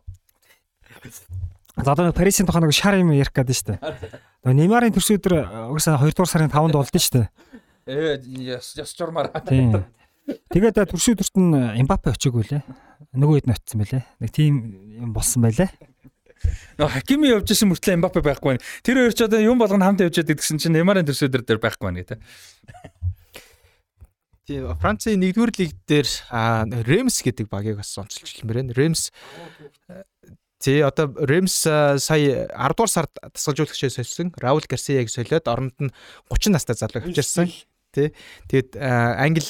За 1.76 1.92
одоо 1.92 2.16
Парисын 2.16 2.48
тухайн 2.48 2.64
нэг 2.64 2.72
шар 2.72 2.96
юм 3.04 3.12
ярих 3.12 3.36
гэдэг 3.36 3.52
нь 3.52 3.60
шүү 3.60 3.68
дээ. 3.68 3.84
Тэгээ 4.48 4.60
Неймарын 4.64 4.96
төрсөн 4.96 5.20
өдөр 5.20 5.36
угсаа 5.76 6.00
2 6.00 6.16
дугаар 6.16 6.32
сарын 6.32 6.56
5-нд 6.56 6.80
болдсон 6.80 7.04
шүү 7.04 7.16
дээ. 7.20 7.28
Ээ 7.92 8.56
яс 8.56 8.80
яс 8.80 8.96
журмаар. 8.96 9.28
Тэгээд 10.24 10.80
төрсөн 10.88 11.18
өдөрт 11.18 11.36
нь 11.40 11.52
Эмбапе 11.84 12.16
очиагүй 12.16 12.48
лээ 12.48 12.64
нөгөө 13.14 13.44
хэд 13.44 13.48
нь 13.48 13.54
очсон 13.54 13.80
байлээ. 13.82 14.04
Нэг 14.20 14.32
тийм 14.34 14.54
юм 14.98 15.14
болсон 15.14 15.46
байлээ. 15.46 15.70
Нөө 16.82 16.90
Хакими 16.92 17.30
явж 17.30 17.54
исэн 17.54 17.70
мөртлөө 17.72 17.98
Мбаппе 18.02 18.26
байхгүй 18.26 18.58
байна. 18.58 18.66
Тэр 18.84 18.98
хоёр 19.00 19.14
ч 19.14 19.22
одоо 19.24 19.40
юм 19.40 19.62
болгоно 19.62 19.86
хамт 19.86 20.02
явж 20.04 20.20
байдаг 20.20 20.42
гэсэн 20.42 20.60
чинь 20.60 20.76
Неймарын 20.76 21.08
төрсөдөр 21.08 21.46
дээр 21.46 21.62
байхгүй 21.62 21.86
байна 21.88 22.04
гэдэг. 22.04 22.20
Тийм 24.50 24.76
Францын 24.76 25.24
1-р 25.24 25.52
лиг 25.56 25.72
дээр 25.88 26.08
Ремс 26.84 27.24
гэдэг 27.24 27.48
багийг 27.48 27.80
бас 27.80 27.96
онцолж 27.96 28.28
хэлмээр 28.28 28.60
байна. 28.60 28.76
Ремс 28.76 29.16
Тий 30.60 30.84
одоо 30.84 31.16
Ремс 31.16 31.64
сая 31.64 32.52
10 32.52 32.76
дугаар 32.76 32.92
сард 32.92 33.12
тасгалжуулагчаа 33.20 33.92
сольсон. 33.92 34.36
Раул 34.36 34.64
Гарсияг 34.68 35.08
солиод 35.08 35.48
оронд 35.48 35.80
нь 35.80 35.96
30 36.28 36.52
настай 36.52 36.76
залуу 36.76 37.04
авчирсан. 37.04 37.48
Тий. 37.94 38.10
Тэгээд 38.50 38.76
Англи 38.82 39.46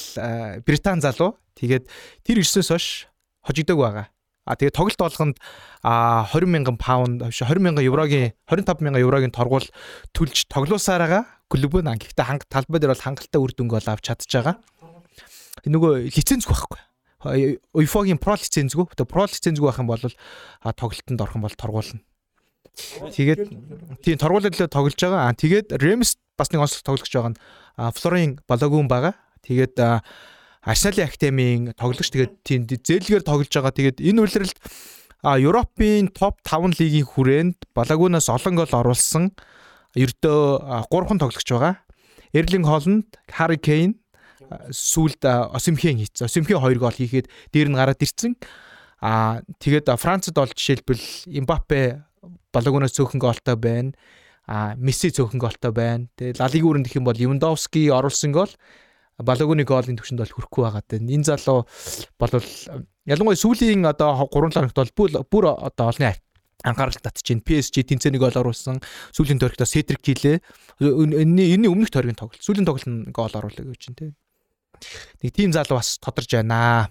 Британи 0.68 1.00
залуу. 1.00 1.40
Тэгээд 1.56 1.88
тэр 2.22 2.36
ирсээс 2.44 2.68
хойш 2.68 3.08
хожигдог 3.40 3.80
байгаа. 3.80 4.06
А 4.44 4.60
тэгээ 4.60 4.76
тоглолт 4.76 5.00
болгонд 5.00 5.36
а 5.80 6.28
20 6.28 6.52
мянган 6.52 6.76
паунд 6.76 7.24
20 7.32 7.64
мянган 7.64 7.80
еврогийн 7.80 8.36
25 8.44 8.84
мянган 8.84 9.00
еврогийн 9.00 9.32
торгуул 9.32 9.64
төлж 10.12 10.44
тоглоосаар 10.52 11.00
байгаа. 11.00 11.24
Клуб 11.48 11.80
нь 11.80 11.88
гэхдээ 11.88 12.28
ханг 12.28 12.44
талбай 12.52 12.76
дээр 12.80 12.92
бол 12.92 13.06
хангалттай 13.08 13.40
үр 13.40 13.52
дүнг 13.56 13.72
ол 13.72 13.88
авч 13.88 14.04
чадж 14.04 14.28
байгаа. 14.28 14.60
Нөгөө 15.64 16.12
лицензгүй 16.12 16.52
байхгүй. 16.52 16.80
UEFA-гийн 17.72 18.20
Pro 18.20 18.36
лицензгүй. 18.36 18.84
Тэгээ 18.92 19.08
Pro 19.08 19.24
лицензгүй 19.24 19.64
байх 19.64 19.80
юм 19.80 19.88
бол 19.88 20.04
тоглолтод 20.76 21.20
орох 21.24 21.36
юм 21.40 21.44
бол 21.48 21.56
торгуулна. 21.56 22.04
Тэгээд 23.16 23.48
тийм 24.04 24.20
торгуулалт 24.20 24.60
тоглож 24.68 25.00
байгаа. 25.00 25.32
Аа 25.32 25.32
тэгээд 25.32 25.72
Rems 25.80 26.20
бас 26.36 26.52
нэг 26.52 26.60
онцлог 26.60 26.84
тоглож 26.84 27.08
байгаа 27.08 27.32
нь 27.32 27.40
Флорин 27.76 28.38
Балагун 28.48 28.88
байгаа. 28.88 29.14
Тэгээд 29.42 29.78
Арсеналын 30.64 31.08
академийн 31.08 31.62
тоглогч 31.76 32.08
тэгээд 32.08 32.32
тийм 32.46 32.64
зээлгээр 32.64 33.24
тоглож 33.26 33.52
байгаа. 33.52 33.74
Тэгээд 33.74 33.98
энэ 34.00 34.20
үйлрэлд 34.24 34.58
а 35.24 35.40
Европын 35.40 36.08
топ 36.12 36.40
5 36.44 36.80
лигийн 36.80 37.08
хүрээнд 37.08 37.68
Балагунаас 37.76 38.28
олон 38.28 38.54
гол 38.60 38.72
оруулсан 38.72 39.32
ердөө 39.96 40.88
3хан 40.88 41.20
тоглогч 41.20 41.48
байгаа. 41.48 41.80
Эрлинг 42.34 42.66
Холланд, 42.66 43.08
Харри 43.28 43.56
Кейн 43.56 44.00
сүүлд 44.70 45.24
Осимхен 45.24 46.00
хийцэн. 46.00 46.26
Осимхен 46.26 46.60
2 46.60 46.76
гол 46.76 46.92
хийхэд 46.92 47.28
дээр 47.52 47.68
нь 47.72 47.78
гараад 47.78 48.02
ирсэн. 48.02 48.36
А 49.00 49.40
тэгээд 49.60 49.88
Францад 50.00 50.34
бол 50.34 50.48
жишээлбэл 50.48 51.28
Имбапе 51.28 52.04
Балагунаас 52.52 52.96
цөөхөн 52.96 53.20
голтой 53.20 53.56
байна. 53.56 53.92
А 54.46 54.76
Месси 54.76 55.08
цөөхөн 55.08 55.40
голтой 55.40 55.72
байна. 55.72 56.08
Тэгээд 56.20 56.40
Лалиг 56.40 56.64
үүрэнд 56.64 56.86
гэх 56.88 56.98
юм 57.00 57.08
бол 57.08 57.16
Левандовски 57.16 57.88
оруулсан 57.88 58.32
гол 58.32 58.52
Балагуны 59.18 59.62
голын 59.62 59.94
төвшөнд 59.94 60.20
бол 60.20 60.34
хүрэхгүй 60.34 60.62
байгаад 60.66 60.88
байна. 60.90 61.12
Энэ 61.14 61.28
залуу 61.30 61.64
бол 62.18 62.32
ялангуяа 63.06 63.38
сүүлийн 63.38 63.86
одоо 63.86 64.26
3 64.26 64.58
ланагт 64.58 64.74
бол 64.74 65.22
бүр 65.30 65.44
одоо 65.54 65.94
олны 65.94 66.12
анхаарал 66.64 66.98
татчихээн. 66.98 67.44
PSG 67.46 67.86
тэнцээнийг 67.86 68.24
гол 68.24 68.34
оруулсан. 68.34 68.82
Сүүлийн 69.14 69.38
тойрогтоо 69.38 69.68
Седрик 69.68 70.02
хийлээ. 70.02 70.42
Энэний 70.82 71.54
энэний 71.54 71.70
өмнөх 71.70 71.94
тойргийн 71.94 72.18
тоглолт. 72.18 72.42
Сүүлийн 72.42 72.66
тоглолт 72.66 72.88
нь 72.90 73.12
гол 73.14 73.30
оруулаа 73.30 73.64
гэж 73.70 73.92
байна 73.92 73.98
тийм. 74.00 74.12
Нэг 75.22 75.30
тим 75.30 75.52
залуу 75.54 75.78
бас 75.78 76.00
тодорж 76.02 76.30
байна. 76.34 76.90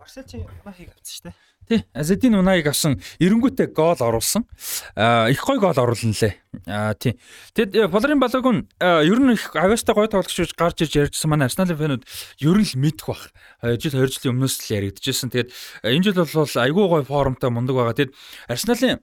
Марсел 0.00 0.24
чи 0.24 0.40
махыг 0.64 0.88
авсан 0.88 1.12
шүү 1.12 1.24
дээ. 1.28 1.36
Тий. 1.68 1.84
Азадин 1.94 2.36
Унаиг 2.36 2.66
авсан 2.68 3.00
эренгүүтээ 3.18 3.72
гол 3.72 3.96
оруулсан. 3.96 4.44
Их 5.32 5.40
гой 5.44 5.58
гол 5.58 5.72
оруулсан 5.72 6.12
лээ. 6.12 6.34
Тий. 7.00 7.16
Тэгэд 7.56 7.88
Флорин 7.88 8.20
Балагун 8.20 8.68
ер 8.80 9.18
нь 9.20 9.32
их 9.32 9.56
авьяастай 9.56 9.94
гой 9.96 10.08
тоглогч 10.12 10.36
гэж 10.36 10.52
гарч 10.54 10.84
ирж 10.84 11.08
ярьжсэн 11.08 11.30
манай 11.32 11.48
Арсеналын 11.48 12.04
фэнүүд 12.04 12.04
ер 12.44 12.58
нь 12.60 12.68
л 12.68 12.76
мэдэх 12.76 13.06
бах. 13.08 13.32
Жил 13.80 13.96
2 13.96 14.12
жилийн 14.12 14.36
өмнөөс 14.36 14.60
л 14.60 14.74
яригдчихсэн. 14.76 15.32
Тэгэд 15.32 15.48
энэ 15.88 16.04
жил 16.04 16.20
бол 16.20 16.52
айгүй 16.52 16.84
гой 16.84 17.02
формтой 17.08 17.50
мундаг 17.50 17.74
байгаа. 17.76 17.96
Тэгэд 17.96 18.12
Арсеналын 18.48 19.00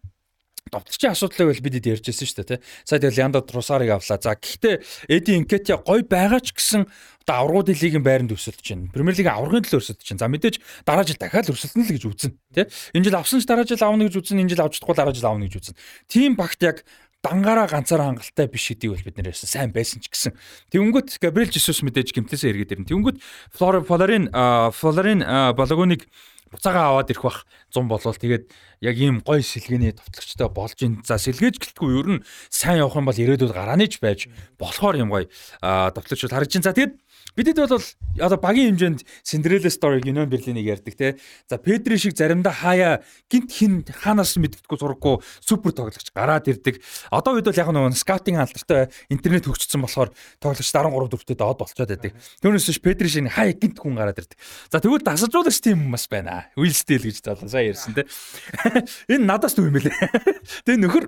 Довтлогчийн 0.70 1.12
асуудлыг 1.18 1.50
бол 1.50 1.64
бид 1.66 1.82
ярьжсэн 1.82 2.28
шүү 2.30 2.38
дээ 2.46 2.50
тий. 2.54 2.60
Сая 2.86 3.02
тэгэл 3.02 3.26
Янда 3.26 3.42
Трусарыг 3.42 3.90
авлаа. 3.90 4.22
За 4.22 4.38
гэхдээ 4.38 5.10
Эди 5.10 5.34
Инкетя 5.42 5.82
гой 5.82 6.06
байгаа 6.06 6.38
ч 6.38 6.54
гэсэн 6.54 6.86
одоо 7.26 7.36
аврагууд 7.50 7.74
лигийн 7.74 8.06
байранд 8.06 8.30
өсөлдөж 8.30 8.68
байна. 8.70 8.94
Премьер 8.94 9.18
лигийн 9.18 9.34
аврагын 9.34 9.66
төлөө 9.66 9.82
өсөлдөж 9.82 10.08
байна. 10.14 10.22
За 10.22 10.30
мэдээж 10.30 10.56
дараа 10.86 11.04
жил 11.04 11.18
дахиад 11.18 11.50
өсөлтөн 11.50 11.82
л 11.82 11.94
гэж 11.98 12.04
үзнэ 12.06 12.32
тий. 12.54 12.66
Энэ 12.94 13.06
жил 13.10 13.18
авсан 13.18 13.42
ч 13.42 13.50
дараа 13.50 13.66
жил 13.66 13.82
аавна 13.82 14.06
гэж 14.06 14.16
үзнэ. 14.22 14.42
Энэ 14.46 14.54
жил 14.54 14.62
авч 14.62 14.78
чадахгүй 14.78 14.96
дараа 14.96 15.16
жил 15.18 15.28
аавна 15.28 15.50
гэж 15.50 15.56
үзнэ. 15.60 15.80
Тим 16.08 16.38
багт 16.38 16.62
яг 16.62 16.86
дангаараа 17.26 17.68
ганцаараа 17.68 18.14
хангалттай 18.14 18.48
биш 18.48 18.66
гэдгийг 18.70 18.94
бол 18.96 19.06
бид 19.06 19.18
нэр 19.18 19.30
ярьсан. 19.34 19.50
Сайн 19.50 19.74
байсан 19.74 20.02
ч 20.02 20.10
гэсэн. 20.10 20.34
Тэнгүүт 20.74 21.22
Габриэл 21.22 21.54
Жисус 21.54 21.86
мэдээж 21.86 22.18
гимтээсээ 22.18 22.50
эргээд 22.54 22.74
ирнэ. 22.82 22.90
Тэнгүүт 22.90 23.18
Флорин 23.58 23.86
Флорин 24.74 25.20
Балагоныг 25.54 26.10
буцаага 26.52 26.92
аваад 26.92 27.10
ирэх 27.10 27.24
бах 27.24 27.40
100 27.72 27.88
болвол. 27.88 28.16
Тэгээд 28.16 28.52
яг 28.84 28.96
ийм 29.00 29.24
гой 29.24 29.42
сэлгээний 29.42 29.96
товтлогчтой 29.96 30.50
болж 30.52 30.78
ин 30.84 31.00
за 31.08 31.16
сэлгээж 31.16 31.58
гэлтгүй 31.58 31.90
ер 31.96 32.08
нь 32.20 32.24
сайн 32.52 32.84
явах 32.84 33.00
юм 33.00 33.08
бол 33.08 33.16
ирээдүйд 33.16 33.56
гарааны 33.56 33.88
ч 33.88 34.04
байж 34.04 34.28
болохоор 34.60 35.00
юм 35.00 35.10
гой 35.10 35.32
товтлогчд 35.64 36.32
харж 36.32 36.60
ин. 36.60 36.64
За 36.68 36.76
тэгээд 36.76 37.00
Бидэд 37.36 37.64
бол 37.64 37.80
одоо 38.20 38.38
багийн 38.38 38.76
хэмжээнд 38.76 39.08
Cinderella 39.24 39.72
story 39.72 40.04
гинон 40.04 40.28
Берлинийг 40.28 40.68
ярьдаг 40.68 40.96
те. 40.96 41.16
За 41.48 41.58
Педри 41.58 41.96
шиг 41.96 42.18
заримдаа 42.18 42.52
хаяа 42.52 43.04
гинт 43.32 43.52
хин 43.56 43.88
хаанаас 43.88 44.36
мэддэггүй 44.36 44.78
зурггүй 44.78 45.24
супер 45.40 45.72
тоглогч 45.72 46.12
гараад 46.12 46.52
ирдэг. 46.52 46.84
Одоо 47.08 47.40
үед 47.40 47.48
бол 47.48 47.56
яг 47.56 47.72
нэг 47.72 47.96
скаутинг 47.96 48.44
алдартай 48.44 48.92
интернет 49.08 49.48
хөгжсөн 49.48 49.80
болохоор 49.80 50.12
тоглогч 50.44 50.68
13 50.68 50.92
4-т 50.92 51.40
доод 51.40 51.58
болцоод 51.64 51.88
байдаг. 51.88 52.12
Түүнээс 52.44 52.68
биш 52.68 52.84
Педри 52.84 53.08
шиг 53.08 53.32
хаяа 53.32 53.56
гинт 53.56 53.80
хүн 53.80 53.96
гараад 53.96 54.20
ирдэг. 54.20 54.36
За 54.68 54.84
тэгвэл 54.84 55.08
дасалжуулагч 55.08 55.64
тийм 55.64 55.88
юм 55.88 55.96
бас 55.96 56.12
байна. 56.12 56.52
Will 56.60 56.76
Steele 56.76 57.08
гэж 57.08 57.24
залуу 57.24 57.48
сайн 57.48 57.72
ярьсан 57.72 57.96
те. 57.96 58.04
Энэ 59.14 59.24
надаас 59.24 59.56
дүү 59.56 59.72
юм 59.72 59.80
байлээ. 59.80 59.96
Тэгээ 60.68 60.84
нөхөр 60.84 61.06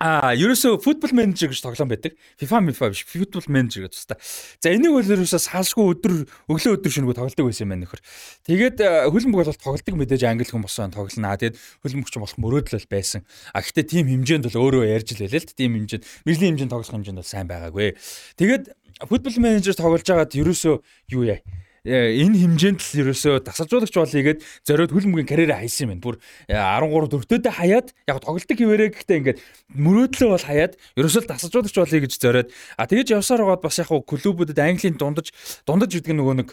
А 0.00 0.32
ерөөсөө 0.32 0.78
футбол 0.80 1.12
менежер 1.12 1.50
гэж 1.52 1.60
тоглоом 1.60 1.90
байдаг. 1.92 2.14
FIFA 2.40 2.62
FIFA 2.72 2.88
биш, 2.88 3.02
футбол 3.04 3.44
менежер 3.52 3.84
гэж 3.84 3.92
тустай. 3.92 4.16
За 4.64 4.72
энийг 4.72 4.96
бол 4.96 5.04
ерөөсөө 5.04 5.40
салшгүй 5.44 5.92
өдөр 5.92 6.14
өглөө 6.48 6.78
өдөр 6.80 6.94
шөнөгүй 6.94 7.16
тоглодог 7.18 7.44
байсан 7.50 7.68
юм 7.68 7.74
байна 7.74 7.84
нөхөр. 7.84 8.00
Тэгээд 8.48 8.80
хөлбөмбөг 9.12 9.44
бол 9.44 9.60
тоглодог 9.60 10.00
мэдээж 10.00 10.24
англи 10.24 10.48
хүн 10.48 10.64
болсон 10.64 10.88
тоглоно. 10.96 11.36
Тэгээд 11.36 11.60
хөлбөмбөгч 11.84 12.16
болох 12.16 12.40
мөрөөдөл 12.40 12.88
байсан. 12.88 13.28
А 13.52 13.60
гэхдээ 13.60 13.84
тим 13.92 14.08
хэмжээнд 14.08 14.48
бол 14.48 14.72
өөрөө 14.72 14.88
ярьж 14.88 15.12
л 15.12 15.20
байлаа 15.20 15.44
л 15.44 15.52
тим 15.52 15.76
хэмжээнд, 15.76 16.04
мэрлийн 16.24 16.50
хэмжээнд 16.56 16.72
тоглох 16.72 16.92
хэмжээнд 16.96 17.20
бол 17.20 17.28
сайн 17.28 17.44
байгаагүй. 17.44 17.92
Тэгээд 18.40 18.64
футбол 19.04 19.36
менежер 19.36 19.76
тоглож 19.76 20.08
байгаад 20.08 20.32
ерөөсөө 20.32 20.74
юу 21.12 21.28
яа 21.28 21.44
Э, 21.44 21.68
энэ 21.84 22.36
хэмжээнд 22.44 22.80
л 22.80 23.00
ерөөсөө 23.00 23.40
дасалжуулагч 23.40 23.94
болъё 23.96 24.20
гэд 24.20 24.38
зориод 24.68 24.92
хөлбөмбөгийн 24.92 25.30
карьераа 25.30 25.64
хайсан 25.64 25.88
юм 25.88 26.00
байна. 26.00 26.04
Бүр 26.04 26.16
13 26.52 27.08
дөрөвдөө 27.08 27.52
хаяад 27.56 27.88
яг 28.04 28.18
тоглолтог 28.20 28.56
хിവэрээ 28.60 28.88
гэхдээ 28.92 29.18
ингээд 29.20 29.38
мөрөөдлөө 29.80 30.28
бол 30.28 30.44
хаяад 30.44 30.72
ерөөсөө 31.00 31.22
дасалжуулагч 31.24 31.76
болъё 31.80 32.00
гэж 32.04 32.12
зориод 32.20 32.48
а 32.76 32.84
тэгэж 32.84 33.16
явсаар 33.16 33.40
байгаад 33.48 33.64
бас 33.64 33.80
яг 33.80 33.88
клубүүдэд 33.88 34.60
Английн 34.60 35.00
дундаж 35.00 35.32
дундаж 35.64 35.88
гэдэг 35.88 36.12
нөгөө 36.20 36.36
нэг 36.44 36.48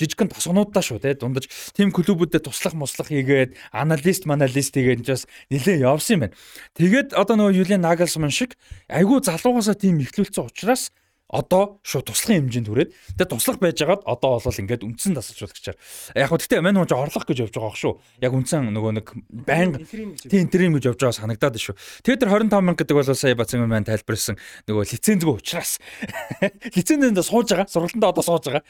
жижигхэн 0.00 0.32
тосгонуудаа 0.32 0.80
шүү 0.80 1.00
те 1.04 1.12
дундаж 1.12 1.44
тим 1.76 1.92
клубүүдэд 1.92 2.48
туслах 2.48 2.72
муслах 2.72 3.12
хийгээд 3.12 3.52
аналист 3.68 4.24
маналист 4.24 4.72
хийгээд 4.72 5.04
бас 5.04 5.28
нэлээ 5.52 5.84
явсан 5.84 6.14
юм 6.16 6.20
байна. 6.24 6.36
Тэгээд 6.72 7.12
одоо 7.12 7.36
нөгөө 7.36 7.60
Юлиан 7.60 7.84
Нагelsmann 7.84 8.32
шиг 8.32 8.56
айгүй 8.88 9.20
залуугасаа 9.20 9.76
тим 9.76 10.00
ихлүүлсэн 10.00 10.48
учраас 10.48 10.88
одоо 11.30 11.78
шууд 11.86 12.10
туслахын 12.10 12.50
хэмжээнд 12.50 12.68
хүрээд 12.68 12.90
тэгээ 13.14 13.30
туслах 13.30 13.58
байжгаад 13.62 14.02
одоо 14.02 14.42
бол 14.42 14.60
ингээд 14.60 14.82
үндсэн 14.82 15.14
тасалжуулагчаар 15.14 15.78
яг 16.18 16.28
хөө 16.28 16.38
гэхдээ 16.42 16.60
мань 16.60 16.78
хүн 16.82 16.90
орлох 16.90 17.24
гэж 17.24 17.38
явж 17.46 17.54
байгаа 17.54 17.78
шүү 17.78 17.94
яг 18.18 18.32
үндсэн 18.34 18.66
нөгөө 18.74 18.92
нэг 18.98 19.06
байнга 19.30 19.78
тийм 19.86 20.42
интерим 20.42 20.74
гэж 20.74 20.90
явж 20.90 21.00
байгаа 21.06 21.18
санагдаад 21.22 21.54
шүү. 21.62 21.78
Тэгээ 22.02 22.20
тэр 22.26 22.30
25 22.34 22.66
мянга 22.66 22.82
гэдэг 22.82 22.96
бол 22.98 23.14
сая 23.14 23.38
бацын 23.38 23.62
маань 23.62 23.86
тайлбарсан 23.86 24.34
нөгөө 24.66 24.90
лицензгүй 24.90 25.34
учраас. 25.38 25.78
Лицензэнд 26.76 27.22
сууж 27.22 27.54
байгаа 27.54 27.70
сургалтанд 27.70 28.10
одоо 28.10 28.24
сууж 28.26 28.50
байгаа. 28.50 28.66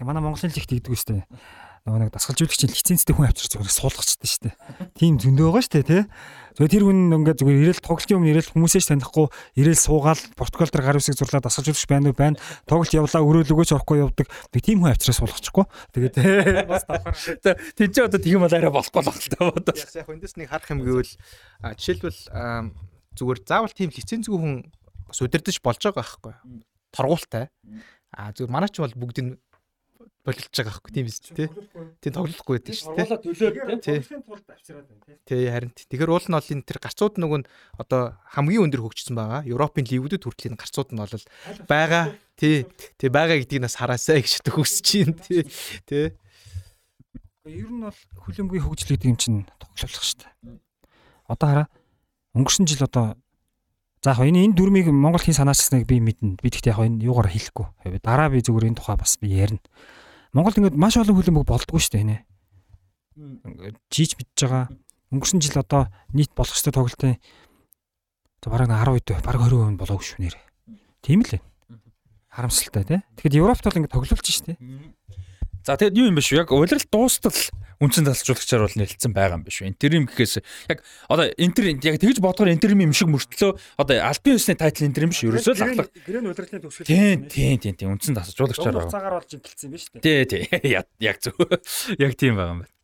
Манай 0.00 0.22
Монголын 0.22 0.54
лигт 0.54 0.70
гэдэг 0.70 0.94
үстэй 0.94 1.26
нөгөө 1.88 2.00
нэг 2.04 2.12
дасгалжуулагчийн 2.12 2.72
лицензтэй 2.76 3.14
хүн 3.16 3.28
авчирч 3.30 3.56
зүгээр 3.56 3.72
суулгачтай 3.72 4.28
шүү 4.28 4.42
дээ. 4.46 4.54
Тийм 5.00 5.16
зөндөө 5.16 5.46
байгаа 5.48 5.64
шүү 5.64 5.74
дээ, 5.80 5.88
тий. 5.88 6.02
Тэгээ 6.60 6.72
тэр 6.76 6.84
хүн 6.84 6.98
ингээд 7.16 7.40
зүгээр 7.40 7.60
ирээл 7.64 7.80
тоглолтын 7.80 8.16
өмнө 8.20 8.30
ирээл 8.36 8.52
хүмүүсээс 8.52 8.86
танихгүй 8.92 9.26
ирээл 9.64 9.80
суугаал 9.80 10.22
протокол 10.36 10.68
дээр 10.68 10.84
гар 10.84 11.00
үсэг 11.00 11.16
зурлаад 11.16 11.46
дасгалжуулагч 11.48 11.86
байна 11.88 12.12
уу 12.12 12.18
байна. 12.20 12.36
Тоглолт 12.68 12.92
явлаа 12.92 13.24
өрөөлөгөөч 13.24 13.70
орохгүй 13.80 13.96
явдаг. 14.04 14.28
Тэг 14.52 14.60
тийм 14.60 14.84
хүн 14.84 14.92
авчираа 14.92 15.16
суулгачихгүй. 15.24 15.64
Тэгээд 15.96 16.14
бас 16.68 16.84
давхар. 16.84 17.16
Тэнд 17.80 17.92
ч 17.96 17.98
одоо 18.04 18.20
тийм 18.20 18.44
бол 18.44 18.52
арай 18.52 18.68
болохгүй 18.68 19.00
л 19.00 19.08
байна 19.40 19.64
та. 19.64 19.72
Яг 19.72 20.10
эндээс 20.12 20.36
нэг 20.36 20.52
харах 20.52 20.68
юм 20.68 20.84
гэвэл 20.84 21.12
жишээлбэл 21.80 22.20
зүгээр 23.16 23.40
заавал 23.48 23.72
тийм 23.72 23.88
лицензгүй 23.88 24.36
хүн 24.36 24.54
бас 25.08 25.22
удирдах 25.24 25.56
болж 25.64 25.80
байгаа 25.80 26.04
байхгүй. 26.04 26.34
Торгуултай. 26.92 27.48
А 28.12 28.34
зүгээр 28.36 28.52
манай 28.52 28.68
ч 28.68 28.82
бол 28.82 28.92
бүгд 28.92 29.18
нь 29.24 29.32
болилж 30.20 30.52
байгаа 30.52 30.72
байхгүй 30.76 30.92
тийм 30.92 31.06
биз 31.08 31.18
тий. 31.24 31.48
Тийм 32.04 32.12
тоглохгүй 32.12 32.60
байдаг 32.60 32.76
шүү 32.76 32.92
дээ. 32.96 33.06
Төлөөд 33.24 33.80
тий. 33.80 33.98
тулд 34.04 34.46
авчираад 34.52 34.86
байна 34.86 35.04
тий. 35.08 35.16
Тий 35.24 35.48
харин 35.48 35.72
тэгэхээр 35.72 36.12
уул 36.12 36.26
нь 36.28 36.36
бол 36.36 36.52
энэ 36.52 36.66
тэр 36.68 36.78
гарцууд 36.84 37.16
нөгөө 37.16 37.38
нь 37.40 37.48
одоо 37.80 38.20
хамгийн 38.36 38.64
өндөр 38.68 38.84
хөгжсөн 38.84 39.16
байгаа. 39.16 39.48
Европын 39.48 39.88
лигүүдэд 39.88 40.24
хүртэл 40.28 40.52
энэ 40.52 40.60
гарцууд 40.60 40.92
нь 40.92 41.00
бол 41.00 41.24
байгаа. 41.64 42.04
Тий. 42.36 42.68
Тий 43.00 43.08
байгаа 43.08 43.40
гэдгийг 43.40 43.64
нас 43.64 43.80
хараасаа 43.80 44.20
гэж 44.20 44.44
төгсөж 44.46 44.84
чинь 44.84 45.16
тий. 45.16 45.48
Тий. 45.88 46.12
Ер 47.48 47.72
нь 47.72 47.80
бол 47.80 48.00
хөлөмбөгийн 48.28 48.66
хөгжил 48.68 48.92
гэдэг 48.92 49.08
юм 49.08 49.16
чинь 49.16 49.48
тоглолох 49.56 50.04
шүү 50.04 50.20
дээ. 50.20 50.60
Одоо 51.32 51.48
хараа 51.48 51.68
өнгөрсөн 52.36 52.68
жил 52.68 52.84
одоо 52.84 53.16
За 54.00 54.16
яг 54.16 54.32
энэ 54.32 54.48
энэ 54.48 54.56
дүрмийг 54.56 54.88
Монгол 54.88 55.20
хин 55.20 55.36
санаачсныг 55.36 55.84
би 55.84 56.00
мэднэ. 56.00 56.40
Би 56.40 56.48
тэгтээ 56.48 56.72
яг 56.72 56.88
энэ 56.88 57.04
юугаар 57.04 57.28
хэлэхгүй. 57.28 58.00
Дараа 58.00 58.32
би 58.32 58.40
зүгээр 58.40 58.72
энэ 58.72 58.78
тухай 58.80 58.96
бас 58.96 59.20
би 59.20 59.28
ярина. 59.28 59.60
Монголд 60.30 60.58
ингээд 60.58 60.78
маш 60.78 60.94
олон 60.96 61.16
хөлбөмбөг 61.18 61.46
болдгоо 61.46 61.80
шүү 61.82 61.94
дээ 61.98 62.06
нэ. 62.06 62.16
Жийж 63.90 64.14
мэдж 64.14 64.38
байгаа. 64.46 64.64
Өнгөрсөн 65.10 65.42
жил 65.42 65.58
одоо 65.58 65.90
нийт 66.14 66.30
болох 66.38 66.54
ёстой 66.54 66.70
тоглолтын 66.70 67.18
бараг 68.46 68.70
10% 68.70 69.26
бараг 69.26 69.42
20% 69.50 69.74
болоогүй 69.76 70.06
шүү 70.06 70.22
нэрээ. 70.22 70.44
Тийм 71.02 71.26
л 71.26 71.34
байна. 71.34 71.44
Харамсалтай 72.30 72.84
тий. 72.86 73.00
Тэгэхэд 73.18 73.38
Европт 73.42 73.64
бол 73.66 73.76
ингээд 73.76 73.90
тоглолч 73.90 74.30
шүү 74.30 74.54
дээ. 74.54 74.58
За 75.64 75.76
тэгэд 75.76 75.98
юу 76.00 76.08
юм 76.08 76.16
бэ 76.16 76.24
шүү? 76.24 76.40
Яг 76.40 76.52
улирал 76.56 76.84
дуустал 76.88 77.36
үндсэн 77.80 78.08
залжуулагчаар 78.08 78.64
бол 78.64 78.76
нэлэлцэн 78.80 79.12
байгаа 79.12 79.36
юм 79.36 79.44
биш 79.44 79.60
үү? 79.60 79.68
Интерим 79.68 80.08
гэхээс 80.08 80.40
яг 80.72 80.80
одоо 81.08 81.28
интер 81.36 81.76
яг 81.76 81.96
тэгж 82.00 82.20
бодохоор 82.20 82.52
интерим 82.52 82.80
юм 82.84 82.92
шиг 82.96 83.08
мөртлөө 83.12 83.60
одоо 83.76 83.96
альбин 84.04 84.36
ёсны 84.40 84.56
тайтл 84.56 84.88
интерим 84.88 85.12
биш 85.12 85.24
ерөөсөө 85.24 85.56
л 85.56 85.64
ахлах. 85.64 85.88
Гэрэн 86.08 86.28
улирлын 86.28 86.60
төгсгөл. 86.64 86.88
Тийм 86.88 87.28
тийм 87.28 87.56
тийм 87.60 87.74
тийм 87.76 87.92
үндсэн 87.96 88.16
залжуулагчаар 88.16 88.76
байгаа. 88.76 88.92
Цагаар 88.92 89.14
болж 89.20 89.32
ингэлцсэн 89.36 89.68
юм 89.68 89.72
биш 89.76 89.84
үү? 89.92 90.00
Тий 90.00 90.24
тий 90.24 90.44
яг 91.08 91.16
зөв. 91.20 91.36
Яг 92.04 92.12
тийм 92.16 92.36
байгаа 92.40 92.52
юм 92.56 92.60
байна. 92.64 92.79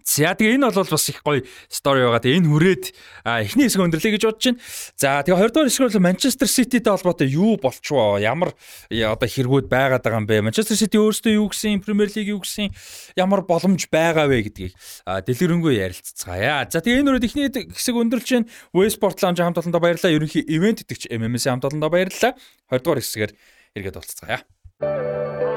За 0.00 0.32
тэгээ 0.32 0.56
энэ 0.56 0.72
бол 0.72 0.88
бас 0.88 1.06
их 1.12 1.20
гоё 1.20 1.44
стори 1.68 2.00
байгаа. 2.08 2.24
Тэгээ 2.24 2.40
энэ 2.40 2.48
хүрээд 2.48 2.84
эхний 3.28 3.68
хэсэг 3.68 3.84
өндөрлөе 3.84 4.12
гэж 4.16 4.24
бодож 4.24 4.44
байна. 4.48 4.60
За 4.96 5.20
тэгээ 5.20 5.36
20 5.36 5.52
дугаар 5.52 5.68
хэсгээр 5.68 5.88
бол 5.92 6.06
Манчестер 6.08 6.48
Сититэй 6.48 6.92
холбоотой 6.92 7.28
юу 7.28 7.60
болчихвоо? 7.60 8.16
Ямар 8.16 8.56
одоо 8.88 9.28
хэрэгүүд 9.28 9.68
байгаад 9.68 10.00
байгаа 10.00 10.20
юм 10.24 10.26
бэ? 10.26 10.48
Манчестер 10.48 10.80
Сити 10.80 10.96
өөрсдөө 10.96 11.36
юу 11.36 11.52
гэсэн, 11.52 11.84
Премьер 11.84 12.08
Лиг 12.08 12.28
юу 12.32 12.40
гэсэн, 12.40 12.72
ямар 13.20 13.44
боломж 13.44 13.84
байгаа 13.92 14.32
вэ 14.32 14.48
гэдгийг 14.48 14.72
дэлгэрэнгүй 15.06 15.76
ярилцгаая. 15.76 16.66
За 16.72 16.80
тэгээ 16.80 17.04
энэ 17.04 17.08
хүрээд 17.12 17.28
эхний 17.28 17.46
хэсэг 17.52 17.94
өндөрлж 17.94 18.28
байна. 18.32 18.48
Westport 18.72 19.20
Lounge 19.20 19.44
хамт 19.44 19.60
олондоо 19.60 19.80
баярлалаа. 19.84 20.16
Ерөнхий 20.16 20.40
ивент 20.40 20.82
итгэгч 20.82 21.12
MMS 21.12 21.44
хамт 21.46 21.68
олондоо 21.68 21.92
баярлалаа. 21.92 22.32
20 22.72 22.80
дугаар 22.80 23.00
хэсгээр 23.04 23.32
эргээд 23.76 23.96
уулзцгаая 24.00 25.51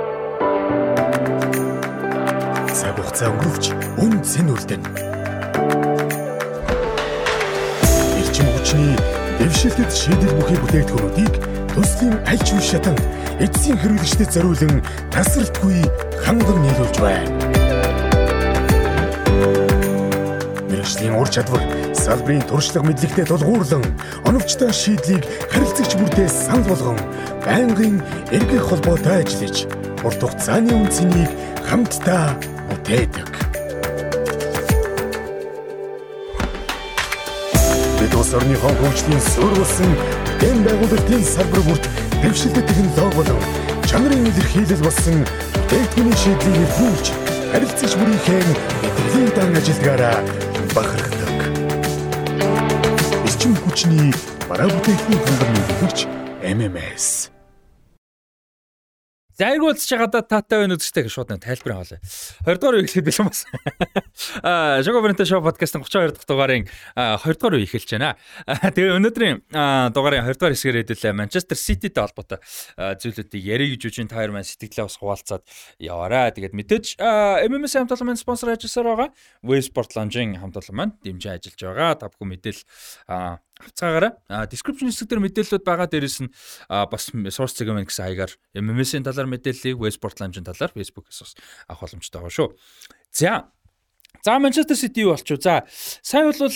цаг 2.95 3.03
хугацаа 3.03 3.30
өнгөрөвч 3.35 3.65
үн 3.99 4.13
цэн 4.23 4.47
үлдэн. 4.55 4.84
Эрчим 8.15 8.47
хүчний 8.55 8.95
дэвшилтэд 9.39 9.91
шийдэл 9.91 10.35
бүхий 10.39 10.59
бүтээгдэхүүнүүдийг 10.63 11.34
төслийн 11.76 12.15
аль 12.23 12.39
ч 12.39 12.55
үе 12.55 12.63
шатанд 12.63 13.01
эцсийн 13.43 13.76
хэрэглэгчдэд 13.84 14.31
зориулан 14.31 14.80
тасралтгүй 15.11 15.84
ханган 16.23 16.59
нийлүүлж 16.63 16.95
байна. 17.03 17.31
Мэргэжлийн 20.72 21.19
ур 21.19 21.27
чадвар 21.27 21.63
салбарын 21.91 22.47
туршлага 22.47 22.88
мэдлэгтэй 22.88 23.27
тулгуурлан 23.27 23.84
оновчтой 24.23 24.72
шийдлийг 24.72 25.27
харилцагч 25.51 25.99
бүртээ 25.99 26.30
санал 26.31 26.63
болгон 26.72 26.99
байнгын 27.43 27.99
эргэх 28.31 28.72
холбоотой 28.72 29.27
ажиллаж 29.27 29.67
урт 29.99 30.22
хугацааны 30.23 30.72
үнцнийг 30.72 31.31
хамтдаа 31.67 32.55
бүтээдэг. 32.70 33.32
Бид 38.00 38.14
улс 38.16 38.32
орныхоо 38.38 38.74
хөгжлийн 38.80 39.24
сүр 39.34 39.54
болсон 39.58 39.92
дэм 40.40 40.58
байгуулалтын 40.66 41.24
салбар 41.24 41.62
бүрт 41.68 41.86
дэвшилтэд 42.22 42.68
технологи 42.68 43.16
болон 43.18 43.42
чанарын 43.90 44.28
илэрхийлэл 44.30 44.86
болсон 44.86 45.18
техникийн 45.70 46.18
шийдлийг 46.22 46.58
нөхөж 46.62 47.06
харилцагч 47.52 47.94
бүрийнхээ 48.00 48.42
мэдрэлийн 48.82 49.30
дан 49.36 49.58
ажилдгаараа 49.60 50.18
бахархдаг. 50.76 51.38
Эрчим 53.28 53.54
хүчний 53.64 54.12
бараа 54.50 54.68
бүтээгдэхүүн 54.70 55.30
хангамж 55.40 56.00
МMS 56.58 57.35
MMS 59.36 59.40
За 59.40 59.52
айгуулж 59.52 59.84
чагаада 59.84 60.22
таатай 60.24 60.64
байна 60.64 60.78
үзэгтэй 60.80 61.03
гэж 61.06 61.12
шууд 61.12 61.32
тайлбар 61.44 61.74
аваалаа. 61.76 61.99
20 62.48 62.56
дугаар 62.56 62.76
үе 62.80 62.84
эхлэх 62.88 63.03
бэлэн 63.03 63.28
бас. 63.28 63.44
Аа, 64.44 64.80
Жого 64.80 65.02
Брэнтэ 65.03 65.28
шоу 65.28 65.44
подкастын 65.44 65.84
32 65.84 66.16
дахь 66.16 66.24
дугаарын 66.24 66.64
20 66.95 67.36
дугаар 67.36 67.60
үе 67.60 67.68
эхэлж 67.68 67.90
байна. 67.99 68.16
Тэгээ 68.48 68.95
өнөөдрийн 68.95 69.38
дугаарын 69.91 70.24
20 70.24 70.40
дугаар 70.40 70.56
хэсгээр 70.56 70.80
хэдүүлээ 70.88 71.14
Манчестер 71.20 71.60
Сититэй 71.60 71.99
холбоотой 71.99 72.40
зүйлүүдийг 72.80 73.44
ярих 73.44 73.76
гэж 73.76 73.84
үжин 73.91 74.07
таяр 74.07 74.32
маань 74.32 74.48
сэтгэлээ 74.48 74.88
бас 74.88 74.95
хуваалцаад 75.03 75.44
яваарай. 75.84 76.32
Тэгээд 76.32 76.56
мэдээж 76.56 76.86
MMS 76.95 77.76
хамт 77.76 77.91
олон 77.91 78.07
маань 78.16 78.22
спонсор 78.24 78.56
ажилласаар 78.56 78.88
байгаа. 78.88 79.10
Waysport 79.44 79.99
Lounge-ийн 79.99 80.40
хамт 80.40 80.56
олон 80.64 80.76
маань 80.80 80.95
дэмжиж 81.03 81.44
ажиллаж 81.44 81.60
байгаа. 81.60 81.99
Та 81.99 82.07
бүхэн 82.07 82.40
мэдээл 82.40 82.64
авцгаагаараа 83.72 84.46
description 84.48 84.90
хэсэг 84.90 85.10
дээр 85.10 85.24
мэдээлэлүүд 85.26 85.66
байгаа 85.66 85.88
дээрээс 85.90 86.20
нь 86.26 86.30
бас 86.70 87.10
source 87.34 87.60
юм 87.66 87.82
гэсэн 87.82 88.06
хаягаар 88.06 88.34
MMS-ийн 88.54 89.04
талаар 89.06 89.30
мэдээллийг 89.30 89.82
Westport 89.82 90.22
Lounge-ийн 90.22 90.46
талаар 90.46 90.72
Facebook-ээс 90.74 91.20
бас 91.22 91.34
авах 91.68 91.90
боломжтой 91.90 92.20
байгаа 92.22 92.34
шүү. 92.34 92.50
За 93.12 93.50
За 94.26 94.40
Манчестер 94.40 94.76
Сити 94.76 95.02
юу 95.02 95.12
болчихв? 95.14 95.38
За 95.44 95.66
сайн 96.02 96.32
бол 96.32 96.50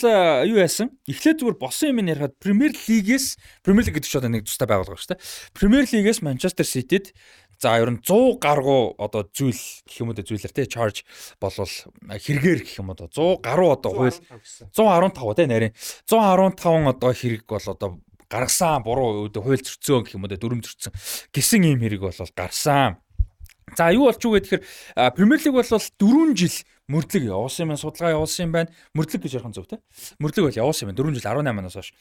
юу 0.49 0.57
яасан? 0.57 0.89
Эхлээд 1.05 1.37
зүгээр 1.45 1.57
босон 1.61 1.93
юм 1.93 2.07
ярихад 2.09 2.33
Премьер 2.41 2.73
Лигээс 2.73 3.37
Премьер 3.61 3.85
Лиг 3.85 4.01
гэдэг 4.01 4.09
чинь 4.09 4.25
нэг 4.25 4.49
тустай 4.49 4.65
байгууллага 4.65 4.97
шүү 4.97 5.13
дээ. 5.13 5.21
Премьер 5.53 5.85
Лигээс 5.85 6.25
Манчестер 6.25 6.65
Ситид 6.65 7.13
За 7.59 7.75
ер 7.75 7.91
нь 7.91 7.99
100 7.99 8.39
гаруй 8.39 8.95
одоо 8.95 9.27
зүйл 9.27 9.59
гэх 9.83 9.99
юм 9.99 10.09
уу 10.09 10.15
зүйлэр 10.15 10.55
те 10.55 10.63
charge 10.63 11.03
болвол 11.43 11.67
хэрэгээр 12.07 12.63
гэх 12.63 12.79
юм 12.79 12.95
уу 12.95 12.95
100 12.95 13.43
гаруй 13.43 13.75
одоо 13.75 13.91
хууль 13.91 14.15
115 14.71 15.35
те 15.35 15.43
нарийн 15.43 15.75
115 16.07 16.87
одоо 16.87 17.11
хэрэг 17.11 17.43
бол 17.43 17.67
одоо 17.67 17.99
гаргасан 18.31 18.79
буруу 18.87 19.27
хууль 19.27 19.59
зөрчсөн 19.59 20.07
гэх 20.07 20.15
юм 20.15 20.23
уу 20.23 20.31
дүрм 20.31 20.63
зөрчсөн 20.63 20.95
гэсэн 21.35 21.67
ийм 21.67 21.83
хэрэг 21.83 21.99
бол 21.99 22.31
гарсан. 22.31 23.03
За 23.75 23.91
юу 23.91 24.07
болч 24.07 24.23
юу 24.23 24.39
гэхээр 24.39 24.63
Премьер 25.19 25.43
лиг 25.43 25.53
бол 25.53 25.67
4 25.67 26.39
жил 26.39 26.55
мөрдлөг 26.89 27.23
явуулсан 27.27 27.69
юм 27.69 27.77
судалгаа 27.77 28.17
явуулсан 28.17 28.49
юм 28.49 28.51
байна. 28.55 28.71
Мөрдлөг 28.97 29.21
гэж 29.21 29.33
ярих 29.37 29.49
нь 29.51 29.53
зөв 29.53 29.67
те. 29.69 29.77
Мөрдлөг 30.17 30.49
бол 30.49 30.61
явуулсан 30.63 30.89
юм 30.89 30.95
4 30.97 31.13
жил 31.13 31.27
18-аас 31.27 31.75
хойш. 31.77 31.93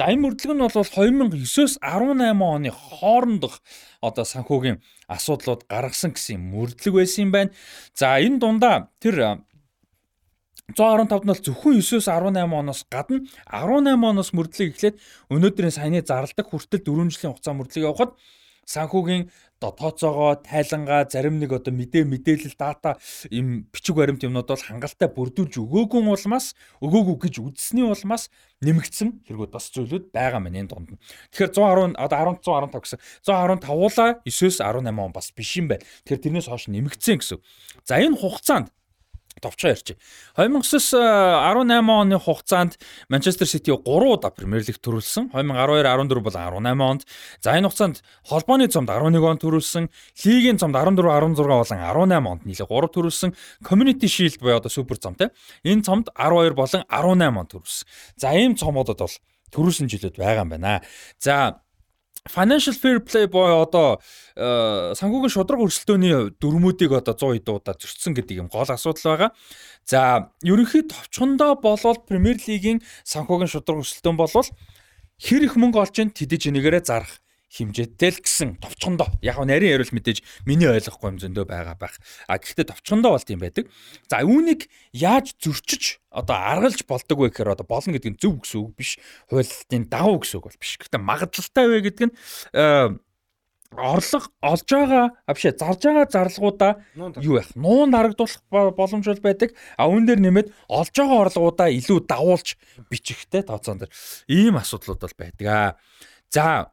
За 0.00 0.08
энэ 0.08 0.24
мөрдлөг 0.24 0.56
нь 0.56 0.64
бол 0.64 0.72
2009-өөс 0.72 1.74
18 1.84 2.40
оны 2.40 2.70
хоорондох 2.72 3.60
одоо 4.00 4.24
санхүүгийн 4.24 4.80
асуудлууд 5.04 5.68
гаргасан 5.68 6.16
гэсэн 6.16 6.40
мөрдлөг 6.40 6.94
байсан 6.96 7.28
юм 7.28 7.30
байна. 7.36 7.50
За 7.92 8.16
энэ 8.16 8.40
дундаа 8.40 8.88
тэр 9.04 9.44
115 10.72 11.04
нь 11.04 11.28
бол 11.28 11.44
зөвхөн 11.44 11.76
9-өөс 11.76 12.08
18 12.08 12.40
оноос 12.40 12.88
гадна 12.88 13.20
18 13.52 14.00
оноос 14.00 14.32
мөрдлөг 14.32 14.72
эхлээд 14.72 14.96
өнөөдрийн 15.28 15.76
саяны 15.76 16.00
зарладаг 16.00 16.48
хүртэл 16.48 16.80
4 16.80 17.12
жилийн 17.12 17.36
хугацаа 17.36 17.52
мөрдлөг 17.52 17.84
явахад 17.84 18.16
санхүүгийн 18.64 19.28
тооцоогоо 19.70 20.42
тайлангаа 20.42 21.06
зарим 21.06 21.38
нэг 21.38 21.54
одоо 21.54 21.70
мэдээ 21.70 22.02
мэдээлэл 22.02 22.58
дата 22.58 22.98
им 23.30 23.70
бичиг 23.70 23.94
баримт 23.94 24.26
юмнууд 24.26 24.50
бол 24.50 24.66
хангалттай 24.66 25.06
бүрдүүлж 25.14 25.62
өгөөгүй 25.62 26.02
улмаас 26.02 26.58
өгөөгүй 26.82 27.16
гэж 27.30 27.34
үзсний 27.38 27.86
улмаас 27.86 28.32
нэмэгдсэн 28.66 29.22
хэрэгүүд 29.30 29.52
бас 29.54 29.70
зүйлүүд 29.70 30.10
байгаа 30.10 30.42
мэн 30.42 30.66
энэ 30.66 30.70
дунд 30.70 30.90
нь. 30.96 31.00
Тэгэхээр 31.30 31.94
110 31.94 31.94
одоо 31.94 32.18
11 32.34 32.42
115 32.42 32.82
гэсэн 32.82 32.98
115-уулаа 33.22 34.10
9-өөс 34.26 34.56
18 34.58 34.98
он 34.98 35.12
бас 35.14 35.30
биш 35.30 35.52
юм 35.58 35.70
байна. 35.70 35.86
Тэгэхээр 36.06 36.22
тэрнээс 36.26 36.48
хойш 36.50 36.66
нэмэгдсэн 36.66 37.18
гэсэн. 37.22 37.38
За 37.86 37.98
энэ 38.02 38.18
хугацаанд 38.18 38.74
товчоо 39.42 39.74
ярьчих. 39.74 39.96
2009-с 40.38 40.94
18 40.94 41.90
оны 41.90 42.18
хугацаанд 42.18 42.78
Манчестер 43.10 43.46
Сити 43.46 43.70
3 43.70 43.82
удаа 43.82 44.30
Премьер 44.30 44.62
Лиг 44.62 44.78
төрүүлсэн. 44.78 45.34
2012 45.34 45.82
14 45.82 46.22
бол 46.22 46.32
18 46.32 46.80
онд. 46.80 47.02
За 47.42 47.58
энэ 47.58 47.66
хугацаанд 47.66 48.02
холбооны 48.22 48.70
цомд 48.70 48.88
11 48.88 49.18
он 49.18 49.38
төрүүлсэн. 49.42 49.90
Лигийн 50.24 50.58
цомд 50.58 50.78
14 50.78 51.02
16 51.02 51.36
болон 51.42 51.66
18 51.66 52.26
онд 52.30 52.46
нийлээ 52.46 52.70
3 52.70 52.94
төрүүлсэн. 52.94 53.34
Community 53.66 54.06
Shield 54.06 54.38
буюу 54.38 54.56
одоо 54.56 54.70
супер 54.70 54.96
цом 54.96 55.14
те. 55.18 55.34
Энэ 55.66 55.82
цомд 55.82 56.08
12 56.14 56.54
болон 56.54 56.86
18 56.86 57.36
он 57.36 57.46
төрүүлсэн. 57.50 57.86
За 58.16 58.30
ийм 58.32 58.54
цомодод 58.56 59.02
бол 59.02 59.16
төрүүлсэн 59.52 59.90
жилүүд 59.90 60.16
байгаа 60.16 60.46
юм 60.46 60.54
байна. 60.54 60.80
За 61.18 61.61
Financial 62.28 62.74
Fair 62.74 63.00
Play 63.02 63.26
боё 63.26 63.66
одоо 63.66 63.98
э, 64.36 64.94
санхүүгийн 64.94 65.34
шудраг 65.34 65.64
өрсөлдөөний 65.66 66.38
дөрмүүдийг 66.38 66.94
одоо 66.94 67.18
100 67.18 67.50
удаа 67.50 67.74
зөрчсөн 67.74 68.14
гэдэг 68.14 68.46
юм 68.46 68.48
гол 68.52 68.70
асуудал 68.70 69.02
байгаа. 69.02 69.30
За, 69.82 70.30
ерөнхий 70.46 70.86
товчхондоо 70.86 71.58
болвол 71.58 71.98
Премьер 72.06 72.38
Лигийн 72.46 72.78
санхүүгийн 73.02 73.50
шудраг 73.50 73.82
өрсөлдөөн 73.82 74.18
болвол 74.22 74.48
хэр 75.18 75.42
их 75.50 75.58
мөнгө 75.58 75.82
олж 75.82 75.98
ин 75.98 76.14
тэдэж 76.14 76.50
энэгээрээ 76.50 76.82
зарах 76.86 77.21
хэмжээтэй 77.52 78.10
л 78.16 78.20
гэсэн 78.24 78.50
товчхондоо. 78.64 79.12
Яг 79.20 79.36
нь 79.36 79.52
нарийн 79.52 79.76
ярил 79.76 79.92
мэдээж 79.92 80.24
миний 80.48 80.72
ойлгохгүй 80.72 81.08
юм 81.12 81.18
зөндөө 81.20 81.44
байгаа 81.44 81.76
байх. 81.76 82.00
А 82.24 82.40
гэхдээ 82.40 82.72
товчхондоо 82.72 83.12
болт 83.12 83.28
юм 83.28 83.44
байдаг. 83.44 83.68
За 84.08 84.24
үүнийг 84.24 84.72
яаж 84.96 85.36
зөрчиж 85.36 86.00
одоо 86.08 86.36
аргалж 86.36 86.80
болдог 86.88 87.18
вэ 87.20 87.28
гэхээр 87.28 87.52
одоо 87.52 87.68
болно 87.68 87.92
гэдэг 87.92 88.16
нь 88.16 88.20
зөв 88.20 88.40
гэсэн 88.40 88.58
үг 88.64 88.72
биш. 88.72 88.96
Хуултын 89.28 89.84
дагуу 89.92 90.24
гэсэн 90.24 90.40
үг 90.40 90.48
бол 90.48 90.60
биш. 90.60 90.80
Гэхдээ 90.80 91.00
магадлалтай 91.04 91.64
вэ 91.68 91.78
гэдэг 91.92 92.04
нь 92.08 92.14
э, 92.56 92.96
орлого 93.76 94.28
олж 94.40 94.68
байгаа 94.68 95.06
а 95.26 95.32
биш 95.34 95.44
зарж 95.44 95.80
байгаа 95.84 96.06
зарлагуудаа 96.08 96.72
юу 97.20 97.36
байх 97.40 97.52
нуун 97.56 97.92
харагдуулах 97.92 98.76
боломж 98.76 99.06
бол 99.08 99.24
байдаг 99.24 99.56
а 99.76 99.88
үүн 99.88 100.04
дээр 100.06 100.20
нэмээд 100.20 100.48
олж 100.68 100.92
байгаа 100.92 101.28
орлогуудаа 101.28 101.68
илүү 101.72 101.98
давуулж 102.04 102.56
бичихтэй 102.92 103.42
тооцоон 103.48 103.80
дээр 103.80 103.92
ийм 104.28 104.60
асуудлууд 104.60 105.00
бол 105.00 105.16
байдаг 105.16 105.46
а 105.48 105.60
за 106.28 106.72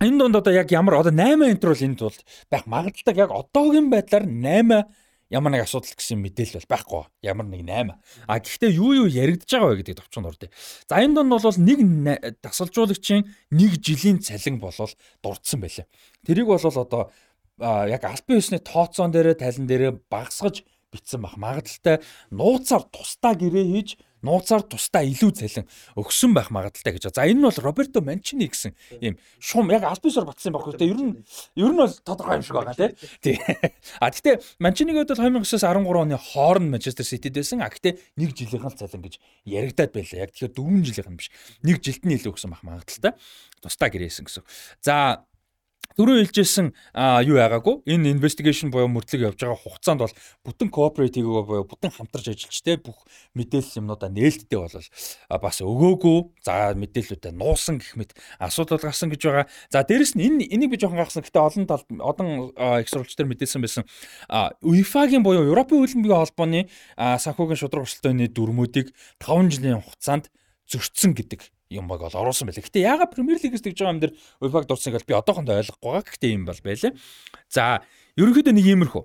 энэ 0.00 0.18
донд 0.18 0.36
одоо 0.36 0.52
яг 0.52 0.72
ямар 0.72 0.94
одоо 1.00 1.12
8 1.12 1.44
энтер 1.44 1.70
бол 1.70 1.84
энд 1.84 2.00
бол 2.00 2.18
байх 2.50 2.64
магадлалтай 2.66 3.14
яг 3.16 3.30
одоогийн 3.30 3.90
байдлаар 3.92 4.24
8 4.24 4.88
ямар 5.30 5.52
нэг 5.52 5.62
асуудал 5.62 5.94
гэсэн 5.94 6.18
мэдээлэл 6.24 6.58
бол 6.58 6.72
байхгүй. 6.74 7.04
Ямар 7.22 7.46
нэг 7.46 7.62
8. 7.62 7.94
А 8.26 8.40
гэхдээ 8.40 8.70
юу 8.74 9.04
юу 9.04 9.06
яригдж 9.06 9.46
байгаа 9.46 9.70
вэ 9.70 9.78
гэдэг 9.84 9.96
товчонд 10.02 10.26
ордё. 10.26 10.48
За 10.88 10.98
энэ 10.98 11.14
донд 11.14 11.30
бол 11.30 11.58
нэг 11.60 11.78
тасалжуулагчийн 12.42 13.28
1 13.52 13.78
жилийн 13.78 14.18
цалин 14.18 14.58
болол 14.58 14.90
дурдсан 15.22 15.60
байлаа. 15.62 15.86
Тэрийг 16.26 16.48
бол 16.50 16.64
одоо 16.64 17.12
яг 17.60 18.02
албан 18.04 18.40
ёсны 18.40 18.58
тооцоон 18.58 19.12
дээрээ 19.12 19.36
талан 19.38 19.68
дээрээ 19.68 19.92
багсгаж 20.10 20.64
битсэн 20.90 21.22
бах 21.22 21.38
магадлалтай 21.38 22.02
нууцаар 22.34 22.82
тусдаа 22.90 23.38
гэрээ 23.38 23.66
хийж 23.70 23.88
нууцаар 24.22 24.62
тусдаа 24.64 25.02
илүү 25.06 25.30
цалин 25.32 25.66
өгсөн 25.96 26.34
байх 26.36 26.50
магадaltaй 26.52 26.96
гэж. 26.96 27.14
За 27.14 27.24
энэ 27.24 27.40
нь 27.40 27.46
бол 27.46 27.58
Роберто 27.60 28.00
Манчини 28.04 28.48
гэсэн 28.50 28.74
ийм 29.00 29.16
шум 29.40 29.70
яг 29.72 29.84
албисоор 29.88 30.28
батсан 30.28 30.52
байх 30.52 30.68
хэрэгтэй. 30.68 30.88
Ер 30.92 31.00
нь 31.00 31.14
ер 31.56 31.72
нь 31.72 31.80
бол 31.80 31.94
тодорхой 32.04 32.40
юм 32.40 32.44
шиг 32.44 32.56
байгаа 32.60 32.92
тий. 33.24 33.40
А 34.00 34.10
гэхдээ 34.12 34.60
Манчинигээд 34.60 35.10
бол 35.12 35.22
2009-оос 35.24 35.64
13 35.64 35.88
оны 35.88 36.16
хооронд 36.20 36.68
Манчестер 36.70 37.06
Ситид 37.06 37.34
байсан. 37.34 37.64
А 37.64 37.72
гэхдээ 37.72 37.96
нэг 38.20 38.36
жилийнх 38.36 38.68
нь 38.68 38.76
цалин 38.76 39.02
гэж 39.04 39.14
яригадаад 39.48 39.92
байлаа. 39.96 40.18
Яг 40.28 40.36
тэгэхээр 40.36 40.52
4 40.52 40.84
жилийнх 40.84 41.10
нь 41.10 41.18
биш. 41.18 41.28
Нэг 41.64 41.80
жилд 41.80 42.02
нь 42.04 42.14
илүү 42.20 42.36
өгсөн 42.36 42.52
байх 42.52 42.64
магадaltaй. 42.66 43.16
Тусдаа 43.64 43.88
гэрээсэн 43.88 44.24
гэсэн. 44.28 44.44
За 44.84 45.24
Дөрөв 45.98 46.22
хэлжсэн 46.22 46.70
юу 47.26 47.36
яагаагүй 47.42 47.82
энэ 47.90 48.14
investigation 48.14 48.70
буюу 48.70 48.86
мөрдлөг 48.86 49.34
явж 49.34 49.42
байгаа 49.42 49.58
хугацаанд 49.58 50.00
бол 50.06 50.14
бүтэн 50.46 50.70
cooperative 50.70 51.26
буюу 51.26 51.66
бүтэн 51.66 51.90
хамтарч 51.90 52.30
ажиллаж 52.30 52.58
те 52.62 52.78
бүх 52.78 53.02
мэдээлэл 53.34 53.82
юмнуудаа 53.82 54.06
нээлттэй 54.06 54.54
бол 54.54 54.70
бас 55.42 55.58
өгөөгүй. 55.58 56.18
За 56.46 56.70
мэдээллүүдэд 56.78 57.34
нуусан 57.34 57.82
гэх 57.82 57.98
мэт 57.98 58.14
асуудал 58.38 58.78
гарсан 58.78 59.10
гэж 59.10 59.20
байгаа. 59.26 59.46
За 59.74 59.82
дээрэс 59.82 60.14
нь 60.14 60.22
энэ 60.30 60.46
энийг 60.54 60.70
би 60.70 60.78
жоохон 60.78 61.02
гахсан 61.02 61.26
гэхдээ 61.26 61.42
олон 61.42 61.66
тал 61.66 61.82
их 62.78 62.88
сурвалжтар 62.88 63.26
мэдээлсэн 63.26 63.60
байсан. 63.60 63.84
UEFA-гийн 64.62 65.26
буюу 65.26 65.50
Европын 65.50 65.82
хөлбөмбөгийн 65.82 66.22
холбооны 66.22 66.60
санхүүгийн 66.96 67.58
шудраг 67.58 67.84
өрсөлдөөний 67.90 68.30
дүрмүүдийг 68.30 68.94
5 69.18 69.58
жилийн 69.58 69.82
хугацаанд 69.82 70.30
зөрчсөн 70.70 71.18
гэдэг 71.18 71.50
юм 71.70 71.86
баг 71.86 72.02
бол 72.02 72.10
оруулсан 72.10 72.50
байлаа. 72.50 72.66
Гэтэ 72.66 72.82
яагаад 72.82 73.14
Премьер 73.14 73.38
Лигээс 73.38 73.62
тэгж 73.62 73.78
байгаа 73.78 73.94
юм 73.94 74.02
дээр 74.02 74.14
UEFA-г 74.42 74.66
дурсан 74.66 74.92
гэж 74.94 75.06
би 75.06 75.14
одоохондоо 75.14 75.54
ойлгохгүй 75.62 75.90
байгаа. 75.94 76.10
Гэтэ 76.10 76.26
юм 76.34 76.44
бол 76.44 76.60
байлаа. 76.66 76.92
За, 77.46 77.80
ерөнхийдөө 78.18 78.54
нэг 78.58 78.66
иймэрхүү. 78.66 79.04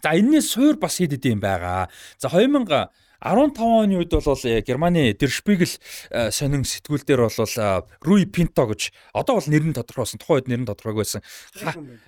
За, 0.00 0.16
энэний 0.16 0.40
суур 0.40 0.80
бас 0.80 0.96
хэд 0.96 1.20
хэдийн 1.20 1.44
байгаа. 1.44 1.92
За, 2.16 2.32
2000 2.32 2.88
15 3.20 3.60
оны 3.60 4.00
үед 4.00 4.16
бол 4.16 4.40
э, 4.48 4.64
Германы 4.64 5.12
Der 5.12 5.28
Spiegel 5.28 5.68
э, 6.08 6.30
сонин 6.32 6.64
сэтгүүл 6.64 7.04
дээр 7.04 7.28
бол 7.28 7.84
Руи 8.00 8.24
Пинто 8.24 8.64
гэж 8.64 8.96
одоо 9.12 9.36
бол 9.36 9.44
нэр 9.44 9.64
нь 9.68 9.76
тодорхойсон 9.76 10.16
тухайн 10.16 10.40
үед 10.40 10.48
нэр 10.48 10.60
нь 10.64 10.68
тодорхойг 10.72 11.04
байсан. 11.04 11.20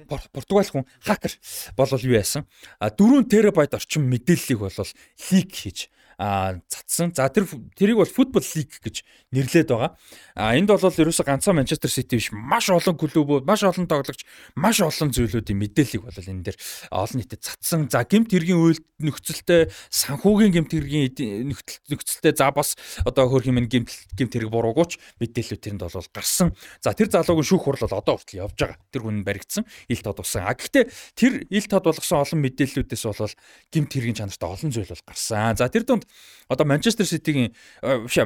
Португал 0.08 0.64
хүн 0.72 0.88
хакер 1.04 1.36
бол 1.76 1.92
юу 2.00 2.16
яасан? 2.16 2.48
4 2.80 3.28
терабайт 3.28 3.76
орчим 3.76 4.08
мэдээллийг 4.08 4.64
бол 4.64 4.72
лик 4.72 5.52
хийж 5.52 5.92
цацсан. 6.18 7.12
За 7.14 7.28
тэр 7.28 7.48
тэрийг 7.76 7.98
бол 8.00 8.08
футбол 8.08 8.44
лиг 8.44 8.78
гэж 8.82 9.04
нэрлээд 9.32 9.68
байгаа. 9.72 9.96
А 10.36 10.56
энд 10.56 10.68
бол 10.68 10.80
ерөөсө 10.80 11.24
ганцхан 11.24 11.56
Манчестер 11.56 11.90
Сити 11.90 12.16
биш 12.16 12.30
маш 12.32 12.68
олон 12.68 12.96
клубүүд, 12.96 13.44
маш 13.48 13.64
олон 13.64 13.88
тоглогч, 13.88 14.24
маш 14.56 14.80
олон 14.80 15.12
зүйлүүдийн 15.12 15.58
мэдээллийг 15.58 16.02
бол 16.04 16.16
энэ 16.16 16.52
дээр 16.52 16.58
олон 16.92 17.16
нийтэд 17.20 17.40
цацсан. 17.40 17.88
За 17.88 18.04
гемт 18.04 18.32
хэргийн 18.32 18.60
үйл 18.60 18.80
нөхцөлтэй 19.00 19.72
санхүүгийн 19.90 20.52
гемт 20.52 20.72
хэргийн 20.72 21.48
нөхцөлтэй 21.48 22.32
за 22.36 22.50
бас 22.52 22.76
одоо 23.04 23.28
хөр 23.28 23.48
хэмээн 23.48 23.68
гемт 23.68 23.90
гемт 24.14 24.32
хэрэг 24.32 24.50
буруугууч 24.52 25.00
мэдээллүүд 25.20 25.62
тэрэнд 25.62 25.82
бол 25.84 26.08
гарсан. 26.12 26.54
За 26.80 26.94
тэр 26.94 27.10
залуугийн 27.10 27.48
шүүх 27.48 27.64
хурал 27.66 27.84
бол 27.88 27.98
одоо 27.98 28.14
хүртэл 28.20 28.42
явж 28.46 28.56
байгаа. 28.56 28.78
Тэр 28.92 29.02
хүн 29.02 29.24
баригдсан, 29.26 29.64
ил 29.88 30.02
тод 30.04 30.22
усан. 30.22 30.46
А 30.46 30.54
гэхдээ 30.54 30.84
тэр 31.16 31.32
ил 31.50 31.66
тод 31.66 31.84
болгосон 31.88 32.22
олон 32.22 32.40
мэдээллүүдээс 32.46 33.04
бол 33.08 33.34
гемт 33.72 33.90
хэргийн 33.92 34.18
чанартай 34.22 34.48
олон 34.48 34.70
зүйл 34.70 34.92
бол 34.92 35.06
гарсан. 35.08 35.56
За 35.58 35.68
тэр 35.68 35.84
донд 36.02 36.06
одоо 36.48 36.66
Манчестер 36.66 37.06
Ситигийн 37.06 37.54
биш 37.82 38.18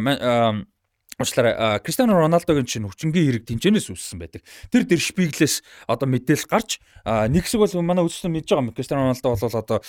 Уучлаарай. 1.17 1.81
Кристиано 1.81 2.13
Роналдогийн 2.13 2.69
чинь 2.69 2.85
хүчингийн 2.85 3.41
хэрэг 3.41 3.49
тэнцэнээс 3.49 3.89
үүссэн 3.89 4.21
байдаг. 4.21 4.45
Тэр 4.69 4.85
дэр 4.85 5.01
шпиглээс 5.01 5.65
одоо 5.89 6.05
мэдээлэл 6.13 6.45
гарч 6.45 6.77
нэг 7.09 7.49
хэсэг 7.49 7.57
бол 7.57 7.73
манай 7.81 8.05
үзсэн 8.05 8.29
мэдж 8.29 8.53
байгаа 8.53 8.69
юм. 8.69 8.77
Кристиано 8.77 9.09
Роналдо 9.09 9.33
бол 9.33 9.57
одоо 9.57 9.81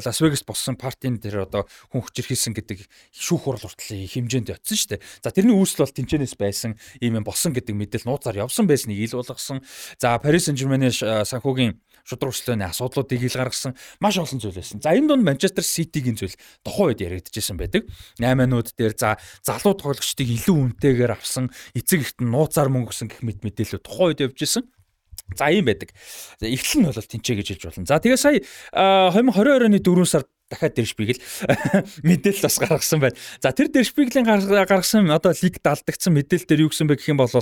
Лас 0.00 0.16
Вегаст 0.24 0.48
боссон 0.48 0.80
партийн 0.80 1.20
тэр 1.20 1.44
одоо 1.44 1.68
хүн 1.92 2.08
хүчээр 2.08 2.32
хийсэн 2.32 2.56
гэдэг 2.56 2.88
шүүх 2.88 3.44
хурал 3.44 3.68
хүртэл 3.68 4.08
хэмжээнд 4.08 4.56
ятсан 4.56 4.76
шүү 4.80 4.90
дээ. 4.96 5.04
За 5.20 5.28
тэрний 5.28 5.52
үүсэл 5.52 5.84
бол 5.84 5.92
тэнцэнээс 5.92 6.40
байсан 6.40 6.80
юм 7.04 7.20
болсон 7.20 7.52
гэдэг 7.52 7.76
мэдээлэл 7.76 8.08
нууцаар 8.08 8.40
явсан 8.40 8.64
байсныг 8.64 8.96
ил 8.96 9.20
болгосон. 9.20 9.60
За 10.00 10.16
Paris 10.16 10.48
Saint-Germain 10.48 10.88
санхүүгийн 10.88 11.84
шудраг 12.06 12.30
хөшлөөний 12.30 12.70
асуудлуудыг 12.70 13.18
ил 13.18 13.34
гаргасан 13.34 13.74
маш 13.98 14.16
олон 14.22 14.38
зүйл 14.38 14.54
байсан. 14.54 14.78
За 14.78 14.94
энэ 14.94 15.10
донд 15.10 15.26
Манчестер 15.26 15.66
Ситигийн 15.66 16.14
зүйл 16.14 16.38
тухайн 16.62 16.94
үед 16.94 17.02
яригдчихсэн 17.02 17.58
байдаг. 17.58 17.90
8-нууд 18.22 18.78
дээр 18.78 18.94
за 18.94 19.18
залуу 19.42 19.74
тоглогчдыг 19.74 20.30
илүү 20.30 20.78
үнэтэйгээр 20.78 21.12
авсан 21.18 21.50
эцэг 21.74 22.06
ихт 22.06 22.18
нь 22.22 22.30
нууцаар 22.30 22.70
мөнгө 22.70 22.94
өгсөн 22.94 23.10
гэх 23.10 23.26
мэт 23.26 23.42
мэдээлэл 23.42 23.82
тухайн 23.82 24.14
үед 24.14 24.22
явж 24.22 24.38
исэн. 24.38 24.64
За 25.34 25.50
ийм 25.50 25.66
байдаг. 25.66 25.90
Эхлэл 26.38 26.80
нь 26.80 26.86
бол 26.86 26.94
тэнцээ 26.94 27.36
гэж 27.42 27.46
хэлж 27.58 27.62
болно. 27.66 27.90
За 27.90 27.98
тэгээ 27.98 28.20
сая 28.22 28.38
2022 28.70 29.66
оны 29.66 29.82
4 29.82 30.06
сард 30.06 30.30
дахиад 30.46 30.78
Дэршпигл 30.78 31.18
мэдээлэл 32.06 32.46
бас 32.46 32.56
гаргасан 32.62 33.02
байна. 33.02 33.18
За 33.42 33.50
тэр 33.50 33.66
Дэршпиглийн 33.74 34.22
гаргасан 34.22 35.10
одоо 35.10 35.34
лиг 35.34 35.58
далдагдсан 35.58 36.14
мэдээлэл 36.14 36.46
дээр 36.46 36.62
юу 36.62 36.70
гэсэн 36.70 36.86
бэ 36.86 37.02
гэх 37.02 37.10
юм 37.10 37.18
бол 37.18 37.34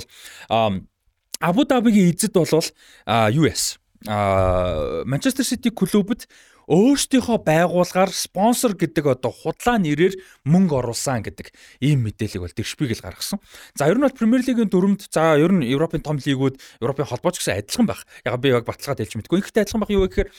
Абу 1.39 1.61
Дабигийн 1.69 2.09
эзэд 2.09 2.33
бол 2.33 2.49
US 2.49 2.65
а 3.05 3.84
Манчестер 4.05 5.45
Сити 5.45 5.69
клубд 5.73 6.29
өөрсдийнхөө 6.65 7.45
байгууллагаар 7.45 8.09
спонсор 8.09 8.73
гэдэг 8.73 9.05
одоо 9.05 9.29
худлаа 9.29 9.77
нэрээр 9.77 10.17
мөнгө 10.49 10.81
оруулсан 10.81 11.21
гэдэг 11.21 11.53
ийм 11.81 12.05
мэдээллийг 12.09 12.41
бол 12.41 12.57
Дэршпигэл 12.57 13.05
гаргасан. 13.05 13.37
За 13.77 13.85
ер 13.85 13.97
нь 13.97 14.05
бол 14.05 14.17
Премьер 14.17 14.41
лигийн 14.41 14.69
дүрмд 14.69 15.05
за 15.13 15.37
ер 15.37 15.53
нь 15.53 15.65
Европын 15.65 16.01
том 16.01 16.17
лигүүд, 16.17 16.57
Европын 16.81 17.05
холбооч 17.05 17.37
гэсэн 17.37 17.61
адилхан 17.61 17.85
байх. 17.85 18.01
Яг 18.25 18.41
би 18.41 18.49
яг 18.49 18.65
баталгаад 18.65 18.97
хэлж 18.97 19.13
мэдгүй. 19.13 19.45
Ихтэй 19.45 19.61
адилхан 19.61 19.81
байх 19.85 19.93
юу 19.93 20.09
гэхээр 20.09 20.29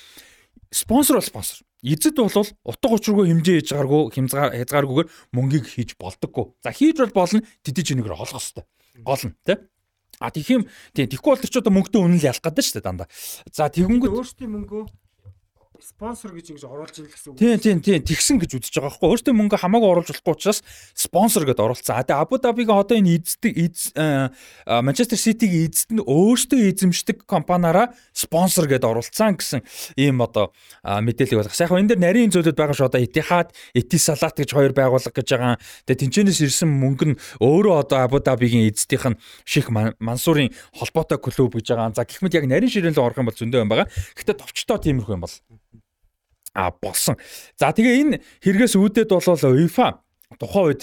спонсор 0.74 1.22
бол 1.22 1.30
спонсор. 1.30 1.62
Эзэд 1.86 2.18
бол 2.18 2.42
утга 2.66 2.88
учиргүй 2.90 3.30
хэмжээ 3.30 3.62
хийж 3.62 3.70
гаргуу 3.70 4.10
хязгааргүйгээр 4.10 5.08
мөнгийг 5.30 5.66
хийж 5.70 5.94
болдоггүй. 5.94 6.58
За 6.66 6.74
хийж 6.74 6.98
бол 6.98 7.14
болно 7.14 7.46
тэдэж 7.62 7.94
энэгээр 7.94 8.18
олох 8.18 8.34
хэвээр. 8.34 8.66
Гол 9.06 9.22
нь 9.30 9.34
А 10.20 10.32
тийм 10.32 10.64
тийм 10.96 11.06
тэгэхгүй 11.12 11.30
бол 11.32 11.42
тэр 11.42 11.50
ч 11.52 11.56
одоо 11.60 11.72
мөнгөтэй 11.72 12.00
үнэл 12.00 12.28
ялах 12.32 12.44
гэдэг 12.44 12.64
шүү 12.64 12.76
дээ 12.80 12.86
дандаа. 12.86 13.08
За 13.52 13.68
тэгэнгүүт 13.68 14.16
өөрсдийн 14.16 14.52
мөнгөө 14.52 14.84
спонсор 15.82 16.32
гэж 16.32 16.56
ингэж 16.56 16.64
оруулж 16.64 16.96
ирэх 17.00 17.14
гэсэн 17.16 17.30
үг. 17.32 17.38
Тийм 17.38 17.58
тийм 17.60 17.78
тийм 17.84 18.00
тэгсэн 18.00 18.36
гэж 18.40 18.50
үзэж 18.56 18.74
байгаа 18.76 18.96
байхгүй. 18.96 19.08
Өөртөө 19.12 19.34
мөнгө 19.36 19.58
хамаагүй 19.60 19.90
оруулж 19.92 20.10
болохгүй 20.12 20.34
учраас 20.36 20.60
спонсор 20.96 21.44
гэдээ 21.44 21.66
оруулсан. 21.66 21.96
А 21.96 22.04
тэгээ 22.06 22.22
Абу 22.22 22.36
Дабигийн 22.38 22.78
одоо 22.80 22.96
энэ 22.96 23.20
эздэг 23.20 23.52
эз 23.56 23.92
Манчестер 24.66 25.18
Ситигийн 25.18 25.68
эзэд 25.68 25.90
нь 25.96 26.04
өөртөө 26.04 26.60
эзэмшдэг 26.72 27.28
компаниараа 27.28 27.92
спонсор 28.16 28.70
гэдээ 28.70 28.90
оруулсан 28.90 29.36
гэсэн 29.36 29.60
ийм 30.00 30.22
одоо 30.24 30.52
мэдээлэл 30.84 31.44
болгосон. 31.44 31.66
Яг 31.66 31.74
энэ 31.76 31.90
дээр 31.96 32.00
нарийн 32.00 32.32
зүйлүүд 32.32 32.56
байгаа 32.56 32.76
шүү. 32.76 32.88
Одоо 32.88 33.02
Etihad, 33.02 33.48
Etisalat 33.76 34.36
гэж 34.36 34.50
хоёр 34.54 34.72
байгууллага 34.72 35.12
гэж 35.12 35.28
байгаа. 35.34 35.56
Тэгээ 35.84 36.00
тэнцэнээс 36.08 36.40
ирсэн 36.46 36.70
мөнгө 36.70 37.06
нь 37.12 37.18
өөрөө 37.42 37.74
одоо 37.84 37.98
Абу 38.06 38.18
Дабигийн 38.22 38.70
эздийнх 38.70 39.12
нь 39.12 39.20
Ших 39.44 39.68
Мансурын 39.70 40.52
холбоотой 40.72 41.18
клуб 41.18 41.56
гэж 41.56 41.74
байгаа. 41.74 41.94
За 41.94 42.04
гэх 42.04 42.22
мэт 42.22 42.34
яг 42.34 42.46
нарийн 42.46 42.70
ширээн 42.70 42.94
л 42.96 43.04
орох 43.04 43.18
юм 43.20 43.28
бол 43.28 43.36
зөндөө 43.36 43.60
юм 43.62 43.70
байгаа. 43.70 43.88
Гэхдээ 44.16 44.36
товчтой 44.40 44.78
тиймэрхүү 44.80 45.14
юм 45.16 45.24
бол 45.24 45.34
болсон. 46.56 47.16
За 47.60 47.70
тэгээ 47.70 48.00
энэ 48.00 48.16
хэрэгээс 48.40 48.74
үүдээд 48.80 49.12
болол 49.12 49.44
UEFA 49.52 50.00
тухайн 50.40 50.66
үед 50.72 50.82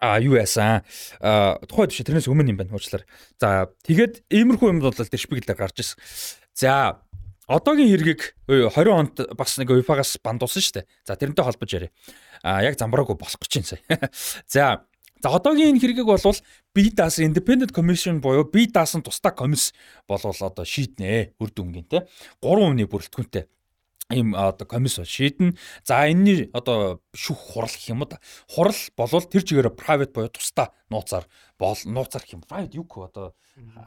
а 0.00 0.20
юу 0.20 0.36
яасан 0.36 0.84
а 1.20 1.60
тухайд 1.68 1.92
биш 1.92 2.04
тэрнээс 2.04 2.28
өмнө 2.28 2.52
юм 2.52 2.58
байна 2.60 2.72
уучлаарай. 2.76 3.08
За 3.40 3.68
тэгээд 3.84 4.28
иймэрхүү 4.32 4.68
юм 4.72 4.80
бол 4.80 4.92
тэр 4.92 5.20
шпиглээр 5.20 5.56
гарч 5.56 5.76
ирсэн. 5.80 6.00
За 6.56 7.00
одоогийн 7.48 7.92
хэргийг 7.92 8.36
20 8.48 8.72
онд 8.92 9.14
бас 9.38 9.56
нэг 9.60 9.70
UEFA-гаас 9.70 10.18
бандуулсан 10.20 10.62
шүү 10.62 10.74
дээ. 10.82 10.88
За 11.06 11.16
тэрнтэй 11.16 11.44
холбож 11.44 11.70
яриа. 11.72 11.94
А 12.42 12.60
яг 12.64 12.76
замбраагүй 12.76 13.16
болох 13.16 13.40
гэж 13.40 13.52
байна 13.56 13.70
сая. 13.70 14.10
За 14.52 14.64
За 15.22 15.32
одоогийн 15.32 15.76
энэ 15.76 15.80
хэргийг 15.80 16.04
бол 16.04 16.20
BDAS 16.76 17.24
Independent 17.24 17.72
Commission 17.72 18.20
буюу 18.20 18.44
BDAS-ын 18.44 19.00
тусдаа 19.00 19.32
комисс 19.32 19.72
болвол 20.04 20.36
одоо 20.36 20.64
шийднэ 20.66 21.32
үр 21.40 21.50
дүнгийн 21.56 21.88
те 21.88 22.04
3 22.44 22.52
хүний 22.60 22.84
бүрэлдэхүүнтэй 22.84 23.48
ийм 24.10 24.34
одоо 24.34 24.66
комисс 24.66 25.00
шийднэ. 25.02 25.56
За 25.84 26.06
энэний 26.06 26.50
одоо 26.52 27.02
шүүх 27.14 27.38
хурал 27.54 27.70
гэх 27.70 27.90
юм 27.90 28.06
да. 28.06 28.20
Хурал 28.48 28.76
болвол 28.96 29.26
тэр 29.26 29.42
чигээр 29.42 29.74
private 29.74 30.14
буюу 30.14 30.30
тусдаа 30.30 30.70
нууцаар 30.90 31.26
бол 31.58 31.74
нууцаар 31.84 32.22
гэх 32.22 32.38
юм. 32.38 32.42
Private 32.46 32.74
юу 32.78 32.86
одоо 32.86 33.34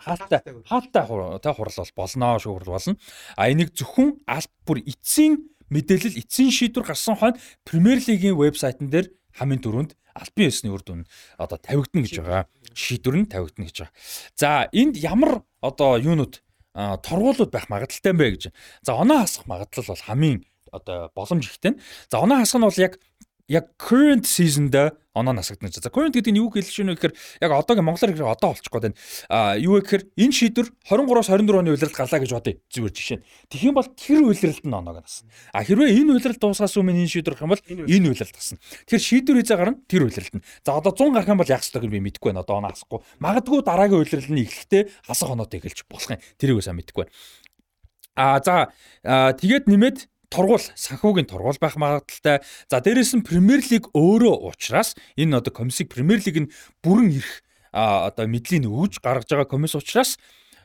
хаалттай 0.03 0.43
хаалттай 0.67 1.03
та 1.39 1.53
хурал 1.53 1.75
бол 1.77 1.91
болно 1.95 2.39
шүүх 2.39 2.59
хурал 2.59 2.75
болно. 2.75 2.97
А 3.37 3.49
энийг 3.49 3.71
зөвхөн 3.71 4.19
аль 4.27 4.47
бүр 4.67 4.83
эцсийн 4.83 5.39
мэдээлэл 5.71 6.19
эцсийн 6.19 6.51
шийдвэр 6.51 6.91
гарсан 6.91 7.15
хойно 7.15 7.39
Премьер 7.63 8.03
лигийн 8.03 8.35
вебсайтн 8.35 8.91
дээр 8.91 9.07
хамгийн 9.39 9.63
түрүүнд 9.63 9.91
албан 10.19 10.45
ёсны 10.51 10.67
үр 10.73 10.83
дүн 10.83 11.07
одоо 11.39 11.57
тавигдана 11.61 12.03
гэж 12.03 12.19
байгаа. 12.19 12.43
Шийдвэр 12.75 13.15
нь 13.23 13.31
тавигдана 13.31 13.71
гэж 13.71 13.77
байгаа. 13.87 13.95
За 14.35 14.67
энд 14.73 14.99
ямар 14.99 15.47
одоо 15.61 15.95
юунууд 15.95 16.43
торгуулууд 17.03 17.51
байх 17.51 17.67
магадлалтай 17.67 18.11
юм 18.15 18.19
бэ 18.19 18.27
гэж. 18.35 18.43
За 18.87 18.95
оноо 18.95 19.25
хасах 19.25 19.45
магадлал 19.47 19.91
бол 19.91 20.05
хамгийн 20.07 20.45
одоо 20.71 21.11
боломж 21.15 21.45
ихтэй. 21.49 21.75
За 22.07 22.23
оноо 22.23 22.39
хасах 22.39 22.59
нь 22.61 22.67
бол 22.67 22.79
яг 22.79 22.93
яг 23.49 23.73
current 23.81 24.29
season-д 24.29 24.93
оноо 25.13 25.33
насагдана. 25.33 25.73
За 25.73 25.89
current 25.89 26.13
гэдэг 26.13 26.31
нь 26.31 26.39
юу 26.39 26.53
хэлж 26.53 26.69
шинэ 26.69 26.93
гэхээр 26.95 27.13
яг 27.41 27.51
одоогийн 27.51 27.83
монголоор 27.83 28.13
гэхээр 28.13 28.29
одоо 28.29 28.53
болчих 28.53 28.69
гээд 28.69 28.85
байна. 28.93 28.97
А 29.27 29.57
юу 29.57 29.81
гэхээр 29.81 30.05
энэ 30.15 30.33
шийдвэр 30.37 30.67
23-аас 30.85 31.29
24 31.33 31.59
оны 31.59 31.73
үйлрэлд 31.73 31.97
гарлаа 31.97 32.21
гэж 32.21 32.31
бодъё. 32.37 32.61
Зүгээр 32.69 32.93
жишээ 32.93 33.17
нь. 33.17 33.25
Юм 33.65 33.73
бол 33.73 33.89
тэр 33.89 34.21
үйлрэлд 34.21 34.63
нь 34.69 34.77
оноог 34.77 35.01
насна. 35.01 35.27
А 35.49 35.65
хэрвээ 35.65 35.97
энэ 35.97 36.13
үйлрэлд 36.13 36.39
дуусгаас 36.39 36.77
өмнө 36.77 37.01
энэ 37.01 37.09
шийдвэр 37.09 37.35
гарах 37.35 37.45
юм 37.49 37.53
бол 37.57 37.65
энэ 37.89 38.07
үйлрэлд 38.13 38.37
гасна. 38.37 38.61
Тэгэхээр 38.85 39.07
шийдвэр 39.09 39.37
хийж 39.41 39.49
гарна 39.49 39.81
тэр 39.89 40.05
үйлрэлд 40.05 40.35
нь. 40.37 40.45
За 40.61 40.77
одоо 40.77 40.93
100 40.93 41.09
гарах 41.09 41.29
юм 41.33 41.41
бол 41.41 41.49
яг 41.49 41.65
ёстойг 41.65 41.89
би 41.89 41.99
мэдэхгүй 41.99 42.29
байна. 42.29 42.45
Одоо 42.45 42.61
оноо 42.61 42.71
хасахгүй. 42.71 43.01
Магадгүй 43.17 43.59
дараагийн 43.65 44.01
үйлрэл 44.05 44.29
нь 44.29 44.45
эхлэхдээ 44.45 44.83
хасах 45.09 45.33
оноод 45.33 45.51
эхэлж 45.51 45.89
болох 45.89 46.13
юм. 46.13 46.21
Тэрийг 46.37 46.61
сайн 46.61 46.77
мэдэхгүй 46.77 47.09
байна. 47.09 47.17
А 48.19 48.39
за 48.43 48.69
тэгээд 49.03 49.71
нэмээд 49.71 49.97
тургуул 50.29 50.61
санхүүгийн 50.61 51.27
тургуул 51.29 51.57
байх 51.59 51.75
магадaltaй. 51.75 52.39
За 52.69 52.79
дээрэс 52.79 53.17
нь 53.17 53.25
Премьер 53.25 53.61
лиг 53.65 53.89
өөрөө 53.93 54.49
уучраас 54.49 54.95
энэ 55.17 55.41
одоо 55.41 55.53
комиссийг 55.53 55.89
Премьер 55.89 56.21
лиг 56.21 56.37
нь 56.47 56.51
бүрэн 56.85 57.09
ирэх 57.13 57.41
одоо 57.73 58.25
мэдлийг 58.29 58.65
өгж 58.65 59.01
гаргаж 59.01 59.29
байгаа 59.29 59.49
комисс 59.49 59.75
уучраас 59.75 60.17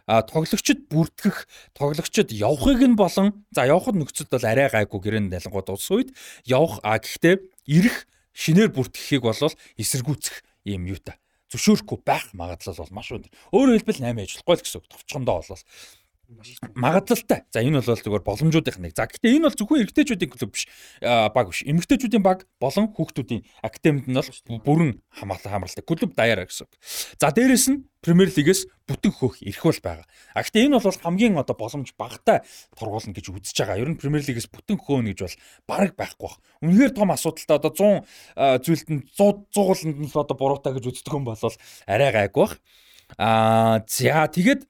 тоглогчд 0.07 0.85
бүртгэх, 0.93 1.49
тоглогчд 1.73 2.29
явахыг 2.29 2.81
нь 2.85 2.97
болон 2.97 3.45
за 3.57 3.65
явхад 3.65 3.97
нөхцөлд 3.97 4.37
бол 4.37 4.45
арай 4.45 4.69
гайгүй 4.69 5.01
гэрэн 5.01 5.33
далангууд 5.33 5.73
улс 5.73 5.89
үед 5.89 6.13
явах 6.45 6.81
а 6.85 7.01
гэхдээ 7.01 7.41
ирэх 7.73 8.05
шинээр 8.37 8.69
бүртгэхийг 8.77 9.25
бол 9.25 9.57
эсэргүүцэх 9.81 10.45
юм 10.69 10.93
юу 10.93 11.01
та 11.01 11.17
зөвшөөрөхгүй 11.55 11.99
байх 12.05 12.27
магадлал 12.35 12.77
бол 12.83 12.97
маш 12.99 13.09
өндөр. 13.15 13.31
Өөрөөр 13.55 13.79
хэлбэл 13.79 14.03
8 14.03 14.27
ажиллахгүй 14.27 14.55
л 14.59 14.65
гэсэн 14.65 14.79
үг. 14.83 14.91
Товчхондоо 14.91 15.35
бол 15.39 15.63
магадлалтай. 16.75 17.45
За 17.53 17.61
энэ 17.63 17.81
бол 17.81 17.97
зүгээр 17.97 18.25
боломжуудын 18.25 18.83
нэг. 18.83 18.93
За 18.95 19.07
гэхдээ 19.07 19.39
энэ 19.39 19.47
бол 19.49 19.59
зөвхөн 19.59 19.83
эрэгтэйчүүдийн 19.85 20.31
клуб 20.31 20.53
биш. 20.55 20.67
Баг 21.01 21.47
биш. 21.49 21.63
Эмэгтэйчүүдийн 21.65 22.25
баг 22.25 22.47
болон 22.61 22.91
хүүхдүүдийн 22.93 23.43
академид 23.63 24.07
нь 24.11 24.17
бол 24.17 24.63
бүрэн 24.65 24.91
хамгаалал 25.11 25.53
хамралтай 25.53 25.85
клуб 25.85 26.13
даяараа 26.15 26.47
гэсэн. 26.47 26.69
За 27.21 27.31
дээрэс 27.31 27.67
нь 27.71 27.87
Премьер 28.05 28.29
лигээс 28.29 28.69
бүтэн 28.85 29.17
хөөх 29.17 29.41
ирэх 29.41 29.65
бол 29.65 29.81
байгаа. 29.81 30.07
А 30.37 30.45
гэхдээ 30.45 30.69
энэ 30.69 30.77
бол 30.77 30.93
хамгийн 30.93 31.41
одоо 31.41 31.57
боломж 31.57 31.97
багтай 31.97 32.45
тургуулна 32.77 33.17
гэж 33.17 33.33
үзэж 33.33 33.57
байгаа. 33.65 33.81
Ер 33.81 33.89
нь 33.89 33.97
Премьер 33.97 34.21
лигээс 34.29 34.53
бүтэн 34.53 34.77
хөөнө 34.77 35.17
гэж 35.17 35.21
бол 35.25 35.37
бараг 35.65 35.97
байхгүй 35.97 36.29
бах. 36.29 36.37
Үнэхээр 36.61 36.93
том 36.93 37.09
асуудалтай 37.17 37.57
одоо 37.57 37.73
100 38.37 38.61
зүйлд 38.61 38.89
нь 38.93 39.03
100 39.09 39.49
100 39.57 39.89
нь 39.89 40.05
л 40.05 40.21
одоо 40.21 40.37
буруутай 40.37 40.77
гэж 40.77 40.85
үздэг 41.01 41.17
юм 41.17 41.25
бол 41.25 41.41
арай 41.89 42.13
гайгүй 42.13 42.45
бах. 42.45 42.61
Аа 43.17 43.81
за 43.89 44.29
тэгээд 44.29 44.69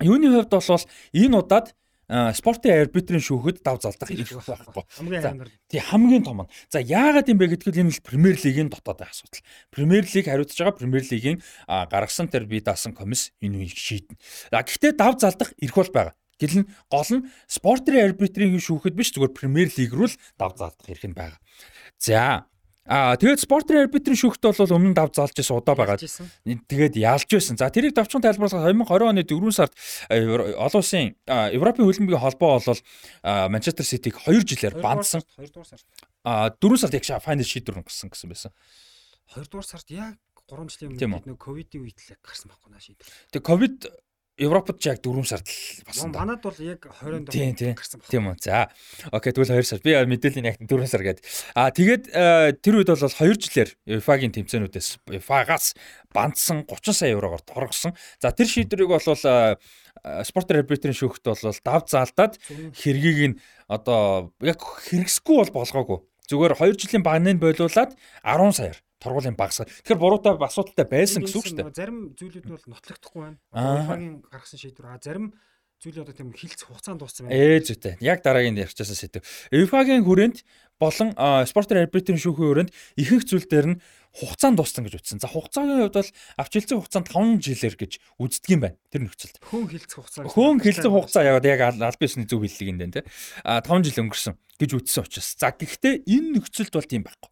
Юуны 0.00 0.32
хувьд 0.32 0.52
бол 0.52 0.84
энэ 1.12 1.36
удаад 1.36 1.76
спортын 2.36 2.84
арбитрийн 2.84 3.24
шүүхэд 3.24 3.64
дав 3.64 3.80
залдах 3.80 4.12
ирэх 4.12 4.36
байхгүй. 4.36 4.84
Хамгийн 5.00 5.22
За, 5.22 5.30
амар. 5.32 5.48
Тий 5.68 5.80
хамгийн 5.80 6.24
том 6.24 6.44
нь. 6.44 6.52
За 6.68 6.80
яагаад 6.84 7.30
юм 7.32 7.40
бэ 7.40 7.56
гэдгээр 7.56 7.88
энэ 7.88 7.94
л 7.96 8.04
Премьер 8.04 8.36
лигийн 8.36 8.68
дотоод 8.68 9.00
асуудал. 9.00 9.40
Премьер 9.72 10.04
лиг 10.04 10.26
хариуцж 10.28 10.58
байгаа 10.60 10.76
Премьер 10.76 11.04
лигийн 11.08 11.40
гаргасан 11.64 12.28
тэр 12.28 12.44
бие 12.44 12.60
даасан 12.60 12.92
комисс 12.92 13.32
энэ 13.40 13.64
үеийг 13.64 13.78
шийднэ. 13.80 14.20
А 14.52 14.60
гэхдээ 14.60 14.92
дав 14.92 15.16
залдах 15.16 15.56
ирэх 15.56 15.76
бол 15.78 15.88
байгаа. 15.88 16.14
Гэл 16.36 16.66
нь 16.66 16.68
гол 16.92 17.10
нь 17.16 17.26
спортын 17.48 17.96
арбитрийн 18.04 18.60
шүүхэд 18.60 18.92
биш 18.92 19.16
зүгээр 19.16 19.32
Премьер 19.32 19.72
лиг 19.72 19.92
рүү 19.96 20.12
л 20.12 20.20
дав 20.36 20.52
залдах 20.58 20.84
хэрэг 20.84 21.06
нь 21.08 21.16
байгаа. 21.16 21.40
За 21.96 22.44
А 22.82 23.14
тэгээд 23.14 23.46
спортын 23.46 23.86
арбитрийн 23.86 24.18
шүүхт 24.18 24.42
бол 24.42 24.74
өмнө 24.74 24.98
дав 24.98 25.14
залж 25.14 25.38
байсан 25.38 25.54
удаа 25.54 25.78
байгаа. 25.78 26.02
Тэгээд 26.02 26.98
ялж 26.98 27.30
байсан. 27.30 27.54
За 27.54 27.70
тэрийг 27.70 27.94
давчхан 27.94 28.26
тайлбарлахад 28.26 28.74
2020 28.74 29.06
оны 29.06 29.22
4 29.22 29.54
сард 29.54 29.72
олон 30.10 30.82
улсын 30.82 31.14
Европын 31.30 31.86
хөлбөмбөгийн 31.86 32.18
холбоо 32.26 32.58
бол 32.58 32.82
Манчестер 33.22 33.86
Ситиг 33.86 34.18
2 34.26 34.42
жилээр 34.42 34.82
бандсан. 34.82 35.22
2 35.38 35.54
дугаар 35.54 35.70
сард. 35.70 35.86
А 36.26 36.50
4 36.50 36.82
сард 36.82 36.98
яг 36.98 37.06
файнал 37.22 37.46
шийдвэр 37.46 37.86
гарсан 37.86 38.10
гэсэн 38.10 38.26
байсан. 38.34 38.50
2 39.30 39.46
дугаар 39.46 39.68
сард 39.70 39.86
яг 39.94 40.18
3 40.50 40.66
жилийн 40.66 40.98
өмнө 40.98 41.22
нэг 41.22 41.38
ковидын 41.38 41.86
үед 41.86 42.02
л 42.02 42.18
гарсан 42.18 42.50
байхгүй 42.50 42.70
наа 42.74 42.82
шийдвэр. 42.82 43.06
Тэгээ 43.30 43.46
ковид 43.46 43.78
Европод 44.40 44.80
ч 44.80 44.88
яг 44.88 45.04
4 45.04 45.28
сард 45.28 45.44
л 45.44 45.84
басан. 45.84 46.08
Манад 46.08 46.40
бол 46.40 46.56
яг 46.56 46.88
20-нд 46.88 47.28
Тийм, 47.28 47.52
тийм. 47.52 47.76
гарсан 47.76 48.00
байна. 48.00 48.08
Тийм 48.08 48.24
үү. 48.32 48.36
За. 48.40 48.72
Окей, 49.12 49.32
тэгвэл 49.36 49.60
2 49.60 49.68
сар. 49.68 49.80
Би 49.84 49.92
мэдээллийн 49.92 50.48
яг 50.48 50.56
4 50.56 50.88
сар 50.88 51.04
гээд. 51.04 51.20
А 51.52 51.68
тэгээд 51.68 52.04
тэр 52.64 52.74
үед 52.80 52.88
бол 52.88 52.96
2 52.96 53.12
жилээр 53.36 53.70
UEFA-гийн 53.92 54.32
тэмцээнүүдээс 54.32 54.88
UEFA-гаас 55.12 55.76
бандсан 56.16 56.64
30 56.64 56.96
сая 56.96 57.12
еврогоор 57.12 57.44
торгосон. 57.44 57.92
За 58.24 58.32
тэр 58.32 58.48
шийдвэрийг 58.48 58.88
бол 58.88 59.04
спорт 60.24 60.48
арбитрийн 60.48 60.96
шүүхт 60.96 61.28
бол 61.28 61.36
дав 61.36 61.84
заалдаад 61.92 62.40
хэргийг 62.72 63.36
нь 63.36 63.38
одоо 63.68 64.32
яг 64.40 64.64
хэрэгсэхгүй 64.64 65.36
бол 65.44 65.52
болгоогүй. 65.60 65.98
Зүгээр 66.32 66.56
2 66.56 66.80
жилийн 66.80 67.04
багныг 67.04 67.36
бойлуулад 67.36 67.92
10 68.24 68.56
саяар 68.56 68.80
торгуулийн 69.02 69.34
багсаа. 69.34 69.66
Тэгэхээр 69.66 69.98
буруутай 69.98 70.38
асуудалтай 70.38 70.86
байсан 70.86 71.26
гэсэн 71.26 71.38
үг 71.42 71.46
шүү 71.50 71.58
дээ. 71.58 71.74
Зарим 71.74 71.98
зүйлүүд 72.14 72.46
нь 72.46 72.54
бол 72.54 72.66
нотлогдохгүй 72.70 73.20
байна. 73.26 73.38
Аа. 73.50 73.82
UEFA-гийн 73.82 74.14
гаргасан 74.30 74.58
шийдвэр. 74.62 74.86
А 74.94 75.02
зарим 75.02 75.34
зүйл 75.82 75.98
одоо 76.06 76.14
тийм 76.14 76.30
хилцэх 76.30 76.70
хугацаанд 76.70 77.02
дууссан 77.02 77.26
байна. 77.26 77.34
Ээж 77.34 77.66
үтэй. 77.74 77.94
Яг 77.98 78.22
дараагийн 78.22 78.54
ярьчихсан 78.54 78.94
сэдв. 78.94 79.26
UEFA-гийн 79.50 80.06
хүрээнд 80.06 80.46
болон 80.78 81.10
а, 81.18 81.42
спортын 81.42 81.82
арбитрийн 81.82 82.22
шүүхийн 82.22 82.70
хүрээнд 82.70 82.70
ихэнх 83.02 83.26
зүйл 83.26 83.50
дээр 83.50 83.66
нь 83.74 83.78
хугацаанд 84.14 84.62
дууссан 84.62 84.86
гэж 84.86 84.94
үтсэн. 85.02 85.18
За 85.18 85.26
хугацаагийн 85.26 85.82
хувьд 85.82 85.98
бол 85.98 86.10
авч 86.38 86.52
хэлцэх 86.54 86.78
хугацаанд 86.78 87.10
5 87.10 87.42
жилээр 87.42 87.76
гэж 87.82 87.92
үздэг 88.14 88.50
юм 88.54 88.62
байна. 88.62 88.78
Тэр 88.94 89.02
нөхцөлд. 89.10 89.42
Хөөн 89.42 89.66
хилцэх 89.74 89.98
хугацаа. 89.98 90.30
Хөөн 90.30 90.58
хэлцэх 90.62 90.90
хугацаа 90.94 91.22
яваад 91.26 91.46
яг 91.50 91.60
ал- 91.66 91.82
аль 91.82 91.98
биесний 91.98 92.30
зөв 92.30 92.46
хэллэг 92.46 92.68
юм 92.70 92.78
дээ. 92.78 93.02
А 93.42 93.58
5 93.66 93.82
жил 93.82 94.06
өнгөрсөн 94.06 94.34
гэж 94.62 94.70
үтсэн 94.78 95.02
учраас. 95.02 95.34
За 95.34 95.50
гэхдээ 95.50 96.06
энэ 96.06 96.38
нөхцөлд 96.38 96.70
бол 96.78 96.86
тийм 96.86 97.02
байхгүй. 97.02 97.30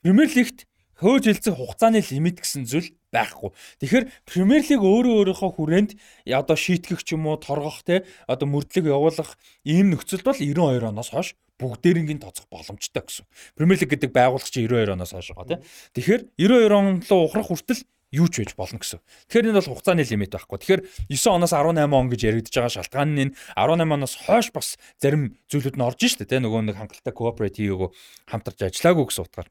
Премьер 0.00 0.30
лигт 0.32 0.69
хөөж 1.00 1.24
хэлцэх 1.32 1.56
хугацааны 1.56 2.04
лимит 2.04 2.44
гэсэн 2.44 2.68
зүйл 2.68 2.92
байхгүй. 3.08 3.50
Тэгэхээр 3.80 4.04
Премьер 4.28 4.62
лиг 4.62 4.82
өөрөө 4.84 5.14
өөрийнхөө 5.32 5.50
хүрээнд 5.56 5.90
одоо 6.28 6.56
шийтгэх 6.56 7.02
ч 7.02 7.16
юм 7.16 7.26
уу 7.26 7.40
торгох 7.40 7.82
те 7.82 8.04
одоо 8.28 8.46
мөрдлөг 8.46 8.86
явуулах 8.86 9.40
ийм 9.64 9.96
нөхцөлд 9.96 10.24
бол 10.28 10.36
92 10.36 10.92
оноос 10.92 11.10
хойш 11.10 11.34
бүгдээрингийн 11.58 12.20
тооцох 12.20 12.46
боломжтой 12.52 13.02
гэсэн. 13.02 13.24
Премьер 13.56 13.80
лиг 13.80 13.90
гэдэг 13.90 14.12
байгууллага 14.12 14.52
чи 14.52 14.68
92 14.68 14.94
оноос 14.94 15.12
хойш 15.16 15.32
байгаа 15.32 15.48
те. 15.48 15.64
Тэгэхээр 15.96 16.22
92 16.36 16.76
он 16.76 17.02
руу 17.02 17.24
ухрах 17.26 17.48
хүртэл 17.48 17.82
юу 18.10 18.26
ч 18.26 18.42
байж 18.42 18.54
болно 18.58 18.78
гэсэн. 18.82 19.00
Тэгэхээр 19.30 19.48
энэ 19.50 19.58
бол 19.60 19.70
хугацааны 19.74 20.02
лимит 20.02 20.34
байхгүй. 20.34 20.58
Тэгэхээр 20.58 20.82
9 21.14 21.36
оноос 21.36 21.52
18 21.54 21.94
он 21.94 22.10
гэж 22.10 22.20
яригдж 22.26 22.54
байгаа 22.58 22.74
шалтгаан 22.74 23.10
нь 23.14 23.22
энэ 23.30 23.34
18 23.54 23.86
оноос 23.86 24.14
хойш 24.26 24.50
бас 24.50 24.78
зарим 24.98 25.38
зүйлүүд 25.46 25.78
нь 25.78 25.86
орж 25.86 26.00
штэ 26.00 26.26
те 26.26 26.42
нөгөө 26.42 26.70
нэг 26.70 26.76
хангалттай 26.78 27.14
cooperate 27.14 27.58
хийгээгүй 27.62 27.90
хамтарч 28.26 28.58
ажиллаагүй 28.66 29.04
гэсэн 29.06 29.24
утгаар. 29.30 29.48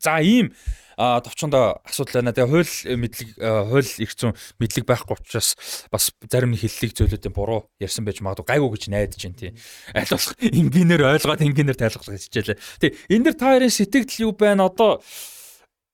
За 0.00 0.20
ийм 0.20 0.52
а 0.96 1.20
товчондоо 1.20 1.80
асуудал 1.84 2.20
байна. 2.22 2.32
Тэгээ 2.32 2.48
хууль 2.48 2.96
мэдлэг 3.00 3.28
а, 3.40 3.64
хууль 3.64 3.90
их 3.98 4.12
зүүн 4.12 4.36
мэдлэг 4.60 4.84
байхгүй 4.86 5.16
учраас 5.18 5.56
бас 5.90 6.12
зарим 6.28 6.52
нэг 6.52 6.62
хиллэг 6.62 6.92
зүйлүүдийн 6.94 7.32
буруу 7.32 7.66
ярьсан 7.80 8.04
байж 8.04 8.20
магадгүй 8.20 8.46
гайгүй 8.46 8.70
гэж 8.76 8.84
найдаж 8.92 9.20
байна 9.24 9.40
тий. 9.40 9.52
Аль 9.96 10.12
болох 10.12 10.36
энгийнээр 10.38 11.02
ойлгоод 11.16 11.42
энгийнээр 11.42 11.78
тайлбарлах 11.80 12.20
хичээлээ. 12.20 12.60
Тий 12.80 12.90
энэ 13.08 13.24
дэр 13.32 13.36
та 13.40 13.56
хоёрын 13.56 13.72
сэтгэл 13.72 14.30
юу 14.30 14.32
байна 14.36 14.68
одоо 14.68 15.00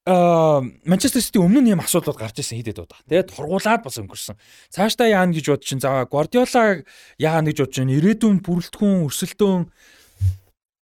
а 0.09 0.65
Манчестер 0.89 1.21
Сити 1.21 1.37
өмнө 1.37 1.61
нь 1.61 1.71
ийм 1.77 1.85
асуудлууд 1.85 2.17
гарч 2.17 2.41
ирсэн 2.41 2.59
хидэд 2.65 2.81
удаа. 2.81 2.97
Тэгээд 3.13 3.29
тургуулад 3.29 3.85
бас 3.85 4.01
өнгөрсөн. 4.01 4.41
Цаашдаа 4.73 5.05
яана 5.05 5.37
гэж 5.37 5.61
чинь 5.61 5.85
за 5.85 6.09
Гвардиола 6.09 6.81
яана 7.21 7.53
гэж 7.53 7.69
чинь 7.69 7.93
ирээдүйн 7.93 8.41
бүрэлдэхүүн 8.41 9.05
өрсөлдөөн 9.05 9.69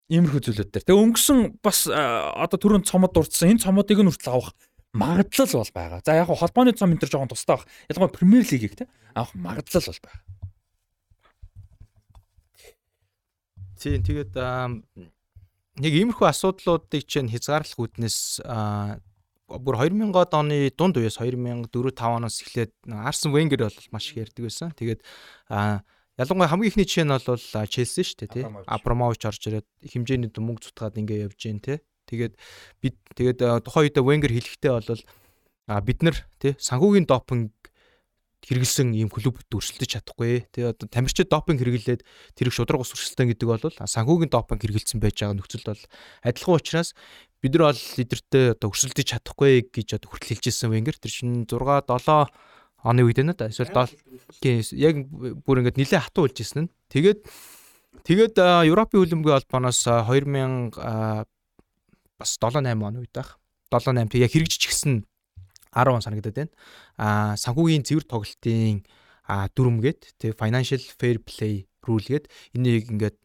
иймэрхүү 0.10 0.42
зүйлүүд 0.46 0.70
дээр. 0.70 0.86
Тэгээ 0.86 1.02
өнгөрсөн 1.02 1.40
бас 1.66 1.90
одоо 1.90 2.58
түрүүн 2.62 2.86
цомод 2.86 3.14
дурдсан 3.16 3.58
энэ 3.58 3.64
цомодыг 3.66 4.00
нь 4.02 4.10
хүртэл 4.10 4.38
авах 4.38 4.54
магадлал 4.94 5.50
бол 5.50 5.74
байгаа. 5.74 6.00
За 6.06 6.14
яг 6.14 6.30
холбооны 6.30 6.78
цом 6.78 6.94
энэ 6.94 7.02
төр 7.02 7.12
жоохон 7.12 7.34
тустай 7.34 7.58
баг. 7.58 7.66
Ялангуяа 7.90 8.14
Премьер 8.14 8.46
лигийг 8.46 8.76
те 8.78 8.88
авах 9.18 9.34
магадлал 9.34 9.82
бол 9.90 10.02
байгаа. 10.06 10.22
Тийм 13.82 14.02
тэгээд 14.06 14.34
нэг 15.82 15.94
иймэрхүү 15.94 16.28
асуудлуудыг 16.30 17.04
чинь 17.10 17.30
хязгаарлах 17.30 17.76
үүднээс 17.76 18.46
бүр 19.46 19.76
2000-ад 19.78 20.34
оны 20.34 20.72
дунд 20.74 20.98
үеэс 20.98 21.22
2004 21.22 21.70
5 21.70 22.18
оноос 22.18 22.42
эхлээд 22.42 22.74
Арсен 22.90 23.36
Венгер 23.36 23.68
бол 23.68 23.78
маш 23.92 24.10
их 24.10 24.26
ярьдаг 24.26 24.42
байсан. 24.48 24.74
Тэгээд 24.74 25.06
ялангуяа 26.16 26.50
хамгийн 26.52 26.72
ихний 26.72 26.88
жишээ 26.88 27.06
нь 27.06 27.14
бол 27.16 27.44
Челси 27.68 28.02
шүү 28.04 28.18
дээ 28.24 28.32
тий. 28.32 28.44
Абрамович. 28.72 29.28
Орж 29.28 29.44
ирээд 29.52 29.68
их 29.84 29.92
хэмжээний 29.92 30.32
мөнгө 30.32 30.72
зутгаад 30.72 30.96
ингээ 30.96 31.28
явж 31.28 31.40
гин 31.40 31.60
тий. 31.60 31.84
Тэгээд 32.08 32.34
бид 32.80 32.96
тэгээд 33.18 33.40
тухайн 33.66 33.90
үедээ 33.90 34.04
Венгер 34.06 34.32
хэлэхдээ 34.32 34.72
бол 34.72 35.02
бид 35.82 36.00
нар 36.06 36.18
тий 36.38 36.54
санхүүгийн 36.62 37.10
допинг 37.10 37.52
хэрэгэлсэн 38.46 38.94
ийм 38.94 39.10
клубд 39.10 39.50
өрсөлдөж 39.50 39.90
чадахгүй 39.98 40.46
тий 40.54 40.70
одоо 40.70 40.86
тамирчид 40.86 41.34
допинг 41.34 41.58
хэрэглээд 41.66 42.06
тэрийг 42.38 42.54
шудраг 42.54 42.86
ус 42.86 42.94
өрсөлдөөн 42.94 43.34
гэдэг 43.34 43.50
бол 43.50 43.66
санхүүгийн 43.74 44.30
допинг 44.30 44.62
хэрэгэлсэн 44.62 45.02
байж 45.02 45.18
байгаа 45.18 45.38
нөхцөл 45.42 45.66
бол 45.66 45.82
адилхан 46.22 46.58
учраас 46.62 46.94
бид 47.42 47.58
нар 47.58 47.74
бол 47.74 47.82
лидертэй 47.98 48.54
одоо 48.54 48.70
өрсөлдөж 48.70 49.08
чадахгүй 49.10 49.66
гэж 49.74 49.98
одоо 49.98 50.10
хүртэл 50.14 50.38
хэлжсэн 50.38 50.70
Венгер 50.70 50.98
тэр 51.02 51.10
чинь 51.10 51.50
6 51.50 51.58
7 51.90 52.30
оны 52.86 53.02
үед 53.02 53.18
байна 53.18 53.34
да 53.34 53.50
эсвэл 53.50 53.74
дол 53.74 53.90
тийм 54.40 54.62
яг 54.78 54.96
бүр 55.42 55.66
ингээд 55.66 55.82
нэлээд 55.82 56.06
хатуу 56.06 56.30
болж 56.30 56.38
ирсэн 56.38 56.70
нь 56.70 56.74
тэгээд 56.94 57.20
тэгээд 58.06 58.36
Европын 58.70 59.02
хөлбөмбөгийн 59.02 59.42
холбооноос 59.42 59.82
а, 59.90 60.06
2000 60.06 60.78
а, 60.78 61.26
бас 62.22 62.38
7 62.38 62.62
8 62.62 62.78
оны 62.86 63.02
үед 63.02 63.14
байх 63.18 63.42
7 63.74 63.90
8 63.90 64.14
тэг 64.14 64.22
яг 64.22 64.32
хэрэгжиж 64.32 64.64
гисэн 64.70 65.04
10 65.76 65.92
он 65.92 66.02
санагдаад 66.02 66.36
байна. 66.36 66.54
Аа 66.96 67.36
санхүүгийн 67.36 67.84
цэвэр 67.84 68.06
тоглолтын 68.08 68.86
дүрмгээд 69.28 70.16
тэг 70.22 70.38
financial 70.40 70.80
fair 70.80 71.20
play 71.20 71.68
rule 71.84 72.06
гээд 72.06 72.32
энийг 72.56 72.88
ингээд 72.94 73.18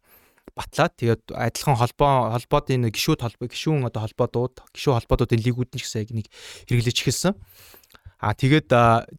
батлаад 0.58 0.92
тэгээд 0.98 1.22
адилхан 1.30 1.78
холбоо 1.78 2.34
холбоодын 2.34 2.90
гişүүд 2.90 3.22
холбоо 3.22 3.46
гişүүн 3.46 3.86
одоо 3.86 4.02
холбоодууд 4.02 4.54
гişүү 4.74 4.92
холбоодуудын 4.98 5.44
лигүүд 5.46 5.70
нь 5.70 5.78
ч 5.78 5.84
гэсэн 5.86 6.02
яг 6.02 6.10
нэг 6.10 6.26
хэрэглэж 6.66 6.96
эхэлсэн. 6.98 7.34
А 8.20 8.36
тэгээд 8.36 8.68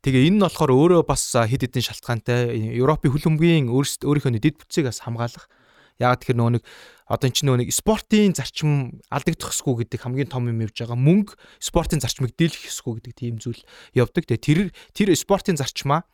тэгээ 0.05 0.29
энэ 0.29 0.37
нь 0.37 0.43
болохоор 0.45 0.71
өөрөө 0.77 1.01
бас 1.09 1.33
хэд 1.33 1.65
хэдэн 1.65 1.81
шалтгаантай 1.89 2.53
Европын 2.77 3.09
хөлбөмбөгийн 3.09 3.73
өөрийнхөө 3.73 4.37
дэд 4.37 4.61
бүтцийг 4.61 4.85
бас 4.85 5.01
хамгаалах. 5.01 5.49
Яг 5.97 6.21
тэр 6.21 6.37
нөгөө 6.37 6.61
нэг 6.61 6.63
одоо 7.09 7.25
энэ 7.25 7.33
чинь 7.33 7.47
нөгөө 7.49 7.61
нэг 7.65 7.73
спортын 7.73 8.37
зарчим 8.37 9.01
алдагдахгүй 9.09 9.73
гэдэг 9.89 10.05
хамгийн 10.05 10.29
том 10.29 10.45
юм 10.45 10.61
явж 10.61 10.85
байгаа. 10.85 11.01
Мөнгө 11.01 11.33
спортын 11.57 11.97
зарчмыг 11.97 12.37
дийлэх 12.37 12.69
ёсгүй 12.69 13.01
гэдэг 13.01 13.13
тийм 13.17 13.35
зүйл 13.41 13.61
явдаг. 13.97 14.29
Тэгээ 14.29 14.45
тэр 14.45 14.59
тэр 14.93 15.09
спортын 15.17 15.57
зарчмаа 15.57 16.05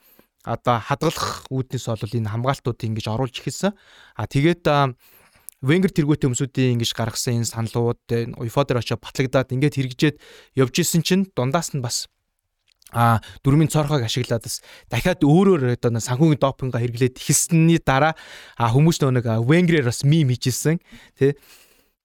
одоо 0.47 0.79
хадгалах 0.79 1.43
үүднээс 1.51 1.91
бол 1.91 2.17
энэ 2.23 2.31
хамгаалтууд 2.31 2.79
ингэж 2.87 3.05
оруулж 3.11 3.35
эхэлсэн. 3.35 3.75
А 4.15 4.23
тэгээд 4.31 4.63
Венгер 5.59 5.89
тэргүүтээ 5.89 6.29
өмсүүдийн 6.29 6.77
ингэж 6.77 6.91
гаргасан 6.93 7.41
энэ 7.41 7.51
саналууд 7.51 7.99
UEFA 8.37 8.63
дээр 8.63 8.79
очиж 8.79 8.95
батлагдаад 9.01 9.51
ингээд 9.51 9.75
хэрэгжээд 9.75 10.15
явж 10.53 10.75
исэн 10.77 11.01
чинь 11.01 11.25
дундаас 11.33 11.73
нь 11.73 11.81
бас 11.81 12.05
а 12.95 13.19
дөрмийн 13.43 13.71
цорхойг 13.71 14.07
ашиглаад 14.07 14.47
бас 14.47 14.63
дахиад 14.87 15.23
өөрөөр 15.23 15.75
одоо 15.75 15.99
санхүүгийн 15.99 16.39
допинга 16.39 16.79
хэрэглээд 16.79 17.19
эхэлсэний 17.19 17.79
дараа 17.83 18.15
хүмүүс 18.55 19.03
нэг 19.03 19.27
Венгрээр 19.43 19.91
бас 19.91 20.07
мим 20.07 20.31
хийжсэн 20.31 20.79
тий 21.19 21.35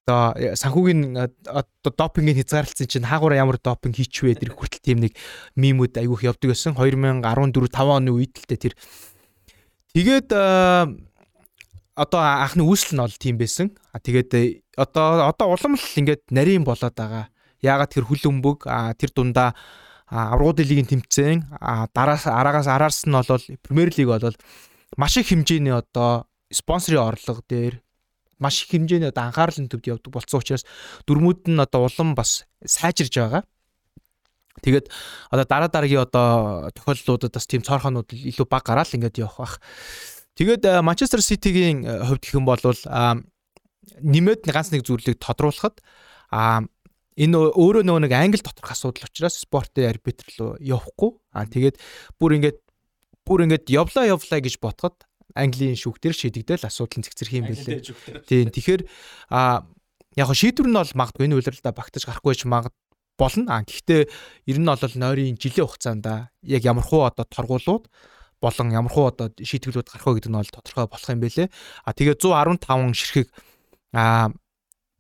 одоо 0.06 0.34
э, 0.34 0.54
санхүүгийн 0.56 1.16
а, 1.16 1.28
одоо 1.46 1.92
допингийг 1.94 2.42
хязгаарлалцсан 2.42 2.90
чинь 2.90 3.06
хаагуура 3.06 3.38
ямар 3.38 3.58
допинг 3.62 3.94
хийчвэ 3.94 4.34
тэр 4.34 4.50
хүртэл 4.50 4.82
тийм 4.82 4.98
нэг 4.98 5.14
мимүүд 5.54 5.94
айгүйх 6.02 6.26
явдаг 6.26 6.50
байсан. 6.50 6.74
2014 6.74 7.70
5 7.70 7.96
оны 8.02 8.10
үед 8.10 8.34
л 8.34 8.46
дээ 8.50 8.58
тэр. 8.58 8.74
Тэгээд 9.94 10.28
а, 10.34 10.90
одоо 11.94 12.20
анхны 12.20 12.66
үүсэл 12.66 12.98
нь 12.98 13.02
бол 13.02 13.14
тийм 13.14 13.38
байсан. 13.38 13.70
Тэгээд 13.94 14.30
э, 14.34 14.42
одоо 14.74 15.30
одоо 15.30 15.54
улам 15.54 15.78
л 15.78 15.86
ингээд 15.94 16.34
нарийн 16.34 16.66
болоод 16.66 16.94
байгаа. 16.98 17.30
Яагаад 17.62 17.94
тэр 17.94 18.04
хүл 18.10 18.26
өмбөг 18.26 18.66
а 18.66 18.90
тэр 18.98 19.14
дундаа 19.14 19.54
аврагуудын 20.12 20.68
лигийн 20.68 20.88
тэмцээн 20.92 21.40
дараас 21.96 22.28
араагаас 22.28 22.68
араарс 22.68 23.08
нь 23.08 23.16
бол 23.16 23.44
Премьер 23.64 23.90
лиг 23.96 24.08
бол 24.08 24.36
маш 24.96 25.16
их 25.16 25.32
хэмжээний 25.32 25.72
одоо 25.72 26.28
спонсорын 26.52 27.00
орлого 27.00 27.40
дээр 27.48 27.80
маш 28.38 28.62
их 28.62 28.76
хэмжээний 28.76 29.08
одоо 29.08 29.24
анхаарлын 29.24 29.72
төвд 29.72 29.88
явдаг 29.88 30.12
болсон 30.12 30.44
учраас 30.44 30.68
дүрмүүд 31.08 31.48
нь 31.48 31.62
одоо 31.64 31.88
улам 31.88 32.14
бас 32.14 32.44
сайжирж 32.60 33.16
байгаа. 33.16 33.42
Тэгээд 34.60 34.92
одоо 35.32 35.46
дараа 35.48 35.68
дараагийн 35.72 36.04
одоо 36.04 36.68
тохиолдлуудад 36.76 37.32
бас 37.32 37.46
тийм 37.48 37.64
цоорхонууд 37.64 38.12
илүү 38.12 38.46
баг 38.46 38.68
гараал 38.68 38.92
ингээд 38.92 39.24
явах 39.24 39.38
бах. 39.40 39.54
Тэгээд 40.36 40.84
Манчестер 40.84 41.24
Ситигийн 41.24 41.88
хувьд 41.88 42.20
гэх 42.20 42.36
юм 42.36 42.44
бол 42.44 42.60
нэмээд 42.60 44.44
ганц 44.44 44.70
нэг 44.76 44.84
зүйлийг 44.84 45.16
тодруулахад 45.16 45.80
а 46.28 46.68
энэ 47.16 47.36
өөрөө 47.52 47.82
нөгөө 47.84 48.02
нэг 48.08 48.12
англи 48.16 48.42
доторх 48.42 48.72
асуудал 48.72 49.08
учраас 49.08 49.36
спортын 49.40 49.90
арбитр 49.92 50.26
руу 50.38 50.56
явахгүй. 50.60 51.10
А 51.32 51.44
тэгээд 51.44 51.76
бүр 52.16 52.40
ингээд 52.40 52.58
бүр 53.26 53.44
ингээд 53.46 53.68
явлаа 53.68 54.04
явлаа 54.08 54.40
гэж 54.40 54.56
ботход 54.62 54.96
Английн 55.32 55.76
шүүхтэр 55.76 56.12
шийдэгдэл 56.12 56.68
асуудал 56.68 57.00
нь 57.00 57.06
цэгцэрх 57.08 57.32
юм 57.32 57.48
билээ. 57.48 57.80
Тийм. 58.28 58.52
Тэгэхээр 58.52 58.84
а 59.32 59.64
яг 60.16 60.28
го 60.28 60.36
шийдвэр 60.36 60.68
нь 60.68 60.76
бол 60.76 60.92
магадгүй 60.92 61.24
энэ 61.24 61.36
үйлрэлдэ 61.40 61.72
багтаж 61.72 62.04
гарахгүй 62.04 62.36
ч 62.36 62.44
магад 62.44 62.76
болно. 63.16 63.48
А 63.48 63.64
гэхдээ 63.64 64.08
ер 64.48 64.58
нь 64.60 64.68
бол 64.68 64.76
нойрын 64.76 65.40
жилийн 65.40 65.68
хугацаанд 65.68 66.04
яг 66.44 66.62
ямархуу 66.64 67.08
одоо 67.08 67.24
торгуулууд 67.24 67.88
болон 68.42 68.68
ямархуу 68.74 69.08
одоо 69.08 69.32
шийтгэлүүд 69.32 69.88
гарах 69.88 70.06
вэ 70.06 70.14
гэдэг 70.20 70.32
нь 70.32 70.40
бол 70.40 70.52
тодорхой 70.52 70.86
болох 70.90 71.08
юм 71.08 71.22
байлээ. 71.22 71.48
А 71.86 71.90
тэгээ 71.96 72.16
115 72.20 72.92
ширхэг 72.92 73.28
а 73.94 74.28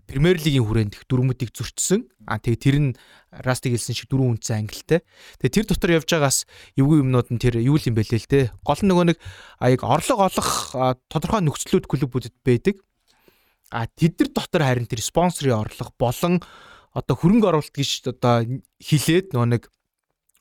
Премьер 0.06 0.36
лигийн 0.36 0.66
хүрээнд 0.66 0.96
их 0.98 1.04
дүрмүүдийг 1.08 1.50
зөрчсөн. 1.54 2.06
А 2.26 2.38
тэгээ 2.38 2.60
тэр 2.60 2.76
нь 2.78 2.90
Расти 3.32 3.72
хэлсэн 3.72 3.96
шиг 3.96 4.12
дөрвөн 4.12 4.36
үнцэн 4.36 4.68
ангилтай. 4.68 5.00
Тэгээ 5.40 5.54
тэр 5.56 5.66
дотор 5.66 5.90
явж 5.96 6.08
байгаас 6.12 6.38
эвгүй 6.76 7.00
юмнууд 7.00 7.32
нь 7.32 7.40
тэр 7.40 7.62
юу 7.64 7.80
юм 7.80 7.96
бэ 7.96 8.04
лээ 8.04 8.20
л 8.20 8.28
те. 8.28 8.40
Гол 8.60 8.80
нөгөө 8.84 9.06
нэг 9.14 9.18
а 9.56 9.72
яг 9.72 9.80
орлого 9.86 10.28
олох 10.28 10.76
тодорхой 11.08 11.40
нөхцлүүд 11.40 11.88
клубүүдэд 11.88 12.36
байдаг. 12.44 12.76
А 13.72 13.88
тэд 13.88 14.20
нар 14.20 14.30
дотор 14.36 14.62
харин 14.68 14.84
тэр 14.84 15.00
спонсорын 15.00 15.64
орлого 15.64 15.96
болон 15.96 16.44
одоо 16.92 17.16
хөрөнгө 17.16 17.48
оруулалт 17.48 17.72
гэж 17.72 18.12
одоо 18.12 18.44
хилээд 18.84 19.32
нөгөө 19.32 19.48
нэг 19.48 19.62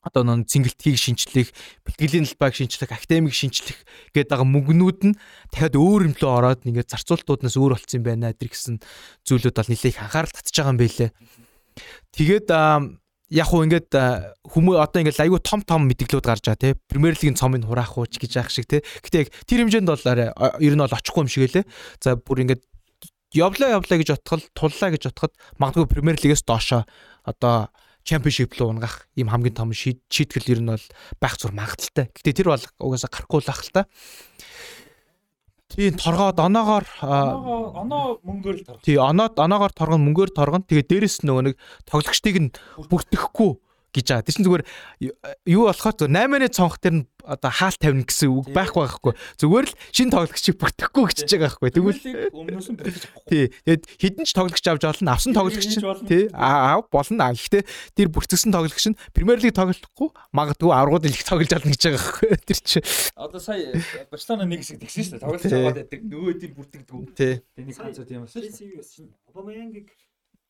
одоо 0.02 0.22
нөө 0.26 0.50
цэнгэлтгийг 0.50 0.98
шинчлэх, 0.98 1.48
бэлтгэлийн 1.86 2.26
талбайг 2.26 2.54
шинчлэх, 2.58 2.90
академик 2.90 3.34
шинчлэх 3.34 3.78
гэдэг 4.10 4.34
байгаа 4.34 4.48
мөнгнүүд 4.50 5.00
нь 5.06 5.14
дахиад 5.54 5.78
өөр 5.78 6.10
юмлөө 6.10 6.30
ороод 6.30 6.66
ингээд 6.66 6.90
зарцуултууднаас 6.90 7.54
өөр 7.54 7.78
болцсон 7.78 8.02
юм 8.02 8.06
байна 8.10 8.34
гэдэг 8.34 8.50
гэсэн 8.50 8.76
зүйлүүд 9.22 9.54
бол 9.54 9.70
нэлээх 9.70 10.02
анхаарал 10.02 10.34
татж 10.34 10.54
байгаа 10.58 10.74
юм 10.74 10.80
байлээ. 10.82 11.10
Тэгээд 12.18 12.48
яг 13.32 13.46
хуу 13.48 13.64
ингээд 13.64 13.90
хүмүүс 14.44 14.76
одоо 14.76 14.98
ингээд 15.00 15.22
аюу 15.22 15.40
том 15.40 15.62
том 15.62 15.88
мэдээлэлүүд 15.88 16.26
гарч 16.26 16.44
байгаа 16.44 16.60
тий. 16.60 16.74
Премьер 16.90 17.16
лигийн 17.16 17.38
цомыг 17.38 17.64
хураах 17.64 17.96
уу 17.96 18.04
гэж 18.04 18.32
яах 18.36 18.52
шиг 18.52 18.68
тий. 18.68 18.84
Гэтэ 19.06 19.18
яг 19.24 19.28
тэр 19.48 19.64
хэмжээнд 19.64 19.88
бол 19.88 20.04
арай 20.04 20.28
ер 20.60 20.74
нь 20.76 20.82
бол 20.84 20.92
очихгүй 20.92 21.22
юм 21.24 21.32
шиг 21.32 21.48
лээ. 21.48 21.64
За 22.02 22.18
бүр 22.20 22.44
ингээд 22.44 22.60
явлаа 23.32 23.80
явлаа 23.80 23.96
гэж 23.96 24.08
бодход 24.20 24.44
туллаа 24.52 24.90
гэж 24.92 25.02
бодход 25.08 25.32
магадгүй 25.56 25.88
премьер 25.88 26.20
лигээс 26.20 26.44
доошоо 26.44 26.84
одоо 27.24 27.72
чемпионшип 28.04 28.54
руу 28.58 28.74
унгах 28.74 29.06
ийм 29.16 29.30
хамгийн 29.30 29.54
том 29.54 29.70
шийтгэл 29.72 30.50
ер 30.50 30.60
нь 30.62 30.70
бол 30.72 30.86
байх 31.20 31.34
зур 31.38 31.52
магадaltaй. 31.54 32.10
Гэтэ 32.12 32.42
тэр 32.42 32.48
бол 32.52 32.64
угаасаа 32.82 33.10
гарахгүй 33.10 33.40
л 33.40 33.52
ах 33.52 33.62
л 33.62 33.72
та. 33.72 33.82
Тийм 35.72 35.96
торгоод 35.96 36.36
оноогоор 36.36 36.84
оноо 37.00 38.20
мөнгөөр 38.20 38.56
л 38.60 38.64
торгох. 38.66 38.84
Тий 38.84 39.00
оноод 39.00 39.40
оноогоор 39.40 39.72
торгон 39.72 40.04
мөнгөөр 40.04 40.30
торгон. 40.36 40.66
Тэгээ 40.68 40.88
дээрэс 40.88 41.24
нөгөө 41.24 41.44
нэг 41.48 41.56
тоглогчдыг 41.88 42.36
нь 42.36 42.50
бүртгэхгүй 42.92 43.52
гэж 43.92 44.06
байгаа. 44.08 44.24
Тэр 44.24 44.34
чинь 44.34 44.46
зүгээр 44.48 44.64
юу 45.52 45.62
болохоор 45.68 45.96
зөв 46.00 46.08
8-ны 46.08 46.48
цонх 46.48 46.76
төр 46.80 46.94
нь 46.96 47.04
одоо 47.22 47.52
хаалт 47.52 47.78
тавина 47.78 48.02
гэсэн 48.08 48.28
үг 48.32 48.48
байхгүй 48.50 48.82
байхгүй. 48.82 49.12
Зүгээр 49.38 49.66
л 49.68 49.74
шин 49.92 50.10
тоглогчийг 50.10 50.56
бүртгэхгүй 50.58 51.04
гэж 51.12 51.18
байгаа 51.28 51.48
байхгүй. 51.52 51.70
Тэгвэл 51.70 52.00
өмнөөс 52.32 52.68
нь 52.72 52.76
бүртгэж 52.80 53.04
авахгүй. 53.04 53.28
Тий. 53.28 53.44
Тэгэд 53.62 53.82
хідэн 54.00 54.26
ч 54.26 54.30
тоглогч 54.32 54.64
авч 54.66 54.84
олно. 54.88 55.12
Авсан 55.12 55.32
тоглогч 55.36 55.64
тий 56.08 56.22
аа 56.32 56.82
болно. 56.88 57.30
Гэхдээ 57.36 57.62
тэр 57.94 58.08
бүртгэсэн 58.10 58.50
тоглогч 58.50 58.84
нь 58.90 58.98
Премьер 59.12 59.38
лиг 59.38 59.54
тоглохгүй 59.54 60.08
магадгүй 60.32 60.70
аврагууд 60.72 61.06
их 61.06 61.22
тоглож 61.22 61.52
олно 61.52 61.70
гэж 61.70 61.82
байгаа 61.84 62.00
байхгүй. 62.00 62.28
Тэр 62.48 62.58
чинь 62.58 62.86
одоо 63.14 63.38
сая 63.38 63.76
Барселона 64.10 64.48
нэг 64.48 64.64
хэсэг 64.64 64.82
тэгсэн 64.82 65.04
шүү 65.04 65.12
дээ. 65.20 65.22
Тоглож 65.22 65.52
аваад 65.52 65.78
байдаг. 65.84 66.00
Нөгөө 66.02 66.32
дил 66.40 66.54
бүртгэдэг. 66.56 67.14
Тий. 67.14 67.34
Тэнийг 67.54 67.76
ганц 67.76 67.96
шүү 68.00 68.08
дээ. 68.08 69.12
Обамянгийг 69.30 69.88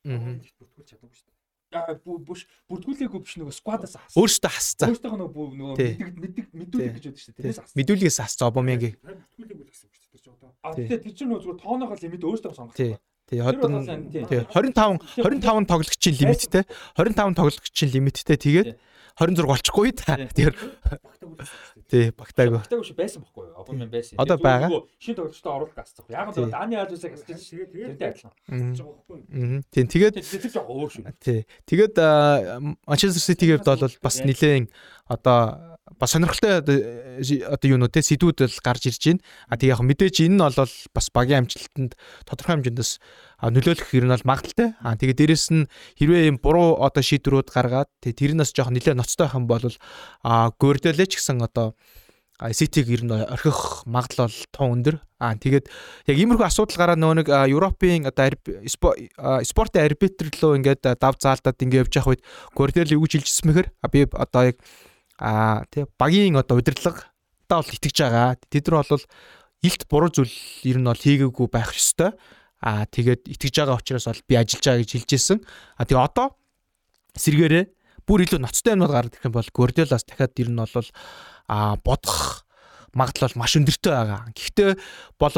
Аа. 0.02 0.18
бүртгүүлж 0.58 0.88
чадаагүй 0.90 1.14
шүү 1.14 1.30
дээ. 1.30 1.41
Бүш 1.72 2.44
бүртгүүлээгүй 2.68 3.20
биш 3.24 3.34
нөгөө 3.40 3.54
сквадаас 3.56 3.96
хас. 3.96 4.12
Өөртөө 4.16 4.52
хасцаа. 4.52 4.88
Өөртөө 4.92 5.12
нөгөө 5.22 5.46
нөгөө 5.56 5.76
мэддэг 5.80 6.10
мэддэг 6.22 6.46
мэдүүлэг 6.52 6.92
гэж 6.96 7.04
байдаг 7.08 7.22
шүү 7.22 7.32
дээ. 7.32 7.40
Тэрээс 7.42 7.58
хас. 7.62 7.72
Мэдүүлгээс 7.78 8.18
хасцаа 8.20 8.46
Обамянгийн. 8.52 8.94
Бүртгүүлээгүй 9.00 9.64
л 9.64 9.70
гэсэн 9.72 9.86
үг 9.88 9.94
шүү 9.96 10.04
дээ. 10.04 10.10
Тэр 10.12 10.20
чинь 10.20 10.34
одоо 10.36 10.50
А 10.60 10.70
тэгээ 10.76 11.00
тэр 11.02 11.14
чинь 11.16 11.28
нөгөө 11.32 11.42
зүгээр 11.42 11.60
тооноохоо 11.64 11.98
лимит 12.04 12.22
өөртөө 12.22 12.52
сонгох. 12.52 12.76
Тий. 12.76 12.94
Тий 13.32 13.40
сайн, 13.40 14.10
тий. 14.12 14.24
тий 14.28 14.40
25 14.44 15.00
25 15.24 15.64
тоглогчийн 15.72 16.16
лимиттэй 16.20 16.64
25 17.00 17.38
тоглогчийн 17.38 17.90
лимиттэй 17.96 18.36
тэгээд 18.36 18.68
26 19.16 19.48
болчихгүй 19.48 19.92
та. 19.96 20.16
Тэр 20.36 20.52
шүү 21.92 22.08
тий 22.08 22.12
багтаагүй. 22.16 22.56
Багтаагүй 22.56 22.86
шүү 22.88 22.96
байсан 22.96 23.20
бохгүй 23.22 23.44
юу? 23.52 23.56
Обамян 23.60 23.90
байсан. 23.92 24.16
Одоо 24.16 24.36
байгаа. 24.40 24.80
Шинэ 24.96 25.16
тоглогчтой 25.20 25.52
оруулах 25.52 25.76
гацчих. 25.76 26.08
Яг 26.08 26.32
л 26.32 26.48
Дани 26.48 26.76
Алвесаг 26.80 27.12
гэж 27.12 27.20
Тэгээд 27.28 27.68
тэгээд 27.68 27.98
тэрнтэй 28.00 28.08
адилхан. 28.08 28.32
Байхгүй? 28.48 29.18
Мгм. 29.28 29.58
Тийм 29.68 29.86
тэгээд 29.92 30.14
тэр 30.16 30.50
жоо 30.50 30.64
өөр 30.72 30.90
шүү. 30.90 31.04
тий 31.20 31.44
тэгээд 31.68 31.94
Ситигийн 33.12 33.60
хувьд 33.60 33.68
бол 33.76 33.96
бас 34.00 34.16
нэлээд 34.24 34.72
одоо 35.12 35.72
бас 35.98 36.12
сонирхолтой 36.12 36.58
одоо 36.58 37.68
юунууд 37.68 37.92
те 37.92 38.02
сэдвүүд 38.02 38.48
л 38.48 38.58
гарч 38.64 38.90
ирж 38.90 39.02
байна. 39.06 39.22
А 39.48 39.56
тэг 39.56 39.76
яг 39.76 39.80
мэдээж 39.84 40.26
энэ 40.26 40.34
нь 40.34 40.42
бол 40.42 40.56
бас 40.94 41.06
багийн 41.14 41.44
амжилтанд 41.44 41.94
тодорхой 42.26 42.58
хэмжээндээс 42.58 42.92
нөлөөлөх 43.42 43.90
ер 43.94 44.04
нь 44.08 44.14
бол 44.14 44.26
магадaltaй. 44.26 44.74
А 44.82 44.96
тэгээ 44.96 45.18
дээрэс 45.18 45.46
нь 45.52 45.68
хэрвээ 45.98 46.30
юм 46.32 46.38
буруу 46.42 46.80
одоо 46.80 47.02
шийдвэрүүд 47.06 47.48
гаргаад 47.54 47.90
тэг 48.02 48.18
тэрнээс 48.18 48.50
жоох 48.50 48.72
нэлээд 48.72 48.98
ноцтой 48.98 49.28
юм 49.30 49.46
бол 49.46 49.62
а 50.26 50.50
Гордоле 50.58 51.06
ч 51.06 51.20
гэсэн 51.20 51.42
одоо 51.42 51.78
Ситиг 52.50 52.90
ер 52.90 53.06
нь 53.06 53.12
орхих 53.12 53.86
магадлал 53.86 54.26
бол 54.26 54.38
тун 54.50 54.82
өндөр. 54.82 54.96
Аа 55.22 55.38
тэгээд 55.38 55.70
яг 56.10 56.16
иймэрхүү 56.18 56.46
асуудал 56.50 56.78
гараад 56.82 56.98
нөгөө 56.98 57.16
нэг 57.22 57.28
Европын 57.30 58.10
одоо 58.10 58.34
спортын 59.46 59.86
арбитр 59.86 60.26
руу 60.42 60.58
ингээд 60.58 60.98
дав 60.98 61.14
заалдаад 61.22 61.62
ингээд 61.62 61.86
явж 61.86 61.94
явах 61.94 62.10
үед 62.18 62.22
Гордол 62.50 62.90
юу 62.90 63.06
гэж 63.06 63.22
хэлжсэн 63.22 63.46
мэхэр 63.46 63.68
би 63.94 64.10
одоо 64.10 64.42
яг 64.50 64.58
аа 65.22 65.62
тий 65.70 65.86
багийн 65.94 66.34
одоо 66.34 66.58
удирдлага 66.58 67.06
та 67.46 67.62
бол 67.62 67.70
итгэж 67.70 67.96
байгаа. 68.02 68.34
Тэд 68.50 68.66
нар 68.66 68.82
бол 68.82 69.06
илт 69.62 69.82
буруу 69.86 70.10
зүйл 70.10 70.34
ер 70.66 70.78
нь 70.82 70.88
бол 70.90 70.98
хийгээгүй 70.98 71.46
байх 71.46 71.70
ёстой. 71.70 72.10
Аа 72.58 72.90
тэгээд 72.90 73.30
итгэж 73.30 73.54
байгаа 73.62 73.78
учраас 73.78 74.10
бол 74.10 74.26
би 74.26 74.34
ажиллаж 74.34 74.66
байгаа 74.66 74.82
гэж 74.82 74.90
хэлжсэн. 74.98 75.38
Аа 75.78 75.86
тэгээ 75.86 76.02
одоо 76.02 76.26
сэргээрээ 77.14 77.64
бүр 78.02 78.26
илүү 78.26 78.40
ноцтой 78.42 78.74
юмнууд 78.74 78.90
гардаг 78.90 79.22
юм 79.22 79.34
бол 79.38 79.54
Гордолоос 79.54 80.02
дахиад 80.02 80.34
ер 80.42 80.50
нь 80.50 80.58
бол 80.58 80.88
аа 81.46 81.78
бодох 81.78 82.42
магадлал 82.94 83.38
маш 83.38 83.54
өндөртэй 83.54 83.92
байгаа. 83.94 84.20
Гэхдээ 84.34 84.70
бол 85.22 85.34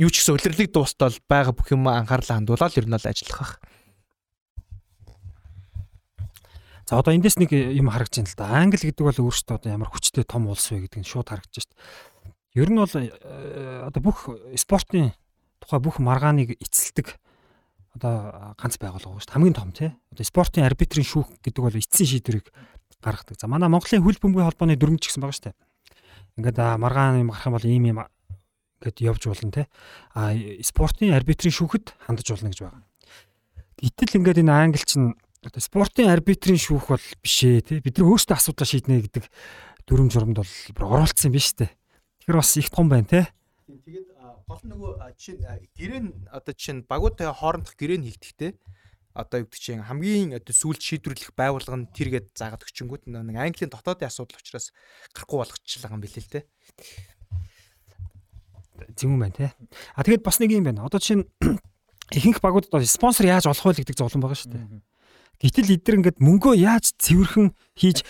юу 0.00 0.08
ч 0.08 0.24
гэсэн 0.24 0.34
удирдлыг 0.40 0.72
дуустал 0.72 1.12
байгаа 1.28 1.52
бүх 1.52 1.68
юм 1.68 1.84
анхаарлаа 1.84 2.40
хандуулаад 2.40 2.78
ер 2.80 2.86
нь 2.88 2.94
бол 2.96 3.04
ажиллах 3.04 3.36
байх. 3.36 3.52
За 6.90 6.98
одоо 6.98 7.14
эндээс 7.14 7.38
нэг 7.38 7.54
юм 7.54 7.86
харагдаж 7.86 8.18
байна 8.18 8.34
л 8.34 8.34
да. 8.34 8.50
Англи 8.50 8.90
гэдэг 8.90 9.06
бол 9.06 9.30
өөрөөсөө 9.30 9.62
одоо 9.62 9.70
ямар 9.70 9.94
хүчтэй 9.94 10.26
том 10.26 10.50
улс 10.50 10.66
вэ 10.74 10.90
гэдэг 10.90 10.98
нь 10.98 11.06
шууд 11.06 11.30
харагдаж 11.30 11.70
байна. 11.70 12.34
Ер 12.58 12.66
нь 12.66 12.82
бол 12.82 12.90
э, 12.98 13.86
одоо 13.86 14.00
бүх 14.02 14.26
спортын 14.58 15.14
тухай 15.62 15.78
бүх 15.78 16.02
маргааныг 16.02 16.58
эцэлдэг 16.58 17.14
одоо 17.94 18.58
ганц 18.58 18.74
байгууллага 18.82 19.22
шүү 19.22 19.30
дээ. 19.30 19.34
Хамгийн 19.38 19.54
том 19.54 19.70
тий. 19.70 19.94
Одоо 20.10 20.26
спортын 20.26 20.66
арбитрийн 20.66 21.06
шүүх 21.06 21.30
гэдэг 21.46 21.62
бол 21.62 21.78
эцсийн 21.78 22.10
шийдвэрийг 22.10 22.50
гаргадаг. 22.98 23.38
За 23.38 23.46
манай 23.46 23.70
Монголын 23.70 24.02
хөл 24.02 24.18
бөмбөгийн 24.18 24.50
холбооны 24.50 24.74
дүрмж 24.74 25.06
гэсэн 25.06 25.22
байгаа 25.22 25.38
шүү 25.38 25.46
дээ. 25.46 25.58
Ингээд 26.42 26.58
маргаан 26.58 27.22
юм 27.22 27.30
гарах 27.30 27.46
юм 27.46 27.54
бол 27.54 27.70
ийм 27.70 27.84
юм 27.86 27.98
гэд 28.82 28.98
явж 28.98 29.30
болно 29.30 29.54
тий. 29.54 29.66
А 30.18 30.34
спортын 30.66 31.14
арбитрийн 31.14 31.54
шүүхэд 31.54 31.94
хандаж 32.10 32.26
болно 32.34 32.50
гэж 32.50 32.66
байгаа. 32.66 32.82
Гэтэл 33.78 34.18
ингээд 34.18 34.42
энэ 34.42 34.58
англи 34.58 34.82
чинь 34.82 35.14
одоо 35.44 35.60
спортын 35.60 36.12
арбитрийн 36.12 36.60
шүүх 36.60 36.92
бол 36.92 37.06
биш 37.24 37.36
ээ 37.44 37.64
тий. 37.64 37.78
Бид 37.80 37.96
нар 37.96 38.12
өөрсдөө 38.12 38.36
асуудал 38.36 38.68
шийднэ 38.68 39.00
гэдэг 39.08 39.24
дүрм 39.88 40.12
журамд 40.12 40.36
бол 40.36 41.00
оролцсон 41.00 41.32
юм 41.32 41.36
биш 41.40 41.56
үү? 41.56 41.72
Тэгэхээр 42.20 42.36
бас 42.36 42.56
их 42.60 42.68
том 42.68 42.92
байна 42.92 43.08
тий. 43.08 43.24
Тэгээд 43.70 44.08
гол 44.44 44.62
нөгөө 44.66 44.92
жишээ 45.16 45.70
гэрэн 45.78 46.06
одоо 46.28 46.52
жишээ 46.52 46.74
нь 46.76 46.84
багуудтай 46.84 47.32
хоорондох 47.32 47.78
гэрэн 47.78 48.04
хийгдэхтэй 48.04 48.58
одоо 49.14 49.42
юу 49.42 49.46
гэдэг 49.48 49.62
чинь 49.62 49.82
хамгийн 49.82 50.36
одоо 50.36 50.54
сүүлд 50.54 50.82
шийдвэрлэх 50.82 51.32
байгууллага 51.34 51.78
нь 51.82 51.90
тэргээд 51.90 52.36
заагаад 52.36 52.66
өгчөнгүүт 52.66 53.10
нэг 53.10 53.36
Английн 53.38 53.70
дотоодын 53.72 54.06
асуудал 54.06 54.38
учраас 54.38 54.70
гарахгүй 55.14 55.38
болгочихлаа 55.40 55.94
юм 55.94 56.02
билээ 56.02 56.22
л 56.22 56.34
те. 56.34 56.40
Зөв 58.94 59.10
юм 59.10 59.22
байна 59.22 59.34
тий. 59.34 59.50
А 59.96 60.02
тэгээд 60.04 60.22
бас 60.22 60.38
нэг 60.38 60.50
юм 60.54 60.66
байна. 60.66 60.86
Одоо 60.86 61.02
жишээ 61.02 61.22
нь 61.22 61.26
ихэнх 62.18 62.38
багуудад 62.42 62.86
спонсор 62.86 63.26
яаж 63.26 63.50
олох 63.50 63.66
вэ 63.66 63.82
гэдэг 63.82 63.98
зовлон 63.98 64.22
байгаа 64.22 64.38
шүү 64.38 64.52
дээ. 64.54 64.66
Гэтэл 65.40 65.74
эдгээр 65.80 65.98
ингээд 66.04 66.18
мөнгөө 66.20 66.54
яаж 66.60 66.92
цэвэрхэн 67.00 67.56
хийж 67.76 68.04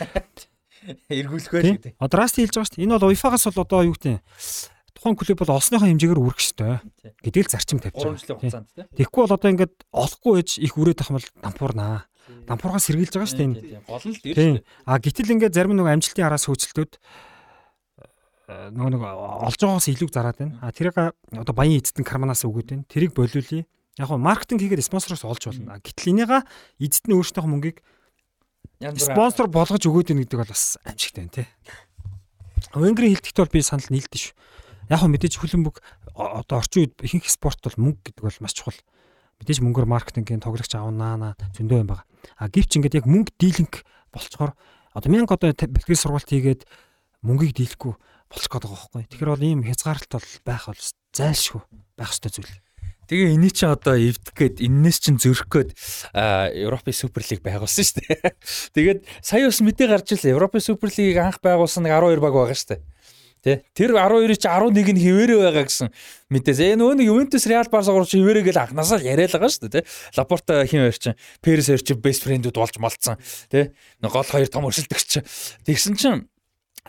эргүүлэх 1.15 1.53
вэ 1.55 1.63
тий. 1.63 1.95
гэдэг. 1.95 1.95
Расти 2.11 2.43
хэлж 2.43 2.55
байгаа 2.59 2.69
шүү 2.69 2.77
дээ. 2.81 2.85
Энэ 2.91 2.95
бол 2.99 3.11
UEFA-гаас 3.15 3.45
бол 3.47 3.63
одоо 3.63 3.81
юу 3.87 3.95
гэдэг 3.95 4.19
тухайн 5.01 5.17
клуб 5.17 5.39
бол 5.41 5.57
олсныхоо 5.57 5.89
хэмжээгээр 5.89 6.21
үрэх 6.21 6.41
ёстой 6.41 6.81
гэдгийг 7.25 7.47
л 7.49 7.53
зарчим 7.57 7.81
тавьж 7.81 7.97
3 7.97 8.37
байгаа. 8.37 8.91
Тэгэхгүй 8.99 9.21
бол 9.25 9.37
одоо 9.37 9.51
ингээд 9.55 9.75
олохгүй 9.95 10.35
ээж 10.45 10.51
их 10.61 10.77
үрээд 10.77 11.01
ах 11.01 11.11
юм 11.15 11.17
бол 11.17 11.29
дампуурнаа. 11.41 12.05
Дампуургаас 12.45 12.85
сэргийлж 12.85 13.15
байгаа 13.17 13.31
шүү 13.31 13.39
дээ 13.41 13.49
энэ. 13.49 13.61
Гол 13.89 14.05
нь 14.05 14.13
л 14.13 14.21
дээ. 14.21 14.61
А 14.85 15.01
гítэл 15.01 15.33
ингээд 15.33 15.57
зарим 15.57 15.73
нэг 15.73 15.89
амжилтын 15.89 16.29
араас 16.29 16.45
хөөцөлтөд 16.51 16.93
э, 18.51 18.69
нөгөө 18.77 18.91
нэг 18.93 19.03
олж 19.03 19.57
байгаагаас 19.57 19.89
илүү 19.89 20.09
зараад 20.13 20.37
байна. 20.37 20.61
А 20.61 20.69
тэрийг 20.69 20.97
одоо 20.99 21.55
баян 21.57 21.81
эзэдэн 21.81 22.05
карманаас 22.05 22.45
өгөөд 22.45 22.69
байна. 22.77 22.85
Тэрийг 22.93 23.17
болиулъя. 23.17 23.65
Яг 24.01 24.09
нь 24.09 24.25
маркетинг 24.25 24.65
хийгээд 24.65 24.89
спонсороос 24.89 25.29
олж 25.29 25.53
болно. 25.53 25.77
Гэтэл 25.85 26.17
энийга 26.17 26.49
эзэд 26.81 27.05
нь 27.05 27.17
өөрсдийнх 27.21 27.49
мөнгийг 27.53 27.79
спонсор 28.97 29.53
болгож 29.53 29.85
өгөөд 29.85 30.17
байна 30.17 30.25
гэдэг 30.25 30.41
бол 30.41 30.53
бас 30.57 30.81
амжигтай 30.89 31.29
байна 31.29 31.37
тий. 31.37 31.49
Венгрийн 32.73 33.13
хэлтгт 33.13 33.37
бол 33.37 33.53
би 33.53 33.61
санал 33.61 33.93
нийлдэж 33.93 34.33
шүү. 34.33 34.37
Яг 34.89 35.05
нь 35.05 35.13
мэдээж 35.13 35.37
хөлбөмбөг 35.37 35.77
одоо 36.17 36.57
орчин 36.65 36.89
үед 36.89 36.97
ихэнх 36.97 37.29
спорт 37.29 37.61
бол 37.61 37.77
мөнгө 37.77 38.09
гэдэг 38.09 38.25
бол 38.25 38.41
маш 38.41 38.57
чухал. 38.57 38.81
Мэдээж 39.45 39.61
мөнгөөр 39.61 39.85
маркетингийн 39.85 40.41
тоглогч 40.41 40.73
авнаа 40.73 41.37
зөндөө 41.53 41.85
юм 41.85 41.89
байна. 41.93 42.09
А 42.41 42.49
гівч 42.49 42.81
ингээд 42.81 43.05
яг 43.05 43.07
мөнгө 43.07 43.37
дийлэнх 43.37 43.85
болцохоор 44.17 44.57
одоо 44.97 45.11
мянга 45.13 45.37
одоо 45.37 45.53
бэлтгэл 45.53 46.01
сургалт 46.01 46.29
хийгээд 46.33 46.65
мөнгийг 47.21 47.53
дийлэхгүй 47.53 47.95
болчих 48.33 48.49
гээд 48.49 48.65
байгаа 48.65 48.81
байхгүй. 48.81 49.03
Тэгэхээр 49.13 49.33
бол 49.33 49.45
ийм 49.45 49.61
хязгаарлалт 49.65 50.13
бол 50.13 50.29
байх 50.45 50.65
бол 50.67 50.83
зайлшгүй 51.13 51.63
байх 51.97 52.11
ёстой 52.11 52.33
зүйл. 52.33 52.55
Тэгээ 53.11 53.35
эний 53.35 53.51
чи 53.51 53.67
одоо 53.67 53.99
эвдэх 53.99 54.39
гээд 54.39 54.63
энэс 54.63 55.03
чин 55.03 55.19
зөрөх 55.19 55.51
гээд 55.51 55.75
Европын 56.15 56.95
суперлиг 56.95 57.43
байгуулсан 57.43 57.83
шүү 57.83 58.07
дээ. 58.07 58.39
Тэгээд 58.79 59.01
сая 59.19 59.51
бас 59.51 59.59
мэдээ 59.59 59.91
гарч 59.91 60.15
ирсэн. 60.15 60.31
Европын 60.39 60.63
суперлигийг 60.63 61.19
анх 61.19 61.43
байгуулсан 61.43 61.91
нэг 61.91 61.99
12 61.99 62.23
баг 62.23 62.39
байгаа 62.39 62.55
шүү 62.55 62.71
дээ. 62.79 62.83
Тэ 63.41 63.65
тэр 63.73 63.97
12-ийн 63.97 64.37
чи 64.37 64.47
11 64.47 64.95
нь 64.95 65.01
хിവэрэ 65.01 65.35
байгаа 65.41 65.65
гэсэн 65.65 65.89
мэдээс. 66.29 66.61
Э 66.61 66.77
нөгөө 66.77 67.01
нэг 67.01 67.09
Ювентус 67.09 67.49
Реал 67.49 67.73
Барса 67.73 67.91
гурч 67.91 68.13
хിവэрэ 68.13 68.45
гэл 68.45 68.69
анханасаа 68.69 69.01
л 69.01 69.09
яриад 69.09 69.33
байгаа 69.33 69.49
шүү 69.49 69.65
дээ. 69.73 69.81
Тэ 69.81 69.89
Лапорта 70.21 70.61
хин 70.69 70.85
хоёр 70.85 70.99
чинь 71.01 71.17
Перес 71.41 71.73
хоёр 71.73 71.81
чинь 71.81 72.05
бест 72.05 72.29
фрэндүүд 72.29 72.61
болж 72.61 72.77
малцсан. 72.77 73.17
Тэ 73.49 73.73
гол 74.05 74.29
хоёр 74.29 74.49
том 74.53 74.69
өрсөлдөгч. 74.69 75.25
Тэгсэн 75.65 75.97
чинь 75.97 76.29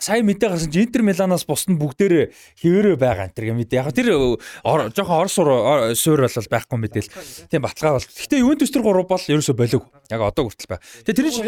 сая 0.02 0.26
мэдээ 0.26 0.50
гарсан 0.50 0.70
чи 0.74 0.82
Интер 0.82 1.06
Миланаас 1.06 1.46
бусд 1.46 1.70
нь 1.70 1.78
бүгдээрээ 1.78 2.34
хിവэрэ 2.58 2.98
байгаа 2.98 3.30
энэ 3.30 3.34
төр 3.38 3.54
мэдээ. 3.54 3.78
Яг 3.78 3.94
тэр 3.94 4.10
ор- 4.66 4.90
жоохон 4.90 5.22
орс 5.22 5.34
сур 5.38 5.48
суур 5.94 6.26
бол 6.26 6.50
байхгүй 6.50 6.78
мэдээл. 6.82 7.10
Тийм 7.46 7.62
баталгаа 7.62 8.02
бол. 8.02 8.08
Гэхдээ 8.10 8.42
Ювентус 8.42 8.74
тэр 8.74 8.82
гурав 8.82 9.06
бол 9.06 9.22
ерөөсө 9.22 9.54
болоог. 9.54 9.86
Яг 10.10 10.20
одоо 10.26 10.50
хүртэл 10.50 10.66
байгаа. 10.74 10.82
Тэгээ 11.06 11.14
тэр 11.14 11.26
чинь 11.30 11.46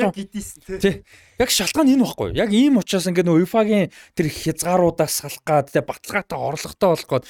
Тий. 0.79 0.95
Яг 1.43 1.51
шалтгаан 1.51 1.91
энэ 1.91 2.07
баггүй. 2.07 2.31
Яг 2.39 2.51
ийм 2.55 2.79
учраас 2.79 3.11
ингээд 3.11 3.27
нөө 3.27 3.43
UEFA-гийн 3.43 3.91
тэр 4.15 4.27
хязгааруудаас 4.31 5.11
салах 5.19 5.43
гад 5.43 5.75
тэ 5.75 5.83
баталгаатай 5.83 6.39
орлоготой 6.39 6.89
болох 6.95 7.09
гээд 7.11 7.25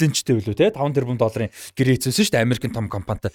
Lynch-тэй 0.00 0.34
билүү 0.40 0.56
те 0.56 0.72
5 0.72 0.96
тэрбум 0.96 1.20
долларын 1.20 1.52
гэрээ 1.76 2.00
эзэлсэн 2.00 2.24
шүү 2.24 2.32
дээ 2.32 2.44
Америкийн 2.48 2.72
том 2.72 2.88
компанитай. 2.88 3.30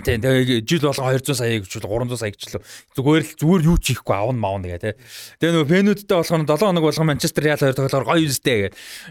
Тий, 0.00 0.16
тэгээ 0.16 0.64
жил 0.64 0.88
болгон 0.88 1.12
200 1.12 1.36
сая 1.36 1.60
гэвчл 1.60 1.84
300 1.84 2.16
сая 2.16 2.32
гэвчл 2.32 2.58
зүгээр 2.96 3.22
л 3.22 3.32
зүгээр 3.36 3.62
юу 3.68 3.76
ч 3.76 3.92
хийхгүй 3.92 4.16
авна 4.16 4.40
маавна 4.40 4.72
гэ 4.72 4.80
тэ. 4.80 4.96
Тэгээ 5.38 5.52
нөгөө 5.52 5.68
фэнүүдтэй 5.68 6.16
болохоор 6.16 6.42
7 6.48 6.58
хоног 6.58 6.84
болгон 6.88 7.06
Манчестер 7.12 7.44
Реал 7.44 7.60
хоёр 7.60 7.76
тоглоор 7.76 8.06
гоё 8.08 8.24
юустэй 8.24 8.56
гэ. 8.66 8.68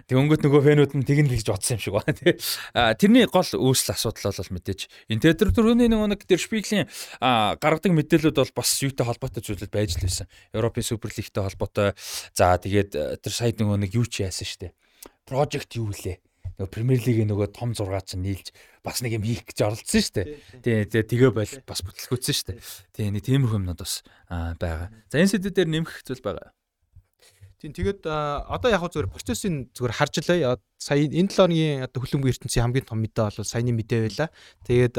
Тэг 0.10 0.16
өнгөт 0.18 0.42
нөгөө 0.42 0.62
фэнүүд 0.66 0.92
нь 0.98 1.06
тэгнэ 1.08 1.32
гэж 1.38 1.48
бодсон 1.48 1.78
юм 1.78 1.84
шиг 1.86 1.94
байна 1.96 2.18
тий. 2.18 2.34
А 2.74 2.92
тэрний 2.98 3.30
гол 3.30 3.46
үүсэл 3.46 3.94
асуудал 3.96 4.36
бол 4.36 4.56
мэдээж 4.58 4.80
энэ 5.08 5.22
тэр 5.38 5.50
түрүүний 5.54 5.88
нөгөө 5.88 6.08
нэг 6.12 6.22
тэр 6.28 6.42
шпиглийн 6.42 6.90
гаргадаг 7.22 7.92
мэдээлэлүүд 7.96 8.38
бол 8.42 8.54
бас 8.58 8.70
юутай 8.82 9.06
холбоотой 9.06 9.42
зүйлүүд 9.46 9.72
байж 9.72 9.96
л 9.96 10.04
байсан. 10.04 10.28
Европын 10.52 10.84
суперлигтэй 10.84 11.44
холбоотой. 11.44 11.94
За 12.34 12.58
тэгээд 12.58 12.92
э, 12.96 13.16
тэр 13.22 13.34
сая 13.34 13.54
нөгөө 13.56 13.78
нэг 13.86 13.96
юу 13.96 14.06
ч 14.10 14.26
яасан 14.26 14.48
штэ. 14.48 14.74
Project 15.28 15.78
юу 15.78 15.94
лээ? 15.94 16.20
Нөгөө 16.62 16.70
Премьер 16.78 17.02
лигийн 17.02 17.30
нөгөө 17.34 17.58
том 17.58 17.74
зургаа 17.74 18.06
чинь 18.06 18.22
нийлж 18.22 18.54
бас 18.86 19.02
нэг 19.02 19.18
юм 19.18 19.26
хийх 19.26 19.50
гэж 19.50 19.66
оролцсон 19.66 19.98
шүү 20.06 20.14
дээ. 20.62 20.86
Тий, 20.86 21.02
тэгээ 21.02 21.34
бол 21.34 21.54
бас 21.66 21.82
бүтлгүүцсэн 21.82 22.36
шүү 22.38 22.48
дээ. 22.54 22.62
Тий, 22.94 23.10
нэг 23.10 23.26
тиймэрхүү 23.26 23.58
юмнууд 23.58 23.82
бас 23.82 24.06
аа, 24.30 24.54
байгаа. 24.62 24.94
За 25.10 25.18
энэ 25.18 25.42
сэдвээр 25.42 25.70
нэмэх 25.74 26.06
зүйл 26.06 26.22
байгаа. 26.22 26.54
Тийм 27.62 27.78
тэгээд 27.78 28.10
одоо 28.10 28.74
яг 28.74 28.82
зүгээр 28.90 29.14
процессын 29.14 29.70
зүгээр 29.78 29.94
харж 29.94 30.26
лээ. 30.26 30.58
Сая 30.82 31.06
энэ 31.06 31.30
7 31.30 31.46
хоногийн 31.46 31.86
одоо 31.86 32.02
хөлбөмбөгийн 32.02 32.34
ертөнцийн 32.34 32.66
хамгийн 32.66 32.90
том 32.90 32.98
мэдээ 33.06 33.22
бол 33.22 33.46
саяны 33.46 33.70
мэдээ 33.78 34.02
байла. 34.10 34.34
Тэгээд 34.66 34.98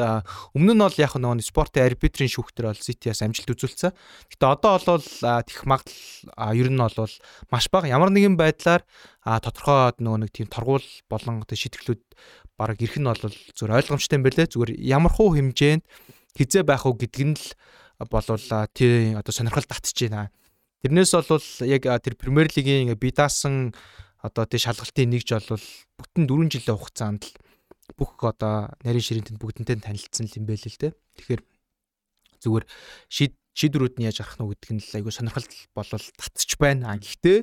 өмнө 0.55 0.75
нь 0.79 0.85
бол 0.87 0.95
яг 1.03 1.19
нөгөө 1.19 1.43
спортын 1.43 1.91
арбитрийн 1.91 2.31
шүүхтэр 2.31 2.71
бол 2.71 2.79
CT-аас 2.79 3.27
амжилт 3.27 3.51
үзүүлсэн. 3.51 3.91
Гэтэ 4.31 4.47
одоо 4.47 4.79
бол 4.79 5.03
тэгэх 5.03 5.67
магадлал 5.67 6.55
ер 6.55 6.69
нь 6.71 6.79
бол 6.79 7.15
маш 7.51 7.67
бага. 7.67 7.91
Ямар 7.91 8.15
нэгэн 8.15 8.39
байдлаар 8.39 8.87
тодорхой 9.27 9.99
нөгөө 9.99 10.23
нэг 10.23 10.31
тийм 10.31 10.47
торгуул 10.47 10.87
болон 11.11 11.43
шийтгэлүүд 11.43 12.03
баг 12.55 12.79
ирэх 12.79 13.03
нь 13.03 13.11
бол 13.11 13.27
зүгээр 13.59 13.75
ойлгомжтой 13.75 14.23
юм 14.23 14.27
байлээ. 14.31 14.55
Зүгээр 14.55 14.79
ямар 14.87 15.11
хуу 15.11 15.35
хэмжээнд 15.35 15.83
хизээ 16.39 16.63
байх 16.63 16.87
уу 16.87 16.95
гэдг 16.95 17.27
нь 17.27 17.35
л 17.35 17.47
болвол 18.07 18.39
тий 18.71 19.19
одоо 19.19 19.35
сонирхол 19.35 19.67
татж 19.67 19.99
байна. 20.07 20.31
Тэрнээс 20.83 21.15
бол 21.15 21.47
яг 21.63 21.83
тэр 22.03 22.15
Премьер 22.19 22.51
лигийн 22.51 22.91
бие 22.99 23.15
даасан 23.15 23.71
одоо 24.19 24.47
тий 24.51 24.59
шалгалтын 24.59 25.15
нэгж 25.15 25.31
бол 25.47 25.67
бүтэн 25.95 26.27
4 26.27 26.51
жилийн 26.51 26.79
хугацаанд 26.79 27.23
л 27.23 27.35
бүх 27.95 28.19
одоо 28.19 28.75
нарийн 28.83 29.07
ширээнд 29.07 29.39
бүгдэнтэй 29.39 29.79
танилцсан 29.79 30.27
юм 30.35 30.47
байл 30.47 30.59
л 30.59 30.79
дээ. 30.83 30.91
Тэгэхээр 30.91 31.43
зүгээр 32.43 32.65
шид 33.07 33.35
шийдвэрүүд 33.55 33.95
нь 34.01 34.07
яаж 34.11 34.19
гарах 34.23 34.39
нь 34.43 34.49
гэдэг 34.51 34.71
нь 34.75 34.83
айгүй 34.99 35.13
сонирхол 35.15 35.47
болол 35.71 36.07
татчих 36.19 36.59
байна. 36.59 36.91
А 36.91 36.99
гэхдээ 36.99 37.39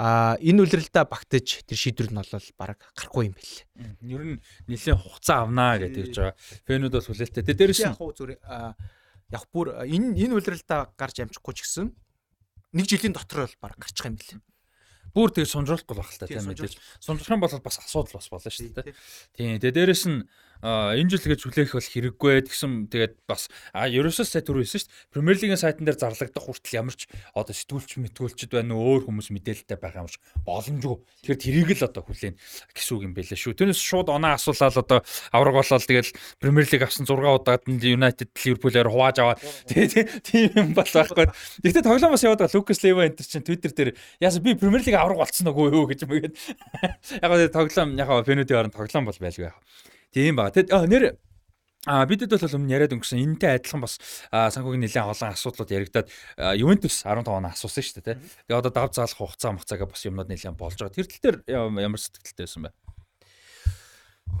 а 0.00 0.40
энэ 0.40 0.62
үлрэлтэд 0.64 1.04
багтаж 1.04 1.66
тэр 1.68 1.76
шийдвэр 1.76 2.08
нь 2.14 2.20
бол 2.20 2.32
баг 2.56 2.80
гарахгүй 2.96 3.28
юм 3.28 3.34
байл. 3.36 3.56
Ер 4.08 4.22
нь 4.24 4.40
нэлээд 4.70 4.96
хугацаа 4.96 5.44
авнаа 5.44 5.76
гэдэг 5.82 6.00
гэж 6.08 6.16
байгаа. 6.16 6.36
Фэнүүд 6.64 6.94
бас 6.96 7.06
хүлээлттэй. 7.12 7.44
Тэгээ 7.44 7.60
дээрэс 7.60 7.80
нь 7.84 7.88
яг 7.92 7.98
хуу 7.98 8.14
зүгээр 8.14 8.40
яг 9.36 9.44
бүр 9.52 9.66
энэ 9.84 10.16
энэ 10.16 10.36
үлрэлтэд 10.38 10.96
гарч 10.96 11.16
амжихгүй 11.20 11.54
ч 11.58 11.68
гэсэн 11.68 11.92
нэг 12.72 12.86
жилийн 12.86 13.14
дотор 13.14 13.46
бол 13.46 13.56
баг 13.60 13.74
гарчих 13.78 14.06
юм 14.06 14.16
бэл. 14.16 14.40
бүр 15.10 15.30
тэгээ 15.34 15.50
сунжруулахгүй 15.50 15.96
байх 15.98 16.10
л 16.14 16.20
та 16.22 16.30
Тийм, 16.30 16.46
мэдээж. 16.46 16.74
Сунжрах 17.02 17.34
юм 17.34 17.42
бол 17.42 17.50
бас 17.58 17.78
асуудал 17.82 18.14
бас 18.14 18.30
болно 18.30 18.50
шүү 18.50 18.70
дээ. 18.78 18.94
Тийм. 19.34 19.58
Тэгээ 19.58 19.74
дээрэс 19.74 20.04
нь 20.06 20.22
энэ 20.60 21.08
жил 21.08 21.24
гэж 21.24 21.40
хүлээх 21.48 21.72
бол 21.72 21.88
хэрэггүй 21.88 22.32
гэсэн 22.44 22.92
тэгээд 22.92 23.14
бас 23.24 23.48
а 23.72 23.88
ерөөсөө 23.88 24.26
сая 24.28 24.44
түрүү 24.44 24.68
хэлсэн 24.68 24.80
шүү 24.84 24.88
дээ. 24.92 25.08
Премьер 25.08 25.36
лигийн 25.40 25.60
сайтан 25.60 25.88
дээр 25.88 25.96
зарлагдах 25.96 26.44
хүртэл 26.44 26.76
ямар 26.76 26.92
ч 26.92 27.08
одоо 27.32 27.54
сэтгүүлч 27.56 27.96
мэтгүүлчд 27.96 28.52
байна 28.52 28.76
өөр 28.76 29.08
хүмүүс 29.08 29.32
мэдээлэлтэй 29.32 29.78
байх 29.80 29.96
юмш 29.96 30.20
боломжгүй. 30.44 30.96
Тэгэхээр 31.24 31.40
тэрийг 31.40 31.70
л 31.80 31.88
одоо 31.88 32.02
хүлээн 32.04 32.36
гэсэн 32.76 32.92
үг 32.92 33.02
юм 33.08 33.14
байлээ 33.16 33.40
шүү. 33.40 33.56
Тэрнээс 33.56 33.80
шууд 33.80 34.12
оноо 34.12 34.36
асуулаад 34.36 34.76
одоо 34.76 35.00
авраг 35.32 35.56
болоод 35.56 35.84
тэгэл 35.88 36.12
Премьер 36.36 36.66
лиг 36.68 36.82
авсан 36.84 37.08
6 37.08 37.16
удаад 37.24 37.64
нь 37.64 37.80
United 37.80 38.28
Liverpool-аар 38.36 38.92
хувааж 38.92 39.16
аваад 39.24 39.40
тийм 39.64 40.52
юм 40.52 40.68
бол 40.76 40.84
байхгүй. 40.84 41.24
Гэхдээ 41.64 41.88
тоглоом 41.88 42.12
бас 42.12 42.24
яваад 42.24 42.44
байгаа 42.44 42.56
Lucas 42.60 42.84
Leiva 42.84 43.08
энэ 43.08 43.24
чинь 43.24 43.46
Twitter 43.48 43.72
дээр 43.72 43.90
яасан 44.20 44.44
би 44.44 44.52
Премьер 44.54 44.84
лиг 44.84 44.96
авраг 44.96 45.24
болцсон 45.24 45.48
уу 45.48 45.88
гэж 45.88 46.04
мэгээд 46.04 46.36
яг 47.24 47.28
гоо 47.32 47.48
тоглоом 47.48 47.96
яг 47.96 48.08
гоо 48.08 48.24
Фенүүдийн 48.28 48.60
орон 48.60 48.74
тоглоом 48.74 49.08
бол 49.08 49.16
байлгүй 49.16 49.48
яг. 49.48 49.56
Тийм 50.10 50.36
ба. 50.36 50.50
Тэгэд 50.50 50.70
нэр 50.90 51.18
А 51.88 52.04
бидэд 52.04 52.28
бол 52.28 52.56
өмнө 52.60 52.76
яриад 52.76 52.92
өнгөрсөн 52.92 53.24
энэтэй 53.24 53.56
адилхан 53.56 53.80
бас 53.80 53.96
санхүүгийн 54.28 54.84
нэлээд 54.84 55.16
олон 55.16 55.32
асуудлууд 55.32 55.72
яригадаад 55.72 56.12
а, 56.36 56.52
Ювентус 56.52 57.08
15 57.08 57.24
оноо 57.24 57.56
асуусан 57.56 57.80
шүү 57.80 58.04
дээ. 58.04 58.20
тэ. 58.20 58.20
Тэгээ 58.52 58.60
одоо 58.60 58.68
дав 58.68 58.92
заалах 58.92 59.16
хугацаа 59.16 59.56
махцаага 59.56 59.88
бас 59.88 60.04
юмнууд 60.04 60.28
нэлээд 60.28 60.60
болж 60.60 60.76
байгаа. 60.76 60.92
Тэр 60.92 61.08
тал 61.08 61.24
дээр 61.24 61.36
ямар 61.56 61.96
сэтгэлтэй 61.96 62.44
байсан 62.44 62.68
бэ? 62.68 62.76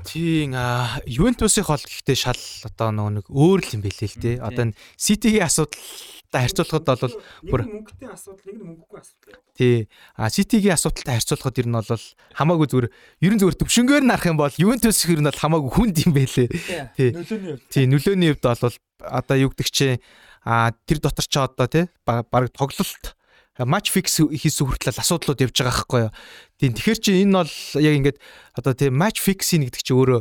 Тийм 0.04 0.54
а 0.56 1.00
Ювентусийн 1.06 1.64
хол 1.64 1.82
гэхдээ 1.82 2.16
шал 2.16 2.40
одоо 2.64 2.88
нөгөө 2.90 3.12
нэг 3.20 3.26
өөр 3.28 3.60
л 3.60 3.74
юм 3.76 3.82
байлээ 3.84 4.08
л 4.10 4.20
дээ. 4.20 4.36
Одоо 4.40 4.62
энэ 4.70 4.78
Ситигийн 4.96 5.44
асуудалтай 5.44 6.40
харьцуулахад 6.46 6.86
бол 6.88 7.14
бүр 7.46 7.60
мөнгөтэй 7.68 8.08
асуудал, 8.08 8.44
нэг 8.48 8.56
нь 8.56 8.64
мөнгөгүй 8.64 8.98
асуудал. 9.00 9.40
тий 9.54 9.76
а 10.16 10.30
Ситигийн 10.32 10.74
асуудалтай 10.74 11.14
харьцуулахад 11.20 11.60
ер 11.60 11.68
нь 11.68 11.76
бол 11.76 12.04
хамаагүй 12.32 12.66
зүгээр 12.70 12.88
ер 12.90 13.32
нь 13.34 13.40
зүгээр 13.44 13.60
төвшнгөөр 13.60 14.04
нарах 14.08 14.26
юм 14.26 14.38
бол 14.40 14.54
Ювентус 14.56 15.04
ер 15.04 15.20
нь 15.20 15.28
бол 15.28 15.42
хамаагүй 15.42 15.70
хүнд 15.70 15.96
юм 16.06 16.12
байлээ. 16.16 16.48
Тий. 16.96 17.10
Нөлөөний 17.12 17.50
хувьд 17.54 17.70
Тий 17.70 17.84
нөлөөний 17.84 18.28
хувьд 18.34 18.46
бол 18.46 18.74
одоо 19.04 19.36
юу 19.36 19.50
гэдэг 19.52 19.68
чи 19.68 20.00
а 20.44 20.72
тэр 20.88 20.98
дотор 21.04 21.26
ч 21.28 21.34
одоо 21.36 21.68
тий 21.68 21.84
баг 22.06 22.26
тоглолт 22.56 23.19
матч 23.58 23.90
фикс 23.90 24.22
хийсэн 24.22 24.66
хүртэл 24.66 25.00
асуудлууд 25.00 25.42
явж 25.42 25.56
байгаа 25.58 25.74
байхгүй 25.74 26.00
юу. 26.06 26.12
Тийм 26.60 26.72
тэгэхээр 26.76 27.00
чи 27.00 27.10
энэ 27.24 27.34
бол 27.34 27.54
яг 27.82 27.94
ингээд 27.98 28.18
одоо 28.54 28.72
тийм 28.74 28.94
матч 28.94 29.18
фиксing 29.18 29.66
гэдэг 29.66 29.82
чи 29.82 29.92
өөрөө 29.92 30.20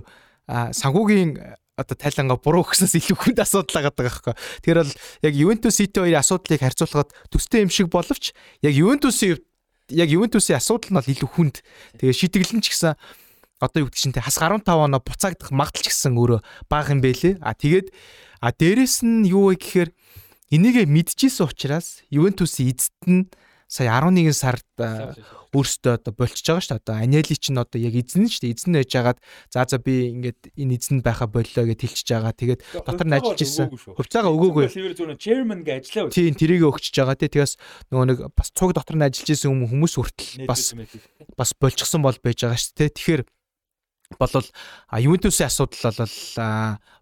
санхүүгийн 0.49 1.59
одоо 1.79 1.95
тайлангаа 1.95 2.37
буруу 2.41 2.67
өгснөөс 2.67 2.99
илүү 2.99 3.17
хүнд 3.17 3.39
асуудал 3.39 3.79
байгаа 3.79 3.95
байхгүй. 3.95 4.33
Тэгэхээр 4.65 4.79
бол 4.83 4.93
яг 5.23 5.33
Juventus 5.37 5.75
City 5.79 5.97
хоёрын 6.03 6.19
асуудлыг 6.19 6.59
харьцуулахад 6.59 7.15
төстэй 7.31 7.63
юм 7.63 7.71
шиг 7.71 7.87
боловч 7.87 8.35
яг 8.59 8.73
Juventus-ийн 8.75 9.39
яг 9.95 10.09
Juventus-ийн 10.11 10.59
асуудал 10.59 10.91
нь 10.91 10.97
бол 10.99 11.13
илүү 11.15 11.29
хүнд. 11.31 11.55
Тэгээ 12.03 12.19
шийтгэлэн 12.19 12.59
ч 12.59 12.75
гэсэн 12.75 12.99
одоо 13.63 13.79
юу 13.83 13.87
гэдэг 13.87 13.99
чинь 14.03 14.15
те 14.15 14.19
хас 14.19 14.39
15 14.39 14.67
оноо 14.67 14.99
буцаагдах 14.99 15.51
магадлал 15.55 15.83
ч 15.83 15.87
гэсэн 15.87 16.19
өөрөө 16.19 16.39
бага 16.67 16.91
юм 16.91 16.99
байлээ. 16.99 17.39
А 17.39 17.55
тэгээд 17.55 17.87
а 18.43 18.51
дээрэс 18.51 19.03
нь 19.07 19.27
юу 19.31 19.51
вэ 19.51 19.59
гэхээр 19.59 19.89
энийгээ 20.49 20.85
мэдчихсэн 20.89 21.45
учраас 21.45 22.01
Ювентусын 22.09 22.73
эзэд 22.73 23.03
нь 23.05 23.23
сая 23.69 24.01
11 24.01 24.33
сард 24.33 24.65
өөрсдөө 25.53 25.93
одоо 26.01 26.13
болчихж 26.17 26.45
байгаа 26.49 26.61
шүү 26.65 26.73
дээ. 26.73 26.81
Одоо 26.81 26.95
Анели 26.97 27.35
чинь 27.37 27.61
одоо 27.61 27.77
яг 27.77 27.93
эзэн 27.93 28.25
нь 28.25 28.29
шүү 28.33 28.49
дээ. 28.49 28.53
Эзэн 28.57 28.73
байж 28.77 28.89
байгаад 28.89 29.19
за 29.53 29.65
за 29.69 29.77
би 29.77 30.09
ингээд 30.09 30.57
энэ 30.57 30.73
эзэн 30.77 31.05
байха 31.05 31.29
боллоо 31.29 31.65
гэж 31.69 31.79
хэлчихэж 31.85 32.09
байгаа. 32.09 32.33
Тэгээд 32.33 32.61
дотор 32.81 33.07
нь 33.09 33.13
ажиллаж 33.13 33.41
исэн. 33.45 33.69
Хувьцаагаа 33.69 34.33
өгөөгүй. 34.33 34.65
Ливер 34.73 34.93
зүгээр 34.97 35.21
chairman 35.21 35.61
гэж 35.61 35.85
ажиллаа. 35.85 36.13
Тийм 36.13 36.33
тэрийг 36.33 36.65
өгчөж 36.65 36.95
байгаа 36.97 37.17
тий. 37.17 37.29
Тэгээс 37.29 37.53
нөгөө 37.93 38.05
нэг 38.09 38.19
бас 38.33 38.49
цуг 38.53 38.73
дотор 38.73 38.97
нь 38.97 39.05
ажиллаж 39.05 39.29
исэн 39.37 39.53
хүмүүс 39.69 39.93
хүртэл 40.01 40.49
бас 40.49 40.73
бас 41.37 41.49
болчихсон 41.57 42.01
бол 42.01 42.17
байж 42.25 42.41
байгаа 42.41 42.57
шүү 42.57 42.73
дээ. 42.73 42.93
Тэгэхээр 42.97 43.21
болвол 44.17 44.49
Ювентусын 44.97 45.45
асуудал 45.45 45.93
бол 45.93 46.13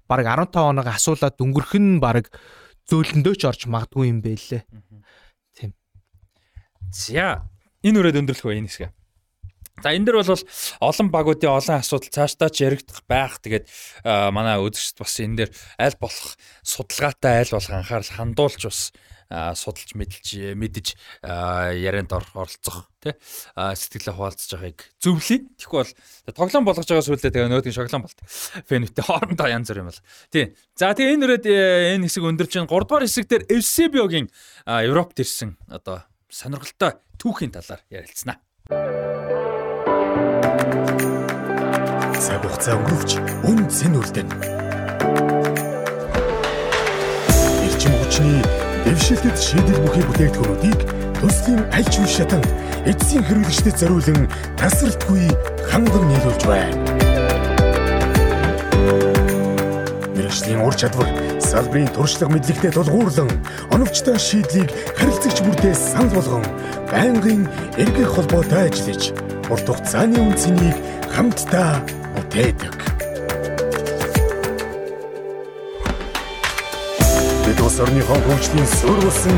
баг 0.08 0.20
15 0.24 0.56
оноог 0.56 0.88
асуулаад 0.88 1.36
өнгөрөх 1.40 1.76
нь 1.80 2.00
баг 2.04 2.28
зөөлөндөө 2.88 3.36
ч 3.36 3.44
орж 3.48 3.62
магадгүй 3.68 4.08
юм 4.08 4.20
байлээ. 4.24 4.64
Тийм. 5.56 5.72
За 6.92 7.44
энэ 7.84 8.00
үрээд 8.00 8.20
өндөрлөх 8.24 8.48
бай 8.48 8.60
энэ 8.64 8.72
хэсгээ. 8.72 8.92
За 9.84 9.94
энэ 9.94 10.10
дэр 10.10 10.18
бол 10.24 10.42
олон 10.82 11.08
багуудын 11.14 11.54
олон 11.54 11.78
асуудал 11.78 12.10
цаашдаа 12.10 12.50
ч 12.50 12.66
яригдах 12.66 13.06
байх. 13.06 13.38
Тэгээд 13.44 13.70
манай 14.34 14.58
үзэгчд 14.58 14.98
бас 14.98 15.14
энэ 15.22 15.38
дэр 15.46 15.50
аль 15.78 16.00
болох 16.02 16.34
судалгаатай 16.66 17.46
аль 17.46 17.54
болох 17.54 17.70
анхаарал 17.76 18.10
хандуулж 18.18 18.62
бас 18.66 18.90
судалж 19.30 19.92
мэдэлж 19.96 20.56
мэдэж 20.56 20.88
ярианд 21.76 22.12
оролцох 22.16 22.88
тий 23.04 23.14
сэтгэлээ 23.54 24.16
хуваалцаж 24.16 24.52
байгааг 24.56 24.80
зөвлөе. 25.04 25.40
Тэгэхгүй 25.60 25.80
бол 25.84 25.94
тоглоом 26.32 26.66
болгож 26.68 26.88
байгаа 26.88 27.06
сүлдээ 27.06 27.32
тэгээ 27.36 27.52
нөөдгийн 27.52 27.78
шоглоом 27.78 28.04
болт. 28.08 28.20
Фэнүүтэй 28.68 29.04
хоорондоо 29.04 29.48
янз 29.48 29.70
бүр 29.72 29.82
юм 29.84 29.90
бол. 29.92 30.02
Тий. 30.32 30.56
За 30.80 30.96
тэгээ 30.96 31.14
энэ 31.16 31.26
үрээд 31.28 31.46
э, 31.48 31.96
энэ 32.00 32.08
хэсэг 32.08 32.24
өндөрч 32.24 32.52
чинь 32.56 32.72
3 32.72 32.88
дугаар 32.88 33.06
хэсэг 33.06 33.28
дээр 33.28 33.44
Eusebio-гийн 33.52 34.28
Европт 34.66 35.20
ирсэн 35.20 35.60
одоо 35.68 36.08
сонирхолтой 36.32 36.96
түүхийн 37.20 37.52
талаар 37.52 37.82
ярилцсанаа. 37.92 38.40
Цаг 42.18 42.42
хугацаа 42.44 42.76
өнгөрөвч 42.76 43.12
үн 43.48 43.60
цэн 43.72 43.94
үлдэн. 43.96 44.30
Ирчим 47.64 47.94
хүчний 48.02 48.57
дэвшилтэд 48.88 49.36
шийдэл 49.36 49.84
бүхий 49.84 50.04
бүтээгдэхүүнүүдийг 50.08 50.80
төслийн 51.20 51.60
аль 51.76 51.90
ч 51.92 52.00
үе 52.00 52.08
шатанд 52.08 52.48
эцсийн 52.88 53.20
хэрэглэгчдэд 53.28 53.76
зориулан 53.84 54.32
тасралтгүй 54.56 55.28
ханган 55.68 56.08
нийлүүлж 56.08 56.44
байна. 56.48 56.80
Мэргэжлийн 60.16 60.64
ур 60.64 60.72
чадвар 60.72 61.12
салбарын 61.44 61.92
туршлага 61.92 62.32
мэдлэгтэй 62.32 62.72
тулгуурлан 62.72 63.28
оновчтой 63.76 64.16
шийдлийг 64.16 64.72
харилцагч 64.96 65.44
бүртээ 65.44 65.76
санал 65.76 66.16
болгон 66.16 66.48
байнгын 66.88 67.44
эргэх 67.76 68.16
холбоотой 68.16 68.72
ажиллаж 68.72 69.12
урт 69.52 69.68
хугацааны 69.68 70.16
үнцнийг 70.32 70.80
хамтдаа 71.12 71.84
бүтээдэг. 72.16 72.97
Бид 77.58 77.66
улс 77.66 77.80
орныхон 77.80 78.22
хөгжлийн 78.22 78.68
суурь 78.70 79.02
болсон 79.02 79.38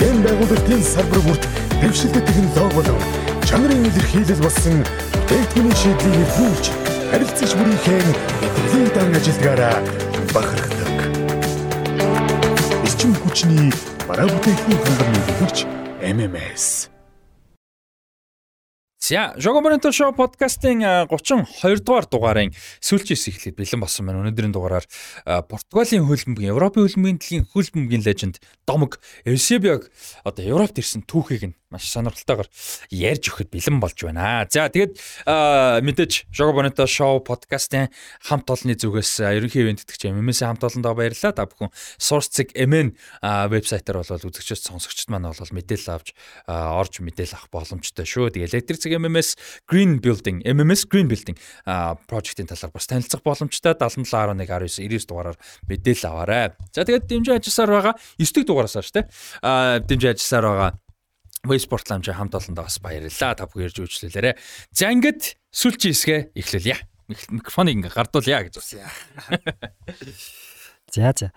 дэм 0.00 0.16
байгуулалтын 0.26 0.82
салбар 0.82 1.20
бүрт 1.22 1.44
дэвшилтэт 1.80 2.26
технологи 2.26 2.74
болон 2.74 2.98
чанарын 3.46 3.86
илэрхийлэл 3.86 4.42
болсон 4.42 4.82
бүтээгдэхүүний 5.14 5.76
шийдлийг 5.78 6.16
нэвтрүүлж 6.18 6.66
харилцагч 7.10 7.52
бүрийнхээ 7.54 8.02
мэдрэлийн 8.42 8.90
дан 8.94 9.14
ажилдгаараа 9.14 9.76
бахархдаг. 10.34 10.98
Эрчим 12.86 13.14
хүчний 13.22 13.70
бараа 14.08 14.26
бүтээгдэхүүн 14.26 14.78
хангамж 14.82 15.14
нөлөөлөгч 15.14 15.58
MMS 16.02 16.99
За, 19.10 19.34
Жогомонто 19.36 19.90
шоу 19.90 20.12
подкастын 20.14 20.84
32 21.10 21.82
дугаар 21.82 22.06
дугаарын 22.06 22.54
сүүлчээс 22.78 23.26
эхлээд 23.26 23.58
бэлэн 23.58 23.82
болсон 23.82 24.06
байна. 24.06 24.22
Өнөөдрийн 24.22 24.54
дугаараар 24.54 24.86
Португалийн 25.50 26.06
хөлбөмбөгийн, 26.06 26.54
Европын 26.54 26.86
хөлбөмбөгийн 26.86 27.18
дэлхийн 27.18 27.50
хөлбөмбөгийн 27.50 28.06
леженд 28.06 28.38
Домог 28.70 29.02
Эвсебиог 29.26 29.90
одоо 30.22 30.44
Европт 30.46 30.78
ирсэн 30.78 31.02
түүхийг 31.10 31.42
нь 31.42 31.58
маш 31.70 31.86
сонирхолтойгоор 31.90 32.50
ярьж 32.90 33.30
өгөхөд 33.30 33.50
бэлэн 33.50 33.78
болж 33.78 33.98
байна. 34.02 34.46
За 34.50 34.66
тэгээд 34.70 34.94
мэдээж 35.86 36.30
Bonito 36.34 36.86
Show 36.86 37.22
подкастын 37.22 37.94
хамт 38.26 38.50
олонны 38.50 38.74
зүгээс 38.74 39.22
ерөнхий 39.22 39.62
ивент 39.62 39.86
тэтгэж 39.86 40.10
MMS 40.10 40.42
хамт 40.42 40.66
олондоо 40.66 40.98
баярлалаа. 40.98 41.30
Та 41.30 41.46
бүхэн 41.46 41.70
SourceZig 41.98 42.58
MN 42.58 42.98
вебсайтаар 43.22 44.02
бол 44.02 44.18
үзэгчд 44.18 44.66
сонсогчд 44.66 45.14
маань 45.14 45.30
бол 45.30 45.38
мэдээлэл 45.38 45.94
авч 45.94 46.10
орж 46.50 46.94
мэдээлэл 47.06 47.38
авах 47.38 47.54
боломжтой 47.54 48.02
шүү. 48.02 48.34
Тэгээд 48.34 48.50
Electric 48.50 48.82
MMS 49.00 49.34
Green 49.64 49.96
Building 50.04 50.44
MMS 50.44 50.84
Green 50.84 51.08
Building 51.08 51.36
project-ийн 52.06 52.52
талаар 52.52 52.72
бас 52.76 52.86
танилцах 52.86 53.24
боломжтой 53.24 53.72
7711 53.72 54.44
19 54.44 54.84
99 54.84 55.08
дугаараар 55.08 55.38
мэдээлэл 55.68 56.10
аваарай. 56.12 56.52
За 56.76 56.84
тэгээд 56.84 57.08
дэмжиж 57.08 57.32
ажилласаар 57.40 57.70
байгаа 57.72 57.94
9 58.20 58.36
дэх 58.36 58.44
дугаараас 58.44 58.76
хойш 58.76 58.92
те 58.92 59.08
дэмжиж 59.88 60.20
ажилласаар 60.20 60.46
байгаа 60.46 60.70
Вейспорт 61.44 61.88
ламжаа 61.88 62.14
хамт 62.20 62.34
олондоо 62.36 62.68
бас 62.68 62.76
баярлалаа. 62.84 63.32
Та 63.32 63.48
бүхэн 63.48 63.72
ирж 63.72 63.80
үйлчлүүлээрэ. 63.80 64.36
За 64.76 64.92
ингээд 64.92 65.40
сүлжээ 65.48 65.92
хэсгээ 65.96 66.20
эхлүүлье. 66.36 66.76
Микрофоныг 67.32 67.80
ингээ 67.80 67.96
гардуулъя 67.96 68.44
гэж 68.44 68.60
байна. 68.60 68.92
За 70.92 71.12
за. 71.16 71.32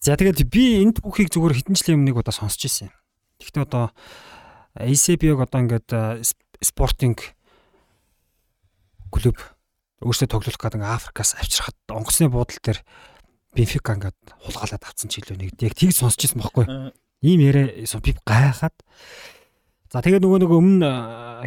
За 0.00 0.16
тэгээд 0.16 0.48
би 0.48 0.80
энэ 0.80 0.96
түүхийг 0.96 1.28
зүгээр 1.28 1.56
хэдэн 1.60 1.76
жилийн 1.76 1.96
өмнө 2.00 2.08
нэг 2.14 2.20
удаа 2.24 2.32
сонсч 2.32 2.64
ирсэн. 2.64 2.88
Гэхдээ 3.36 3.64
одоо 3.68 3.92
ACB-г 4.80 5.44
одоо 5.44 5.60
ингээд 5.60 5.88
спортинг 6.62 7.36
клуб 9.10 9.36
өөрсдөө 10.04 10.28
тоглох 10.28 10.58
гэдэг 10.60 10.82
Африкаас 10.84 11.34
авчирхад 11.40 11.76
онгоцны 11.88 12.28
буудал 12.28 12.60
дээр 12.60 12.80
Бенфика 13.56 13.96
ингээд 13.96 14.18
хулгаалаад 14.44 14.84
авцсан 14.84 15.08
ч 15.08 15.24
илүү 15.24 15.36
нэг 15.40 15.50
яг 15.64 15.72
тийг 15.72 15.96
сонсч 15.96 16.28
ирсэн 16.28 16.44
байхгүй. 16.44 16.92
Ийм 17.24 17.40
яриа 17.40 17.72
би 18.04 18.12
гайхаад. 18.28 18.76
За 19.88 20.04
тэгээд 20.04 20.20
нөгөө 20.20 20.44
нөгөө 20.44 20.58
өмнө 20.60 20.90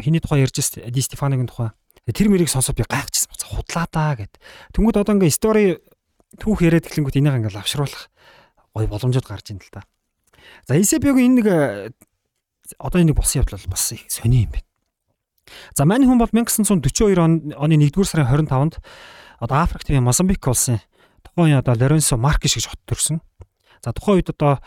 хиний 0.02 0.18
тухай 0.18 0.42
ярьж 0.42 0.58
Ди 0.58 1.00
Стефаногийн 1.00 1.46
тухай. 1.46 1.70
Тэр 2.10 2.34
мэрийг 2.34 2.50
сонсоод 2.50 2.74
би 2.74 2.82
гайхчихсан 2.82 3.30
байна. 3.30 3.46
Худлаа 3.54 3.86
даа 3.86 4.12
гэд. 4.18 4.34
Тэнгүүд 4.74 4.98
одоо 4.98 5.14
ингээ 5.14 5.30
стори 5.30 5.78
түүх 6.42 6.66
яриад 6.66 6.90
эхлэнгүүт 6.90 7.22
энийг 7.22 7.38
ингээ 7.38 7.54
лавшруулах 7.54 8.10
гой 8.74 8.86
боломжууд 8.90 9.26
гарч 9.30 9.54
ийн 9.54 9.62
л 9.62 9.70
та. 9.70 9.86
За 10.66 10.74
Исебиогийн 10.74 11.38
энэ 11.38 11.42
нэг 11.42 11.48
одоо 12.78 12.98
энэ 12.98 13.14
болсон 13.14 13.42
явдал 13.42 13.62
бас 13.70 13.94
их 13.94 14.10
сони 14.10 14.46
юм 14.46 14.50
байна. 14.50 14.69
За 15.74 15.84
мань 15.84 16.06
хүн 16.06 16.18
бол 16.18 16.30
1942 16.30 17.56
оны 17.56 17.74
1-р 17.78 18.06
сарын 18.06 18.28
25-нд 18.28 18.78
одоо 19.40 19.56
Африкт 19.62 19.86
тийм 19.86 20.04
Мозамбик 20.04 20.46
улсын 20.46 20.80
тухайн 21.22 21.58
одоо 21.58 21.74
Лоренсо 21.74 22.16
Маркеш 22.16 22.56
гэж 22.56 22.68
хот 22.68 22.80
төрсөн. 22.86 23.20
За 23.84 23.92
тухайн 23.92 24.20
үед 24.20 24.30
одоо 24.30 24.60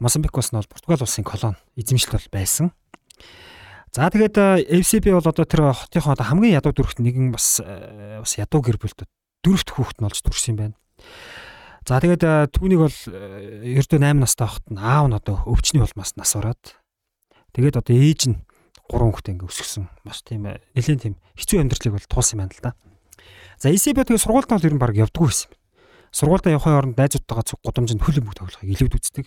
Мозамбик 0.00 0.32
бас 0.32 0.52
нь 0.52 0.56
бол 0.56 0.68
Португал 0.68 1.04
улсын 1.04 1.24
колони 1.24 1.60
эзэмшил 1.76 2.16
бол 2.16 2.28
байсан. 2.32 2.72
За 3.94 4.10
тэгээд 4.10 4.66
FCB 4.66 5.14
бол 5.14 5.22
одоо 5.22 5.46
тэр 5.46 5.70
хотынхоо 5.70 6.18
одоо 6.18 6.26
хамгийн 6.26 6.58
ядуу 6.58 6.74
дөрөвт 6.74 6.98
нэгэн 6.98 7.30
бас 7.30 7.62
э, 7.62 8.18
бас 8.18 8.34
ядуу 8.34 8.58
гэр 8.58 8.80
бүлд 8.82 9.06
дөрөвт 9.46 9.70
хүүхэд 9.70 9.98
нь 10.02 10.08
олж 10.10 10.18
төрсөн 10.18 10.50
юм 10.50 10.58
байна. 10.58 10.76
За 11.86 12.02
тэгээд 12.02 12.50
түүнийг 12.50 12.80
бол 12.82 12.98
э, 13.12 13.76
ердөө 13.78 14.02
8 14.02 14.18
настай 14.18 14.50
хот 14.50 14.66
нь 14.66 14.82
аав 14.82 15.06
нь 15.06 15.14
одоо 15.14 15.46
өвчний 15.46 15.78
улмаас 15.78 16.18
нас 16.18 16.34
ороод 16.34 16.74
тэгээд 17.54 17.78
одоо 17.78 17.94
ээж 17.94 18.20
нь 18.34 18.42
гурван 18.90 19.12
хүүхдээ 19.12 19.34
ингээ 19.34 19.50
өсгсөн. 19.50 19.88
Маш 20.04 20.22
тийм 20.24 20.48
нэлээд 20.48 21.00
тийм 21.02 21.14
хэцүү 21.38 21.58
амьдралыг 21.60 21.94
бол 21.96 22.10
туулсан 22.10 22.34
юм 22.36 22.40
байна 22.44 22.54
л 22.54 22.64
да. 22.64 22.72
За 23.58 23.70
ECB 23.70 24.04
тэгээд 24.04 24.24
сургуультаа 24.24 24.58
бол 24.58 24.68
ер 24.68 24.74
нь 24.76 24.82
баг 24.82 24.94
явдггүй 24.94 25.28
байсан 25.30 25.48
юм 25.52 25.58
сургуультай 26.14 26.54
явахын 26.54 26.78
оронд 26.78 26.98
найзуудтайгаа 26.98 27.42
цуг 27.42 27.58
гудамжинд 27.66 28.02
хөл 28.02 28.22
бөмбөг 28.22 28.38
тоглохыг 28.38 28.70
илүүд 28.70 28.94
үздэг. 28.94 29.26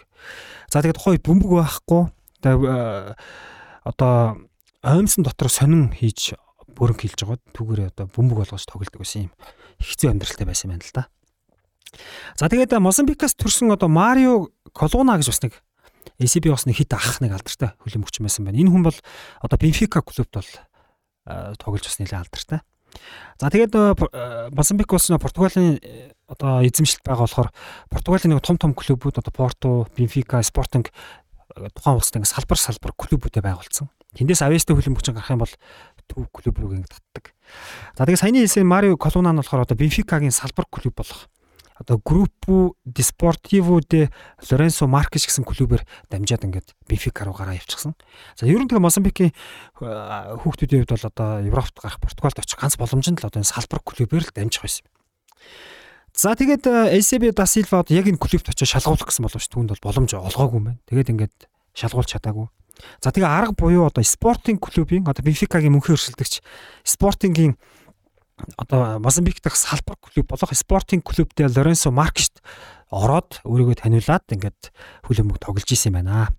За 0.71 0.79
тэгээд 0.79 0.95
тухайд 0.95 1.23
бөмбөг 1.27 1.51
байхгүй. 1.59 2.01
Э, 2.47 3.13
одоо 3.84 4.47
оймсон 4.88 5.27
дотор 5.27 5.51
сонин 5.51 5.91
хийж 5.91 6.39
бөрөнг 6.79 7.03
хилж 7.03 7.19
байгаа. 7.27 7.43
Түүгээрээ 7.51 7.91
одоо 7.91 8.07
бөмбөг 8.07 8.47
болгож 8.47 8.63
тоглодог 8.63 9.03
байсан 9.03 9.27
юм. 9.27 9.31
Хэцүү 9.84 10.15
амьдралтай 10.15 10.47
байсан 10.47 10.71
юм 10.71 10.79
байна 10.79 10.88
л 10.88 10.95
да. 10.95 11.03
За 12.39 12.47
тэгээд 12.47 12.79
Мозамбикаас 12.79 13.35
төрсэн 13.35 13.75
одоо 13.75 13.91
Марио 13.91 14.47
Колуна 14.71 15.19
гэж 15.19 15.27
бас 15.27 15.43
нэг 15.43 15.59
ACB 16.18 16.49
бас 16.49 16.65
нэг 16.65 16.77
хит 16.81 16.94
ах 16.94 17.22
нэг 17.22 17.38
алдартай 17.38 17.73
хөлбөмбөгч 17.84 18.22
байсан 18.22 18.45
байна. 18.45 18.57
Энэ 18.57 18.72
хүн 18.73 18.84
бол 18.85 18.98
одоо 19.41 19.57
Бенфика 19.57 20.02
клубт 20.02 20.34
бол 20.34 20.49
э, 21.30 21.53
тоглож 21.61 21.85
бас 21.85 21.99
нэлээд 22.02 22.26
алдартай. 22.26 22.60
За 23.38 23.49
тэгээд 23.53 23.73
Мозамбик 24.56 24.89
улс 24.94 25.10
нь 25.10 25.22
Португалийн 25.22 25.77
одоо 26.26 26.65
эзэмшилт 26.65 27.06
байгаа 27.06 27.30
болохоор 27.30 27.49
Португалийн 27.89 28.34
нэг 28.34 28.41
том 28.41 28.57
том 28.57 28.73
клубүүд 28.73 29.22
одоо 29.22 29.34
Порту, 29.34 29.88
Бенфика, 29.95 30.41
Спортинг 30.41 30.89
тухайн 31.77 31.98
улсад 31.98 32.18
ингэ 32.18 32.30
салбар 32.30 32.57
салбар 32.57 32.94
клубүүдээ 32.98 33.44
байгуулсан. 33.45 33.89
Тэндээс 34.18 34.41
авьяастай 34.41 34.73
хөлбөмбөгч 34.73 35.14
гарах 35.14 35.30
юм 35.30 35.41
бол 35.45 35.53
төв 36.10 36.26
клуб 36.34 36.56
рүү 36.57 36.81
ингэ 36.81 36.89
татдаг. 36.89 37.38
За 37.94 38.06
тэгээд 38.10 38.22
саяны 38.22 38.41
хэлсэн 38.41 38.65
Марио 38.65 38.98
Колуна 38.98 39.35
нь 39.35 39.39
болохоор 39.41 39.68
одоо 39.68 39.77
Бенфикагийн 39.77 40.34
салбар 40.34 40.65
клуб 40.69 40.95
болох 40.98 41.30
одоо 41.77 42.01
Группу 42.03 42.75
Desportivo 42.85 43.79
de 43.81 44.09
Lorenzo 44.49 44.89
Marques 44.89 45.25
гэсэн 45.25 45.45
клубээр 45.45 45.85
дамжаад 46.09 46.45
ингээд 46.45 46.73
Бенфика 46.89 47.25
руу 47.25 47.37
гараа 47.37 47.57
явчихсан. 47.57 47.93
За 48.35 48.49
ер 48.49 48.61
нь 48.61 48.67
тэгээ 48.67 48.81
Мозамбикийн 48.81 49.31
хүүхдүүдийн 49.77 50.85
хувьд 50.85 50.93
бол 50.97 51.09
одоо 51.13 51.29
Европт 51.45 51.77
гарах, 51.77 52.01
Португалд 52.01 52.41
очих 52.41 52.57
ганц 52.57 52.75
боломж 52.77 53.05
нь 53.07 53.17
л 53.17 53.27
одоо 53.29 53.39
энэ 53.39 53.51
салбар 53.53 53.81
клубээр 53.85 54.25
л 54.25 54.33
дамжих 54.33 54.65
байсан. 54.65 54.85
За 56.17 56.33
тэгээд 56.33 56.65
ACB 56.97 57.29
да 57.29 57.45
Силва 57.45 57.85
одоо 57.85 57.93
яг 57.93 58.09
энэ 58.09 58.17
клубт 58.17 58.49
очиж 58.49 58.73
шалгуулах 58.73 59.05
гэсэн 59.05 59.21
боловч 59.21 59.45
түүнд 59.53 59.77
бол 59.77 59.85
боломж 59.85 60.17
олгоогүй 60.17 60.57
юм 60.57 60.65
байна. 60.73 60.81
Тэгээд 60.89 61.13
ингээд 61.13 61.35
шалгуулж 61.77 62.09
чадаагүй. 62.09 62.49
За 63.01 63.13
тэгээ 63.13 63.29
арга 63.29 63.53
буюу 63.53 63.85
одоо 63.85 64.01
спортинг 64.01 64.61
клубын 64.61 65.05
одоо 65.05 65.21
Бенфикагийн 65.21 65.73
мөнхийн 65.73 65.97
өрсөлдөгч 65.97 66.41
спортингийн 66.85 67.57
одоо 68.57 68.99
Мозамбик 68.99 69.41
дахь 69.41 69.55
салбар 69.57 69.97
клуб 69.97 70.27
болох 70.30 70.53
спортинг 70.53 71.03
клубтэй 71.03 71.47
Лоренсо 71.47 71.91
Маркшт 71.91 72.41
ороод 72.91 73.41
өөрийгөө 73.43 73.81
таниулаад 73.81 74.26
ингээд 74.30 74.72
хөлөмөг 75.09 75.41
тоглож 75.41 75.68
исэн 75.68 75.97
байна. 75.97 76.30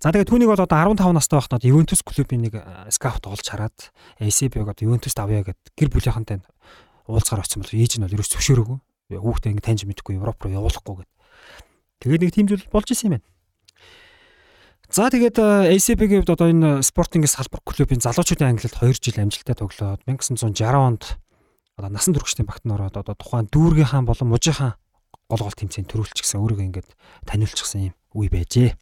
За 0.00 0.10
тэгээд 0.10 0.32
түүнийг 0.32 0.48
бол 0.48 0.64
одоо 0.64 0.96
15 0.96 1.12
настай 1.12 1.36
байхад 1.36 1.64
Ювентус 1.64 2.00
клубын 2.00 2.48
нэг 2.48 2.54
скаут 2.88 3.26
олж 3.28 3.44
хараад 3.44 3.92
ACB-г 4.16 4.64
одоо 4.64 4.88
Ювентуст 4.88 5.18
авъя 5.20 5.44
гэд 5.44 5.60
гэр 5.76 5.92
бүлийнхэнтэй 5.92 6.40
уулзгаар 7.04 7.44
очсон 7.44 7.60
бол 7.60 7.76
ээж 7.76 8.00
нь 8.00 8.04
бол 8.08 8.16
ерөөс 8.16 8.32
зөвшөөрөөгүй. 8.32 8.78
Хүүхдээ 9.20 9.52
ингэ 9.52 9.66
таньж 9.66 9.84
мэдхгүй 9.84 10.16
Европ 10.16 10.40
руу 10.40 10.56
явуулахгүй 10.56 11.04
гэд. 11.04 11.10
Тэгээд 12.00 12.22
нэг 12.24 12.32
тийм 12.32 12.46
зүйл 12.48 12.64
болж 12.72 12.88
исэн 12.88 13.12
юм 13.12 13.14
байна. 13.20 13.26
За 14.90 15.06
тэгээд 15.06 15.38
ACB-гийн 15.38 16.26
хувьд 16.26 16.34
одоо 16.34 16.50
энэ 16.50 16.82
спортингийн 16.82 17.30
салбар 17.30 17.62
клубын 17.62 18.02
залуучуудын 18.02 18.58
ангилалд 18.58 18.74
2 18.74 18.98
жил 18.98 19.22
амжилттай 19.22 19.54
тоглоод 19.54 20.02
1960 20.02 20.66
онд 20.66 21.14
одоо 21.78 21.90
насан 21.94 22.10
туршидын 22.10 22.50
багт 22.50 22.66
нь 22.66 22.74
ороод 22.74 22.98
одоо 22.98 23.14
тухайн 23.14 23.46
дүүргийн 23.54 23.86
хаан 23.86 24.10
болон 24.10 24.34
мужийн 24.34 24.58
хаан 24.58 24.74
гол 25.30 25.46
гол 25.46 25.54
тэмцээнд 25.54 25.86
төрүүлчихсэн 25.94 26.42
өөрийгөө 26.42 26.66
ингээд 26.74 26.90
таниулчихсан 27.22 27.94
юм 27.94 27.94
үе 28.18 28.34
байжээ. 28.34 28.74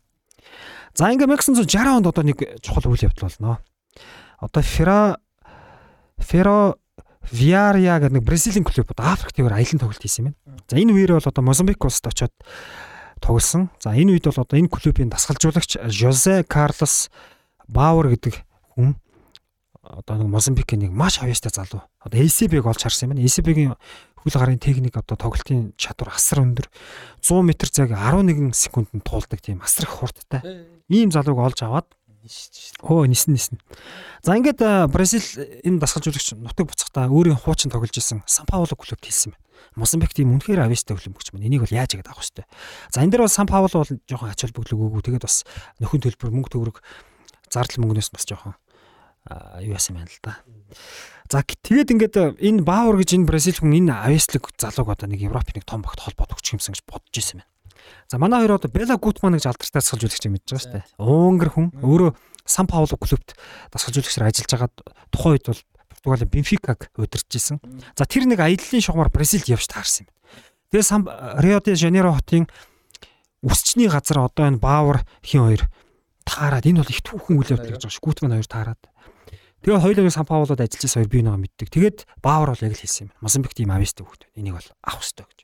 За 0.97 1.13
ингээд 1.13 1.29
1960 1.29 1.77
онд 1.77 2.09
одоо 2.09 2.25
нэг 2.25 2.41
чухал 2.65 2.89
үйл 2.89 3.05
явдал 3.05 3.29
болно. 3.29 3.61
Одоо 4.41 4.65
Фера 4.65 5.21
Феро 6.17 6.81
Виария 7.29 8.01
гэдэг 8.01 8.17
нэг 8.17 8.25
Бразилийн 8.25 8.65
клуб 8.65 8.89
одоо 8.97 9.13
Африк 9.13 9.37
төвөр 9.37 9.61
аялын 9.61 9.77
тоглолт 9.77 10.01
хийсэн 10.01 10.33
юм 10.33 10.41
байна. 10.41 10.65
За 10.73 10.81
энэ 10.81 10.97
үеэр 10.97 11.21
бол 11.21 11.29
одоо 11.29 11.45
Мозамбик 11.45 11.85
улсад 11.85 12.09
очоод 12.17 12.33
тоглосон. 13.21 13.71
За 13.83 13.95
энэ 13.95 14.17
үед 14.19 14.27
бол 14.27 14.43
одоо 14.43 14.59
энэ 14.59 14.71
клубын 14.73 15.11
дасгалжуулагч 15.11 15.79
Жозе 15.91 16.45
Карлос 16.45 17.11
Бауэр 17.69 18.15
гэдэг 18.17 18.35
хүн 18.75 18.97
одоо 19.83 20.17
нэг 20.21 20.29
Мозамбикийн 20.29 20.89
нэг 20.89 20.93
маш 20.93 21.21
авьяастай 21.21 21.53
залуу. 21.53 21.83
Одоо 22.01 22.21
ACB-г 22.21 22.65
олж 22.65 22.83
харсан 22.83 23.11
юм 23.11 23.17
байна. 23.17 23.25
ACB-гийн 23.25 23.75
хөл 24.19 24.37
гарын 24.37 24.59
техник 24.61 24.97
одоо 24.97 25.17
тоглолтын 25.17 25.73
чадвар 25.77 26.13
асар 26.15 26.45
өндөр. 26.45 26.69
100 27.25 27.41
м 27.41 27.51
цаг 27.55 27.91
11 27.93 28.53
секундэд 28.53 29.05
туулдаг 29.05 29.41
тийм 29.41 29.63
асар 29.65 29.89
их 29.89 29.95
хурдтай. 29.97 30.69
Ийм 30.89 31.11
залууг 31.11 31.39
олж 31.39 31.63
аваад 31.63 31.89
Оо 32.83 33.07
нисэн 33.07 33.33
нисэн. 33.33 33.57
За 34.23 34.37
ингээд 34.37 34.61
Бразил 34.93 35.23
энэ 35.65 35.81
дасгалжуулагч 35.81 36.37
нутаг 36.37 36.69
буцахтаа 36.69 37.09
өөрийн 37.09 37.39
хуучин 37.39 37.71
тоглож 37.71 37.95
исэн 37.97 38.21
Сан 38.27 38.45
Пауло 38.45 38.69
клубт 38.77 39.01
хэлсэн 39.01 39.33
байна. 39.33 39.48
Мозамбик 39.79 40.13
тийм 40.13 40.35
үнэхээр 40.35 40.67
авьяастай 40.67 40.99
хөлбөмбөгч 40.99 41.31
байна. 41.31 41.47
Энийг 41.47 41.63
бол 41.63 41.73
яаж 41.73 41.95
игээд 41.95 42.11
авах 42.11 42.27
вэ? 42.27 42.45
За 42.91 43.01
энэ 43.01 43.15
дээр 43.15 43.25
бол 43.25 43.33
Сан 43.33 43.47
Пауло 43.47 43.71
бол 43.71 43.87
жоохон 43.87 44.35
ач 44.35 44.43
холбогдлоггүй. 44.43 45.03
Тэгээд 45.07 45.25
бас 45.25 45.47
нөхөн 45.79 46.03
төлбөр 46.03 46.35
мөнгө 46.35 46.51
төгрөг 46.51 46.83
зардал 47.49 47.81
мөнгнөөс 47.87 48.11
бас 48.11 48.27
жоохон 48.27 48.59
юу 49.63 49.73
яасан 49.77 49.97
байна 49.97 50.11
л 50.11 50.21
да. 50.23 50.35
За 51.29 51.45
тэгээд 51.45 51.93
ингээд 51.93 52.17
энэ 52.41 52.65
Баавар 52.65 52.97
гэж 52.97 53.21
энэ 53.21 53.29
Бразил 53.29 53.61
хүн 53.61 53.77
энэ 53.77 53.93
авьяаслаг 53.93 54.49
залууг 54.57 54.89
одоо 54.97 55.09
нэг 55.09 55.21
Европын 55.29 55.61
нэг 55.61 55.69
том 55.69 55.85
багт 55.85 56.01
холбоод 56.01 56.33
өгчих 56.33 56.57
юмсан 56.57 56.73
гэж 56.73 56.83
бодож 56.89 57.13
исэн 57.13 57.45
байна. 57.45 57.53
За 58.09 58.17
манай 58.17 58.41
хоёр 58.41 58.57
одоо 58.57 58.73
Бела 58.73 58.97
Гутман 58.97 59.37
гэж 59.37 59.53
алдартай 59.53 59.81
дасгалжуулагч 59.85 60.25
юм 60.25 60.41
мэдж 60.41 60.49
байгаа 60.49 60.65
шүү 60.65 60.73
дээ. 60.73 60.85
Уунгар 60.97 61.51
хүн 61.53 61.69
өөрөө 61.85 62.11
Сан 62.49 62.65
Пауло 62.65 62.97
клубт 62.97 63.37
дасгалжуулагчаар 63.73 64.33
ажиллаж 64.33 64.49
хагаад 64.49 64.75
тухайн 65.13 65.37
үед 65.37 65.47
бол 65.53 65.61
Португалийн 66.03 66.31
Бенфикаг 66.31 66.91
удирдах 66.97 67.35
исэн. 67.35 67.61
За 67.97 68.05
тэр 68.05 68.27
нэг 68.27 68.41
аяллаа 68.41 68.81
шугамар 68.81 69.11
Бразилд 69.11 69.49
явж 69.49 69.67
таарсан 69.67 70.07
юм. 70.07 70.13
Тэгээ 70.71 70.85
Сан 70.85 71.03
Рио 71.41 71.61
де 71.61 71.75
Жанейро 71.75 72.13
хотын 72.15 72.47
үсчний 73.43 73.89
газар 73.89 74.27
одоо 74.27 74.47
энэ 74.47 74.63
Баавар 74.63 75.07
хин 75.25 75.47
хоёр 75.49 75.63
таарад 76.29 76.67
энэ 76.67 76.85
бол 76.85 76.93
их 76.93 77.03
түүхэн 77.03 77.39
үйл 77.41 77.53
явдал 77.57 77.73
гэж 77.73 77.83
байгаа 77.83 77.97
ш. 77.97 78.05
Гүтман 78.05 78.35
хоёр 78.37 78.49
таарад. 78.49 78.83
Тэгээ 79.65 79.83
хоёулаа 79.83 80.13
Сан 80.13 80.27
Паулод 80.29 80.61
ажиллаж 80.61 80.83
байсан 80.83 81.01
хоёр 81.03 81.11
бие 81.11 81.25
нэгэ 81.25 81.39
мэддэг. 81.41 81.69
Тэгээд 81.73 81.99
Баавар 82.23 82.55
бол 82.55 82.63
яг 82.63 82.75
л 82.77 82.83
хэлсэн 82.85 83.09
юм. 83.09 83.13
Мозамбик 83.25 83.55
тийм 83.57 83.73
авьяастай 83.73 84.05
хүүхэд. 84.05 84.29
Энийг 84.39 84.55
бол 84.55 84.69
авах 84.85 85.03
хэрэгтэй 85.03 85.27
гэж. 85.27 85.39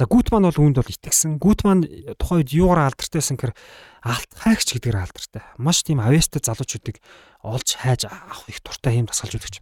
За 0.00 0.08
Гүтман 0.08 0.48
бол 0.48 0.56
үүнд 0.56 0.80
бол 0.80 0.88
итгэсэн. 0.96 1.36
Гүтман 1.36 1.84
тухайн 2.16 2.40
үед 2.40 2.56
юугаар 2.56 2.88
алдартай 2.88 3.20
байсан 3.20 3.36
гэхээр 3.36 3.52
алт 4.00 4.32
хайгч 4.32 4.80
гэдгээр 4.80 4.96
алдартай. 4.96 5.44
Маш 5.60 5.84
тийм 5.84 6.00
авьяастай 6.00 6.40
залуучуудыг 6.40 7.04
олж 7.44 7.76
хайж 7.76 8.08
авах 8.08 8.48
их 8.48 8.64
дуртай 8.64 8.96
юм 8.96 9.04
дасгалжуулагч. 9.04 9.60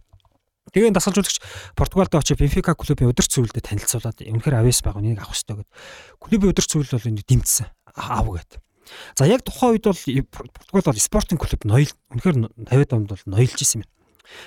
Тэгээ 0.71 0.95
дасгалжуулагч 0.95 1.43
Португалд 1.75 2.15
очиж 2.15 2.39
Бенфика 2.39 2.71
клубын 2.71 3.11
удирч 3.11 3.35
зөвлөлдөд 3.35 3.67
танилцуулаад 3.67 4.23
үнэхээр 4.23 4.63
авьяас 4.63 4.79
байгаа 4.79 5.03
нэг 5.03 5.19
авах 5.19 5.35
хэрэгтэй 5.35 5.59
гэд. 5.59 5.71
Клубын 6.23 6.51
удирч 6.55 6.69
зөвлөл 6.71 6.95
бол 6.95 7.09
энийг 7.11 7.27
дэмжсэн. 7.27 7.67
Аав 7.99 8.27
гэд. 8.31 8.51
За 9.19 9.27
яг 9.27 9.43
тухайн 9.43 9.75
үед 9.75 9.91
бол 9.91 9.99
Португал 10.71 10.95
бол 10.95 11.03
спортинг 11.03 11.43
клуб 11.43 11.67
ноёл 11.67 11.91
үнэхээр 12.15 12.47
50-аад 12.63 12.95
онд 12.95 13.11
бол 13.11 13.23
ноёлж 13.27 13.59
исэн 13.59 13.83
юм. 13.83 13.91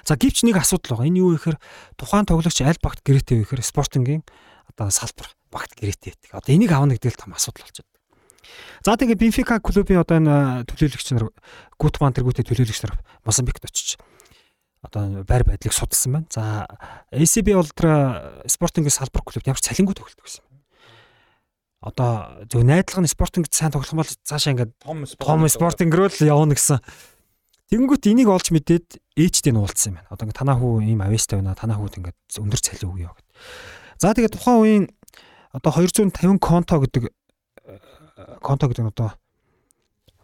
За 0.08 0.16
гівч 0.16 0.40
нэг 0.40 0.56
асуудал 0.56 0.96
байгаа. 0.96 1.12
Энэ 1.12 1.20
юу 1.20 1.36
гэхээр 1.36 1.60
тухайн 2.00 2.24
тоглогч 2.24 2.64
аль 2.64 2.80
багт 2.80 3.04
гэрээтэй 3.04 3.42
вэ 3.42 3.44
гэхээр 3.44 3.60
спортингийн 3.60 4.24
одоо 4.72 4.88
салбар 4.88 5.28
багт 5.52 5.76
гэрээтэй 5.76 6.16
байдаг. 6.16 6.30
Одоо 6.32 6.50
энийг 6.56 6.72
авна 6.72 6.96
гэдэг 6.96 7.12
л 7.12 7.20
том 7.20 7.36
асуудал 7.36 7.68
болчиход. 7.68 7.92
За 8.82 8.96
тэгээ 8.96 9.20
Бенфика 9.20 9.60
клубын 9.60 10.00
одоо 10.00 10.16
энэ 10.18 10.66
төлөөлөгч 10.66 11.08
нар 11.14 11.30
Гутман 11.78 12.16
тэргүүтэй 12.16 12.42
төлөөлөгч 12.48 12.80
нар 12.82 12.98
Мозамбикт 13.22 13.62
очиж 13.62 14.00
одоо 14.82 15.22
байр 15.22 15.44
байдлыг 15.46 15.72
судалсан 15.72 16.12
байна. 16.12 16.26
За 16.30 16.66
ACB 17.14 17.54
Ultra 17.54 18.42
спортингийн 18.50 18.90
салбар 18.90 19.22
клубт 19.22 19.46
ямар 19.46 19.62
ч 19.62 19.70
цалингүй 19.70 19.94
тоглолдог 19.94 20.26
гэсэн 20.26 20.42
юм. 20.42 20.58
Одоо 21.82 22.42
зөв 22.50 22.66
найдлагын 22.66 23.06
спортинг 23.06 23.46
сайн 23.50 23.70
тоглох 23.70 23.94
бол 23.94 24.10
цаашаа 24.26 24.58
ингээд 24.58 24.74
том 24.82 25.06
спортинг 25.46 25.94
руу 25.94 26.10
л 26.10 26.26
явна 26.26 26.58
гэсэн. 26.58 26.82
Тэнгүүт 27.70 28.10
энийг 28.10 28.28
олж 28.28 28.50
мэдээд 28.50 28.98
ээжтэй 29.16 29.54
нь 29.54 29.62
уулзсан 29.62 29.94
юм 29.94 29.96
байна. 30.02 30.10
Одоо 30.10 30.26
ингээд 30.26 30.40
танаа 30.42 30.58
хүү 30.58 30.82
ийм 30.82 31.00
авьяастай 31.00 31.38
байна. 31.38 31.54
Танаа 31.54 31.78
хүүд 31.78 31.98
ингээд 32.02 32.18
өндөр 32.42 32.60
цалин 32.60 32.90
өгье 32.90 33.06
гэд. 33.06 33.28
За 34.02 34.12
тэгээ 34.12 34.34
тухайн 34.34 34.58
үеийн 34.60 34.84
одоо 35.52 35.72
250 35.72 36.40
конто 36.40 36.80
гэдэг 36.80 37.12
конто 38.40 38.68
гэдэг 38.68 38.84
нь 38.84 38.92
одоо 38.92 39.12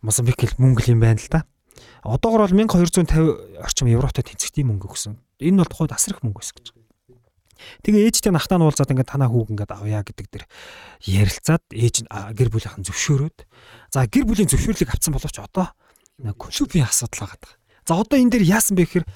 Мозамбик 0.00 0.38
хэл 0.38 0.56
мөнгө 0.58 0.94
юм 0.94 1.00
байна 1.02 1.18
л 1.18 1.28
да. 1.30 1.44
Одоогор 2.02 2.46
бол 2.46 2.54
1250 2.54 3.60
орчим 3.60 3.86
евротой 3.90 4.22
тэнцэгт 4.22 4.62
юм 4.62 4.74
мөнгө 4.74 4.88
өгсөн. 4.88 5.18
Энэ 5.42 5.62
бол 5.62 5.70
тухайд 5.70 5.92
асар 5.92 6.14
их 6.14 6.22
мөнгө 6.22 6.38
байсан 6.38 6.54
гэж. 6.54 6.66
Тэгээ 7.82 8.06
ээжтэй 8.06 8.30
нахтаа 8.30 8.62
нуулзаад 8.62 8.94
ингээд 8.94 9.10
танаа 9.10 9.26
хүүг 9.26 9.50
ингээд 9.50 9.74
авъя 9.74 10.06
гэдэг 10.06 10.26
дэр 10.30 10.44
ярилцаад 11.02 11.64
ээж 11.74 12.06
гэр 12.06 12.48
бүлийнхэн 12.54 12.86
зөвшөөрөөд 12.86 13.38
за 13.90 14.06
гэр 14.06 14.24
бүлийн 14.30 14.46
зөвшөөрлийг 14.46 14.94
авсан 14.94 15.18
боловч 15.18 15.36
одоо 15.42 15.74
клубын 16.38 16.86
асуудал 16.86 17.26
байгаа. 17.26 17.50
За 17.82 17.98
одоо 17.98 18.14
энэ 18.14 18.38
дээр 18.38 18.46
яасан 18.46 18.78
бэ 18.78 18.86
гэхээр 18.86 19.06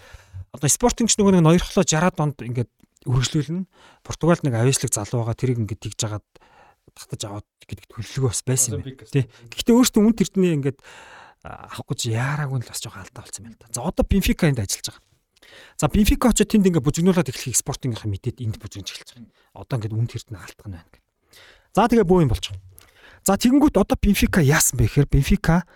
одоо 0.58 0.68
спортингч 0.68 1.14
нөгөө 1.14 1.38
нэг 1.38 1.46
ноёрхлоо 1.46 1.86
60-аад 1.86 2.18
онд 2.18 2.42
ингээд 2.42 2.70
үргэлжлүүлнэ. 3.06 3.66
Португалд 4.06 4.42
нэг 4.46 4.54
авьяаслаг 4.56 4.92
залуу 4.92 5.26
байгаа 5.26 5.38
тэрийг 5.38 5.58
ингээд 5.62 5.82
тэгж 5.82 5.98
жагаад 5.98 6.26
татаж 6.92 7.22
аваад 7.24 7.48
гэдэг 7.66 7.86
төлөвлөгөө 7.88 8.30
бас 8.30 8.42
байсан 8.44 8.70
юм 8.78 8.82
байна. 8.84 9.06
Тий. 9.08 9.24
Гэхдээ 9.26 9.74
өөртөө 9.74 10.02
үн 10.02 10.16
тэртний 10.18 10.52
ингээд 10.58 10.78
авах 11.42 11.88
гэж 11.88 12.00
яараагүй 12.12 12.58
л 12.62 12.68
бас 12.68 12.80
жоохон 12.82 13.02
алдаа 13.02 13.22
болсон 13.24 13.48
юм 13.48 13.54
л 13.54 13.60
да. 13.60 13.66
За 13.72 13.80
одоо 13.82 14.04
Бенфика 14.06 14.46
энд 14.46 14.62
ажиллаж 14.62 14.94
байгаа. 14.94 15.02
За 15.78 15.86
Бенфика 15.88 16.30
очоод 16.30 16.50
тэнд 16.50 16.68
ингээд 16.70 16.86
бүжигнүүлээд 16.86 17.32
эхлэхийг 17.32 17.58
спортингийнхаа 17.58 18.10
мэдээд 18.10 18.38
энд 18.44 18.56
бүжигнж 18.62 18.88
эхэлж 18.94 19.10
байгаа. 19.18 19.58
Одоо 19.58 19.74
ингээд 19.80 19.96
үн 19.96 20.06
тэртний 20.06 20.38
алдах 20.38 20.66
нь 20.68 20.76
байна. 20.78 20.98
За 21.74 21.88
тэгээ 21.88 22.06
бөө 22.06 22.20
юм 22.22 22.30
байгаа. 22.30 22.56
За 23.26 23.38
тэгэнгүүт 23.38 23.76
одоо 23.78 23.96
Бенфика 23.98 24.40
яасан 24.42 24.78
бэ 24.78 24.86
гэхээр 24.86 25.08
Бенфика 25.10 25.66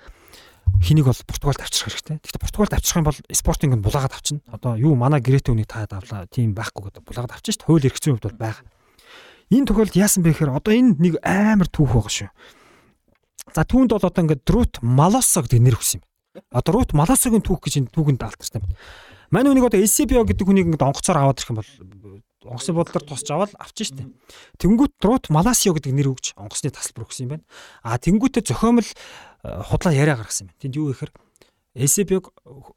хэнийг 0.83 1.07
бол 1.07 1.23
Португалд 1.27 1.61
авчрах 1.63 1.91
хэрэгтэй. 1.91 2.19
Гэхдээ 2.23 2.43
Португалд 2.43 2.75
авчрах 2.77 2.99
юм 3.01 3.09
бол 3.09 3.21
спортинг 3.33 3.75
нь 3.75 3.85
булаагаад 3.85 4.15
авчна. 4.15 4.41
Одоо 4.51 4.77
юу 4.77 4.95
манай 4.95 5.21
гэрээтэй 5.21 5.53
үнийг 5.55 5.71
таад 5.71 5.93
авлаа. 5.95 6.27
Тийм 6.31 6.55
байхгүй 6.55 6.91
гэдэг 6.91 7.03
булаагаад 7.03 7.35
авчих 7.35 7.57
шүү 7.57 7.61
дээ. 7.65 7.69
Хууль 7.71 7.87
эрх 7.87 7.99
зүйн 7.99 8.15
хувьд 8.19 8.27
бол 8.31 8.43
байгаа. 8.45 8.65
Энэ 9.51 9.67
тохиолдолд 9.71 9.97
яасан 9.99 10.23
бэ 10.27 10.31
гэхээр 10.35 10.57
одоо 10.59 10.73
энэ 10.75 10.99
нэг 10.99 11.15
амар 11.23 11.69
түүх 11.71 11.91
байгаа 11.95 12.15
шүү. 12.15 12.31
За 13.55 13.63
түүнд 13.63 13.95
бол 13.95 14.03
одоо 14.03 14.23
ингээд 14.27 14.43
Друт 14.43 14.75
Малосо 14.83 15.47
гэдэг 15.47 15.63
нэр 15.63 15.79
өгсөн 15.79 16.03
юм. 16.03 16.05
Одоо 16.51 16.83
Друт 16.83 16.91
Малосогийн 16.99 17.47
түүх 17.47 17.63
гэж 17.63 17.75
энэ 17.87 17.93
түүхэнд 17.95 18.27
алдартай 18.27 18.59
байна. 18.59 18.75
Манай 19.31 19.55
үнийг 19.55 19.71
одоо 19.71 19.79
SCPO 19.79 20.27
гэдэг 20.27 20.47
хүнийг 20.47 20.67
ингээд 20.67 20.83
онгоцоор 20.83 21.19
аваад 21.23 21.39
ирэх 21.39 21.51
юм 21.55 21.59
бол 21.63 21.71
онгоцны 22.47 22.75
бодлоор 22.75 23.05
тусч 23.07 23.27
аваад 23.31 23.53
авчих 23.59 23.91
штеп. 23.91 24.11
Тэнгүүт 24.59 24.99
Друт 25.03 25.31
Маласио 25.31 25.75
гэдэг 25.75 25.95
нэр 25.95 26.15
өгч 26.15 26.35
онгоцны 26.39 26.71
тасалбар 26.71 27.07
өгсөн 27.07 27.27
юм 27.27 27.31
байна. 27.39 27.45
А 27.83 27.99
тэнгүүтээ 27.99 28.47
зохиомл 28.47 28.87
худлаа 29.71 29.95
яриа 29.95 30.17
гаргасан 30.17 30.51
юм. 30.51 30.55
Тэнд 30.59 30.75
юу 30.77 30.91
гэхээр 30.91 31.13
SCPO 31.77 32.33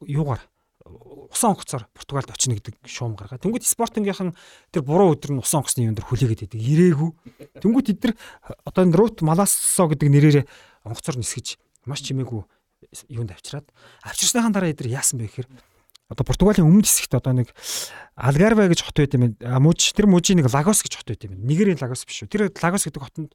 юугаар 0.06 0.42
усан 1.30 1.54
онгоцоор 1.54 1.86
Португалд 1.94 2.30
очино 2.30 2.56
гэдэг 2.58 2.74
шуум 2.86 3.14
гаргаад. 3.14 3.42
Тэнгүүд 3.42 3.64
спортингийнхан 3.66 4.34
тэр 4.72 4.82
буруу 4.82 5.14
өдөр 5.14 5.36
нь 5.36 5.42
усан 5.42 5.62
онгоцны 5.62 5.86
юм 5.86 5.94
дээр 5.94 6.08
хүлээгээд 6.08 6.50
байдаг. 6.50 6.60
Ирээгүй. 6.60 7.10
Тэнгүүд 7.62 7.86
тэд 7.94 8.00
нар 8.02 8.14
одоо 8.66 8.82
энэ 8.84 8.96
Рут 8.98 9.22
Малассо 9.22 9.86
гэдэг 9.86 10.08
нэрээр 10.10 10.38
онгоцоор 10.84 11.16
нисгэж 11.20 11.60
маш 11.86 12.02
чимээгүй 12.02 12.42
юунд 13.12 13.30
авчираад 13.30 13.68
авчирсныхаа 14.02 14.50
дараа 14.50 14.72
эдгээр 14.72 14.96
яасан 14.98 15.20
бэ 15.20 15.28
гэхээр 15.28 15.48
одоо 16.10 16.24
Португалийн 16.26 16.66
өмнөд 16.66 16.88
хэсэгт 16.88 17.14
одоо 17.14 17.32
нэг 17.38 17.54
Алгарве 18.18 18.66
гэж 18.72 18.82
хот 18.82 18.98
байт 18.98 19.14
юм. 19.14 19.38
Мужи 19.62 19.94
тэр 19.94 20.10
мужийн 20.10 20.42
нэг 20.42 20.50
Лагос 20.50 20.82
гэж 20.82 20.98
хот 20.98 21.08
байт 21.14 21.22
юм. 21.28 21.38
Нигерийн 21.46 21.78
Лагос 21.78 22.02
биш 22.02 22.26
үү. 22.26 22.32
Тэр 22.32 22.50
Лагос 22.50 22.90
гэдэг 22.90 22.98
хотод 22.98 23.30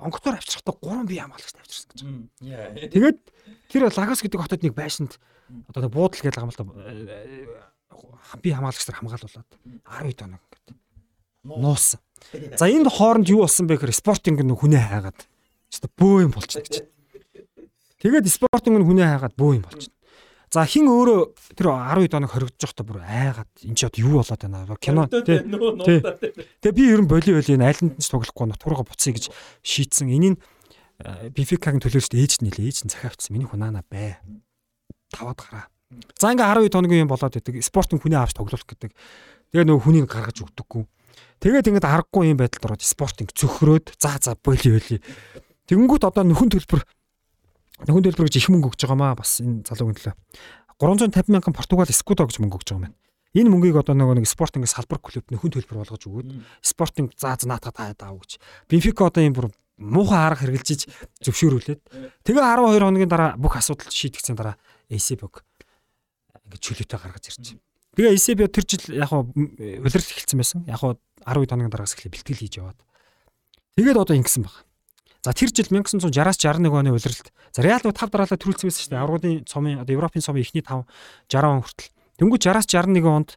онгоцоор 0.00 0.36
авчирхдаа 0.38 0.74
3 0.78 1.06
бие 1.06 1.20
хамгаалагчтай 1.20 1.62
авчирсан 1.62 1.90
гэж. 1.90 2.00
Тэгээд 2.94 3.18
тэр 3.70 3.82
Лагос 3.90 4.22
гэдэг 4.22 4.40
хотод 4.40 4.62
нэг 4.62 4.74
байшинд 4.74 5.18
одоо 5.68 5.86
нэг 5.86 5.92
буудал 5.92 6.20
гэж 6.20 6.34
байгаа 6.34 6.46
юм 6.46 6.54
л 6.54 6.58
да. 6.58 6.68
Би 8.42 8.50
хамгаалагчдаар 8.54 8.98
хамгаалуулад 8.98 9.50
12 9.84 10.18
доног 10.18 10.42
ингээд 10.46 10.78
нуусан. 11.44 12.00
За 12.56 12.68
энд 12.68 12.88
хооронд 12.88 13.28
юу 13.28 13.44
болсон 13.44 13.66
бэ 13.66 13.80
гэхээр 13.80 13.96
спортинг 13.96 14.40
нэг 14.44 14.60
хүнээ 14.60 14.84
хайгаад. 14.92 15.18
Өөртөө 15.70 15.90
бөө 15.96 16.18
юм 16.28 16.32
болчихно 16.34 16.64
гэж. 16.66 16.84
Тэгээд 18.00 18.26
спортинг 18.28 18.76
нь 18.80 18.86
хүнээ 18.86 19.08
хайгаад 19.16 19.34
бөө 19.36 19.52
юм 19.58 19.64
болчихно. 19.64 19.99
За 20.50 20.66
хин 20.66 20.90
өөрөө 20.90 21.54
тэр 21.54 21.70
12 21.70 22.10
доног 22.10 22.34
хоригдож 22.34 22.58
явахдаа 22.58 22.86
бүр 22.86 22.98
айгаад 23.06 23.50
эн 23.62 23.74
чи 23.78 23.86
одоо 23.86 24.02
юу 24.02 24.18
болоод 24.18 24.42
байна 24.42 24.66
кино 24.82 25.06
тий. 25.06 25.46
Тэгээ 25.46 26.74
би 26.74 26.84
ер 26.90 27.00
нь 27.02 27.10
боли 27.10 27.38
боли 27.38 27.54
энэ 27.54 27.70
айланд 27.70 27.94
нь 27.94 28.02
тоглохгүй 28.02 28.50
нутгараа 28.50 28.82
буцъя 28.82 29.14
гэж 29.14 29.30
шийдсэн. 29.62 30.10
Энийг 30.10 30.42
Бификагийн 31.38 31.78
төлөөлөлт 31.78 32.18
ээж 32.18 32.42
нэлээ 32.42 32.66
ээж 32.66 32.78
нь 32.82 32.90
захиавчсан. 32.90 33.30
Миний 33.30 33.46
хунаана 33.46 33.86
бай 33.86 34.18
таваад 35.14 35.38
гараа. 35.38 35.64
За 36.18 36.34
ингээ 36.34 36.66
12 36.66 36.74
тоногийн 36.74 37.06
юм 37.06 37.10
болоод 37.14 37.30
байдаг. 37.30 37.54
Спортын 37.62 38.02
хүний 38.02 38.18
авч 38.18 38.34
тоглох 38.34 38.66
гэдэг. 38.66 38.90
Тэгээ 39.54 39.66
нөгөө 39.70 39.86
хүнийг 39.86 40.10
гаргаж 40.10 40.42
өгдөггүй. 40.50 40.82
Тэгээд 41.40 41.70
ингээд 41.70 41.86
аргагүй 41.86 42.30
юм 42.30 42.38
байдалд 42.42 42.66
ороод 42.74 42.82
спортын 42.82 43.30
цөхрөөд 43.32 43.96
за 44.02 44.18
за 44.20 44.34
боли 44.34 44.76
боли. 44.76 44.98
Тэгэнгүүт 45.70 46.04
одоо 46.04 46.26
нөхөн 46.26 46.52
төлбөр 46.52 46.82
нөхөн 47.86 48.04
төлбөр 48.08 48.28
гэж 48.28 48.36
их 48.40 48.48
мөнгө 48.50 48.72
өгж 48.74 48.80
байгаамаа 48.84 49.14
бас 49.16 49.40
энэ 49.40 49.64
залуугийн 49.68 49.96
төлөө. 49.96 50.16
350 50.80 51.32
мянган 51.32 51.54
Португал 51.54 51.88
Скудо 51.92 52.26
гэж 52.26 52.40
мөнгө 52.40 52.60
өгж 52.60 52.68
байгаа 52.72 52.76
юм 52.76 52.84
байна. 52.90 52.98
Энэ 53.30 53.46
мөнгийг 53.46 53.78
одоо 53.78 53.94
нөгөө 53.94 54.18
нэг 54.18 54.26
спортын 54.26 54.66
салбар 54.66 54.98
клуб 54.98 55.22
нөхөн 55.30 55.54
төлбөр 55.54 55.86
болгож 55.86 56.02
өгөөд 56.02 56.28
спортын 56.66 57.12
заа 57.14 57.38
наатаа 57.46 57.94
аав 57.94 58.18
гэж. 58.18 58.42
Бенфика 58.66 59.06
одоо 59.06 59.22
юм 59.22 59.34
бүр 59.38 59.46
муухай 59.78 60.18
арга 60.18 60.42
хэрглэж 60.50 60.90
зөвшөөрүүлээд 61.22 61.80
тэгээ 62.26 62.42
12 62.42 62.82
хоногийн 62.82 63.06
дараа 63.06 63.38
бүх 63.38 63.54
асуудал 63.54 63.86
шийдэгцэн 63.86 64.34
дараа 64.34 64.58
ACB-г 64.90 65.46
ингээд 66.50 66.64
чөлөөтэй 66.66 66.98
гаргаж 66.98 67.24
ирж 67.30 67.38
байна. 67.54 67.62
Тэгээ 67.94 68.14
ACB 68.18 68.40
тэр 68.50 68.64
жил 68.66 68.84
яг 68.98 69.10
улирал 69.14 70.10
эхэлсэн 70.10 70.38
байсан. 70.38 70.60
Яг 70.66 70.82
12 70.82 70.98
хоногийн 71.22 71.70
дараагаас 71.70 71.94
эхлээ 71.94 72.10
бэлтгэл 72.10 72.42
хийж 72.42 72.54
яваад. 72.58 72.78
Тэгээд 73.78 73.98
одоо 74.02 74.14
ингэсэн 74.18 74.42
баг. 74.42 74.66
За 75.20 75.34
тэр 75.36 75.52
жил 75.52 75.68
1960-аас 75.68 76.40
61 76.40 76.72
оны 76.72 76.92
улиралд 76.96 77.28
за 77.52 77.60
Реал 77.60 77.84
5 77.84 77.92
дараалал 78.08 78.40
төрүүлсэн 78.40 78.68
байсан 78.72 78.80
шүү 78.80 78.92
дээ. 78.92 79.02
Аврагын 79.04 79.44
цомын 79.44 79.80
одоо 79.84 79.92
Европын 79.92 80.24
цомын 80.24 80.40
эхний 80.40 80.64
5 80.64 80.88
60 81.28 81.44
он 81.44 81.60
хүртэл. 81.60 81.92
Дөнгөж 82.16 82.40
60-аас 82.40 82.68
61 82.72 83.04
онд 83.04 83.36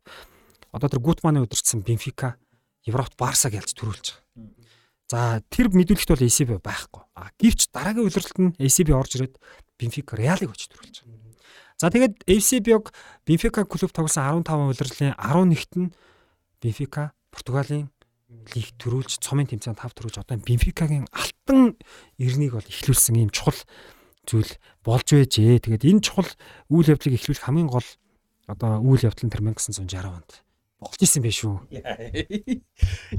одоо 0.71 0.87
тэр 0.87 1.03
Гутманы 1.03 1.43
удирдсан 1.43 1.83
Бенфика 1.83 2.39
Европт 2.87 3.19
Барсаг 3.19 3.59
ялж 3.59 3.75
төрүүлж 3.75 4.15
байгаа. 4.15 4.23
За 5.11 5.43
тэр 5.51 5.75
мэдүүлэгт 5.75 6.09
бол 6.15 6.23
ACB 6.23 6.55
байхгүй. 6.63 7.03
А 7.19 7.35
гівч 7.35 7.67
дараагийн 7.75 8.07
улиралд 8.07 8.37
нь 8.39 8.55
ACB 8.63 8.95
орж 8.95 9.19
ирээд 9.19 9.35
Бенфика 9.75 10.15
Реалыг 10.15 10.55
өч 10.55 10.71
төрүүлж 10.71 11.03
байгаа. 11.03 11.23
За 11.83 11.91
тэгээд 11.91 12.23
FCB-г 12.23 12.95
Бенфика 13.27 13.67
клуб 13.67 13.91
тоглосон 13.91 14.39
15 14.39 14.71
улирлын 14.71 15.13
11-т 15.19 15.75
нь 15.75 15.91
Бенфика 16.63 17.11
Португалийн 17.27 17.91
лиг 18.55 18.67
төрүүлж 18.81 19.21
цомын 19.23 19.47
тэмцээнд 19.49 19.79
тав 19.79 19.93
төрүүлж 19.93 20.21
одоо 20.21 20.37
Бенфикагийн 20.41 21.07
алтан 21.11 21.77
эрнийг 22.19 22.53
бол 22.57 22.67
эхлүүлсэн 22.67 23.19
ийм 23.19 23.31
чухал 23.33 23.57
зүйл 24.27 24.51
болж 24.83 25.07
байжээ. 25.07 25.63
Тэгээд 25.63 25.87
энэ 25.87 26.03
чухал 26.03 26.31
үйл 26.71 26.91
явдлыг 26.91 27.17
эхлүүлэх 27.19 27.45
хамгийн 27.47 27.69
гол 27.71 27.87
одоо 28.47 28.79
үйл 28.83 29.05
явдал 29.07 29.25
нь 29.27 29.33
тэр 29.33 29.43
1960 29.43 30.03
онд 30.03 30.43
болж 30.83 30.99
исэн 30.99 31.23
байх 31.23 31.35
шүү. 31.39 31.55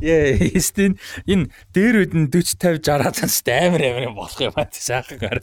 Яа, 0.05 0.61
Стин 0.61 1.01
энэ 1.24 1.49
дээр 1.73 2.05
үед 2.05 2.12
нь 2.12 2.28
40 2.28 2.61
50 2.61 2.85
60 2.85 3.16
цаас 3.16 3.41
амар 3.49 3.82
амар 3.89 4.12
болох 4.12 4.41
юм 4.41 4.53
аа 4.57 4.69
шахахаар. 4.69 5.41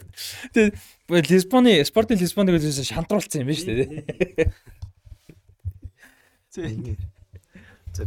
Тэгээд 0.54 1.30
Лисбоны 1.30 1.82
спортын 1.82 2.18
Лисбоныг 2.22 2.62
үзээс 2.62 2.94
шантруулсан 2.94 3.42
юм 3.42 3.50
байна 3.50 3.58
шүү 3.58 3.74
дээ. 3.74 4.46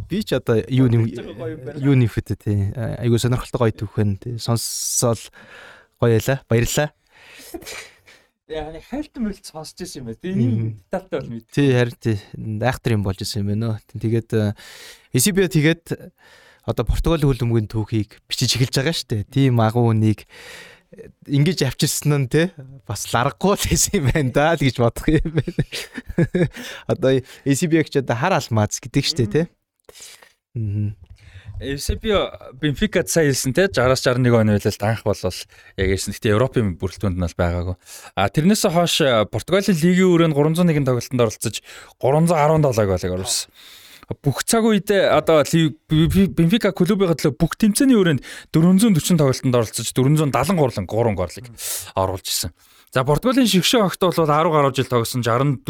Би 0.08 0.22
ч 0.22 0.36
одоо 0.36 0.60
юу 0.68 0.86
юм 0.88 1.08
юу 1.08 1.94
нэфэт 1.96 2.36
тий. 2.40 2.72
Айгуу 2.76 3.18
сонирхолтой 3.18 3.70
гоё 3.70 3.74
түүхэн 3.74 4.10
тий. 4.20 4.34
Сонссоол 4.38 5.20
гоё 6.00 6.20
яла. 6.20 6.40
Баярлаа. 6.48 6.92
Яа, 8.46 8.70
хайлтан 8.78 9.26
мэлт 9.26 9.42
сонсч 9.42 9.82
ирсэн 9.82 10.04
юм 10.04 10.06
байна. 10.12 10.20
Тэгээ 10.22 10.38
ийм 10.38 10.78
детальтай 10.78 11.18
бол 11.18 11.30
мэд. 11.34 11.46
Тий, 11.50 11.68
харин 11.74 11.98
тий. 11.98 12.18
Айхтар 12.62 12.94
юм 12.94 13.02
болж 13.02 13.18
исэн 13.24 13.42
юм 13.42 13.50
байна. 13.56 13.80
Тэгээд 13.90 14.30
ECB 15.10 15.50
тэгээд 15.50 15.84
одоо 16.66 16.84
Португалийн 16.86 17.26
хөлбөмбөгийн 17.26 17.70
түүхийг 17.70 18.22
бичиж 18.30 18.54
эхэлж 18.58 18.74
байгаа 18.78 18.94
шүү 18.94 19.08
дээ. 19.10 19.30
Тийм 19.30 19.58
агуу 19.62 19.90
үнийг 19.90 20.26
ингэж 21.26 21.66
авчирсан 21.66 22.26
нь 22.26 22.30
те 22.30 22.54
бас 22.86 23.06
ларгагүй 23.10 23.54
л 23.54 23.66
байсан 23.66 23.92
юм 23.98 24.06
байна 24.10 24.30
да 24.30 24.54
л 24.54 24.62
гэж 24.62 24.76
бодох 24.78 25.06
юм 25.10 25.30
байна. 25.42 25.62
Одоо 26.90 27.10
ECB-г 27.46 27.90
ч 27.90 28.02
одоо 28.02 28.16
хар 28.18 28.34
алмаз 28.38 28.78
гэдэг 28.78 29.04
штэ 29.06 29.26
те. 29.26 29.42
ECB 31.60 32.04
Бенфика 32.60 33.04
сая 33.06 33.28
хэлсэн 33.28 33.52
те 33.56 33.68
60-аас 33.68 34.04
61 34.04 34.32
оны 34.36 34.56
үеэлд 34.56 34.82
анх 34.84 35.04
бол 35.04 35.16
яг 35.16 35.88
ярьсан. 35.88 36.12
Гэхдээ 36.12 36.36
Европын 36.36 36.76
бүрэлдэхүүнд 36.80 37.16
нь 37.16 37.24
бол 37.24 37.40
байгаагүй. 37.40 37.76
А 38.16 38.28
тэрнээс 38.28 38.64
хойш 38.68 39.00
Португалийн 39.32 39.76
лигийн 39.76 40.12
өрөөнд 40.12 40.36
301 40.36 40.84
тоглолтод 40.84 41.20
оролцож 41.20 41.60
317 42.00 42.88
голыг 42.88 43.12
оруулсан 43.16 43.50
бүх 44.22 44.44
цаг 44.46 44.62
үед 44.62 44.90
одоо 44.90 45.42
Бенфика 45.42 46.70
клубын 46.70 47.10
төлөө 47.18 47.34
бүх 47.34 47.58
тэмцээний 47.58 47.98
өрөөнд 47.98 48.22
440 48.54 49.18
тоглолтод 49.18 49.50
оролцож 49.50 49.90
473 49.90 50.86
3 50.86 51.18
горлыг 51.18 51.46
оруулж 51.98 52.26
исэн. 52.30 52.54
За 52.94 53.02
Португалийн 53.04 53.50
шигшээ 53.50 53.82
огт 53.82 54.00
бол 54.00 54.14
10 54.14 54.26
гаруй 54.26 54.72
жил 54.74 54.86
тогсон 54.86 55.22
64 55.22 55.66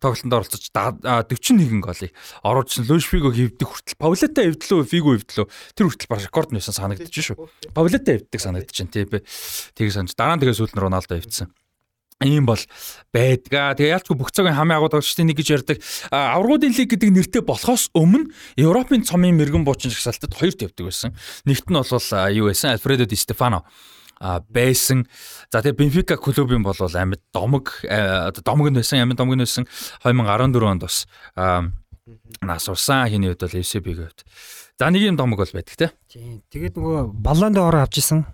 тоглолтод 0.00 0.32
оролцож 0.32 0.64
41 0.72 1.80
голыг 1.84 2.12
оруулжсэн. 2.42 2.88
Луиш 2.88 3.06
Фиго 3.06 3.30
хөвдөх 3.30 3.68
хүртэл 3.68 4.00
Паулета 4.00 4.40
хөвдлөө 4.48 4.88
Фиго 4.88 5.20
хөвдлөө 5.20 5.46
тэр 5.76 5.86
хүртэл 5.86 6.08
баг 6.08 6.20
рекорд 6.24 6.50
нээсэн 6.56 6.74
санагдаж 6.74 7.12
шүү. 7.12 7.36
Паулета 7.76 8.16
хөвддөг 8.16 8.40
санагдаж 8.40 8.72
байна 8.72 8.92
тий. 8.92 9.04
Тэгээ 9.76 9.92
санаж 9.92 10.16
дараа 10.16 10.36
нь 10.36 10.42
тэгээ 10.42 10.58
сүүлд 10.58 10.74
нь 10.74 10.80
Роналдо 10.80 11.20
хөвдсөн 11.20 11.52
ийм 12.24 12.44
бол 12.44 12.60
байдгаа. 13.12 13.72
Тэгээ 13.72 13.96
яалчгүй 13.96 14.16
бүх 14.16 14.32
цагийн 14.32 14.52
хамгийн 14.52 14.76
агуу 14.76 14.92
тоглогчдын 14.92 15.32
нэг 15.32 15.40
гэж 15.40 15.48
ярьдаг. 15.56 15.76
Аврагуудын 16.12 16.76
лиг 16.76 16.92
гэдэг 16.92 17.10
нэртэй 17.16 17.42
болохоос 17.44 17.88
өмнө 17.96 18.28
Европын 18.60 19.00
цомын 19.08 19.40
мэрэгэн 19.40 19.64
буучин 19.64 19.88
жагсаалтад 19.88 20.36
хоёрт 20.36 20.60
явдаг 20.60 20.84
байсан. 20.84 21.16
Нэгт 21.48 21.72
нь 21.72 21.80
бол 21.80 21.88
юу 21.88 22.52
байсан? 22.52 22.76
Альфредо 22.76 23.08
Ди 23.08 23.16
Стефано 23.16 23.64
байсан. 24.20 25.08
За 25.50 25.64
тэгээ 25.64 25.80
Бенфика 25.80 26.16
клубын 26.20 26.62
бол 26.62 26.76
амьд 26.76 27.20
домог 27.32 27.80
одоо 27.88 28.42
домог 28.44 28.68
нь 28.70 28.78
байсан, 28.78 29.00
амьд 29.00 29.16
домог 29.16 29.34
нь 29.34 29.44
байсан 29.44 29.64
2014 30.04 30.60
онд 30.60 30.82
бас 30.84 31.08
нас 32.40 32.68
урсан 32.68 33.08
хиний 33.08 33.32
үед 33.32 33.40
бол 33.40 33.56
FCB-г 33.56 34.04
хувьд 34.04 34.20
За 34.80 34.88
нэг 34.88 35.04
юм 35.04 35.16
домог 35.16 35.44
бол 35.44 35.52
байдаг. 35.52 35.92
Тийм. 36.08 36.40
Тэгээд 36.48 36.80
нөгөө 36.80 37.12
Баллонд 37.12 37.60
ороо 37.60 37.84
авч 37.84 38.00
исэн. 38.00 38.24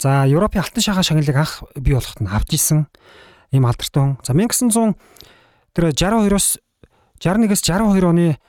За 0.00 0.24
Европын 0.24 0.64
алтан 0.64 0.80
шахаа 0.80 1.04
шагналыг 1.04 1.36
анх 1.36 1.60
бий 1.76 1.92
болоход 1.92 2.24
нь 2.24 2.32
авч 2.32 2.56
исэн. 2.56 2.88
Ийм 3.52 3.68
алдартай 3.68 4.00
хүн. 4.00 4.16
За 4.24 4.32
1900 4.32 4.96
тэр 5.76 5.92
62-оос 5.92 6.56
61-ээс 7.20 7.62
62 7.68 8.00
оны 8.00 8.40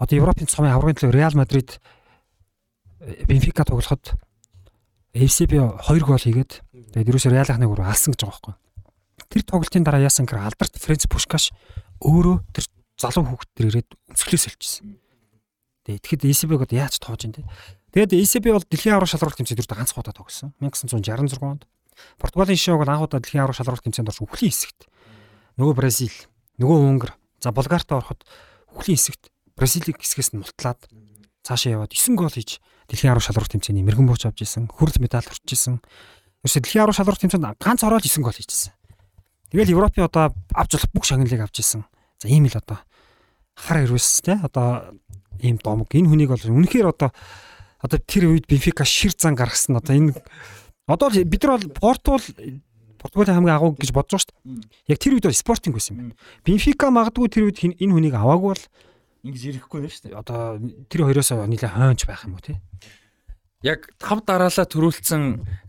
одоо 0.00 0.16
Европын 0.16 0.48
цомын 0.48 0.72
аврагын 0.72 0.96
төлөө 0.96 1.12
Реал 1.12 1.36
Мадрид 1.36 1.76
Бенфика 3.28 3.68
тоглоход 3.68 4.16
FCB 5.16 5.52
2 5.56 6.04
гол 6.04 6.20
хийгээд 6.20 6.52
тэгээд 6.92 7.08
ерөөсөө 7.08 7.32
Реал 7.32 7.48
ахныг 7.48 7.72
өөр 7.72 7.88
алсан 7.88 8.12
гэж 8.12 8.22
байгаа 8.28 8.36
байхгүй. 8.36 8.54
Тэр 9.28 9.42
тоглолтын 9.44 9.84
дараа 9.84 10.04
яасан 10.04 10.24
гэхээр 10.28 10.44
алдарт 10.44 10.74
Френц 10.76 11.04
Пушкаш 11.08 11.52
өөрөө 12.04 12.36
тэр 12.52 12.64
залуу 13.00 13.24
хүүхэд 13.24 13.50
тэр 13.56 13.66
ирээд 13.72 13.88
өмсгөлөөс 14.12 14.46
олчихсон. 14.52 15.00
Тэгээд 15.88 16.02
тэгэхэд 16.04 16.28
ECB-г 16.28 16.60
одоо 16.68 16.76
яаж 16.76 16.94
тоож 17.00 17.22
ин 17.24 17.32
тэ. 17.32 17.48
Тэгээд 17.96 18.12
ECB 18.20 18.44
бол 18.52 18.64
дэлхийн 18.68 18.94
аврал 19.00 19.08
шалралт 19.08 19.40
тэмцээнд 19.40 19.64
дөрөв 19.64 19.78
ганц 19.80 19.92
удаа 19.96 20.12
тогсон. 20.12 20.52
1966 20.60 21.40
онд. 21.40 21.64
Португалийн 22.20 22.60
шоуг 22.60 22.84
бол 22.84 22.92
анх 22.92 23.08
удаа 23.08 23.20
дэлхийн 23.24 23.42
аврал 23.48 23.56
шалралт 23.56 23.80
тэмцээнд 23.80 24.12
орж 24.12 24.20
үхлийн 24.20 24.52
хэсэгт. 24.52 24.84
Нөгөө 25.56 25.74
Бразил, 25.74 26.16
нөгөө 26.60 26.78
Унгар, 26.84 27.16
за 27.40 27.50
Булгартаа 27.56 28.04
ороход 28.04 28.22
үхлийн 28.76 29.00
хэсэгт 29.00 29.32
Бразилийг 29.56 29.98
хэсгээс 29.98 30.36
нь 30.36 30.44
мултлаад 30.44 30.86
цаашаа 31.42 31.82
яваад 31.82 31.96
9 31.96 32.14
гол 32.14 32.30
хийж 32.30 32.60
дэлхийн 32.88 33.12
аврал 33.12 33.24
шалралт 33.24 33.52
тэмцээний 33.52 33.84
мэрэгэн 33.84 34.08
бууч 34.08 34.24
авч 34.24 34.42
исэн, 34.42 34.68
хүрэл 34.72 35.00
медаль 35.00 35.28
хүрч 35.28 35.48
исэн. 35.52 35.84
Ерөөсө 36.42 36.60
дэлхийн 36.64 36.82
аврал 36.88 36.96
шалралт 36.96 37.20
тэмцээнд 37.20 37.60
ганц 37.60 37.80
ороод 37.84 38.04
9 38.04 38.24
гол 38.24 38.32
хийжсэн. 38.32 38.72
Тэгэл 39.52 39.76
Европын 39.76 40.08
одоо 40.08 40.32
авч 40.56 40.70
болох 40.76 40.90
бүх 40.92 41.04
шагналыг 41.04 41.40
авч 41.40 41.60
исэн. 41.60 41.84
За 42.20 42.28
ийм 42.28 42.48
л 42.48 42.56
одоо 42.56 42.80
хар 43.56 43.84
ирвэс 43.84 44.20
те 44.24 44.40
одоо 44.40 44.96
ийм 45.40 45.58
домог 45.58 45.92
энэ 45.92 46.08
хүнийг 46.08 46.30
бол 46.32 46.40
үнэхээр 46.40 46.88
одоо 46.92 47.10
одоо 47.80 47.98
тэр 48.00 48.32
үед 48.32 48.46
Бенфика 48.46 48.84
шир 48.84 49.12
зан 49.16 49.34
гаргасан 49.34 49.76
одоо 49.78 49.94
энэ 49.96 50.12
одоо 50.86 51.08
бид 51.12 51.42
нар 51.44 51.58
бол 51.58 51.68
Португал 51.72 52.24
Португалийн 52.98 53.38
хамгийн 53.38 53.56
агуу 53.56 53.72
гэж 53.78 53.94
бодож 53.94 54.18
байгаа 54.18 54.24
шүү 54.26 54.34
дээ. 54.34 54.90
Яг 54.90 54.98
тэр 54.98 55.12
үед 55.14 55.26
бол 55.30 55.38
спортинг 55.38 55.74
байсан 55.78 55.94
юм 55.94 55.98
байна. 56.10 56.18
Бенфика 56.42 56.90
магадгүй 56.90 57.28
тэр 57.30 57.46
үед 57.46 57.62
энэ 57.62 57.94
хүнийг 57.94 58.14
аваагүй 58.18 58.50
бол 58.58 58.64
Ингэж 59.26 59.42
ирэхгүй 59.50 59.80
нэ 59.82 59.88
шүү 59.90 60.02
дээ. 60.10 60.18
одоо 60.18 60.62
тэр 60.86 61.00
хоёроос 61.06 61.30
нэлээд 61.34 61.74
хойнч 61.74 62.02
байх 62.06 62.22
юм 62.26 62.38
уу 62.38 62.44
те. 62.44 62.62
Яг 63.66 63.88
тав 63.98 64.20
дараалал 64.22 64.70
төрүүлсэн 64.70 65.22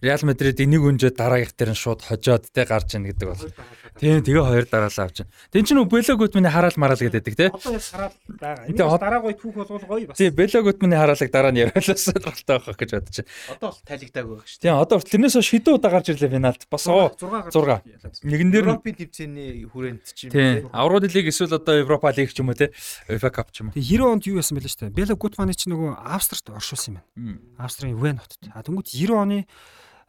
Реал 0.06 0.22
Мадрид 0.22 0.62
энийг 0.62 0.86
өнжөө 0.86 1.10
дараагийнх 1.10 1.58
дээр 1.58 1.74
нь 1.74 1.80
шууд 1.82 2.06
хожоод 2.06 2.46
те 2.54 2.62
гарч 2.62 2.94
ийн 2.94 3.10
гэдэг 3.10 3.26
бол. 3.26 3.50
Тийм 3.98 4.22
тэгээ 4.22 4.46
хоёр 4.46 4.66
дараалал 4.70 5.10
авч. 5.10 5.26
Тэн 5.50 5.66
чинь 5.66 5.82
Бело 5.90 6.14
Гутманы 6.14 6.54
хараал 6.54 6.78
мараал 6.78 7.02
гэдэг 7.02 7.34
те. 7.34 7.50
Одоо 7.50 7.74
яг 7.74 7.82
сараад 7.82 8.14
байгаа. 8.30 8.70
Энийг 8.70 8.86
бас 8.86 9.02
дараагүй 9.02 9.34
түүх 9.42 9.56
болгол 9.58 9.86
гоё 9.90 10.06
бас. 10.06 10.22
Тийм 10.22 10.38
Бело 10.38 10.62
Гутманы 10.62 10.96
хараалыг 11.02 11.32
дараа 11.34 11.50
нь 11.50 11.66
яриулаас 11.66 11.98
сонирхолтой 12.06 12.58
байх 12.62 12.78
гэж 12.78 12.90
бодож 12.94 13.18
байна. 13.26 13.58
Одоо 13.58 13.68
бол 13.74 13.82
тайлэгдаагүй 13.90 14.36
байх 14.38 14.46
шүү. 14.46 14.62
Тийм 14.62 14.74
одоо 14.78 14.98
тэрнээс 15.02 15.34
хойш 15.34 15.50
хэдэн 15.50 15.74
удаа 15.74 15.90
гарч 15.90 16.08
ирлээ 16.14 16.30
финалд. 16.30 16.62
Бас 16.70 16.86
оо 16.86 17.10
6. 17.10 18.22
Нэгэн 18.22 18.50
дээр 18.54 18.66
Европын 18.70 18.96
төвцөөний 19.02 19.66
хүрээнд 19.66 20.06
ч 20.14 20.30
юм. 20.30 20.32
Тийм. 20.38 20.70
Аврал 20.78 21.02
лиг 21.02 21.26
эсвэл 21.26 21.58
одоо 21.58 21.74
Европа 21.82 22.14
лиг 22.14 22.30
ч 22.30 22.38
юм 22.38 22.54
уу 22.54 22.56
те. 22.56 22.70
UEFA 23.10 23.34
Cup 23.34 23.50
ч 23.50 23.66
юм 23.66 23.74
уу. 23.74 23.76
Тэгээ 23.76 23.98
90 23.98 24.14
онд 24.14 24.24
юу 24.30 24.38
яасан 24.38 24.56
бэлээ 24.62 24.70
шүү 24.78 24.82
дээ. 24.94 24.96
Бела 24.96 25.18
Гутманы 25.18 25.58
чи 25.58 25.68
нөгөө 25.74 25.98
Австрт 26.06 26.54
оршуулсан 26.54 27.02
юм 27.18 27.36
байна. 27.58 27.79
Австрийн 27.80 27.96
Вен 27.96 28.20
хотод. 28.20 28.44
А 28.52 28.60
тэнгууд 28.60 28.92
90 28.92 29.16
оны 29.16 29.48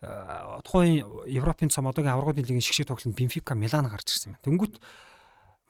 э, 0.03 0.61
тухайн 0.67 1.07
Европын 1.31 1.71
цом 1.71 1.87
одоогийн 1.87 2.19
аврагын 2.19 2.43
лигийн 2.43 2.61
шгшиг 2.61 2.91
тоглолтод 2.91 3.15
Бенфика 3.15 3.55
Милан 3.55 3.87
гарч 3.87 4.11
ирсэн 4.11 4.35
юм. 4.35 4.43
Тэнгууд 4.43 4.83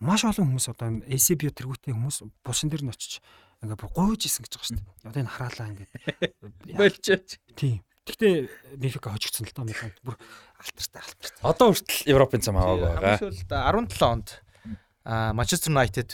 маш 0.00 0.24
олон 0.24 0.56
хүмүүс 0.56 0.72
одоо 0.72 1.04
ACB 1.04 1.52
тэргүүтэй 1.52 1.92
хүмүүс 1.92 2.24
булшин 2.40 2.72
дээр 2.72 2.88
нь 2.88 2.92
очиж 2.92 3.20
ингээ 3.60 3.76
бүр 3.76 3.92
гуйж 3.92 4.24
исэн 4.24 4.48
гэж 4.48 4.52
байгаа 4.56 4.64
шүү 4.64 4.76
дээ. 4.80 4.88
Одоо 5.12 5.20
энэ 5.20 5.34
хараалаа 5.36 5.68
ингээ. 5.76 5.88
Болчооч. 6.80 7.28
Тийм. 7.52 7.84
Гэхдээ 8.08 8.34
Бенфика 8.80 9.12
хожигдсон 9.12 9.44
л 9.44 9.52
доо 9.52 9.68
Милан. 9.68 9.92
Бүр 10.00 10.16
алтартай 10.56 11.04
алтартай. 11.04 11.44
Одоо 11.44 11.68
хүртэл 11.76 12.08
Европын 12.08 12.40
цам 12.40 12.56
аваагүй 12.56 12.88
байгаа. 12.96 13.20
Хамгийн 13.20 13.28
сүүлд 13.28 13.52
17 13.52 14.08
онд 14.08 14.28
Манчестер 15.36 15.68
Юнайтед 15.68 16.10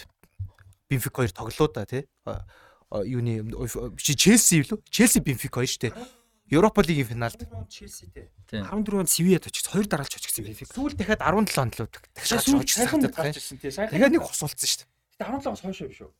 Бенфик 0.90 1.14
хоёр 1.14 1.30
тоглоо 1.30 1.70
да 1.70 1.86
тий. 1.86 2.10
Юуны 2.90 3.42
чи 3.98 4.14
Челси 4.14 4.62
лөө? 4.62 4.78
Челси 4.90 5.18
Бенфик 5.20 5.54
хоёр 5.54 5.66
штэ. 5.66 5.90
Европа 6.46 6.82
лигийн 6.86 7.06
финалд 7.10 7.42
Челситэй. 7.68 8.30
Тийм. 8.46 8.62
14 8.62 8.94
онд 9.02 9.10
Сивиад 9.10 9.46
очиж 9.50 9.66
хоёр 9.66 9.86
дараалж 9.90 10.14
очигдсан 10.14 10.46
Бенфика. 10.46 10.70
сүүл 10.70 10.94
дахиад 10.94 11.18
17 11.18 11.58
онд 11.58 11.74
л 11.74 11.90
дахиад 11.90 12.42
Сүүл 12.46 12.62
очсон 12.62 12.78
сайхан 12.86 13.00
гэдэг 13.02 13.16
гарч 13.18 13.34
тий. 13.34 13.42
ирсэн 13.42 13.58
тий. 13.58 13.70
Сайхан. 13.74 13.90
Тэгээд 13.98 14.14
нэг 14.14 14.22
хос 14.22 14.40
болцсон 14.46 14.70
штэ. 14.70 14.84
Гэтэ 15.18 15.26
17-оос 15.26 15.60
хойш 15.66 15.80
юм 15.82 15.90
шүү. 15.90 16.10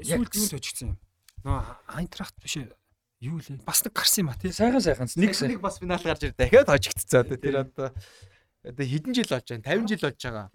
Сүүлд 0.00 0.32
юунд 0.32 0.56
очигдсан 0.56 0.88
юм? 0.88 0.96
Нөө 1.44 1.60
Айнтрахт 1.92 2.36
биш 2.40 2.56
ээ. 2.56 2.72
Юу 3.20 3.36
лээ? 3.44 3.60
Бас 3.68 3.84
нэг 3.84 3.92
гарсан 3.92 4.24
юм 4.24 4.32
а 4.32 4.40
тий. 4.40 4.48
Сайхан 4.56 4.80
сайхан. 4.80 5.08
Нэг 5.20 5.36
нэг 5.36 5.60
бас 5.60 5.76
финал 5.76 6.00
гарч 6.00 6.24
ир 6.24 6.32
дахиад 6.32 6.72
очигдцсан 6.72 7.20
одоо 7.28 7.36
тэр 7.36 7.56
одоо 7.68 7.92
одоо 8.64 8.84
хэдэн 8.88 9.12
жил 9.12 9.28
болж 9.28 9.44
байна? 9.52 9.68
50 9.68 9.92
жил 9.92 10.00
болж 10.08 10.16
байгаа. 10.24 10.46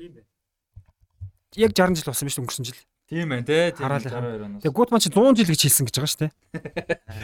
Яг 1.53 1.71
60 1.77 2.01
жил 2.01 2.09
болсон 2.09 2.25
биш 2.25 2.39
өнгөрсөн 2.41 2.65
жил. 2.65 2.81
Тийм 3.07 3.29
байна 3.31 3.45
те. 3.47 3.71
Хараалаа. 3.71 4.03
62 4.03 4.45
оноос. 4.45 4.61
Тэгээ 4.63 4.75
Гутман 4.75 4.99
чи 4.99 5.09
100 5.09 5.35
жил 5.39 5.47
гэж 5.47 5.61
хэлсэн 5.63 5.85
гэж 5.87 5.95
байгаа 5.95 6.11
шүү 6.11 6.21
дээ. 6.27 6.31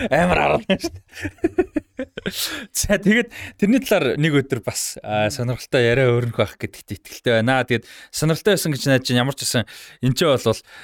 Амар 0.07 0.37
хараалаа 0.39 0.79
шүү 0.79 0.93
дээ. 0.95 1.82
За 2.73 2.97
тэгээд 2.99 3.29
тэрний 3.59 3.81
талаар 3.83 4.17
нэг 4.19 4.33
өдөр 4.43 4.61
бас 4.65 4.95
сонирхолтой 5.01 5.83
яриа 5.83 6.09
өөрнөх 6.13 6.37
байх 6.37 6.55
гэдэгт 6.59 6.89
итгэлтэй 6.97 7.33
байна. 7.41 7.63
Тэгээд 7.67 7.85
сонирхолтой 8.11 8.53
байсан 8.57 8.71
гэж 8.75 8.83
найдаж 8.89 9.09
ямар 9.13 9.35
ч 9.37 9.45
гэсэн 9.47 9.63
энэ 10.03 10.15
ч 10.17 10.21
бол 10.27 10.39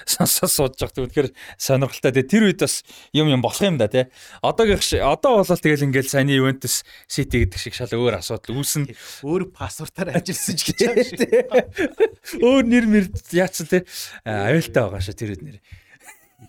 сонсож 0.05 0.49
сууж 0.49 0.73
байгаа. 0.79 1.07
Тэгэхээр 1.09 1.29
сонирхолтой. 1.59 2.11
Тэгээд 2.15 2.31
тэр 2.31 2.43
үед 2.49 2.59
бас 2.63 2.83
юм 3.13 3.27
юм 3.29 3.41
болох 3.43 3.61
юм 3.63 3.77
да 3.77 3.87
тий. 3.91 4.07
Одоогийн 4.43 4.79
ш- 4.83 5.03
одоо 5.03 5.41
бол 5.41 5.47
тэгэл 5.47 5.85
ингээл 5.89 6.09
саяны 6.11 6.35
Juventus 6.37 6.83
City 7.09 7.43
гэдэг 7.45 7.59
шиг 7.59 7.73
шал 7.75 7.91
өөр 7.93 8.19
асуудал 8.19 8.59
үүснэ. 8.59 8.95
Өөр 9.25 9.51
пассвортаар 9.53 10.15
ажилласан 10.19 10.55
ч 10.55 10.71
гэж 10.71 10.79
байгаа 10.87 11.05
шүү. 11.05 12.43
Өөр 12.43 12.63
нэр 12.67 12.85
мэр 12.87 13.05
яатсан 13.33 13.67
тий. 13.67 13.81
Аюултай 14.25 14.81
байгаа 14.83 15.01
шүү 15.03 15.15
тэр 15.17 15.31
үед 15.35 15.43
нэр. 15.43 15.57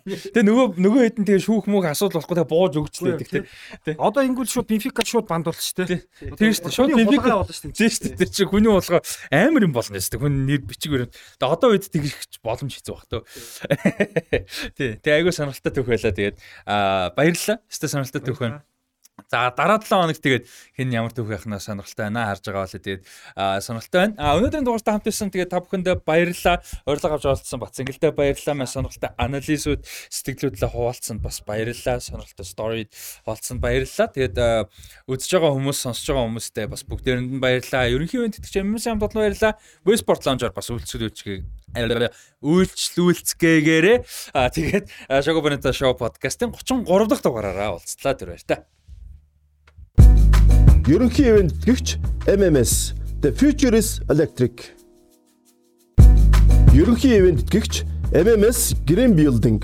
Тэгээ 0.01 0.45
нөгөө 0.47 0.65
нөгөө 0.81 1.01
хэдэн 1.11 1.25
тэгээ 1.27 1.43
шүүх 1.45 1.65
мүх 1.67 1.85
асуудал 1.91 2.23
болохгүй 2.23 2.37
тэгээ 2.39 2.51
бууж 2.51 2.73
өгчлээ 2.79 3.15
гэдэг 3.21 3.43
тий. 3.85 3.95
Одоо 3.99 4.23
ингүүл 4.23 4.49
шууд 4.49 4.67
Бенфика 4.71 5.03
шууд 5.05 5.27
банд 5.27 5.45
болчих 5.51 5.75
тий. 5.77 5.99
Тэр 6.31 6.55
шүү 6.55 6.71
дээ. 6.71 6.75
Шууд 6.79 6.95
Бенфика 6.95 7.35
болно 7.37 7.51
шүү 7.51 7.75
Тийм 7.75 7.91
шүү 7.91 8.03
дээ. 8.07 8.17
Тэр 8.23 8.29
чинь 8.31 8.49
хүний 8.49 8.71
болгоо 8.71 9.01
амар 9.29 9.67
юм 9.67 9.75
болно 9.75 9.99
шүү 9.99 10.15
дээ. 10.15 10.21
Хүн 10.23 10.35
нэр 10.47 10.61
бичиг 10.63 10.91
өрөө. 10.95 11.09
Тэгээ 11.11 11.53
одоо 11.53 11.69
үед 11.75 11.85
тэгэх 11.91 12.17
боломж 12.39 12.73
хэцүү 12.79 12.93
баг 12.95 13.05
төө. 13.11 13.21
Тий. 14.79 14.89
Тэгээ 14.95 15.17
айгүй 15.21 15.33
сонирхолтой 15.35 15.73
төх 15.75 15.87
байлаа. 15.91 16.15
Тэгээд 16.15 16.37
аа 16.65 17.11
баярлалаа. 17.11 17.59
Өстой 17.67 17.89
сонирхолтой 17.91 18.23
төх 18.25 18.39
байна. 18.39 18.63
За 19.29 19.51
дараа 19.51 19.77
7 19.77 19.91
хоног 19.91 20.17
тэгээд 20.17 20.45
хэн 20.77 20.89
ямар 20.95 21.13
төвх 21.13 21.29
яхнаа 21.29 21.59
сонирхолтой 21.59 22.09
байна 22.09 22.31
харж 22.31 22.43
байгаа 22.47 22.65
бол 22.65 22.77
тэгээд 22.79 23.01
сонирхолтой 23.61 23.99
байна. 24.01 24.15
Аа 24.17 24.37
өнөөдрийн 24.39 24.65
дугаартай 24.65 24.93
хамт 24.95 25.09
ирсэн 25.11 25.29
тэгээд 25.29 25.51
та 25.51 25.61
бүхэндээ 25.61 25.95
баярлалаа. 26.01 26.57
Урилга 26.87 27.13
авч 27.13 27.25
оролцсон 27.29 27.59
Бацангилдээ 27.61 28.11
баярлалаа. 28.15 28.55
Маш 28.57 28.71
сонирхолтой 28.73 29.11
анализууд 29.17 29.81
сэтгэлдлүүдлээ 29.85 30.71
хуваалцсанд 30.71 31.21
бас 31.21 31.37
баярлалаа. 31.45 31.99
Сонирхолтой 32.01 32.45
сторид 32.47 32.89
хуваалцсанд 33.27 33.61
баярлалаа. 33.61 34.07
Тэгээд 34.09 34.35
үзэж 35.05 35.29
байгаа 35.37 35.51
хүмүүс 35.53 35.79
сонсож 35.85 36.07
байгаа 36.09 36.25
хүмүүстээ 36.31 36.65
бас 36.71 36.81
бүгдээрэнд 36.87 37.31
нь 37.37 37.43
баярлалаа. 37.43 37.91
Ерөнхий 37.91 38.19
үеийн 38.23 38.33
тэтгэж 38.33 38.63
юмс 38.63 38.87
хамт 38.89 39.05
олон 39.05 39.21
баярлалаа. 39.21 39.59
Westport 39.85 40.25
Lounge-аар 40.25 40.55
бас 40.55 40.71
үйлчлүүлж 40.71 41.45
үйлчлүүлцгээгээрээ 42.41 43.97
аа 44.35 44.49
тэгээд 44.51 44.85
Шого 45.23 45.39
Бонета 45.41 45.71
шоу 45.71 45.95
подкастын 45.95 46.51
33 46.51 47.07
дахь 47.07 47.23
дугаараараа 47.23 47.79
уулзлаа 47.79 48.13
тэр 48.17 48.35
баяр 48.35 48.43
та. 48.43 48.67
Ерөнхий 50.87 51.29
ивент 51.29 51.53
гэгч 51.63 51.97
MMS 52.25 52.93
The 53.21 53.31
Future 53.31 53.73
is 53.77 54.01
Electric. 54.09 54.73
Ерөнхий 56.73 57.19
ивент 57.19 57.47
гэгч 57.49 57.83
MMS 58.11 58.73
Green 58.87 59.13
Building 59.15 59.61